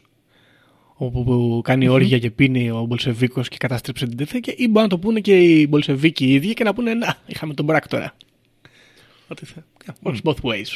όπου 0.93 1.23
που 1.23 1.61
κάνει 1.63 1.87
όργια 1.87 2.19
και 2.19 2.31
πίνει 2.31 2.71
ο 2.71 2.85
Μπολσεβίκος 2.87 3.47
και 3.47 3.57
κατάστρεψε 3.57 4.07
την 4.07 4.17
τέτοια, 4.17 4.53
ή 4.57 4.67
μπορεί 4.67 4.83
να 4.83 4.87
το 4.87 4.97
πούνε 4.97 5.19
και 5.19 5.37
οι 5.43 5.67
Μπολσεβίκοι 5.69 6.25
οι 6.25 6.33
ίδιοι 6.33 6.53
και 6.53 6.63
να 6.63 6.73
πούνε 6.73 6.93
να, 6.93 7.17
είχαμε 7.25 7.53
τον 7.53 7.65
πράκτορα. 7.65 8.15
Ότι 9.27 9.45
θα... 9.45 9.65
yeah, 9.85 10.09
Works 10.09 10.21
both 10.23 10.41
ways. 10.41 10.75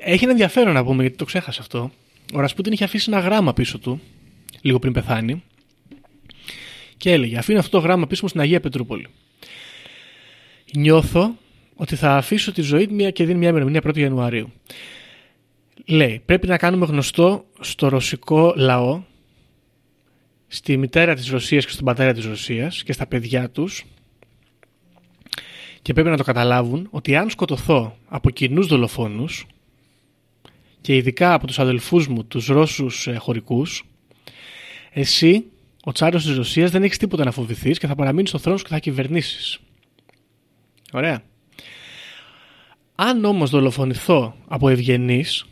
Έχει 0.00 0.22
ένα 0.22 0.32
ενδιαφέρον 0.32 0.74
να 0.74 0.84
πούμε, 0.84 1.02
γιατί 1.02 1.16
το 1.16 1.24
ξέχασα 1.24 1.60
αυτό. 1.60 1.90
Ο 2.34 2.40
Ρασπούτιν 2.40 2.72
είχε 2.72 2.84
αφήσει 2.84 3.10
ένα 3.12 3.20
γράμμα 3.20 3.52
πίσω 3.52 3.78
του, 3.78 4.00
λίγο 4.60 4.78
πριν 4.78 4.92
πεθάνει, 4.92 5.42
και 6.96 7.10
έλεγε: 7.10 7.38
Αφήνω 7.38 7.58
αυτό 7.58 7.78
το 7.78 7.84
γράμμα 7.84 8.06
πίσω 8.06 8.20
μου 8.22 8.28
στην 8.28 8.40
Αγία 8.40 8.60
Πετρούπολη. 8.60 9.06
Νιώθω 10.76 11.36
ότι 11.74 11.96
θα 11.96 12.16
αφήσω 12.16 12.52
τη 12.52 12.62
ζωή 12.62 12.86
μια 12.90 13.10
και 13.10 13.24
δίνει 13.24 13.38
μια 13.38 13.48
ημερομηνία 13.48 13.80
1η 13.84 13.98
Ιανουαρίου. 13.98 14.52
Λέει, 15.86 16.22
πρέπει 16.24 16.46
να 16.46 16.56
κάνουμε 16.56 16.86
γνωστό 16.86 17.44
στο 17.60 17.88
ρωσικό 17.88 18.54
λαό, 18.56 19.02
στη 20.46 20.76
μητέρα 20.76 21.14
της 21.14 21.28
Ρωσίας 21.28 21.64
και 21.64 21.72
στον 21.72 21.84
πατέρα 21.84 22.12
της 22.12 22.24
Ρωσίας 22.24 22.82
και 22.82 22.92
στα 22.92 23.06
παιδιά 23.06 23.50
τους 23.50 23.84
και 25.82 25.92
πρέπει 25.92 26.08
να 26.08 26.16
το 26.16 26.22
καταλάβουν 26.22 26.88
ότι 26.90 27.16
αν 27.16 27.30
σκοτωθώ 27.30 27.96
από 28.08 28.30
κοινούς 28.30 28.66
δολοφόνους 28.66 29.46
και 30.80 30.96
ειδικά 30.96 31.34
από 31.34 31.46
τους 31.46 31.58
αδελφούς 31.58 32.08
μου, 32.08 32.24
τους 32.24 32.46
Ρώσους 32.46 33.06
ε, 33.06 33.14
χωρικούς, 33.14 33.84
εσύ, 34.90 35.44
ο 35.84 35.92
τσάρος 35.92 36.24
της 36.24 36.36
Ρωσίας, 36.36 36.70
δεν 36.70 36.82
έχεις 36.82 36.98
τίποτα 36.98 37.24
να 37.24 37.30
φοβηθείς 37.30 37.78
και 37.78 37.86
θα 37.86 37.94
παραμείνεις 37.94 38.28
στο 38.28 38.38
θρόνος 38.38 38.60
σου 38.60 38.66
και 38.66 38.72
θα 38.72 38.78
κυβερνήσεις. 38.78 39.58
Ωραία. 40.92 41.22
Αν 42.94 43.24
όμως 43.24 43.50
δολοφονηθώ 43.50 44.36
από 44.48 44.68
ευγενείς 44.68 45.46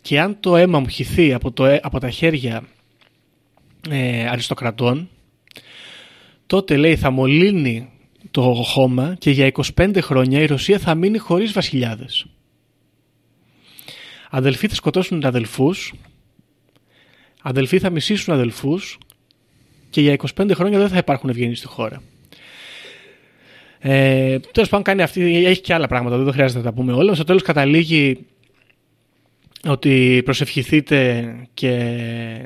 και 0.00 0.20
αν 0.20 0.36
το 0.40 0.56
αίμα 0.56 0.80
μου 0.80 0.88
χυθεί 0.88 1.32
από, 1.32 1.52
το, 1.52 1.64
αι- 1.64 1.80
από 1.82 2.00
τα 2.00 2.10
χέρια 2.10 2.62
ε, 3.90 4.26
αριστοκρατών, 4.28 5.08
τότε 6.46 6.76
λέει 6.76 6.96
θα 6.96 7.10
μολύνει 7.10 7.90
το 8.30 8.42
χώμα 8.54 9.16
και 9.18 9.30
για 9.30 9.52
25 9.76 9.98
χρόνια 10.00 10.40
η 10.40 10.46
Ρωσία 10.46 10.78
θα 10.78 10.94
μείνει 10.94 11.18
χωρίς 11.18 11.52
βασιλιάδες. 11.52 12.26
Αδελφοί 14.30 14.68
θα 14.68 14.74
σκοτώσουν 14.74 15.24
αδελφούς, 15.24 15.94
αδελφοί 17.42 17.78
θα 17.78 17.90
μισήσουν 17.90 18.34
αδελφούς 18.34 18.98
και 19.90 20.00
για 20.00 20.16
25 20.36 20.50
χρόνια 20.54 20.78
δεν 20.78 20.88
θα 20.88 20.96
υπάρχουν 20.96 21.28
ευγενείς 21.30 21.58
στη 21.58 21.66
χώρα. 21.66 22.02
Ε, 23.88 24.38
Τέλος 24.52 24.68
πάντων, 24.68 24.84
κάνει 24.84 25.02
αυτή, 25.02 25.46
έχει 25.46 25.60
και 25.60 25.74
άλλα 25.74 25.86
πράγματα, 25.86 26.16
δεν 26.16 26.26
το 26.26 26.32
χρειάζεται 26.32 26.58
να 26.58 26.64
τα 26.64 26.72
πούμε 26.72 26.92
όλα. 26.92 27.14
Στο 27.14 27.24
τέλος 27.24 27.42
καταλήγει 27.42 28.26
ότι 29.66 30.22
προσευχηθείτε 30.24 31.24
και 31.54 31.96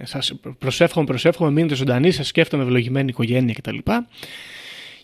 σας 0.03 0.32
προσεύχομαι, 0.59 1.07
προσεύχομαι, 1.07 1.51
μείνετε 1.51 1.74
ζωντανοί, 1.74 2.11
σας 2.11 2.26
σκέφτομαι 2.26 2.62
ευλογημένη 2.62 3.09
οικογένεια 3.09 3.55
κτλ. 3.55 3.76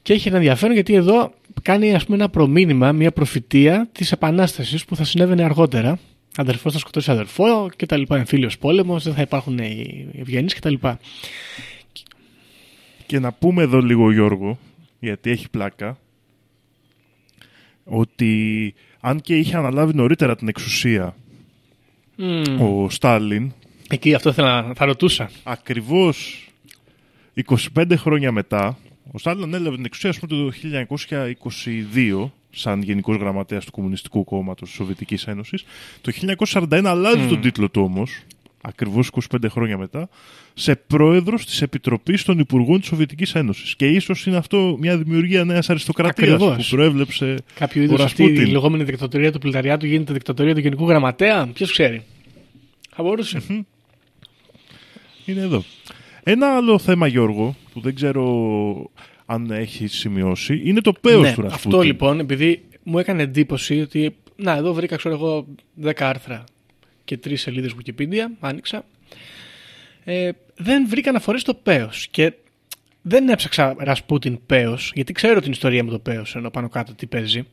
Και 0.03 0.13
έχει 0.13 0.29
ένα 0.29 0.37
ενδιαφέρον 0.37 0.75
γιατί 0.75 0.95
εδώ 0.95 1.33
κάνει 1.63 1.95
ας 1.95 2.05
πούμε, 2.05 2.17
ένα 2.17 2.29
προμήνυμα, 2.29 2.93
μια 2.93 3.13
προφητεία 3.13 3.89
της 3.93 4.13
επανάστασης 4.13 4.85
που 4.85 4.97
θα 4.97 5.05
συνέβαινε 5.05 5.45
αργότερα. 5.45 5.99
Αδερφός 6.37 6.73
θα 6.73 6.79
σκοτώσει 6.79 7.11
αδερφό 7.11 7.71
και 7.77 7.87
τα 7.87 7.97
λοιπά. 7.97 8.17
Εμφύλιος 8.17 8.59
πόλεμος, 8.59 9.05
δεν 9.05 9.15
θα 9.15 9.23
υπάρχουν 9.23 9.59
οι 9.59 10.09
ευγενείς 10.19 10.55
και 10.55 10.61
τα 10.61 10.71
λοιπά. 10.71 10.99
Και 13.07 13.19
να 13.19 13.33
πούμε 13.33 13.63
εδώ 13.63 13.79
λίγο 13.79 14.13
Γιώργο, 14.13 14.59
γιατί 15.01 15.31
έχει 15.31 15.51
πλάκα, 15.51 15.99
ότι 17.89 18.75
αν 19.01 19.21
και 19.21 19.37
είχε 19.39 19.57
αναλάβει 19.57 19.95
νωρίτερα 19.95 20.37
την 20.37 20.49
εξουσία 20.49 21.17
Μμμ. 22.17 22.61
ο 22.63 22.91
Στάλιν, 22.91 23.53
Εκεί 23.89 24.15
αυτό 24.15 24.33
θα, 24.33 24.73
θα 24.77 24.85
ρωτούσα. 24.85 25.31
ακριβώς 25.43 26.49
25 27.75 27.85
χρόνια 27.97 28.33
μετά, 28.33 28.79
ο 29.13 29.19
Στάλιν 29.19 29.43
ανέλαβε 29.43 29.77
την 29.77 29.85
εξουσία 29.85 30.11
ας 30.11 30.19
πούμε, 30.19 30.43
το 30.43 30.53
1922 32.25 32.31
σαν 32.51 32.83
Γενικός 32.83 33.17
Γραμματέας 33.17 33.65
του 33.65 33.71
Κομμουνιστικού 33.73 34.25
Κόμματος 34.25 34.69
της 34.69 34.77
Σοβιετικής 34.77 35.27
Ένωσης. 35.27 35.65
Το 36.01 36.13
1941 36.13 36.85
αλλάζει 36.85 37.27
τον 37.29 37.41
τίτλο 37.41 37.69
του 37.71 37.83
όμως, 37.83 38.21
ακριβώς 38.69 39.11
25 39.33 39.49
χρόνια 39.49 39.79
μετά, 39.79 40.09
σε 40.55 40.77
πρόεδρος 40.77 41.47
της 41.47 41.63
Επιτροπής 41.63 42.23
των 42.25 42.39
Υπουργών 42.39 42.79
της 42.81 42.89
Σοβιετικής 42.89 43.35
Ένωσης. 43.35 43.77
Και 43.77 43.87
ίσως 43.87 44.27
είναι 44.27 44.37
αυτό 44.37 44.77
μια 44.81 44.99
δημιουργία 44.99 45.45
νέας 45.45 45.71
αριστοκρατίας 45.71 46.33
Ακριβώς. 46.33 46.69
που 46.69 46.77
προέβλεψε 46.77 47.37
Κάποιο 47.55 47.81
ο 47.81 47.85
είδου 47.85 48.03
αυτή 48.03 48.23
η 48.23 48.27
Ρασπούτιν. 48.27 48.53
λεγόμενη 48.53 48.85
δικτατορία 48.85 49.33
του 49.33 49.39
Πληταριάτου 49.39 49.87
γίνεται 49.87 50.13
δικτατορία 50.13 50.55
του 50.55 50.61
Γενικού 50.61 50.89
Γραμματέα. 50.89 51.47
Ποιος 51.47 51.71
ξέρει. 51.73 52.03
Θα 52.91 53.03
μπορούσε. 53.03 53.43
Είναι 55.25 55.41
εδώ. 55.41 55.65
Ένα 56.23 56.57
άλλο 56.57 56.79
θέμα, 56.79 57.07
Γιώργο, 57.07 57.57
που 57.73 57.81
δεν 57.81 57.95
ξέρω 57.95 58.91
αν 59.27 59.51
έχει 59.51 59.87
σημειώσει, 59.87 60.61
είναι 60.65 60.81
το 60.81 60.93
πέος 61.01 61.23
ναι, 61.23 61.35
του 61.35 61.41
Ρασπούτιν. 61.43 61.71
αυτό 61.71 61.81
λοιπόν, 61.81 62.19
επειδή 62.21 62.65
μου 62.83 62.99
έκανε 62.99 63.23
εντύπωση 63.23 63.81
ότι. 63.81 64.17
Να, 64.37 64.53
εδώ 64.53 64.73
βρήκα, 64.73 64.97
ξέρω 64.97 65.15
εγώ, 65.15 65.47
10 65.85 65.93
άρθρα 65.99 66.45
και 67.07 67.19
3 67.25 67.33
σελίδες 67.37 67.75
Wikipedia. 67.75 68.25
Άνοιξα. 68.41 68.85
Ε, 70.05 70.31
δεν 70.57 70.89
βρήκα 70.89 71.11
αναφορές 71.11 71.41
στο 71.41 71.55
πέος 71.55 72.09
Και 72.11 72.33
δεν 73.03 73.29
έψαξα 73.29 73.75
Ρασπούτιν 73.79 74.39
πέος 74.47 74.93
γιατί 74.95 75.13
ξέρω 75.13 75.41
την 75.41 75.53
ιστορία 75.53 75.85
με 75.85 75.91
το 75.91 75.99
πέος 75.99 76.35
ενώ 76.35 76.51
πάνω 76.51 76.69
κάτω 76.69 76.95
τι 76.95 77.07
παιζει 77.07 77.47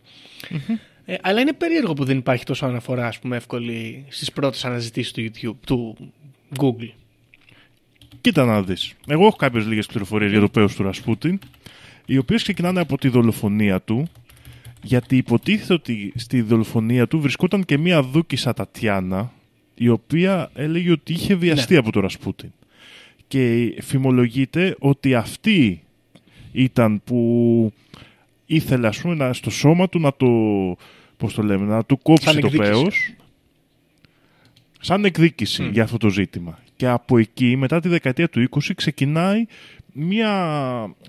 Ε, 1.05 1.15
αλλά 1.21 1.39
είναι 1.39 1.53
περίεργο 1.53 1.93
που 1.93 2.03
δεν 2.03 2.17
υπάρχει 2.17 2.45
τόσο 2.45 2.65
αναφορά, 2.65 3.07
ας 3.07 3.19
πούμε, 3.19 3.35
εύκολη 3.35 4.05
στις 4.09 4.31
πρώτες 4.31 4.65
αναζητήσεις 4.65 5.11
του 5.11 5.21
YouTube, 5.21 5.57
του 5.65 6.11
Google. 6.59 6.89
Κοίτα 8.21 8.45
να 8.45 8.61
δεις. 8.61 8.93
Εγώ 9.07 9.25
έχω 9.25 9.35
κάποιες 9.35 9.65
λίγες 9.65 9.85
πληροφορίες 9.85 10.31
για 10.31 10.39
το 10.39 10.49
πέος 10.49 10.75
του 10.75 10.83
Ρασπούτιν, 10.83 11.39
οι 12.05 12.17
οποίες 12.17 12.43
ξεκινάνε 12.43 12.79
από 12.79 12.97
τη 12.97 13.07
δολοφονία 13.07 13.81
του, 13.81 14.07
γιατί 14.83 15.17
υποτίθεται 15.17 15.73
ότι 15.73 16.13
στη 16.15 16.41
δολοφονία 16.41 17.07
του 17.07 17.19
βρισκόταν 17.19 17.65
και 17.65 17.77
μία 17.77 18.01
δούκισα 18.01 18.53
Τατιάνα, 18.53 19.31
η 19.75 19.87
οποία 19.89 20.49
έλεγε 20.53 20.91
ότι 20.91 21.13
είχε 21.13 21.35
βιαστεί 21.35 21.73
Ναι. 21.73 21.79
από 21.79 21.91
τον 21.91 22.01
Ρασπούτιν. 22.01 22.51
Και 23.27 23.73
φημολογείται 23.81 24.75
ότι 24.79 25.15
αυτή 25.15 25.81
ήταν 26.51 27.01
που 27.03 27.73
ήθελε 28.45 28.87
ας 28.87 28.97
πούμε 29.01 29.15
να, 29.15 29.33
στο 29.33 29.49
σώμα 29.49 29.89
του 29.89 29.99
να 29.99 30.13
το, 30.13 30.27
πώς 31.17 31.33
το 31.33 31.43
λέμε, 31.43 31.65
να 31.65 31.83
του 31.85 31.97
κόψει 32.01 32.23
Σαν 32.25 32.39
το 32.39 32.45
εκδίκηση. 32.47 32.69
πέος 32.71 33.13
σαν 34.79 35.05
εκδίκηση 35.05 35.69
για 35.73 35.83
αυτό 35.83 35.97
το 35.97 36.09
ζήτημα. 36.09 36.59
Και 36.75 36.87
από 36.87 37.17
εκεί, 37.17 37.55
μετά 37.55 37.79
τη 37.79 37.89
δεκαετία 37.89 38.29
του 38.29 38.47
20, 38.49 38.59
ξεκινάει 38.75 39.45
μια 39.93 40.31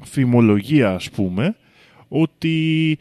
φημολογία, 0.03 0.91
ας 0.91 1.11
πούμε, 1.11 1.57
ότι 2.09 2.99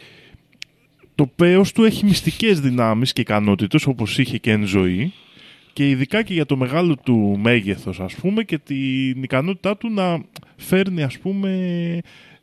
το 1.16 1.26
πέος 1.26 1.72
του 1.72 1.84
έχει 1.84 2.05
μυστικές 2.05 2.59
δυνάμεις 2.59 3.14
και 3.14 3.22
ικανότητες, 3.22 3.86
όπως 3.86 4.18
είχε 4.18 4.38
και 4.38 4.51
εν 4.51 4.66
ζωή, 4.66 5.14
και 5.74 5.89
ειδικά 5.89 6.24
και 6.24 6.34
για 6.34 6.45
το 6.45 6.57
μεγάλο 6.57 6.95
του 6.95 7.38
μέγεθος, 7.41 7.99
ας 7.99 8.15
πούμε, 8.15 8.43
και 8.43 8.57
την 8.57 9.24
ικανότητά 9.24 9.78
του 9.78 9.89
να 9.89 10.24
φέρνει, 10.57 11.03
ας 11.03 11.19
πούμε, 11.19 11.49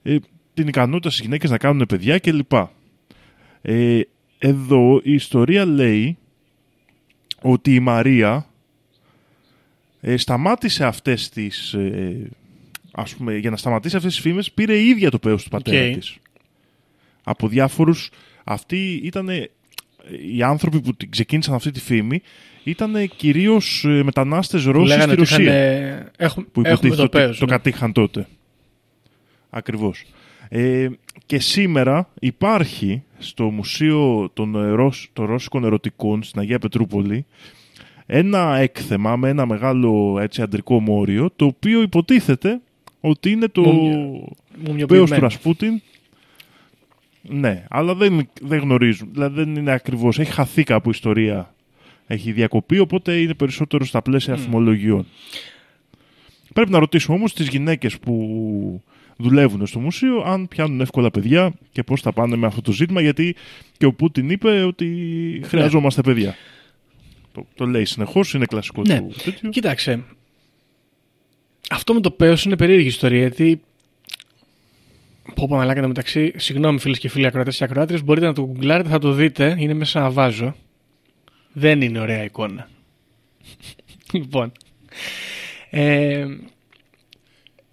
ε, 0.03 0.17
την 0.55 0.69
ικανότητα 0.69 1.11
στις 1.11 1.23
γυναίκες 1.23 1.51
να 1.51 1.59
κάνουν 1.59 1.87
παιδιά 1.87 2.19
κλπ. 2.19 2.53
Ε, 3.63 4.01
εδώ 4.39 5.01
η 5.03 5.13
ιστορία 5.13 5.65
λέει 5.65 6.19
ότι 7.43 7.75
η 7.75 7.81
Μαρία 7.81 8.47
ε, 10.01 10.17
σταμάτησε 10.17 10.85
αυτές 10.85 11.29
τις... 11.29 11.73
Ε, 11.73 12.31
ας 12.93 13.15
πούμε, 13.15 13.37
για 13.37 13.51
να 13.51 13.57
σταματήσει 13.57 13.97
αυτές 13.97 14.13
τις 14.15 14.23
φήμες 14.23 14.53
πήρε 14.53 14.77
η 14.77 14.89
ίδια 14.89 15.11
το 15.11 15.19
πέος 15.19 15.43
του 15.43 15.51
πατέρα 15.51 15.89
Οκ. 15.89 15.95
της. 15.95 16.17
Από 17.23 17.49
διάφορους... 17.49 18.11
Αυτοί 18.45 19.01
ήταν 19.03 19.29
οι 20.35 20.43
άνθρωποι 20.43 20.81
που 20.81 20.95
την 20.95 21.11
ξεκίνησαν 21.11 21.55
αυτή 21.55 21.71
τη 21.71 21.81
φήμη 21.81 22.23
ήταν 22.65 23.11
κυρίως 23.17 23.85
ε, 23.85 24.03
μετανάστες 24.03 24.65
Που 24.65 24.73
Ρώσοι 24.73 24.87
στη 24.91 24.97
λέγανε 24.99 25.13
ότι 25.13 25.23
είχαν, 25.23 25.39
Ρωσία 25.45 25.55
ε, 25.55 26.11
έχουμε, 26.17 26.47
που 26.53 26.61
έχουμε 26.61 26.73
υποτίθεται 26.73 26.97
το 26.97 27.03
ότι 27.03 27.19
πέος. 27.19 27.39
το 27.39 27.45
ναι. 27.45 27.51
κατήχαν 27.51 27.93
τότε. 27.93 28.27
Ακριβώς. 29.51 30.05
Ε, 30.49 30.89
και 31.27 31.39
σήμερα 31.39 32.09
υπάρχει 32.21 33.03
στο 33.19 33.51
Μουσείο 33.51 34.31
των, 34.35 34.55
ε, 34.55 34.71
Ρώσ- 34.71 35.11
των 35.13 35.25
Ρώσικων 35.27 35.65
Ερωτικών 35.65 36.23
στην 36.23 36.41
Αγία 36.41 36.59
Πετρούπολη 36.59 37.27
ένα 38.07 38.57
έκθεμα 38.57 39.17
με 39.17 39.29
ένα 39.29 39.47
μεγάλο 39.47 40.19
έτσι, 40.21 40.43
αντρικό 40.43 40.81
μόριο 40.81 41.31
το 41.37 41.45
οποίο 41.45 41.83
υποτίθεται 41.83 42.61
ότι 43.01 43.31
είναι 43.31 43.47
το 43.49 43.61
Μουμιο- 43.61 44.37
πέος 44.57 44.69
Μουμιοποιημένο. 44.69 45.15
του 45.15 45.21
Ρασπούτιν 45.21 45.81
ναι, 47.23 47.65
αλλά 47.71 47.95
δεν, 47.95 48.29
δεν 48.41 48.59
γνωρίζουν 48.59 49.09
δηλαδή 49.13 49.35
δεν 49.45 49.55
είναι 49.57 49.73
ακριβώς 49.73 50.19
έχει 50.19 50.33
χαθεί 50.33 50.63
κάπου 50.65 50.89
η 50.89 50.93
ιστορία 50.95 51.55
έχει 52.13 52.33
διακοπεί 52.33 52.79
οπότε 52.79 53.17
είναι 53.21 53.35
περισσότερο 53.35 53.85
στα 53.85 54.03
πλαίσια 54.03 54.37
φημολογιών 54.37 55.07
Πρέπει 56.55 56.71
να 56.71 56.79
ρωτήσουμε 56.79 57.17
όμως 57.17 57.35
τις 57.35 57.49
γυναίκες 57.49 57.99
που 57.99 58.83
δουλεύουν 59.17 59.67
στο 59.67 59.79
μουσείο 59.81 60.23
αν 60.27 60.49
πιάνουν 60.49 60.81
εύκολα 60.81 61.11
παιδιά 61.11 61.53
και 61.73 61.83
πώς 61.83 62.01
θα 62.01 62.13
πάνε 62.13 62.37
με 62.37 62.47
αυτό 62.47 62.61
το 62.61 62.73
ζήτημα 62.73 63.01
γιατί 63.01 63.37
και 63.79 63.87
ο 63.87 63.93
Πούτιν 63.93 64.31
είπε 64.31 64.63
ότι 64.63 64.87
χρειαζόμαστε 65.45 66.01
παιδιά. 66.01 66.35
Το, 67.33 67.47
το 67.55 67.67
λέει 67.67 67.85
συνεχώς, 67.85 68.35
είναι 68.35 68.45
κλασικό 68.45 68.83
Ναι. 68.87 69.01
του 69.01 69.15
τέτοιο. 69.25 69.49
Κοίταξε. 69.51 70.03
Αυτό 71.71 71.95
με 71.95 72.01
το 72.01 72.11
πέος 72.11 72.45
είναι 72.45 72.57
περίεργη 72.57 72.87
ιστορία 72.87 73.19
γιατί. 73.19 73.61
Πω 75.35 75.47
πω 75.49 75.57
μαλάκα 75.57 75.87
μεταξύ. 75.89 76.33
Συγγνώμη 76.37 76.79
φίλες 76.79 76.99
και 76.99 77.09
φίλοι 77.09 77.27
ακροατές 77.27 77.57
και 77.57 77.65
ακροάτριες, 77.65 78.05
μπορείτε 78.05 78.27
να 78.27 78.33
το 78.33 78.43
γκουγκλάρετε, 78.43 78.89
θα 78.89 78.99
το 78.99 79.13
δείτε. 79.13 79.57
Είναι 79.59 79.75
μέσα 79.75 79.91
σε 79.91 79.99
ένα 79.99 80.11
βάζο. 80.11 80.55
Δεν 81.53 81.81
είναι 81.81 82.01
ωραία 82.01 82.25
εικόνα. 82.25 82.69
λοιπόν. 84.13 84.53
Ε, 85.71 86.27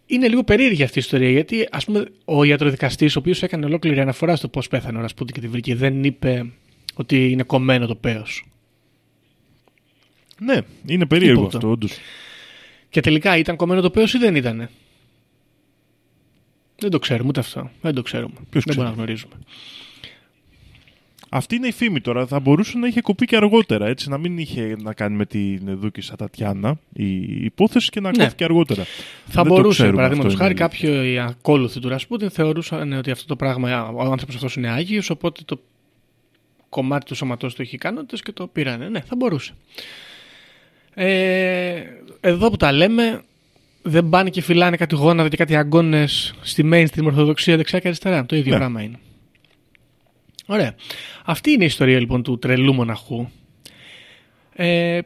είναι 0.06 0.28
λίγο 0.28 0.44
περίεργη 0.44 0.84
αυτή 0.84 0.98
η 0.98 1.02
ιστορία 1.02 1.30
γιατί 1.30 1.68
ας 1.72 1.86
πούμε 1.86 2.06
ο 2.26 2.44
ιατροδικαστής 2.44 3.16
ο 3.16 3.20
οποίος 3.20 3.44
έκανε 3.44 3.66
ολόκληρη 3.66 4.00
αναφορά 4.00 4.36
στο 4.36 4.48
πώς 4.48 4.68
πέθανε 4.68 4.98
ο 4.98 5.02
Ρασπούτη 5.02 5.34
και 5.34 5.40
τη 5.40 5.48
βρήκε 5.48 5.76
δεν 5.76 6.04
είπε 6.04 6.46
ότι 6.94 7.30
είναι 7.32 7.44
κομμένο 7.44 7.86
το 7.88 7.96
πέος. 7.96 8.46
Ναι, 10.40 10.60
είναι 10.86 11.06
περίεργο 11.06 11.38
Τίποτα. 11.40 11.58
αυτό 11.58 11.70
όντως. 11.70 11.92
Και 12.90 13.02
τελικά 13.02 13.38
ήταν 13.38 13.56
κομμένο 13.56 13.82
το 13.82 13.90
πέος 13.90 14.14
ή 14.14 14.18
δεν 14.18 14.36
ήτανε; 14.36 14.70
Δεν 16.80 16.90
το 16.90 17.00
ξέρουμε 17.00 17.30
ούτε 17.30 17.40
αυτό. 17.40 17.72
Δεν 17.82 17.94
το 17.94 18.02
ξέρουμε. 18.02 18.34
Ποιος 18.34 18.46
δεν 18.52 18.62
ξέρει. 18.62 18.76
μπορούμε 18.76 18.96
να 18.96 18.96
γνωρίζουμε. 18.96 19.34
Αυτή 21.30 21.56
είναι 21.56 21.68
η 21.68 21.72
φήμη 21.72 22.02
τώρα. 22.02 22.28
Θα 22.28 22.40
μπορούσε 22.40 22.78
να 22.78 22.88
είχε 22.88 23.02
κοπεί 23.02 23.26
και 23.26 23.36
αργότερα, 23.36 23.88
έτσι, 23.88 24.10
να 24.10 24.18
μην 24.18 24.38
είχε 24.38 24.76
να 24.82 24.94
κάνει 24.94 25.16
με 25.16 25.26
την 25.26 25.60
Δούκησα 25.80 26.16
Τατιάνα 26.16 26.80
η 26.94 27.44
υπόθεση 27.44 27.90
και 27.90 28.00
να 28.00 28.12
Ναι. 28.18 28.24
κόφηκε 28.24 28.44
αργότερα. 28.44 28.84
Θα 28.84 28.90
Δεν 29.26 29.44
το 29.44 29.50
μπορούσε, 29.50 29.74
ξέρουμε 29.78 29.96
παραδείγματος 29.96 30.34
αυτό, 30.34 30.44
χάρη, 30.44 30.56
είναι 30.58 30.64
αλήθεια. 30.70 30.90
κάποιοι 30.90 31.20
ακόλουθοι 31.20 31.80
του 31.80 31.90
Ρασπούτιν 31.90 32.30
θεωρούσαν 32.30 32.94
ότι 32.94 33.12
αυτό 33.12 33.26
το 33.28 33.36
πράγμα, 33.36 33.88
ο 33.90 34.02
άνθρωπος 34.02 34.36
αυτός 34.36 34.56
είναι 34.56 34.70
άγιος, 34.70 35.10
οπότε 35.10 35.42
το 35.46 35.60
κομμάτι 36.70 37.06
του 37.06 37.16
σώματός 37.16 37.56
του 37.56 37.62
έχει 37.62 37.76
ικανότητες 37.76 38.22
και 38.22 38.32
το 38.32 38.48
πήρανε. 38.48 38.90
Ναι, 38.90 39.00
θα 39.02 39.16
μπορούσε. 39.16 39.54
Ε, 40.94 41.84
εδώ 42.22 42.50
που 42.50 42.58
τα 42.58 42.72
λέμε, 42.72 43.22
δεν 43.82 44.10
πάνε 44.10 44.30
και 44.30 44.42
φυλάνε 44.42 44.78
κάτι 44.78 44.96
γόνατα 44.96 45.30
και 45.30 45.38
κάτι 45.38 45.56
αγκώνε 45.56 46.08
στη 46.42 46.70
mainstream 46.74 47.04
ορθοδοξία 47.06 47.58
δεξιά 47.58 47.80
και 47.80 47.88
αριστερά. 47.88 48.26
Το 48.26 48.36
ίδιο 48.36 48.52
Ναι. 48.52 48.58
πράγμα 48.58 48.82
είναι. 48.82 49.00
Ωραία. 50.50 50.76
Αυτή 51.26 51.52
είναι 51.52 51.64
η 51.64 51.66
ιστορία 51.66 52.00
λοιπόν 52.00 52.24
του 52.24 52.40
τρελού 52.40 52.74
μοναχού. 52.74 53.28
Ε, 54.54 55.00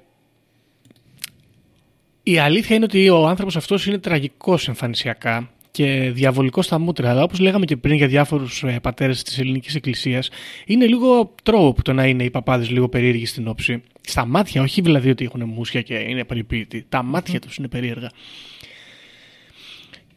η 2.24 2.38
αλήθεια 2.38 2.76
είναι 2.76 2.86
ότι 2.86 3.10
ο 3.10 3.28
άνθρωπος 3.28 3.56
αυτός 3.56 3.86
είναι 3.86 3.98
τραγικός 3.98 4.68
εμφανισιακά 4.68 5.50
και 5.72 6.12
διαβολικός 6.14 6.66
στα 6.66 6.80
μούτρα. 6.80 7.10
Αλλά 7.10 7.24
όπως 7.24 7.40
λέγαμε 7.40 7.66
και 7.66 7.78
πριν 7.78 7.96
για 7.96 8.08
διάφορους 8.08 8.64
ε, 8.64 8.80
πατέρες 8.82 9.24
της 9.24 9.40
ελληνικής 9.40 9.76
εκκλησίας, 9.76 10.30
είναι 10.66 10.86
λίγο 10.86 11.34
τρόπο 11.44 11.82
το 11.82 11.94
να 11.94 12.06
είναι 12.06 12.24
οι 12.24 12.30
παπάδες 12.30 12.70
λίγο 12.70 12.90
περίεργοι 12.90 13.26
στην 13.26 13.48
όψη. 13.48 13.82
Στα 14.02 14.26
μάτια, 14.26 14.62
όχι 14.62 14.82
δηλαδή 14.82 15.10
ότι 15.10 15.26
έχουν 15.26 15.44
μουσια 15.44 15.82
και 15.82 15.94
είναι 15.94 16.24
περιποίητοι. 16.24 16.86
Τα 16.90 17.04
μάτια 17.04 17.40
τους 17.40 17.56
είναι 17.56 17.68
περίεργα. 17.68 18.10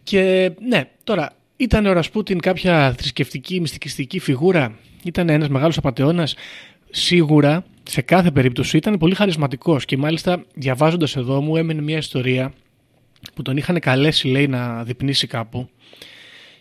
Και 0.03 0.53
ναι, 0.68 0.85
τώρα 1.05 1.33
Ήταν 1.64 1.86
ο 1.86 1.92
Ρασπούτιν 1.92 2.40
κάποια 2.40 2.94
θρησκευτική, 2.98 3.60
μυστικιστική 3.60 4.18
φιγούρα; 4.18 4.78
Ήταν 5.04 5.28
ένας 5.28 5.48
μεγάλος 5.48 5.76
απατεώνας. 5.76 6.34
Σίγουρα, 6.90 7.64
σε 7.82 8.02
κάθε 8.02 8.30
περίπτωση, 8.30 8.76
ήταν 8.76 8.98
πολύ 8.98 9.14
χαρισματικός. 9.14 9.84
Και 9.84 9.96
μάλιστα, 9.96 10.44
διαβάζοντας 10.54 11.16
εδώ 11.16 11.40
μου, 11.40 11.56
έμενε 11.56 11.82
μια 11.82 11.96
ιστορία 11.96 12.52
που 13.34 13.42
τον 13.42 13.56
είχαν 13.56 13.80
καλέσει, 13.80 14.28
λέει, 14.28 14.46
να 14.46 14.84
διπνήσει 14.84 15.26
κάπου. 15.26 15.68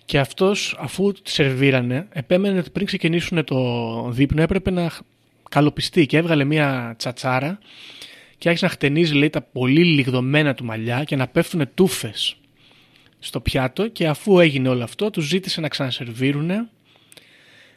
Και 0.05 0.19
αυτός, 0.19 0.77
αφού 0.79 1.11
τη 1.11 1.29
σερβίρανε, 1.29 2.07
επέμενε 2.13 2.59
ότι 2.59 2.69
πριν 2.69 2.85
ξεκινήσουν 2.85 3.43
το 3.43 3.59
δείπνο 4.09 4.41
έπρεπε 4.41 4.71
να 4.71 4.91
καλοπιστεί 5.49 6.05
και 6.05 6.17
έβγαλε 6.17 6.43
μια 6.43 6.95
τσατσάρα 6.97 7.59
και 8.37 8.47
άρχισε 8.47 8.65
να 8.65 8.71
χτενίζει 8.71 9.13
λέει, 9.13 9.29
τα 9.29 9.41
πολύ 9.41 9.83
λιγδωμένα 9.83 10.53
του 10.53 10.65
μαλλιά 10.65 11.03
και 11.03 11.15
να 11.15 11.27
πέφτουν 11.27 11.69
τούφες 11.73 12.37
στο 13.23 13.39
πιάτο 13.39 13.87
και 13.87 14.07
αφού 14.07 14.39
έγινε 14.39 14.69
όλο 14.69 14.83
αυτό 14.83 15.09
τους 15.09 15.25
ζήτησε 15.25 15.61
να 15.61 15.67
ξανασερβίρουν 15.67 16.69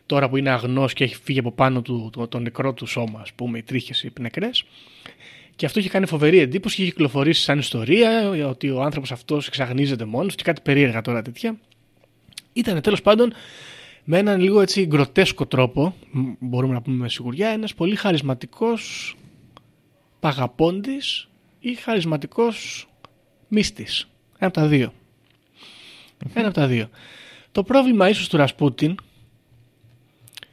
τώρα 0.06 0.28
που 0.28 0.36
είναι 0.36 0.50
αγνός 0.50 0.92
και 0.92 1.04
έχει 1.04 1.16
φύγει 1.22 1.38
από 1.38 1.52
πάνω 1.52 1.82
του 1.82 2.10
το, 2.12 2.28
το 2.28 2.38
νεκρό 2.38 2.72
του 2.72 2.86
σώμα 2.86 3.20
ας 3.20 3.32
πούμε 3.32 3.58
οι 3.58 3.62
τρίχες 3.62 4.02
οι 4.02 4.12
νεκρές 4.20 4.64
και 5.56 5.66
αυτό 5.66 5.78
είχε 5.78 5.88
κάνει 5.88 6.06
φοβερή 6.06 6.38
εντύπωση 6.38 6.76
και 6.76 6.82
είχε 6.82 6.90
κυκλοφορήσει 6.90 7.42
σαν 7.42 7.58
ιστορία 7.58 8.28
ότι 8.48 8.70
ο 8.70 8.82
άνθρωπος 8.82 9.12
αυτός 9.12 9.46
εξαγνίζεται 9.46 10.04
μόνος 10.04 10.34
και 10.34 10.42
κάτι 10.42 10.60
περίεργα 10.60 11.00
τώρα 11.00 11.22
τέτοια 11.22 11.58
ήταν 12.52 12.80
τέλος 12.80 13.02
πάντων 13.02 13.32
με 14.08 14.18
έναν 14.18 14.40
λίγο 14.40 14.60
έτσι 14.60 14.86
γκροτέσκο 14.86 15.46
τρόπο, 15.46 15.94
μ, 16.10 16.20
μπορούμε 16.38 16.74
να 16.74 16.82
πούμε 16.82 16.96
με 16.96 17.08
σιγουριά, 17.08 17.48
ένας 17.48 17.74
πολύ 17.74 17.96
χαρισματικός 17.96 19.14
παγαπώντης 20.20 21.28
ή 21.58 21.74
χαρισματικός 21.74 22.88
μύστης. 23.48 24.08
Ένα 24.38 24.46
από 24.46 24.52
τα 24.52 24.66
δύο. 24.66 24.92
Ένα 26.34 26.46
από 26.46 26.54
τα 26.56 26.66
δύο. 26.66 26.88
Το 27.52 27.62
πρόβλημα 27.62 28.08
ίσως 28.08 28.28
του 28.28 28.36
Ρασπούτιν 28.36 28.94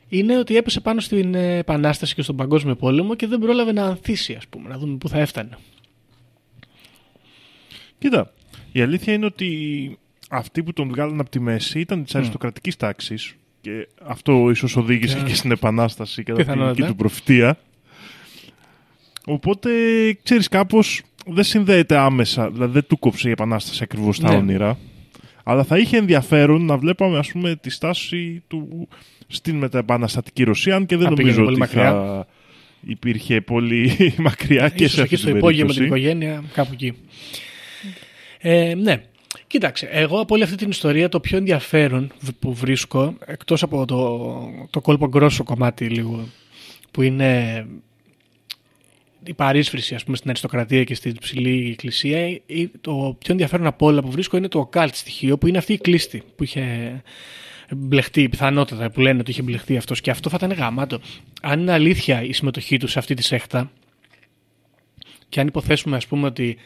είναι 0.09 0.37
ότι 0.37 0.55
έπεσε 0.57 0.79
πάνω 0.79 0.99
στην 0.99 1.35
ε, 1.35 1.57
Επανάσταση 1.57 2.15
και 2.15 2.21
στον 2.21 2.35
Παγκόσμιο 2.35 2.75
Πόλεμο 2.75 3.15
και 3.15 3.27
δεν 3.27 3.39
πρόλαβε 3.39 3.71
να 3.71 3.83
ανθίσει, 3.85 4.33
ας 4.33 4.47
πούμε, 4.47 4.69
να 4.69 4.77
δούμε 4.77 4.97
πού 4.97 5.09
θα 5.09 5.19
έφτανε. 5.19 5.57
Κοίτα, 7.99 8.33
η 8.71 8.81
αλήθεια 8.81 9.13
είναι 9.13 9.25
ότι 9.25 9.97
αυτοί 10.29 10.63
που 10.63 10.73
τον 10.73 10.87
βγάλαν 10.89 11.19
από 11.19 11.29
τη 11.29 11.39
μέση 11.39 11.79
ήταν 11.79 12.03
της 12.03 12.15
αριστοκρατικής 12.15 12.75
τάξης 12.77 13.35
και 13.61 13.87
αυτό 14.05 14.49
ίσως 14.49 14.75
οδήγησε 14.75 15.17
Και- 15.17 15.23
και 15.23 15.35
στην 15.35 15.51
Επανάσταση 15.51 16.23
κατά 16.23 16.37
την 16.37 16.45
Πιθανότατα. 16.45 16.73
δική 16.75 16.87
του 16.87 16.95
προφητεία. 16.95 17.57
Οπότε, 19.25 19.69
ξέρεις, 20.23 20.47
κάπως 20.47 21.01
δεν 21.25 21.43
συνδέεται 21.43 21.97
άμεσα, 21.97 22.49
δηλαδή 22.51 22.73
δεν 22.73 22.85
του 22.87 22.99
κόψε 22.99 23.27
η 23.27 23.31
Επανάσταση 23.31 23.83
ακριβώς 23.83 24.19
τα 24.19 24.29
Ναι. 24.31 24.35
όνειρα. 24.37 24.77
Αλλά 25.43 25.63
θα 25.63 25.77
είχε 25.77 25.97
ενδιαφέρον 25.97 26.65
να 26.65 26.77
βλέπαμε, 26.77 27.17
ας 27.17 27.31
πούμε, 27.31 27.55
τη 27.55 27.69
στάση 27.69 28.43
του 28.47 28.87
στην 29.27 29.55
μεταεπαναστατική 29.55 30.43
Ρωσία, 30.43 30.75
αν 30.75 30.85
και 30.85 30.97
δεν 30.97 31.07
Αν 31.07 31.13
πήγαινε 31.13 31.35
νομίζω 31.35 31.51
πολύ 31.57 31.63
ότι 31.63 31.71
θα 31.73 32.27
υπήρχε 32.81 33.41
πολύ 33.41 33.91
μακριά 34.17 34.69
και 34.69 34.83
Ίσως 34.83 34.95
σε 34.95 35.01
εκεί 35.01 35.13
αυτή 35.13 35.17
στο 35.17 35.27
την 35.27 35.37
υπόγειο 35.37 35.65
με 35.65 35.73
την 35.73 35.79
περίπτωση. 35.81 36.01
οικογένεια, 36.03 36.43
κάπου 36.53 36.69
εκεί. 36.73 36.93
Ε, 38.39 38.73
ναι. 38.75 39.03
Κοίταξε, 39.47 39.87
εγώ 39.91 40.19
από 40.19 40.33
όλη 40.33 40.43
αυτή 40.43 40.55
την 40.55 40.69
ιστορία 40.69 41.09
το 41.09 41.19
πιο 41.19 41.37
ενδιαφέρον 41.37 42.11
β- 42.19 42.29
που 42.39 42.53
βρίσκω, 42.53 43.15
εκτός 43.25 43.63
από 43.63 43.85
το, 43.85 44.29
το 44.69 44.81
κόλπο 44.81 45.07
γκρόσο 45.07 45.43
κομμάτι 45.43 45.85
λίγο, 45.85 46.27
που 46.91 47.01
είναι 47.01 47.65
η 49.25 49.33
παρίσφρηση 49.33 49.95
ας 49.95 50.03
πούμε 50.03 50.17
στην 50.17 50.29
αριστοκρατία 50.29 50.83
και 50.83 50.95
στην 50.95 51.17
ψηλή 51.17 51.69
εκκλησία, 51.71 52.27
ή 52.45 52.67
το 52.81 53.15
πιο 53.19 53.31
ενδιαφέρον 53.31 53.65
από 53.65 53.85
όλα 53.85 54.01
που 54.01 54.11
βρίσκω 54.11 54.37
είναι 54.37 54.47
το 54.47 54.69
occult 54.71 54.89
στοιχείο, 54.91 55.37
που 55.37 55.47
είναι 55.47 55.57
αυτή 55.57 55.73
η 55.73 55.77
κλίστη 55.77 56.23
που 56.35 56.43
είχε 56.43 57.01
μπλεχτεί, 57.71 58.29
πιθανότατα 58.29 58.91
που 58.91 58.99
λένε 59.01 59.19
ότι 59.19 59.31
είχε 59.31 59.41
μπλεχτεί 59.41 59.77
αυτός 59.77 60.01
και 60.01 60.09
αυτό 60.11 60.29
θα 60.29 60.37
ήταν 60.39 60.51
γαμάτο. 60.51 60.99
Αν 61.41 61.59
είναι 61.59 61.71
αλήθεια 61.71 62.23
η 62.23 62.33
συμμετοχή 62.33 62.77
τους 62.77 62.91
σε 62.91 62.99
αυτή 62.99 63.13
τη 63.13 63.23
σέχτα, 63.23 63.71
και 65.29 65.39
αν 65.39 65.47
υποθέσουμε 65.47 65.95
ας 65.95 66.07
πούμε 66.07 66.27
ότι 66.27 66.57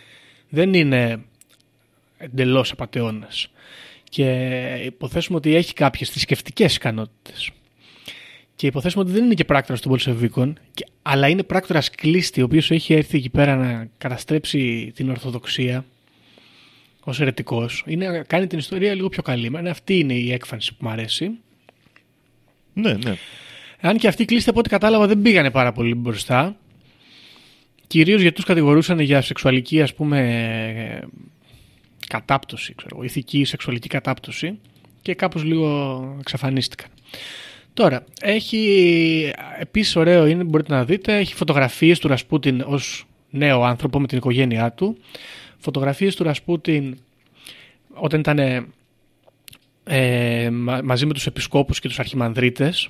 δεν 0.50 0.74
είναι 0.74 1.24
εντελώς 2.18 2.72
απατεώνας 2.72 3.52
και 4.10 4.30
υποθέσουμε 4.86 5.38
ότι 5.38 5.56
έχει 5.56 5.74
κάποιες 5.74 6.10
θρησκευτικές 6.10 6.76
ικανότητες 6.76 7.52
και 8.58 8.68
υποθέσουμε 8.68 9.04
ότι 9.04 9.12
δεν 9.12 9.24
είναι 9.24 9.34
και 9.34 9.46
πράκτορας 9.46 9.82
των 9.82 9.92
Πολσεβίκων 9.92 10.58
και- 10.74 10.86
αλλά 11.02 11.28
είναι 11.28 11.44
πράκτορας 11.44 11.90
κλίστη 11.90 12.42
ο 12.42 12.44
οποίος 12.44 12.72
έχει 12.72 12.94
έρθει 12.94 13.18
εκεί 13.18 13.30
πέρα 13.30 13.56
να 13.56 13.90
καταστρέψει 13.98 14.92
την 14.96 15.10
Ορθοδοξία 15.10 15.86
ως 17.00 17.20
ερετικός 17.22 17.84
είναι, 17.88 18.24
κάνει 18.28 18.48
την 18.48 18.58
ιστορία 18.58 18.94
λίγο 18.94 19.10
πιο 19.10 19.22
καλή 19.22 19.46
Εμένα 19.46 19.70
αυτή 19.72 20.00
είναι 20.00 20.14
η 20.14 20.32
έκφανση 20.32 20.72
που 20.74 20.86
μου 20.86 20.90
αρέσει 20.90 21.32
Ναι, 22.74 22.94
ναι. 22.94 23.16
αν 23.82 23.98
και 23.98 24.08
αυτοί 24.08 24.22
οι 24.22 24.26
κλείστοι 24.26 24.50
από 24.50 24.60
ό,τι 24.60 24.70
κατάλαβα 24.70 25.08
δεν 25.08 25.22
πήγανε 25.22 25.52
πάρα 25.52 25.72
πολύ 25.72 25.96
μπροστά. 25.96 26.56
Κυρίως 27.88 28.22
γιατί 28.22 28.36
τους 28.36 28.46
κατηγορούσαν 28.46 29.00
για 29.00 29.22
σεξουαλική 29.22 29.82
ας 29.82 29.94
πούμε 29.94 31.00
κατάπτωση, 32.08 32.74
ξέρω, 32.76 32.90
εγώ, 32.96 33.04
ηθική 33.04 33.44
σεξουαλική 33.44 33.88
κατάπτωση 33.88 34.60
και 35.02 35.14
κάπως 35.14 35.44
λίγο 35.44 36.16
εξαφανίστηκαν. 36.20 36.90
Τώρα, 37.78 38.04
έχει 38.22 39.34
επίσης 39.60 39.96
ωραίο 39.96 40.26
είναι, 40.26 40.44
μπορείτε 40.44 40.74
να 40.74 40.86
δείτε, 40.86 41.18
έχει 41.18 41.34
φωτογραφίες 41.34 42.00
του 42.00 42.08
Ρασπούτιν 42.08 42.62
ως 42.62 43.06
νέο 43.30 43.64
άνθρωπο 43.64 44.00
με 44.00 44.08
την 44.08 44.18
οικογένειά 44.18 44.72
του. 44.72 44.98
Φωτογραφίες 45.58 46.16
του 46.16 46.24
Ρασπούτιν 46.24 46.98
όταν 47.94 48.20
ήταν 48.20 48.40
ε, 49.84 50.50
μα- 50.50 50.82
μαζί 50.84 51.06
με 51.06 51.14
τους 51.14 51.26
επισκόπους 51.26 51.80
και 51.80 51.88
τους 51.88 52.00
αρχιμανδρίτες 52.00 52.90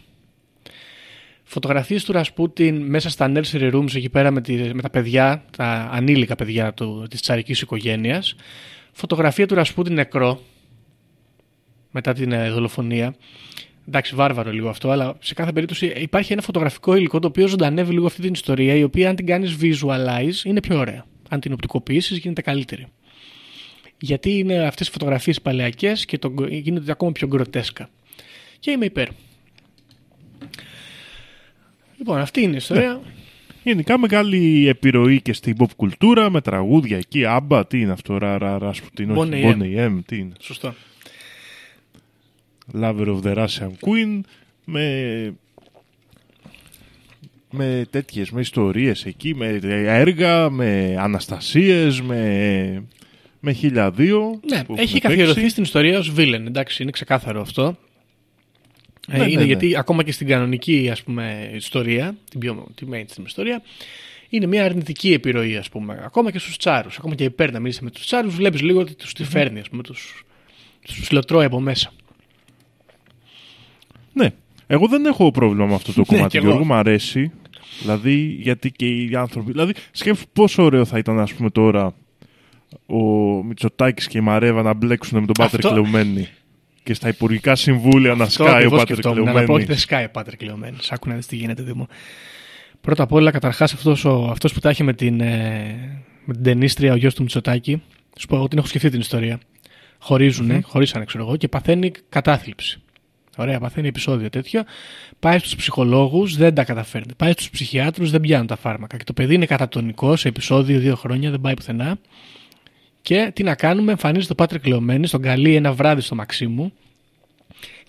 φωτογραφίες 1.44 2.04
του 2.04 2.12
Ρασπούτιν 2.12 2.82
μέσα 2.82 3.10
στα 3.10 3.32
nursery 3.36 3.74
rooms 3.74 3.96
εκεί 3.96 4.10
πέρα 4.10 4.32
με, 4.32 4.42
τη, 4.42 4.54
με 4.74 4.82
τα 4.82 4.90
παιδιά, 4.90 5.44
τα 5.58 5.90
ανήλικα 5.92 6.36
παιδιά 6.36 6.74
του, 6.74 7.06
της 7.10 7.22
τσαρικής 7.22 7.62
οικογένειας. 7.62 8.36
Φωτογραφία 8.92 9.48
του 9.48 9.56
Ρασπούτιν 9.56 9.94
νεκρό 9.94 10.42
μετά 11.92 12.14
την 12.14 12.32
ε, 12.32 12.50
δολοφονία. 12.50 13.16
Εντάξει, 13.88 14.16
βάρβαρο 14.16 14.52
λίγο 14.52 14.70
αυτό, 14.70 14.90
αλλά 14.90 15.18
σε 15.20 15.34
κάθε 15.34 15.52
περίπτωση 15.52 15.86
υπάρχει 15.86 16.34
ένα 16.34 16.42
φωτογραφικό 16.42 16.96
υλικό 16.96 17.20
το 17.20 17.28
οποίο 17.28 17.48
ζωντανεύει 17.48 17.94
λίγο 17.94 18.06
αυτή 18.06 18.22
την 18.22 18.34
ιστορία, 18.34 18.76
η 18.76 18.84
οποία 18.84 19.10
αν 19.10 19.16
την 19.16 19.26
κάνεις 19.26 19.58
visualize 19.62 20.44
είναι 20.44 20.60
πιο 20.60 20.78
ωραία. 20.78 21.06
Αν 21.30 21.40
την 21.40 21.54
οπτικοποιήσεις 21.54 22.18
γίνεται 22.18 22.42
καλύτερη. 22.42 22.88
Γιατί 24.00 24.38
είναι 24.38 24.66
αυτές 24.66 24.88
οι 24.88 24.92
φωτογραφίες 24.92 25.42
παλαιακές 25.42 26.06
και 26.06 26.18
το, 26.18 26.34
γίνεται 26.50 26.92
ακόμα 26.92 27.12
πιο 27.12 27.28
γκροτέσκα. 27.28 27.90
Και 28.60 28.72
είμαι 28.72 28.86
υπέρ. 28.86 29.08
Λοιπόν, 31.98 32.18
αυτή 32.18 32.42
είναι 32.42 32.54
η 32.54 32.58
ιστορία. 32.58 33.02
Γενικά 33.64 34.00
μεγάλη 34.00 34.68
επιρροή 34.68 35.22
και 35.22 35.34
στην 35.34 35.56
pop 35.60 35.70
κουλτούρα 35.76 36.30
με 36.30 36.42
τραγούδια 36.42 36.98
εκεί, 36.98 37.26
άμπα, 37.26 37.68
τι 37.68 37.80
είναι 37.80 37.92
αυτό, 37.92 38.18
ρα, 38.18 38.38
ρα, 38.38 38.58
Ρασπουτίν, 38.58 39.12
όχι, 39.12 39.30
Boney 39.34 39.46
M. 39.46 39.58
Boney 39.58 39.88
M, 39.88 40.00
τι 40.06 40.18
είναι, 40.18 40.34
Σωστό. 40.40 40.74
Lover 42.74 43.08
of 43.08 43.22
the 43.22 43.36
Russian 43.38 43.72
Queen, 43.82 44.20
με, 44.66 45.34
με 47.52 47.86
τέτοιες, 47.90 48.30
με 48.32 48.42
ιστορίες 48.42 49.06
εκεί, 49.06 49.36
με 49.36 49.60
έργα, 49.86 50.50
με 50.50 50.96
αναστασίες, 51.00 52.02
με, 52.02 52.84
με 53.40 53.52
χίλια 53.52 53.92
δύο. 53.92 54.40
Ναι, 54.50 54.64
που 54.64 54.74
έχει 54.78 54.84
έχουν 54.88 55.00
καθιερωθεί 55.00 55.34
παίξει. 55.34 55.50
στην 55.50 55.64
ιστορία 55.64 55.98
ως 55.98 56.10
βίλεν, 56.12 56.46
εντάξει, 56.46 56.82
είναι 56.82 56.92
ξεκάθαρο 56.92 57.42
αυτό. 57.42 57.78
Ε, 59.10 59.18
Ναι, 59.18 59.24
είναι 59.24 59.34
ναι, 59.34 59.40
ναι. 59.40 59.46
γιατί 59.46 59.78
ακόμα 59.78 60.04
και 60.04 60.12
στην 60.12 60.28
κανονική 60.28 60.90
ας 60.92 61.04
πούμε, 61.04 61.52
ιστορία, 61.54 62.16
την 62.30 62.40
πιο 62.40 62.68
τη 62.76 62.86
mainstream 62.92 63.26
ιστορία, 63.26 63.62
είναι 64.30 64.46
μια 64.46 64.64
αρνητική 64.66 65.14
επιρροή, 65.14 65.58
ας 65.58 65.70
πούμε. 65.70 66.02
Ακόμα 66.04 66.32
και 66.32 66.40
στους 66.40 66.58
τσάρους. 66.58 66.98
Ακόμα 66.98 67.16
και 67.16 67.24
υπέρ 67.24 67.52
να 67.52 67.60
μιλήσει 67.60 67.84
με 67.84 67.90
τους 67.92 68.06
τσάρους, 68.06 68.36
βλέπεις 68.36 68.62
λίγο 68.62 68.80
ότι 68.80 68.96
τους 68.96 69.14
τη 69.14 69.24
φέρνει, 69.24 69.60
ας 69.60 69.70
πούμε, 69.70 69.84
τους, 69.84 70.26
τους 70.86 71.12
λωτρώει 71.12 71.46
από 71.46 71.60
μέσα. 71.60 71.92
Ναι. 74.18 74.30
Εγώ 74.68 74.88
δεν 74.88 75.06
έχω 75.06 75.32
πρόβλημα 75.32 75.66
με 75.66 75.74
αυτό 75.74 75.94
το 75.94 76.00
Ναι, 76.10 76.16
κομμάτι. 76.16 76.30
κι 76.30 76.38
εγώ. 76.38 76.46
Γιώργο, 76.46 76.66
μου 76.66 76.74
αρέσει. 76.74 77.32
Δηλαδή, 77.82 78.16
γιατί 78.40 78.72
και 78.72 78.86
οι 78.86 79.16
άνθρωποι. 79.16 79.52
Δηλαδή, 79.52 79.74
σκέφτομαι 79.92 80.30
πόσο 80.34 80.64
ωραίο 80.64 80.86
θα 80.86 80.98
ήταν, 80.98 81.20
ας 81.20 81.34
πούμε, 81.34 81.50
τώρα 81.50 81.94
ο 82.86 82.98
Μητσοτάκης 83.44 84.08
και 84.08 84.18
η 84.18 84.22
Μαρέβα 84.22 84.62
να 84.62 84.74
μπλέξουν 84.74 85.20
με 85.20 85.26
τον 85.26 85.36
Πάτρε 85.38 85.58
Αυτό- 85.58 85.70
Κλεουμένη. 85.70 86.28
Και 86.84 86.94
στα 86.94 87.08
υπουργικά 87.08 87.56
συμβούλια 87.56 88.14
να 88.16 88.24
Αυτό 88.24 88.44
σκάει 88.44 88.54
ο 88.54 88.56
ακριβώς 88.56 88.80
Πάτρε 88.80 88.94
σκεφτόμουν, 88.96 89.20
αλλά 89.28 89.32
πω, 89.32 89.38
όχι 89.38 89.46
Κλεουμένη. 89.46 89.66
δεν 89.66 89.78
σκάει 89.78 90.06
ο 90.06 90.10
Πάτερ 90.10 90.36
Κλεωμένη. 90.36 90.78
Άκου 90.90 91.10
να 91.10 91.16
δεις 91.16 91.26
τι 91.26 91.36
γίνεται, 91.36 91.64
Δήμο. 91.64 91.88
Πρώτα 92.82 93.04
απ' 93.04 93.12
όλα, 93.12 93.32
καταρχάς, 93.32 93.74
αυτός, 93.74 94.06
ο, 94.06 94.28
αυτός 94.32 94.54
που 94.54 94.60
τα 94.60 94.70
είχε 94.70 94.84
με 94.84 94.94
την, 94.94 95.22
ε, 95.22 96.04
με 96.26 96.34
την 96.34 96.44
ταινίστρια, 96.44 96.94
ο 96.94 96.96
γιος 96.96 97.16
του 97.16 97.22
Μητσοτάκη, 97.22 97.82
σου 98.20 98.28
πω 98.28 98.36
εγώ 98.36 98.48
την 98.48 98.58
έχω 98.58 98.68
σκεφτεί 98.68 98.90
την 98.90 99.00
ιστορία. 99.00 99.40
Χωρίζουνε, 100.00 100.62
χωρίσανε, 100.64 101.06
ξέρω 101.06 101.24
εγώ, 101.24 101.36
και 101.36 101.48
παθαίνει 101.48 101.92
κατάθλιψη. 102.10 102.82
Ωραία, 103.38 103.60
παθαίνει 103.60 103.88
επεισόδιο 103.88 104.30
τέτοιο. 104.30 104.64
Πάει 105.20 105.40
στους 105.40 105.56
ψυχολόγους, 105.56 106.38
δεν 106.38 106.54
τα 106.54 106.64
καταφέρνει. 106.64 107.14
Πάει 107.18 107.32
στους 107.32 107.50
ψυχιάτρους, 107.50 108.12
δεν 108.12 108.22
πιάνουν 108.22 108.48
τα 108.48 108.56
φάρμακα. 108.56 108.98
Και 108.98 109.04
το 109.04 109.14
παιδί 109.14 109.34
είναι 109.34 109.46
κατατονικό 109.46 110.16
σε 110.16 110.28
επεισόδιο 110.28 110.80
δύο 110.80 110.96
χρόνια, 110.96 111.32
δεν 111.32 111.42
πάει 111.42 111.54
πουθενά. 111.54 111.98
Και 113.02 113.32
τι 113.34 113.44
να 113.44 113.56
κάνουμε, 113.56 113.92
εμφανίζεται 113.92 114.34
ο 114.34 114.36
Πάτρικ 114.36 114.68
Λεωμένη, 114.68 115.08
τον 115.08 115.22
καλεί 115.22 115.56
ένα 115.56 115.74
βράδυ 115.74 116.02
στο 116.02 116.16
Μαξίμου 116.16 116.74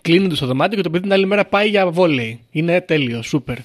Κλείνονται 0.02 0.34
στο 0.34 0.46
δωμάτιο 0.46 0.76
και 0.76 0.82
το 0.82 0.90
παιδί 0.90 1.02
την 1.02 1.12
άλλη 1.12 1.26
μέρα 1.26 1.44
πάει 1.44 1.68
για 1.68 1.90
βόλεϊ. 1.90 2.40
Είναι 2.50 2.80
τέλειο, 2.80 3.22
σούπερ. 3.22 3.56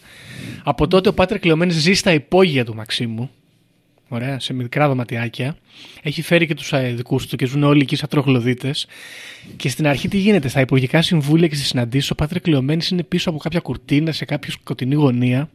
Από 0.63 0.87
τότε 0.87 1.09
ο 1.09 1.13
Πάτρε 1.13 1.37
Κλειωμένη 1.37 1.71
ζει 1.71 1.93
στα 1.93 2.13
υπόγεια 2.13 2.65
του 2.65 2.75
Μαξίμου. 2.75 3.29
Ωραία, 4.13 4.39
σε 4.39 4.53
μικρά 4.53 4.87
δωματιάκια. 4.87 5.55
Έχει 6.01 6.21
φέρει 6.21 6.47
και 6.47 6.53
τους 6.53 6.73
δικούς 6.95 7.27
του 7.27 7.35
και 7.35 7.45
ζουν 7.45 7.63
όλοι 7.63 7.81
εκεί 7.81 7.95
σαν 7.95 8.09
τρογλωδίτε. 8.09 8.73
Και 9.55 9.69
στην 9.69 9.87
αρχή 9.87 10.07
τι 10.07 10.17
γίνεται, 10.17 10.47
στα 10.47 10.59
υπουργικά 10.59 11.01
συμβούλια 11.01 11.47
και 11.47 11.55
στις 11.55 11.67
συναντήσεις, 11.67 12.09
ο 12.09 12.15
Πάτρε 12.15 12.39
Κλειωμένη 12.39 12.85
είναι 12.91 13.03
πίσω 13.03 13.29
από 13.29 13.39
κάποια 13.39 13.59
κουρτίνα 13.59 14.11
σε 14.11 14.25
κάποια 14.25 14.51
σκοτεινή 14.51 14.95
γωνία. 14.95 15.49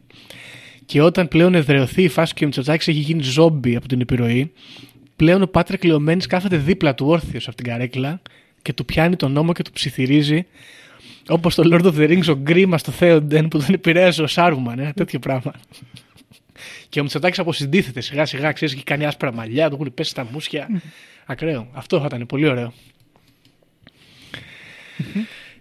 Και 0.85 1.01
όταν 1.01 1.27
πλέον 1.27 1.55
εδρεωθεί 1.55 2.03
η 2.03 2.07
φάση 2.07 2.33
και 2.33 2.43
ο 2.43 2.47
Μητσοτζάκης 2.47 2.87
έχει 2.87 2.99
γίνει 2.99 3.23
ζόμπι 3.23 3.75
από 3.75 3.87
την 3.87 4.01
επιρροή, 4.01 4.51
πλέον 5.15 5.41
ο 5.41 5.47
Πάτρε 5.47 5.77
Κλειωμένη 5.77 6.21
κάθεται 6.21 6.57
δίπλα 6.57 6.95
του 6.95 7.07
όρθιος 7.07 7.47
από 7.47 7.55
την 7.55 7.65
καρέκλα 7.65 8.21
και 8.61 8.73
του 8.73 8.85
πιάνει 8.85 9.15
τον 9.15 9.31
νόμο 9.31 9.53
και 9.53 9.63
του 9.63 9.71
ψιθυρίζει. 9.71 10.45
Όπως 11.27 11.55
το 11.55 11.63
Lord 11.71 11.85
of 11.85 11.95
the 11.95 12.09
Rings, 12.09 12.27
ο 12.29 12.35
Γκρίμας 12.35 12.81
στο 12.81 12.91
Θέοντεν 12.91 13.47
που 13.47 13.57
τον 13.57 13.73
επηρέασε 13.73 14.21
ο 14.21 14.27
Σάρουμαν, 14.27 14.79
ε, 14.79 14.91
τέτοιο 14.95 15.19
πράγμα. 15.19 15.53
Και 16.89 16.99
ο 16.99 17.03
Μητσοτάκης 17.03 17.39
αποσυντίθεται 17.39 18.01
σιγά 18.01 18.25
σιγά, 18.25 18.51
ξέρεις, 18.51 18.75
και 18.75 18.81
κάνει 18.85 19.05
άσπρα 19.05 19.33
μαλλιά, 19.33 19.69
του 19.69 19.75
έχουν 19.75 19.93
πέσει 19.93 20.15
τα 20.15 20.27
μουσια. 20.31 20.81
Ακραίο. 21.25 21.67
Αυτό 21.73 21.99
θα 21.99 22.05
ήταν 22.05 22.25
πολύ 22.25 22.47
ωραίο. 22.47 22.73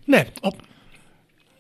ναι, 0.04 0.24
ο, 0.42 0.48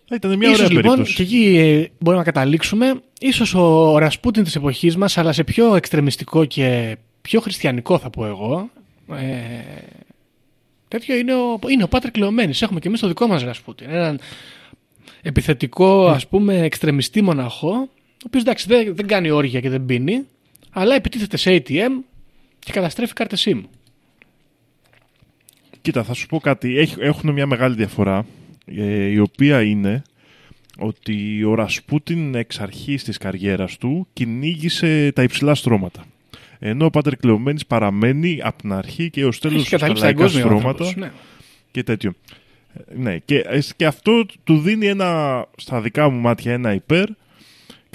Θα 0.08 0.14
ήταν 0.14 0.36
μια 0.36 0.48
ίσως 0.48 0.60
ωραία 0.60 0.72
λοιπόν 0.72 0.90
περίπτωση. 0.90 1.14
και 1.14 1.22
εκεί 1.22 1.56
ε, 1.58 1.90
μπορούμε 1.98 2.22
να 2.24 2.30
καταλήξουμε 2.32 3.00
ίσως 3.20 3.54
ο 3.54 3.98
Ρασπούτιν 3.98 4.44
της 4.44 4.56
εποχής 4.56 4.96
μας 4.96 5.18
αλλά 5.18 5.32
σε 5.32 5.44
πιο 5.44 5.74
εξτρεμιστικό 5.74 6.44
και 6.44 6.96
πιο 7.22 7.40
χριστιανικό 7.40 7.98
θα 7.98 8.10
πω 8.10 8.26
εγώ 8.26 8.70
ε, 9.12 9.24
τέτοιο 10.88 11.16
είναι 11.16 11.34
ο, 11.34 11.58
είναι 11.68 11.82
ο 11.82 11.88
Πάτρικ 11.88 12.16
Λεωμένης 12.16 12.62
έχουμε 12.62 12.80
και 12.80 12.88
εμείς 12.88 13.00
το 13.00 13.06
δικό 13.06 13.26
μας 13.26 13.42
Ρασπούτιν 13.42 13.90
έναν 13.90 14.20
επιθετικό 15.22 16.08
ας 16.08 16.26
πούμε 16.26 16.58
εξτρεμιστή 16.62 17.22
μοναχό 17.22 17.88
ο 18.18 18.24
οποίος 18.26 18.42
εντάξει 18.42 18.66
δεν, 18.68 18.94
δεν 18.94 19.06
κάνει 19.06 19.30
όργια 19.30 19.60
και 19.60 19.70
δεν 19.70 19.86
πίνει 19.86 20.26
αλλά 20.70 20.94
επιτίθεται 20.94 21.36
σε 21.36 21.50
ATM 21.56 21.90
και 22.58 22.72
καταστρέφει 22.72 23.12
κάρτες 23.12 23.46
SIM 23.48 23.60
Κοίτα, 25.80 26.02
θα 26.02 26.14
σου 26.14 26.26
πω 26.26 26.38
κάτι. 26.40 26.78
Έχ- 26.78 26.98
Έχουν 27.00 27.32
μια 27.32 27.46
μεγάλη 27.46 27.74
διαφορά, 27.74 28.26
ε, 28.64 29.04
η 29.04 29.18
οποία 29.18 29.62
είναι 29.62 30.02
ότι 30.78 31.44
ο 31.44 31.54
Ρασπούτιν 31.54 32.34
εξ 32.34 32.60
αρχής 32.60 33.04
της 33.04 33.18
καριέρας 33.18 33.76
του 33.76 34.06
κυνήγησε 34.12 35.12
τα 35.14 35.22
υψηλά 35.22 35.54
στρώματα. 35.54 36.04
Ενώ 36.58 36.84
ο 36.84 36.90
Πάτερ 36.90 37.16
Κλεωμένης 37.16 37.66
παραμένει 37.66 38.40
από 38.42 38.58
την 38.60 38.72
αρχή 38.72 39.10
και 39.10 39.24
ως 39.24 39.38
τέλος 39.38 39.56
έχει 39.58 39.66
στα 39.66 39.76
καταλήξει 39.76 40.02
τα 40.02 40.06
λαϊκά 40.06 40.22
εγκόσμια 40.22 40.44
ο 40.44 40.46
στρώματα 40.46 40.68
άνθρωπος, 40.68 40.96
ναι. 40.96 41.10
και 41.70 41.82
τέτοιο. 41.82 42.12
Ε, 42.74 42.94
Ναι, 42.96 43.18
και, 43.18 43.36
ε, 43.38 43.60
και 43.76 43.86
αυτό 43.86 44.26
του 44.44 44.58
δίνει 44.58 44.86
ένα, 44.86 45.44
στα 45.56 45.80
δικά 45.80 46.08
μου 46.10 46.20
μάτια 46.20 46.52
ένα 46.52 46.72
υπέρ, 46.72 47.08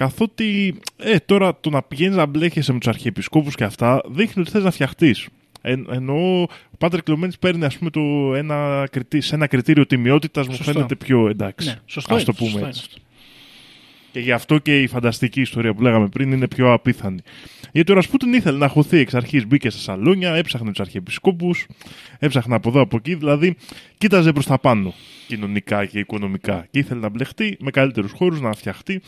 καθότι 0.04 0.76
ε, 0.98 1.18
τώρα 1.18 1.60
το 1.60 1.70
να 1.70 1.82
πηγαίνεις 1.84 2.16
να 2.16 2.26
μπλέκεσαι 2.26 2.74
με 2.74 2.80
τους 2.80 2.88
αρχιεπισκόπους 2.88 3.56
και 3.56 3.64
αυτά 3.64 4.02
δείχνει 4.10 4.42
ότι 4.42 4.52
θες 4.52 4.64
να 4.64 4.72
φτιαχτείς. 4.72 5.28
Εν, 5.62 5.88
ενώ 5.92 6.42
ο 6.42 6.78
Πάτερ 6.78 7.04
Κλωμένης 7.04 7.38
παίρνει 7.40 7.66
ας 7.66 7.78
πούμε 7.78 7.90
το 7.90 8.02
ένα, 8.36 8.88
κριτή- 8.92 9.24
σε 9.24 9.36
ένα 9.36 9.48
κριτήριο 9.48 9.86
τιμιότητας 9.86 10.48
μου 10.48 10.54
Σωστό. 10.56 10.72
φαίνεται 10.72 10.96
πιο 10.96 11.28
εντάξει. 11.28 11.68
ναι, 11.68 11.76
σωστό 11.86 12.16
ας 12.16 12.24
είναι, 12.24 12.32
το 12.34 12.38
πούμε 12.38 12.52
σωστό 12.52 12.68
έτσι. 12.68 12.80
είναι 12.84 12.90
αυτό. 12.94 13.02
Και 14.14 14.20
γι' 14.20 14.32
αυτό 14.32 14.58
και 14.58 14.82
η 14.82 14.88
φανταστική 14.88 15.42
ιστορία 15.42 15.74
που 15.74 15.82
λέγαμε 15.82 16.08
πριν 16.08 16.32
είναι 16.32 16.48
πιο 16.48 16.74
απίθανη. 16.74 17.20
Γιατί 17.72 17.92
ο 17.92 17.96
Ρασπούτιν 17.96 18.34
ήθελε 18.34 18.58
να 18.58 18.68
χωθεί 18.68 18.98
εξ 18.98 19.14
αρχής, 19.14 19.48
μπήκε 19.48 19.70
στα 19.70 19.80
σαλόνια, 19.80 20.34
έψαχνε 20.34 20.70
τους 20.70 20.80
αρχιεπισκόπους, 20.80 21.68
έψαχνε 22.20 22.56
από 22.56 22.70
εδώ 22.70 22.82
από 22.82 22.96
εκεί, 22.98 23.16
δηλαδή 23.16 23.56
κοίταζε 23.98 24.32
προς 24.32 24.46
τα 24.46 24.60
πάνω 24.60 24.94
κοινωνικά 25.28 25.86
και 25.86 26.00
οικονομικά. 26.00 26.68
Και 26.72 26.80
ήθελε 26.80 27.00
να 27.00 27.10
μπλεχτεί 27.10 27.58
με 27.60 27.72
καλύτερους 27.72 28.12
χώρους, 28.12 28.42
να 28.42 28.54
φτιαχτεί. 28.54 29.02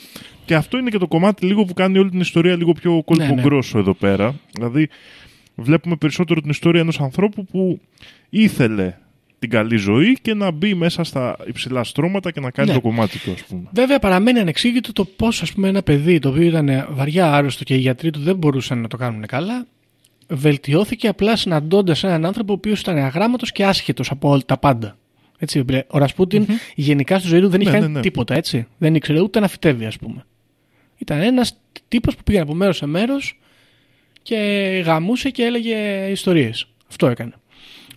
Και 0.45 0.55
αυτό 0.55 0.77
είναι 0.77 0.89
και 0.89 0.97
το 0.97 1.07
κομμάτι 1.07 1.45
λίγο 1.45 1.63
που 1.63 1.73
κάνει 1.73 1.97
όλη 1.97 2.09
την 2.09 2.19
ιστορία 2.19 2.55
λίγο 2.55 2.71
πιο 2.71 3.03
κόλπο 3.05 3.23
Ναι, 3.23 3.33
ναι. 3.33 3.41
γκρόσο 3.41 3.79
εδώ 3.79 3.93
πέρα. 3.93 4.35
Δηλαδή, 4.51 4.89
βλέπουμε 5.55 5.95
περισσότερο 5.95 6.41
την 6.41 6.49
ιστορία 6.49 6.81
ενός 6.81 6.99
ανθρώπου 6.99 7.45
που 7.45 7.81
ήθελε 8.29 8.93
την 9.39 9.49
καλή 9.49 9.77
ζωή 9.77 10.17
και 10.21 10.33
να 10.33 10.51
μπει 10.51 10.73
μέσα 10.73 11.03
στα 11.03 11.35
υψηλά 11.47 11.83
στρώματα 11.83 12.31
και 12.31 12.39
να 12.39 12.51
κάνει 12.51 12.67
Ναι. 12.69 12.75
το 12.75 12.81
κομμάτι 12.81 13.19
του, 13.19 13.31
ας 13.31 13.43
πούμε. 13.43 13.69
Βέβαια, 13.73 13.99
παραμένει 13.99 14.39
ανεξήγητο 14.39 14.93
το 14.93 15.05
πώς 15.05 15.53
ένα 15.63 15.83
παιδί 15.83 16.19
το 16.19 16.29
οποίο 16.29 16.41
ήταν 16.41 16.87
βαριά 16.89 17.33
άρρωστο 17.33 17.63
και 17.63 17.73
οι 17.73 17.77
γιατροί 17.77 18.09
του 18.11 18.19
δεν 18.19 18.35
μπορούσαν 18.35 18.81
να 18.81 18.87
το 18.87 18.97
κάνουν 18.97 19.25
καλά, 19.25 19.65
βελτιώθηκε 20.27 21.07
απλά 21.07 21.35
συναντώντας 21.35 22.03
έναν 22.03 22.25
άνθρωπο 22.25 22.51
ο 22.53 22.55
οποίος 22.55 22.79
ήταν 22.79 22.97
αγράμματος 22.97 23.51
και 23.51 23.65
άσχετος 23.65 24.11
από 24.11 24.29
όλα 24.29 24.41
τα 24.45 24.57
πάντα. 24.57 24.97
Έτσι, 25.37 25.65
ο 25.87 25.97
ρασπουτιν 25.97 26.45
γενικά 26.75 27.19
στη 27.19 27.27
ζωή 27.27 27.39
του 27.41 27.49
δεν 27.49 27.61
είχε 27.61 27.69
Ναι, 27.69 27.75
κάνει 27.77 27.87
ναι, 27.91 27.93
ναι. 27.93 28.01
τίποτα, 28.01 28.35
έτσι. 28.35 28.67
Δεν 28.77 28.95
ήξερε 28.95 29.19
ούτε 29.21 29.39
να 29.39 29.47
φυτεύει, 29.47 29.85
ας 29.85 29.97
πούμε. 29.97 30.25
Ήταν 30.97 31.19
ένας 31.21 31.57
τύπος 31.87 32.15
που 32.15 32.23
πήγαινε 32.23 32.43
από 32.43 32.53
μέρος 32.53 32.77
σε 32.77 32.85
μέρος 32.85 33.39
και 34.21 34.35
γαμούσε 34.85 35.29
και 35.29 35.43
έλεγε 35.43 36.07
ιστορίες. 36.11 36.67
Αυτό 36.89 37.07
έκανε. 37.07 37.33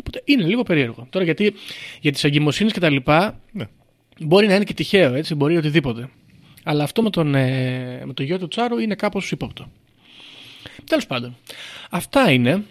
Οπότε 0.09 0.23
είναι 0.25 0.45
λίγο 0.45 0.63
περίεργο. 0.63 1.07
Τώρα 1.11 1.25
γιατί 1.25 1.55
για 2.01 2.13
τις 2.13 2.25
εγκυμοσύνες 2.25 2.73
και 2.73 2.81
τα 2.81 2.91
λοιπά, 2.91 3.41
Ναι. 3.53 3.65
Μπορεί 4.21 4.47
να 4.47 4.55
είναι 4.55 4.65
και 4.65 4.75
τυχαίο, 4.75 5.15
έτσι, 5.15 5.35
μπορεί 5.35 5.57
οτιδήποτε. 5.57 6.09
Αλλά 6.63 6.85
αυτό 6.85 7.03
με 7.03 7.11
τον, 7.11 7.35
ε, 7.35 8.03
με 8.05 8.13
το 8.13 8.23
γιο 8.23 8.39
του 8.39 8.49
Τσάρου 8.49 8.79
είναι 8.79 8.95
κάπως 8.95 9.31
ύποπτο. 9.31 9.71
Τέλος 10.85 11.07
πάντων. 11.07 11.37
Αυτά 11.91 12.31
είναι. 12.31 12.65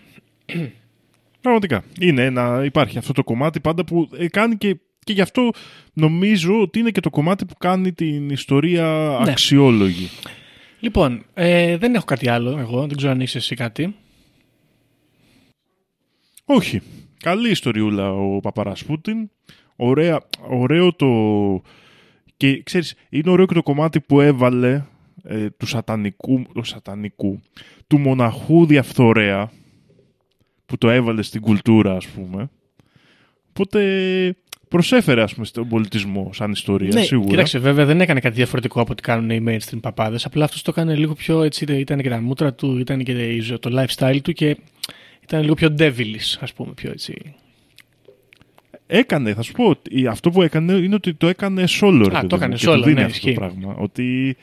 Πραγματικά. 1.41 1.83
Είναι 1.99 2.23
ένα, 2.25 2.63
υπάρχει 2.65 2.97
αυτό 2.97 3.13
το 3.13 3.23
κομμάτι 3.23 3.59
πάντα 3.59 3.85
που 3.85 4.09
ε, 4.17 4.27
κάνει 4.27 4.57
και, 4.57 4.77
και 5.03 5.13
γι' 5.13 5.21
αυτό 5.21 5.49
νομίζω 5.93 6.61
ότι 6.61 6.79
είναι 6.79 6.91
και 6.91 6.99
το 6.99 7.09
κομμάτι 7.09 7.45
που 7.45 7.55
κάνει 7.57 7.93
την 7.93 8.29
ιστορία 8.29 9.17
Ναι. 9.23 9.31
αξιόλογη. 9.31 10.09
Λοιπόν, 10.79 11.25
ε, 11.33 11.77
δεν 11.77 11.95
έχω 11.95 12.05
κάτι 12.05 12.29
άλλο 12.29 12.57
εγώ, 12.57 12.87
δεν 12.87 12.97
ξέρω 12.97 13.11
αν 13.11 13.21
είσαι 13.21 13.37
εσύ 13.37 13.55
κάτι. 13.55 13.95
Όχι. 16.45 16.81
Καλή 17.19 17.49
ιστοριούλα 17.49 18.11
ο 18.11 18.39
Παπαρασπούτιν. 18.39 19.29
Ωραία, 19.75 20.21
ωραίο 20.47 20.93
το... 20.93 21.07
Και 22.37 22.63
ξέρεις, 22.63 22.95
είναι 23.09 23.29
ωραίο 23.29 23.45
και 23.45 23.53
το 23.53 23.63
κομμάτι 23.63 23.99
που 23.99 24.21
έβαλε 24.21 24.83
ε, 25.23 25.49
του 25.49 25.65
σατανικού, 25.65 26.41
του 26.53 26.63
σατανικού, 26.63 27.41
του 27.87 27.99
μοναχού 27.99 28.65
διαφθορέα 28.65 29.51
που 30.65 30.77
το 30.77 30.89
έβαλε 30.89 31.21
στην 31.21 31.41
κουλτούρα 31.41 31.95
ας 31.95 32.07
πούμε. 32.07 32.49
Οπότε 33.49 34.35
προσέφερε 34.67 35.21
ας 35.21 35.33
πούμε 35.33 35.45
στον 35.45 35.67
πολιτισμό 35.67 36.29
σαν 36.33 36.51
ιστορία 36.51 36.89
ναι, 36.93 37.01
σίγουρα. 37.01 37.29
κοίταξε, 37.29 37.59
βέβαια 37.59 37.85
δεν 37.85 38.01
έκανε 38.01 38.19
κάτι 38.19 38.35
διαφορετικό 38.35 38.81
από 38.81 38.91
ό,τι 38.91 39.01
κάνουν 39.01 39.29
οι 39.29 39.43
mainstream 39.47 39.79
παπάδες. 39.81 40.25
Απλά 40.25 40.43
αυτός 40.43 40.61
το 40.61 40.71
έκανε 40.75 40.95
λίγο 40.95 41.13
πιο 41.13 41.43
έτσι, 41.43 41.65
ήταν 41.69 42.01
και 42.01 42.09
τα 42.09 42.21
μούτρα 42.21 42.53
του, 42.53 42.77
ήταν 42.77 43.03
και 43.03 43.11
η 43.11 43.39
ζω- 43.39 43.59
το 43.59 43.69
lifestyle 43.81 44.19
του 44.23 44.33
και 44.33 44.57
ήταν 45.27 45.41
λίγο 45.41 45.53
πιο 45.53 45.75
devilish, 45.79 46.37
ας 46.39 46.53
πούμε, 46.53 46.71
πιο 46.75 46.91
έτσι. 46.91 47.35
Έκανε, 48.87 49.33
θα 49.33 49.41
σου 49.41 49.51
πω, 49.51 49.65
ότι 49.65 50.07
αυτό 50.07 50.29
που 50.29 50.41
έκανε 50.41 50.73
είναι 50.73 50.95
ότι 50.95 51.13
το 51.13 51.27
έκανε 51.27 51.63
solo. 51.81 52.05
ρε 52.09 52.17
Α, 52.17 52.19
παιδί 52.19 52.27
το 52.27 52.35
μου, 52.35 52.43
έκανε 52.43 52.55
και 52.55 52.65
του 52.65 52.71
solo, 52.71 52.81
δίνει 52.83 52.93
ναι, 52.93 53.03
αυτό 53.03 53.15
ισχύει. 53.17 53.33
το 53.33 53.39
πράγμα. 53.39 53.75
Ότι, 53.77 54.35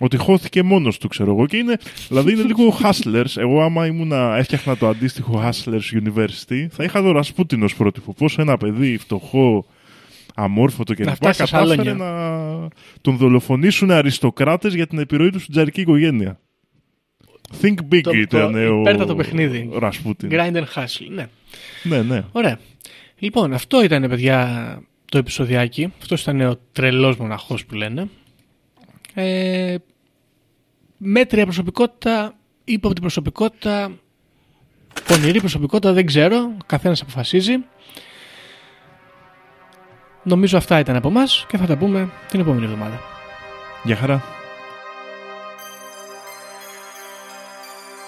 ότι 0.00 0.16
χώθηκε 0.16 0.62
μόνος 0.62 0.98
του, 0.98 1.08
ξέρω 1.08 1.30
εγώ. 1.30 1.46
Και 1.46 1.56
είναι, 1.56 1.76
δηλαδή 2.08 2.32
είναι 2.32 2.42
λίγο 2.42 2.78
hustlers. 2.82 3.36
Εγώ 3.36 3.62
άμα 3.62 3.86
ήμουνα, 3.86 4.36
έφτιαχνα 4.36 4.76
το 4.76 4.88
αντίστοιχο 4.88 5.42
hustlers 5.44 6.02
university, 6.04 6.66
θα 6.70 6.84
είχα 6.84 7.02
δω 7.02 7.12
Ρασπούτιν 7.12 7.62
ως 7.62 7.74
πρότυπο. 7.76 8.12
Πόσο 8.14 8.42
ένα 8.42 8.56
παιδί 8.56 8.96
φτωχό, 8.98 9.66
αμόρφωτο 10.34 10.94
Να 10.98 11.04
κλπ. 11.04 11.14
φτάσει 11.14 11.46
στα 11.46 11.58
κατάφερε 11.58 11.82
σαλόνια. 11.82 11.94
να 11.94 12.68
τον 13.00 13.16
δολοφονήσουν 13.16 13.90
αριστοκράτες 13.90 14.74
για 14.74 14.86
την 14.86 14.98
επιρροή 14.98 15.30
του 15.30 15.38
στην 15.40 15.52
τζαρική 15.52 15.80
οικογένεια. 15.80 16.40
Think 17.60 17.74
big 17.92 18.00
Το- 18.02 18.10
το 18.10 18.16
ήταν 18.18 18.54
ο 18.54 18.80
υπέρτατο 18.80 19.14
παιχνίδι. 19.14 19.70
Ρασπούτιν. 19.78 20.28
Grind 20.32 20.54
and 20.56 20.64
hustle, 20.74 21.06
ναι. 21.08 21.28
Ναι, 21.82 22.02
ναι. 22.02 22.24
Ωραία. 22.32 22.58
Λοιπόν, 23.18 23.52
αυτό 23.52 23.82
ήταν, 23.84 24.08
παιδιά, 24.08 24.82
το 25.10 25.18
επεισοδιάκι. 25.18 25.92
Αυτός 26.00 26.22
ήταν 26.22 26.40
ο 26.40 26.58
τρελός 26.72 27.16
μοναχός 27.16 27.66
που 27.66 27.74
λένε. 27.74 28.08
Ε, 29.14 29.74
μέτρια 30.96 31.44
προσωπικότητα, 31.44 32.34
ύποπτη 32.64 33.00
προσωπικότητα, 33.00 33.92
πονηρή 35.06 35.38
προσωπικότητα, 35.38 35.92
δεν 35.92 36.06
ξέρω. 36.06 36.36
Ο 36.36 36.64
καθένας 36.66 37.00
αποφασίζει. 37.02 37.52
Νομίζω 40.22 40.56
αυτά 40.56 40.78
ήταν 40.78 40.96
από 40.96 41.08
εμάς 41.08 41.44
και 41.48 41.56
θα 41.56 41.66
τα 41.66 41.76
πούμε 41.76 42.10
την 42.28 42.40
επόμενη 42.40 42.64
εβδομάδα. 42.64 43.00
Γεια 43.84 43.96
χαρά. 43.96 44.22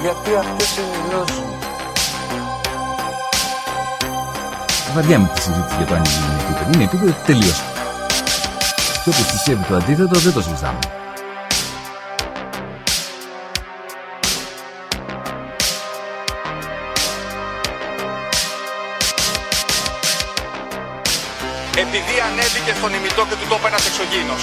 Γιατί 0.00 0.34
αυτές 0.34 0.76
είναι 0.76 0.96
οι 0.96 1.08
γνώσεις 1.10 1.36
μου. 1.36 1.58
Βαριάμαι 4.94 5.30
τη 5.34 5.40
συζήτηση 5.40 5.76
για 5.76 5.86
το 5.86 5.94
αν 5.94 6.02
είναι 6.04 6.42
επίπεδο. 6.42 6.70
Είναι 6.74 6.84
επίπεδο 6.84 7.14
τελείω. 7.26 7.54
Και 9.04 9.08
όποιο 9.10 9.24
πιστεύει 9.32 9.64
το 9.64 9.74
αντίθετο 9.76 10.18
δεν 10.18 10.32
το 10.32 10.42
συζητάμε. 10.42 10.78
Επειδή 21.84 22.14
ανέβηκε 22.28 22.72
στον 22.78 22.94
ημιτό 22.94 23.22
και 23.28 23.34
του 23.40 23.46
τόπου 23.48 23.66
ένας 23.66 23.86
εξωγήινος. 23.86 24.42